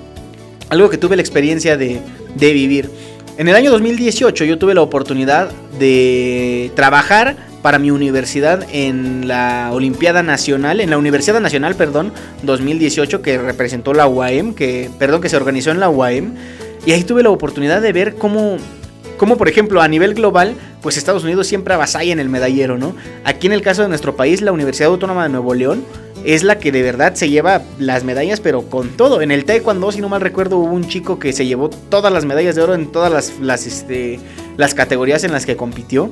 algo 0.68 0.90
que 0.90 0.98
tuve 0.98 1.16
la 1.16 1.22
experiencia 1.22 1.76
de, 1.76 2.00
de 2.34 2.52
vivir. 2.52 2.90
En 3.36 3.48
el 3.48 3.56
año 3.56 3.70
2018 3.72 4.44
yo 4.44 4.58
tuve 4.58 4.74
la 4.74 4.82
oportunidad 4.82 5.50
de 5.78 6.70
trabajar 6.76 7.36
para 7.62 7.78
mi 7.78 7.90
universidad 7.90 8.66
en 8.72 9.26
la 9.26 9.70
Olimpiada 9.72 10.22
Nacional, 10.22 10.80
en 10.80 10.90
la 10.90 10.98
Universidad 10.98 11.40
Nacional, 11.40 11.74
perdón, 11.74 12.12
2018 12.42 13.22
que 13.22 13.38
representó 13.38 13.94
la 13.94 14.06
UAM, 14.06 14.54
que 14.54 14.90
perdón, 14.98 15.20
que 15.20 15.28
se 15.28 15.36
organizó 15.36 15.70
en 15.70 15.80
la 15.80 15.88
UAM 15.88 16.34
y 16.86 16.92
ahí 16.92 17.02
tuve 17.02 17.22
la 17.22 17.30
oportunidad 17.30 17.80
de 17.80 17.92
ver 17.92 18.14
cómo 18.16 18.58
cómo 19.16 19.36
por 19.36 19.48
ejemplo 19.48 19.80
a 19.80 19.88
nivel 19.88 20.14
global, 20.14 20.54
pues 20.82 20.96
Estados 20.96 21.24
Unidos 21.24 21.46
siempre 21.46 21.74
avasalla 21.74 22.12
en 22.12 22.20
el 22.20 22.28
medallero, 22.28 22.76
¿no? 22.76 22.94
Aquí 23.24 23.46
en 23.46 23.52
el 23.52 23.62
caso 23.62 23.82
de 23.82 23.88
nuestro 23.88 24.14
país, 24.14 24.42
la 24.42 24.52
Universidad 24.52 24.90
Autónoma 24.90 25.24
de 25.24 25.30
Nuevo 25.30 25.54
León 25.54 25.84
es 26.24 26.42
la 26.42 26.59
que 26.59 26.72
de 26.72 26.82
verdad 26.82 27.14
se 27.14 27.28
lleva 27.28 27.62
las 27.78 28.05
medallas, 28.05 28.40
pero 28.40 28.62
con 28.68 28.88
todo. 28.90 29.20
En 29.20 29.30
el 29.30 29.44
Taekwondo, 29.44 29.92
si 29.92 30.01
no 30.01 30.09
mal 30.09 30.20
recuerdo, 30.20 30.59
hubo 30.59 30.72
un 30.72 30.88
chico 30.88 31.18
que 31.18 31.32
se 31.32 31.46
llevó 31.46 31.68
todas 31.68 32.12
las 32.12 32.24
medallas 32.24 32.55
de 32.55 32.62
oro 32.62 32.74
en 32.74 32.90
todas 32.90 33.12
las, 33.12 33.38
las, 33.40 33.66
este, 33.66 34.18
las 34.56 34.74
categorías 34.74 35.24
en 35.24 35.32
las 35.32 35.44
que 35.46 35.56
compitió. 35.56 36.10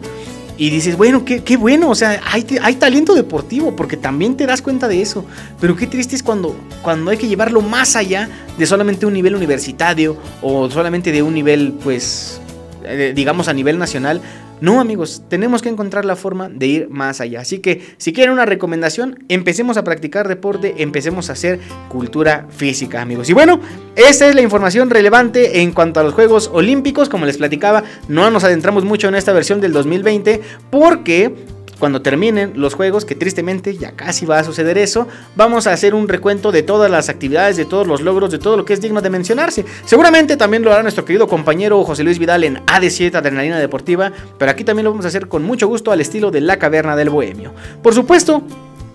Y 0.59 0.69
dices, 0.69 0.99
bueno, 0.99 1.25
qué, 1.25 1.43
qué 1.43 1.57
bueno, 1.57 1.89
o 1.89 1.95
sea, 1.95 2.21
hay, 2.31 2.47
hay, 2.61 2.75
talento 2.75 3.15
deportivo, 3.15 3.75
porque 3.75 3.97
también 3.97 4.37
te 4.37 4.47
das 4.47 4.61
cuenta 4.61 4.87
de 4.87 5.01
eso. 5.01 5.25
Pero 5.61 5.75
qué 5.77 5.87
triste 5.87 6.15
es 6.15 6.23
cuando, 6.23 6.55
cuando 6.83 7.11
hay 7.11 7.17
que 7.17 7.27
llevarlo 7.27 7.63
más 7.63 7.97
allá 7.97 8.29
de 8.59 8.67
solamente 8.67 9.07
un 9.07 9.15
nivel 9.15 9.35
universitario 9.35 10.17
o 10.43 10.71
solamente 10.71 11.11
de 11.11 11.23
un 11.23 11.33
nivel, 11.33 11.73
pues, 11.83 12.39
eh, 12.85 13.13
digamos, 13.17 13.49
a 13.49 13.55
nivel 13.55 13.79
nacional 13.79 14.21
no, 14.63 14.81
amigos, 14.81 15.25
tenemos 15.29 15.61
que 15.61 15.69
encontrar 15.69 16.05
la 16.05 16.15
forma 16.15 16.49
de 16.49 16.67
ir 16.69 16.89
más 16.89 17.21
allá. 17.21 17.41
Así 17.41 17.59
que 17.59 17.83
si 17.97 18.13
quieren 18.13 18.33
una 18.33 18.47
recomendación, 18.47 19.25
empecemos 19.29 19.77
a 19.77 19.83
practicar 19.83 20.29
deporte, 20.29 20.77
empecemos 20.85 21.31
a 21.31 21.33
hacer 21.33 21.59
cultura 21.89 22.47
física, 22.49 23.03
amigos. 23.03 23.29
Y 23.29 23.33
bueno, 23.33 23.59
esa 23.97 24.29
es 24.29 24.37
la 24.37 24.41
información 24.41 24.89
relevante 24.89 25.63
en 25.63 25.73
cuanto 25.73 25.99
a 25.99 26.05
los 26.05 26.15
Juegos 26.15 26.49
Olímpicos. 26.53 27.09
Como 27.09 27.27
les 27.27 27.39
platicaba, 27.39 27.83
no 28.07 28.31
nos 28.31 28.45
adentramos 28.45 28.85
mucho 28.85 29.09
en 29.09 29.17
esta 29.17 29.33
versión 29.33 29.61
del 29.61 29.73
2020 29.73 30.41
porque 30.71 31.35
cuando 31.79 32.03
terminen 32.03 32.53
los 32.57 32.75
juegos, 32.75 33.05
que 33.05 33.15
tristemente 33.15 33.77
ya 33.77 33.93
casi 33.93 34.27
va 34.27 34.39
a 34.39 34.45
suceder 34.45 34.79
eso, 34.79 35.09
vamos 35.37 35.67
a 35.67 35.73
hacer 35.73 35.95
un 35.95 36.09
recuento 36.09 36.53
de 36.53 36.63
todas 36.63 36.91
las 36.91 37.09
actividades, 37.09 37.57
de 37.57 37.65
todos 37.65 37.87
los 37.87 38.01
logros, 38.01 38.31
de 38.31 38.39
todo 38.39 38.57
lo 38.57 38.65
que 38.65 38.73
es 38.73 38.81
digno 38.81 39.01
de 39.01 39.11
mencionarse. 39.11 39.65
Seguramente 39.85 40.37
también 40.37 40.63
lo 40.63 40.73
hará 40.73 40.83
nuestro 40.83 41.05
querido 41.05 41.27
compañero 41.27 41.83
José 41.85 42.05
Luis 42.05 42.19
Vidal 42.19 42.45
en 42.45 42.65
AD7 42.67 43.15
Adrenalina 43.15 43.59
Deportiva, 43.59 44.13
pero 44.39 44.51
aquí 44.51 44.65
también 44.65 44.85
lo 44.85 44.91
vamos 44.91 45.05
a 45.05 45.09
hacer 45.09 45.29
con 45.29 45.43
mucho 45.43 45.67
gusto 45.67 45.93
al 45.93 46.01
estilo 46.01 46.31
de 46.31 46.41
la 46.41 46.59
caverna 46.59 46.97
del 46.97 47.11
bohemio. 47.11 47.53
Por 47.83 47.95
supuesto, 47.95 48.43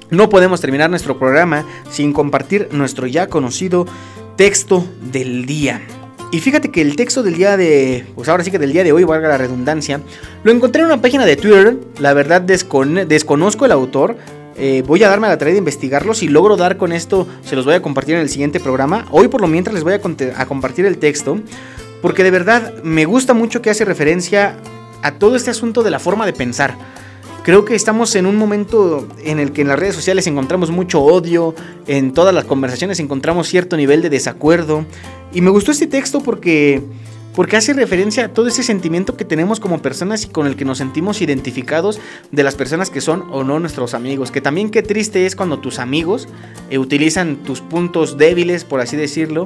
no 0.10 0.30
podemos 0.30 0.62
terminar 0.62 0.90
nuestro 0.90 1.20
programa 1.20 1.66
sin 1.90 2.14
compartir 2.14 2.70
nuestro 2.72 3.08
ya 3.08 3.28
conocido 3.28 3.86
texto 4.38 4.86
del 5.12 5.46
día. 5.46 5.82
Y 6.32 6.40
fíjate 6.40 6.70
que 6.72 6.82
el 6.82 6.96
texto 6.96 7.24
del 7.24 7.36
día 7.36 7.56
de. 7.56 8.06
Pues 8.16 8.28
ahora 8.28 8.44
sí 8.44 8.52
que 8.52 8.60
del 8.60 8.74
día 8.74 8.84
de 8.84 8.92
hoy, 8.92 9.04
valga 9.06 9.30
la 9.30 9.38
redundancia. 9.38 10.02
Lo 10.44 10.52
encontré 10.52 10.82
en 10.82 10.88
una 10.88 11.02
página 11.02 11.26
de 11.26 11.38
Twitter. 11.38 11.78
La 12.00 12.14
verdad 12.14 12.42
desconozco 12.42 13.66
el 13.66 13.72
autor. 13.72 14.18
Eh, 14.58 14.84
voy 14.86 15.04
a 15.04 15.10
darme 15.10 15.28
la 15.28 15.38
tarea 15.38 15.54
de 15.54 15.60
investigarlo. 15.60 16.14
Si 16.14 16.28
logro 16.28 16.58
dar 16.58 16.78
con 16.78 16.92
esto, 16.92 17.28
se 17.46 17.56
los 17.56 17.64
voy 17.64 17.76
a 17.76 17.82
compartir 17.82 18.16
en 18.16 18.22
el 18.22 18.30
siguiente 18.30 18.60
programa. 18.60 19.06
Hoy 19.12 19.28
por 19.30 19.40
lo 19.40 19.48
mientras 19.48 19.74
les 19.74 19.84
voy 19.84 19.94
a, 19.94 20.42
a 20.42 20.46
compartir 20.48 20.86
el 20.86 20.98
texto. 20.98 21.40
porque 22.02 22.24
de 22.24 22.32
verdad 22.32 22.74
me 22.84 23.06
gusta 23.06 23.34
mucho 23.34 23.62
que 23.62 23.70
hace 23.70 23.86
referencia 23.86 24.58
a 25.04 25.14
todo 25.14 25.36
este 25.36 25.52
asunto 25.52 25.84
de 25.84 25.92
la 25.92 26.00
forma 26.00 26.26
de 26.26 26.34
pensar. 26.34 26.76
Creo 27.48 27.64
que 27.64 27.76
estamos 27.76 28.14
en 28.18 28.26
un 28.26 28.36
momento 28.36 29.08
en 29.24 29.40
el 29.40 29.54
que 29.54 29.62
en 29.62 29.70
las 29.70 29.80
redes 29.80 29.96
sociales 29.96 30.28
encontramos 30.28 30.70
mucho 30.70 31.00
odio, 31.00 31.56
en 31.88 32.12
todas 32.12 32.36
las 32.36 32.44
conversaciones 32.44 33.00
encontramos 33.00 33.48
cierto 33.48 33.78
nivel 33.78 34.02
de 34.02 34.10
desacuerdo. 34.10 34.84
Y 35.32 35.40
me 35.40 35.50
gustó 35.50 35.72
este 35.72 35.88
texto 35.88 36.20
porque, 36.20 36.82
porque 37.34 37.56
hace 37.56 37.72
referencia 37.72 38.26
a 38.26 38.34
todo 38.34 38.50
ese 38.50 38.64
sentimiento 38.64 39.16
que 39.16 39.24
tenemos 39.24 39.62
como 39.62 39.82
personas 39.82 40.26
y 40.26 40.28
con 40.28 40.46
el 40.46 40.58
que 40.58 40.66
nos 40.66 40.80
sentimos 40.80 41.22
identificados 41.22 42.02
de 42.34 42.44
las 42.44 42.56
personas 42.56 42.90
que 42.90 43.00
son 43.00 43.24
o 43.32 43.46
no 43.46 43.62
nuestros 43.62 43.94
amigos. 43.94 44.30
Que 44.30 44.42
también 44.42 44.70
qué 44.70 44.84
triste 44.84 45.26
es 45.26 45.38
cuando 45.38 45.60
tus 45.60 45.80
amigos 45.80 46.28
eh, 46.70 46.80
utilizan 46.80 47.38
tus 47.38 47.62
puntos 47.62 48.18
débiles, 48.18 48.66
por 48.66 48.82
así 48.82 48.98
decirlo, 48.98 49.46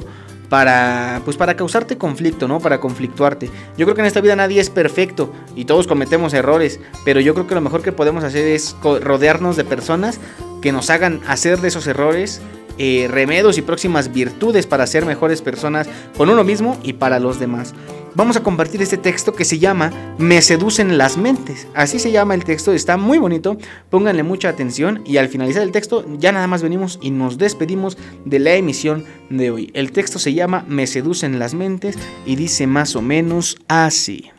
para 0.52 1.22
pues 1.24 1.38
para 1.38 1.56
causarte 1.56 1.96
conflicto, 1.96 2.46
¿no? 2.46 2.60
Para 2.60 2.78
conflictuarte. 2.78 3.48
Yo 3.78 3.86
creo 3.86 3.94
que 3.94 4.02
en 4.02 4.06
esta 4.06 4.20
vida 4.20 4.36
nadie 4.36 4.60
es 4.60 4.68
perfecto 4.68 5.32
y 5.56 5.64
todos 5.64 5.86
cometemos 5.86 6.34
errores, 6.34 6.78
pero 7.06 7.20
yo 7.20 7.32
creo 7.32 7.46
que 7.46 7.54
lo 7.54 7.62
mejor 7.62 7.80
que 7.80 7.90
podemos 7.90 8.22
hacer 8.22 8.46
es 8.46 8.76
rodearnos 8.82 9.56
de 9.56 9.64
personas 9.64 10.20
que 10.60 10.70
nos 10.70 10.90
hagan 10.90 11.22
hacer 11.26 11.58
de 11.62 11.68
esos 11.68 11.86
errores 11.86 12.42
eh, 12.76 13.08
remedios 13.10 13.56
y 13.56 13.62
próximas 13.62 14.12
virtudes 14.12 14.66
para 14.66 14.86
ser 14.86 15.06
mejores 15.06 15.40
personas 15.40 15.88
con 16.18 16.28
uno 16.28 16.44
mismo 16.44 16.76
y 16.82 16.92
para 16.92 17.18
los 17.18 17.40
demás 17.40 17.72
vamos 18.14 18.36
a 18.36 18.42
compartir 18.42 18.82
este 18.82 18.96
texto 18.96 19.34
que 19.34 19.44
se 19.44 19.58
llama 19.58 19.90
Me 20.18 20.42
seducen 20.42 20.98
las 20.98 21.16
mentes. 21.16 21.66
Así 21.74 21.98
se 21.98 22.12
llama 22.12 22.34
el 22.34 22.44
texto, 22.44 22.72
está 22.72 22.96
muy 22.96 23.18
bonito, 23.18 23.56
pónganle 23.90 24.22
mucha 24.22 24.48
atención 24.48 25.02
y 25.04 25.16
al 25.16 25.28
finalizar 25.28 25.62
el 25.62 25.72
texto 25.72 26.04
ya 26.18 26.32
nada 26.32 26.46
más 26.46 26.62
venimos 26.62 26.98
y 27.02 27.10
nos 27.10 27.38
despedimos 27.38 27.96
de 28.24 28.38
la 28.38 28.54
emisión 28.54 29.04
de 29.30 29.50
hoy. 29.50 29.70
El 29.74 29.92
texto 29.92 30.18
se 30.18 30.34
llama 30.34 30.64
Me 30.68 30.86
seducen 30.86 31.38
las 31.38 31.54
mentes 31.54 31.98
y 32.26 32.36
dice 32.36 32.66
más 32.66 32.96
o 32.96 33.02
menos 33.02 33.58
así. 33.68 34.30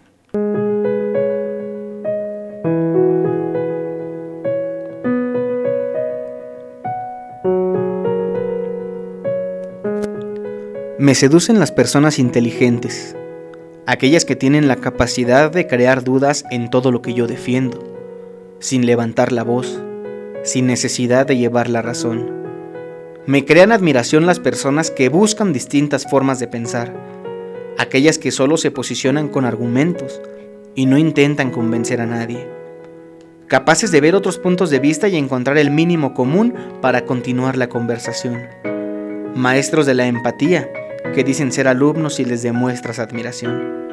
Me 11.00 11.16
seducen 11.16 11.60
las 11.60 11.74
personas 11.74 12.18
inteligentes 12.18 13.14
aquellas 13.86 14.24
que 14.24 14.36
tienen 14.36 14.68
la 14.68 14.78
capacidad 14.78 15.52
de 15.52 15.68
crear 15.68 16.04
dudas 16.04 16.46
en 16.52 16.70
todo 16.70 16.92
lo 16.92 17.02
que 17.02 17.14
yo 17.14 17.28
defiendo, 17.28 17.84
sin 18.60 18.86
levantar 18.86 19.32
la 19.32 19.44
voz, 19.44 19.82
sin 20.44 20.68
necesidad 20.68 21.26
de 21.26 21.38
llevar 21.38 21.70
la 21.70 21.82
razón. 21.82 22.44
Me 23.26 23.46
crean 23.46 23.72
admiración 23.72 24.26
las 24.26 24.40
personas 24.40 24.92
que 24.92 25.10
buscan 25.10 25.54
distintas 25.54 26.06
formas 26.10 26.40
de 26.40 26.48
pensar, 26.48 26.94
aquellas 27.78 28.18
que 28.18 28.32
solo 28.32 28.58
se 28.58 28.72
posicionan 28.72 29.28
con 29.28 29.46
argumentos 29.46 30.22
y 30.76 30.86
no 30.86 30.98
intentan 30.98 31.52
convencer 31.52 32.00
a 32.02 32.06
nadie, 32.06 32.48
capaces 33.48 33.92
de 33.92 34.02
ver 34.02 34.16
otros 34.16 34.40
puntos 34.40 34.70
de 34.70 34.80
vista 34.80 35.08
y 35.10 35.18
encontrar 35.18 35.58
el 35.58 35.72
mínimo 35.72 36.14
común 36.14 36.54
para 36.82 37.06
continuar 37.06 37.58
la 37.58 37.68
conversación, 37.68 38.48
maestros 39.36 39.86
de 39.86 39.94
la 39.94 40.08
empatía, 40.08 40.70
que 41.14 41.24
dicen 41.24 41.52
ser 41.52 41.68
alumnos 41.68 42.20
y 42.20 42.26
les 42.26 42.42
demuestras 42.42 43.00
admiración. 43.00 43.84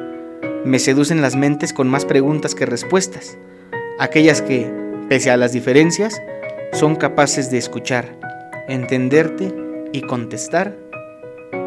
Me 0.65 0.79
seducen 0.79 1.21
las 1.21 1.35
mentes 1.35 1.73
con 1.73 1.89
más 1.89 2.05
preguntas 2.05 2.55
que 2.55 2.65
respuestas, 2.65 3.37
aquellas 3.99 4.41
que, 4.41 4.71
pese 5.09 5.31
a 5.31 5.37
las 5.37 5.53
diferencias, 5.53 6.21
son 6.73 6.95
capaces 6.95 7.51
de 7.51 7.57
escuchar, 7.57 8.17
entenderte 8.67 9.53
y 9.91 10.01
contestar 10.01 10.77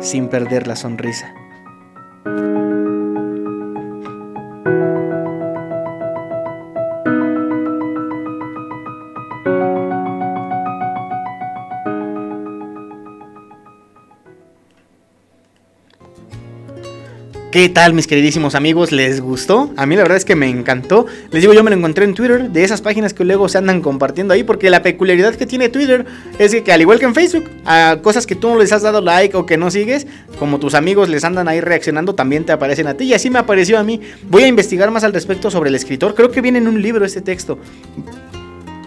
sin 0.01 0.29
perder 0.29 0.67
la 0.67 0.77
sonrisa. 0.77 1.35
¿Qué 17.55 17.69
tal 17.69 17.93
mis 17.93 18.09
queridísimos 18.09 18.57
amigos? 18.57 18.91
¿Les 18.91 19.21
gustó? 19.21 19.73
A 19.77 19.87
mí 19.87 19.95
la 19.95 20.03
verdad 20.03 20.17
es 20.17 20.25
que 20.25 20.35
me 20.35 20.51
encantó. 20.51 21.07
Les 21.31 21.41
digo, 21.41 21.55
yo 21.55 21.63
me 21.63 21.71
lo 21.71 21.77
encontré 21.77 22.05
en 22.05 22.13
Twitter, 22.13 22.51
de 22.51 22.65
esas 22.65 22.81
páginas 22.81 23.15
que 23.15 23.25
luego 23.25 23.49
se 23.49 23.59
andan 23.59 23.81
compartiendo 23.81 24.35
ahí, 24.35 24.43
porque 24.43 24.71
la 24.71 24.83
peculiaridad 24.83 25.37
que 25.37 25.47
tiene 25.47 25.69
Twitter 25.69 26.05
es 26.41 26.53
que, 26.53 26.73
al 26.73 26.81
igual 26.81 26.99
que 26.99 27.05
en 27.05 27.15
Facebook, 27.15 27.49
a 27.65 27.99
cosas 28.03 28.27
que 28.27 28.35
tú 28.35 28.49
no 28.49 28.59
les 28.59 28.73
has 28.73 28.83
dado 28.83 29.01
like 29.01 29.37
o 29.37 29.47
que 29.47 29.57
no 29.57 29.71
sigues, 29.71 30.09
como 30.41 30.59
tus 30.59 30.75
amigos 30.75 31.09
les 31.09 31.23
andan 31.23 31.47
ahí 31.47 31.61
reaccionando, 31.61 32.17
también 32.17 32.45
te 32.45 32.51
aparecen 32.51 32.89
a 32.89 32.95
ti. 32.95 33.05
Y 33.05 33.15
así 33.15 33.31
me 33.31 33.39
apareció 33.39 33.79
a 33.79 33.85
mí. 33.85 34.01
Voy 34.29 34.43
a 34.43 34.49
investigar 34.49 34.91
más 34.91 35.05
al 35.05 35.13
respecto 35.13 35.49
sobre 35.49 35.69
el 35.69 35.77
escritor. 35.77 36.17
Creo 36.17 36.33
que 36.33 36.41
viene 36.41 36.59
en 36.59 36.67
un 36.67 36.83
libro 36.83 37.05
este 37.05 37.21
texto 37.21 37.61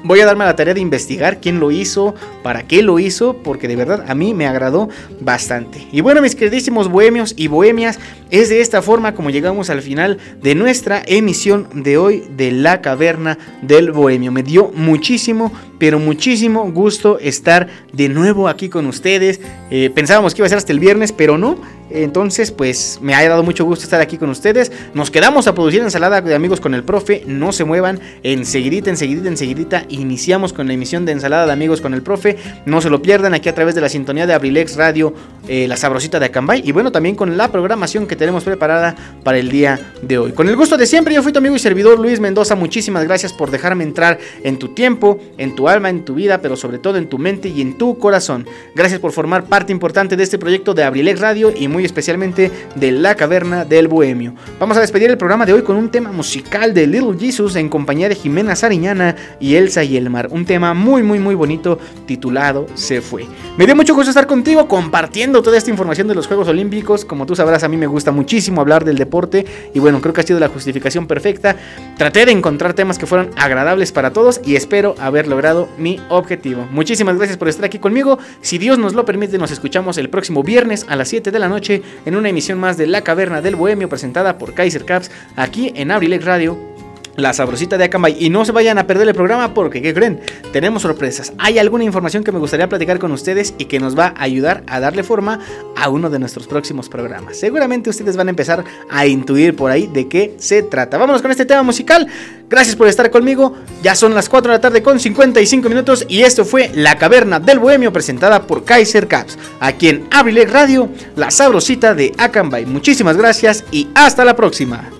voy 0.07 0.21
a 0.21 0.25
darme 0.25 0.45
la 0.45 0.55
tarea 0.55 0.73
de 0.73 0.79
investigar 0.79 1.39
quién 1.39 1.59
lo 1.59 1.69
hizo, 1.69 2.15
para 2.41 2.63
qué 2.63 2.81
lo 2.81 2.97
hizo, 2.97 3.35
porque 3.43 3.67
de 3.67 3.75
verdad 3.75 4.05
a 4.07 4.15
mí 4.15 4.33
me 4.33 4.47
agradó 4.47 4.89
bastante. 5.19 5.85
Y 5.91 6.01
bueno, 6.01 6.21
mis 6.21 6.35
queridísimos 6.35 6.89
bohemios 6.89 7.33
y 7.35 7.47
bohemias, 7.47 7.99
es 8.29 8.49
de 8.49 8.61
esta 8.61 8.81
forma 8.81 9.13
como 9.13 9.29
llegamos 9.29 9.69
al 9.69 9.81
final 9.81 10.17
de 10.41 10.55
nuestra 10.55 11.01
emisión 11.05 11.67
de 11.73 11.97
hoy 11.97 12.23
de 12.35 12.51
La 12.51 12.81
Caverna 12.81 13.37
del 13.61 13.91
Bohemio. 13.91 14.31
Me 14.31 14.43
dio 14.43 14.71
muchísimo, 14.73 15.51
pero 15.77 15.99
muchísimo 15.99 16.71
gusto 16.71 17.19
estar 17.19 17.67
de 17.93 18.09
nuevo 18.09 18.47
aquí 18.47 18.69
con 18.69 18.85
ustedes. 18.87 19.39
Eh, 19.69 19.89
pensábamos 19.93 20.33
que 20.33 20.41
iba 20.41 20.45
a 20.45 20.49
ser 20.49 20.57
hasta 20.57 20.73
el 20.73 20.79
viernes, 20.79 21.11
pero 21.11 21.37
no. 21.37 21.57
Entonces, 21.89 22.51
pues 22.51 22.99
me 23.01 23.15
ha 23.15 23.27
dado 23.27 23.43
mucho 23.43 23.63
gusto 23.63 23.85
estar 23.85 24.01
aquí 24.01 24.17
con 24.17 24.29
ustedes. 24.29 24.71
Nos 24.93 25.09
quedamos 25.09 25.47
a 25.47 25.55
producir 25.55 25.81
ensalada 25.81 26.21
de 26.21 26.35
amigos 26.35 26.59
con 26.59 26.73
el 26.73 26.83
profe. 26.83 27.23
No 27.25 27.51
se 27.51 27.63
muevan. 27.63 27.99
Enseguidita, 28.23 28.89
enseguidita, 28.89 29.29
enseguidita. 29.29 29.85
Iniciamos 29.89 30.51
con 30.51 30.67
la 30.67 30.73
emisión 30.73 31.05
de 31.05 31.13
ensalada 31.13 31.45
de 31.45 31.53
amigos 31.53 31.79
con 31.79 31.93
el 31.93 32.01
profe. 32.01 32.37
No 32.65 32.81
se 32.81 32.89
lo 32.89 33.01
pierdan 33.01 33.33
aquí 33.33 33.47
a 33.47 33.55
través 33.55 33.73
de 33.75 33.81
la 33.81 33.89
sintonía 33.89 34.27
de 34.27 34.33
Abrilex 34.33 34.75
Radio, 34.75 35.13
eh, 35.47 35.67
la 35.67 35.77
sabrosita 35.77 36.19
de 36.19 36.25
Acambay. 36.25 36.61
Y 36.65 36.71
bueno, 36.73 36.91
también 36.91 37.15
con 37.15 37.37
la 37.37 37.51
programación 37.51 38.05
que 38.05 38.15
tenemos 38.15 38.43
preparada 38.43 38.95
para 39.23 39.37
el 39.37 39.49
día 39.49 39.93
de 40.01 40.17
hoy. 40.17 40.31
Con 40.33 40.49
el 40.49 40.55
gusto 40.55 40.77
de 40.77 40.85
siempre, 40.85 41.13
yo 41.13 41.23
fui 41.23 41.31
tu 41.31 41.39
amigo 41.39 41.55
y 41.55 41.59
servidor 41.59 41.99
Luis 41.99 42.19
Mendoza. 42.19 42.55
Muchísimas 42.55 43.05
gracias 43.05 43.31
por 43.31 43.49
dejarme 43.49 43.85
entrar 43.85 44.19
en 44.43 44.57
tu 44.59 44.69
tiempo, 44.69 45.19
en 45.37 45.55
tu 45.55 45.66
alma, 45.69 45.89
en 45.89 46.05
tu 46.05 46.15
vida, 46.15 46.41
pero 46.41 46.55
sobre 46.55 46.79
todo 46.79 46.97
en 46.97 47.07
tu 47.07 47.17
mente 47.17 47.49
y 47.49 47.61
en 47.61 47.77
tu 47.77 47.97
corazón. 47.97 48.45
Gracias 48.75 48.99
por 48.99 49.11
formar 49.11 49.45
parte 49.45 49.71
importante 49.71 50.15
de 50.15 50.23
este 50.23 50.37
proyecto 50.37 50.73
de 50.73 50.83
Abrilex 50.83 51.19
Radio 51.19 51.53
y 51.55 51.67
muy 51.67 51.85
especialmente 51.85 52.51
de 52.75 52.91
La 52.91 53.15
Caverna 53.15 53.65
del 53.65 53.87
Bohemio. 53.87 54.33
Vamos 54.59 54.77
a 54.77 54.81
despedir 54.81 55.09
el 55.09 55.17
programa 55.17 55.45
de 55.45 55.53
hoy 55.53 55.61
con 55.61 55.75
un 55.75 55.89
tema 55.89 56.11
musical 56.11 56.73
de 56.73 56.87
Little 56.87 57.17
Jesus 57.19 57.55
en 57.55 57.69
compañía 57.69 58.09
de 58.09 58.15
Jimena 58.15 58.55
Sariñana 58.55 59.15
y 59.39 59.55
Elsa 59.55 59.83
y 59.83 59.97
el 59.97 60.09
Mar. 60.09 60.29
Un 60.31 60.45
tema 60.45 60.73
muy, 60.73 61.03
muy, 61.03 61.19
muy 61.19 61.35
bonito 61.35 61.79
titulado 62.05 62.67
Se 62.75 63.01
Fue. 63.01 63.25
Me 63.57 63.65
dio 63.65 63.75
mucho 63.75 63.95
gusto 63.95 64.09
estar 64.09 64.27
contigo 64.27 64.67
compartiendo 64.67 65.41
toda 65.41 65.57
esta 65.57 65.71
información 65.71 66.07
de 66.07 66.15
los 66.15 66.27
Juegos 66.27 66.47
Olímpicos. 66.47 67.05
Como 67.05 67.25
tú 67.25 67.35
sabrás, 67.35 67.63
a 67.63 67.67
mí 67.67 67.77
me 67.77 67.87
gusta 67.87 68.11
muchísimo 68.11 68.61
hablar 68.61 68.85
del 68.85 68.97
deporte 68.97 69.45
y 69.73 69.79
bueno, 69.79 70.01
creo 70.01 70.13
que 70.13 70.21
ha 70.21 70.23
sido 70.23 70.39
la 70.39 70.49
justificación 70.49 71.07
perfecta. 71.07 71.55
Traté 71.97 72.25
de 72.25 72.31
encontrar 72.31 72.73
temas 72.73 72.97
que 72.97 73.05
fueran 73.05 73.31
agradables 73.37 73.91
para 73.91 74.13
todos 74.13 74.41
y 74.43 74.55
espero 74.55 74.95
haber 74.99 75.27
logrado 75.27 75.56
mi 75.77 75.99
objetivo. 76.09 76.67
Muchísimas 76.71 77.17
gracias 77.17 77.37
por 77.37 77.47
estar 77.47 77.65
aquí 77.65 77.79
conmigo. 77.79 78.19
Si 78.41 78.57
Dios 78.57 78.77
nos 78.77 78.93
lo 78.93 79.05
permite, 79.05 79.37
nos 79.37 79.51
escuchamos 79.51 79.97
el 79.97 80.09
próximo 80.09 80.43
viernes 80.43 80.85
a 80.89 80.95
las 80.95 81.09
7 81.09 81.31
de 81.31 81.39
la 81.39 81.49
noche 81.49 81.81
en 82.05 82.15
una 82.15 82.29
emisión 82.29 82.59
más 82.59 82.77
de 82.77 82.87
La 82.87 83.01
Caverna 83.01 83.41
del 83.41 83.55
Bohemio 83.55 83.89
presentada 83.89 84.37
por 84.37 84.53
Kaiser 84.53 84.85
Caps 84.85 85.11
aquí 85.35 85.71
en 85.75 85.91
Abrilex 85.91 86.25
Radio 86.25 86.76
la 87.17 87.33
sabrosita 87.33 87.77
de 87.77 87.83
Acambay. 87.83 88.15
Y 88.17 88.29
no 88.29 88.45
se 88.45 88.53
vayan 88.53 88.77
a 88.77 88.87
perder 88.87 89.09
el 89.09 89.15
programa 89.15 89.53
porque, 89.53 89.81
¿qué 89.81 89.93
creen? 89.93 90.21
Tenemos 90.53 90.83
sorpresas. 90.83 91.33
Hay 91.37 91.59
alguna 91.59 91.83
información 91.83 92.23
que 92.23 92.31
me 92.31 92.39
gustaría 92.39 92.69
platicar 92.69 92.99
con 92.99 93.11
ustedes 93.11 93.53
y 93.57 93.65
que 93.65 93.79
nos 93.79 93.97
va 93.97 94.13
a 94.15 94.23
ayudar 94.23 94.63
a 94.67 94.79
darle 94.79 95.03
forma 95.03 95.39
a 95.75 95.89
uno 95.89 96.09
de 96.09 96.19
nuestros 96.19 96.47
próximos 96.47 96.87
programas. 96.87 97.37
Seguramente 97.37 97.89
ustedes 97.89 98.15
van 98.15 98.27
a 98.27 98.29
empezar 98.29 98.63
a 98.89 99.05
intuir 99.05 99.55
por 99.55 99.71
ahí 99.71 99.87
de 99.87 100.07
qué 100.07 100.35
se 100.37 100.63
trata. 100.63 100.97
Vámonos 100.97 101.21
con 101.21 101.31
este 101.31 101.45
tema 101.45 101.63
musical. 101.63 102.07
Gracias 102.49 102.75
por 102.75 102.87
estar 102.87 103.09
conmigo. 103.11 103.55
Ya 103.81 103.95
son 103.95 104.13
las 104.13 104.29
4 104.29 104.51
de 104.51 104.57
la 104.57 104.61
tarde 104.61 104.83
con 104.83 104.99
55 104.99 105.67
minutos 105.67 106.05
y 106.07 106.21
esto 106.21 106.45
fue 106.45 106.71
La 106.73 106.97
Caverna 106.97 107.39
del 107.39 107.59
Bohemio 107.59 107.91
presentada 107.91 108.43
por 108.43 108.63
Kaiser 108.63 109.07
Caps. 109.07 109.37
Aquí 109.59 109.89
en 109.89 110.07
Abrilex 110.11 110.51
Radio, 110.51 110.89
la 111.15 111.31
sabrosita 111.31 111.93
de 111.93 112.13
Acambay. 112.17 112.65
Muchísimas 112.65 113.17
gracias 113.17 113.65
y 113.71 113.87
hasta 113.95 114.23
la 114.23 114.35
próxima. 114.35 114.96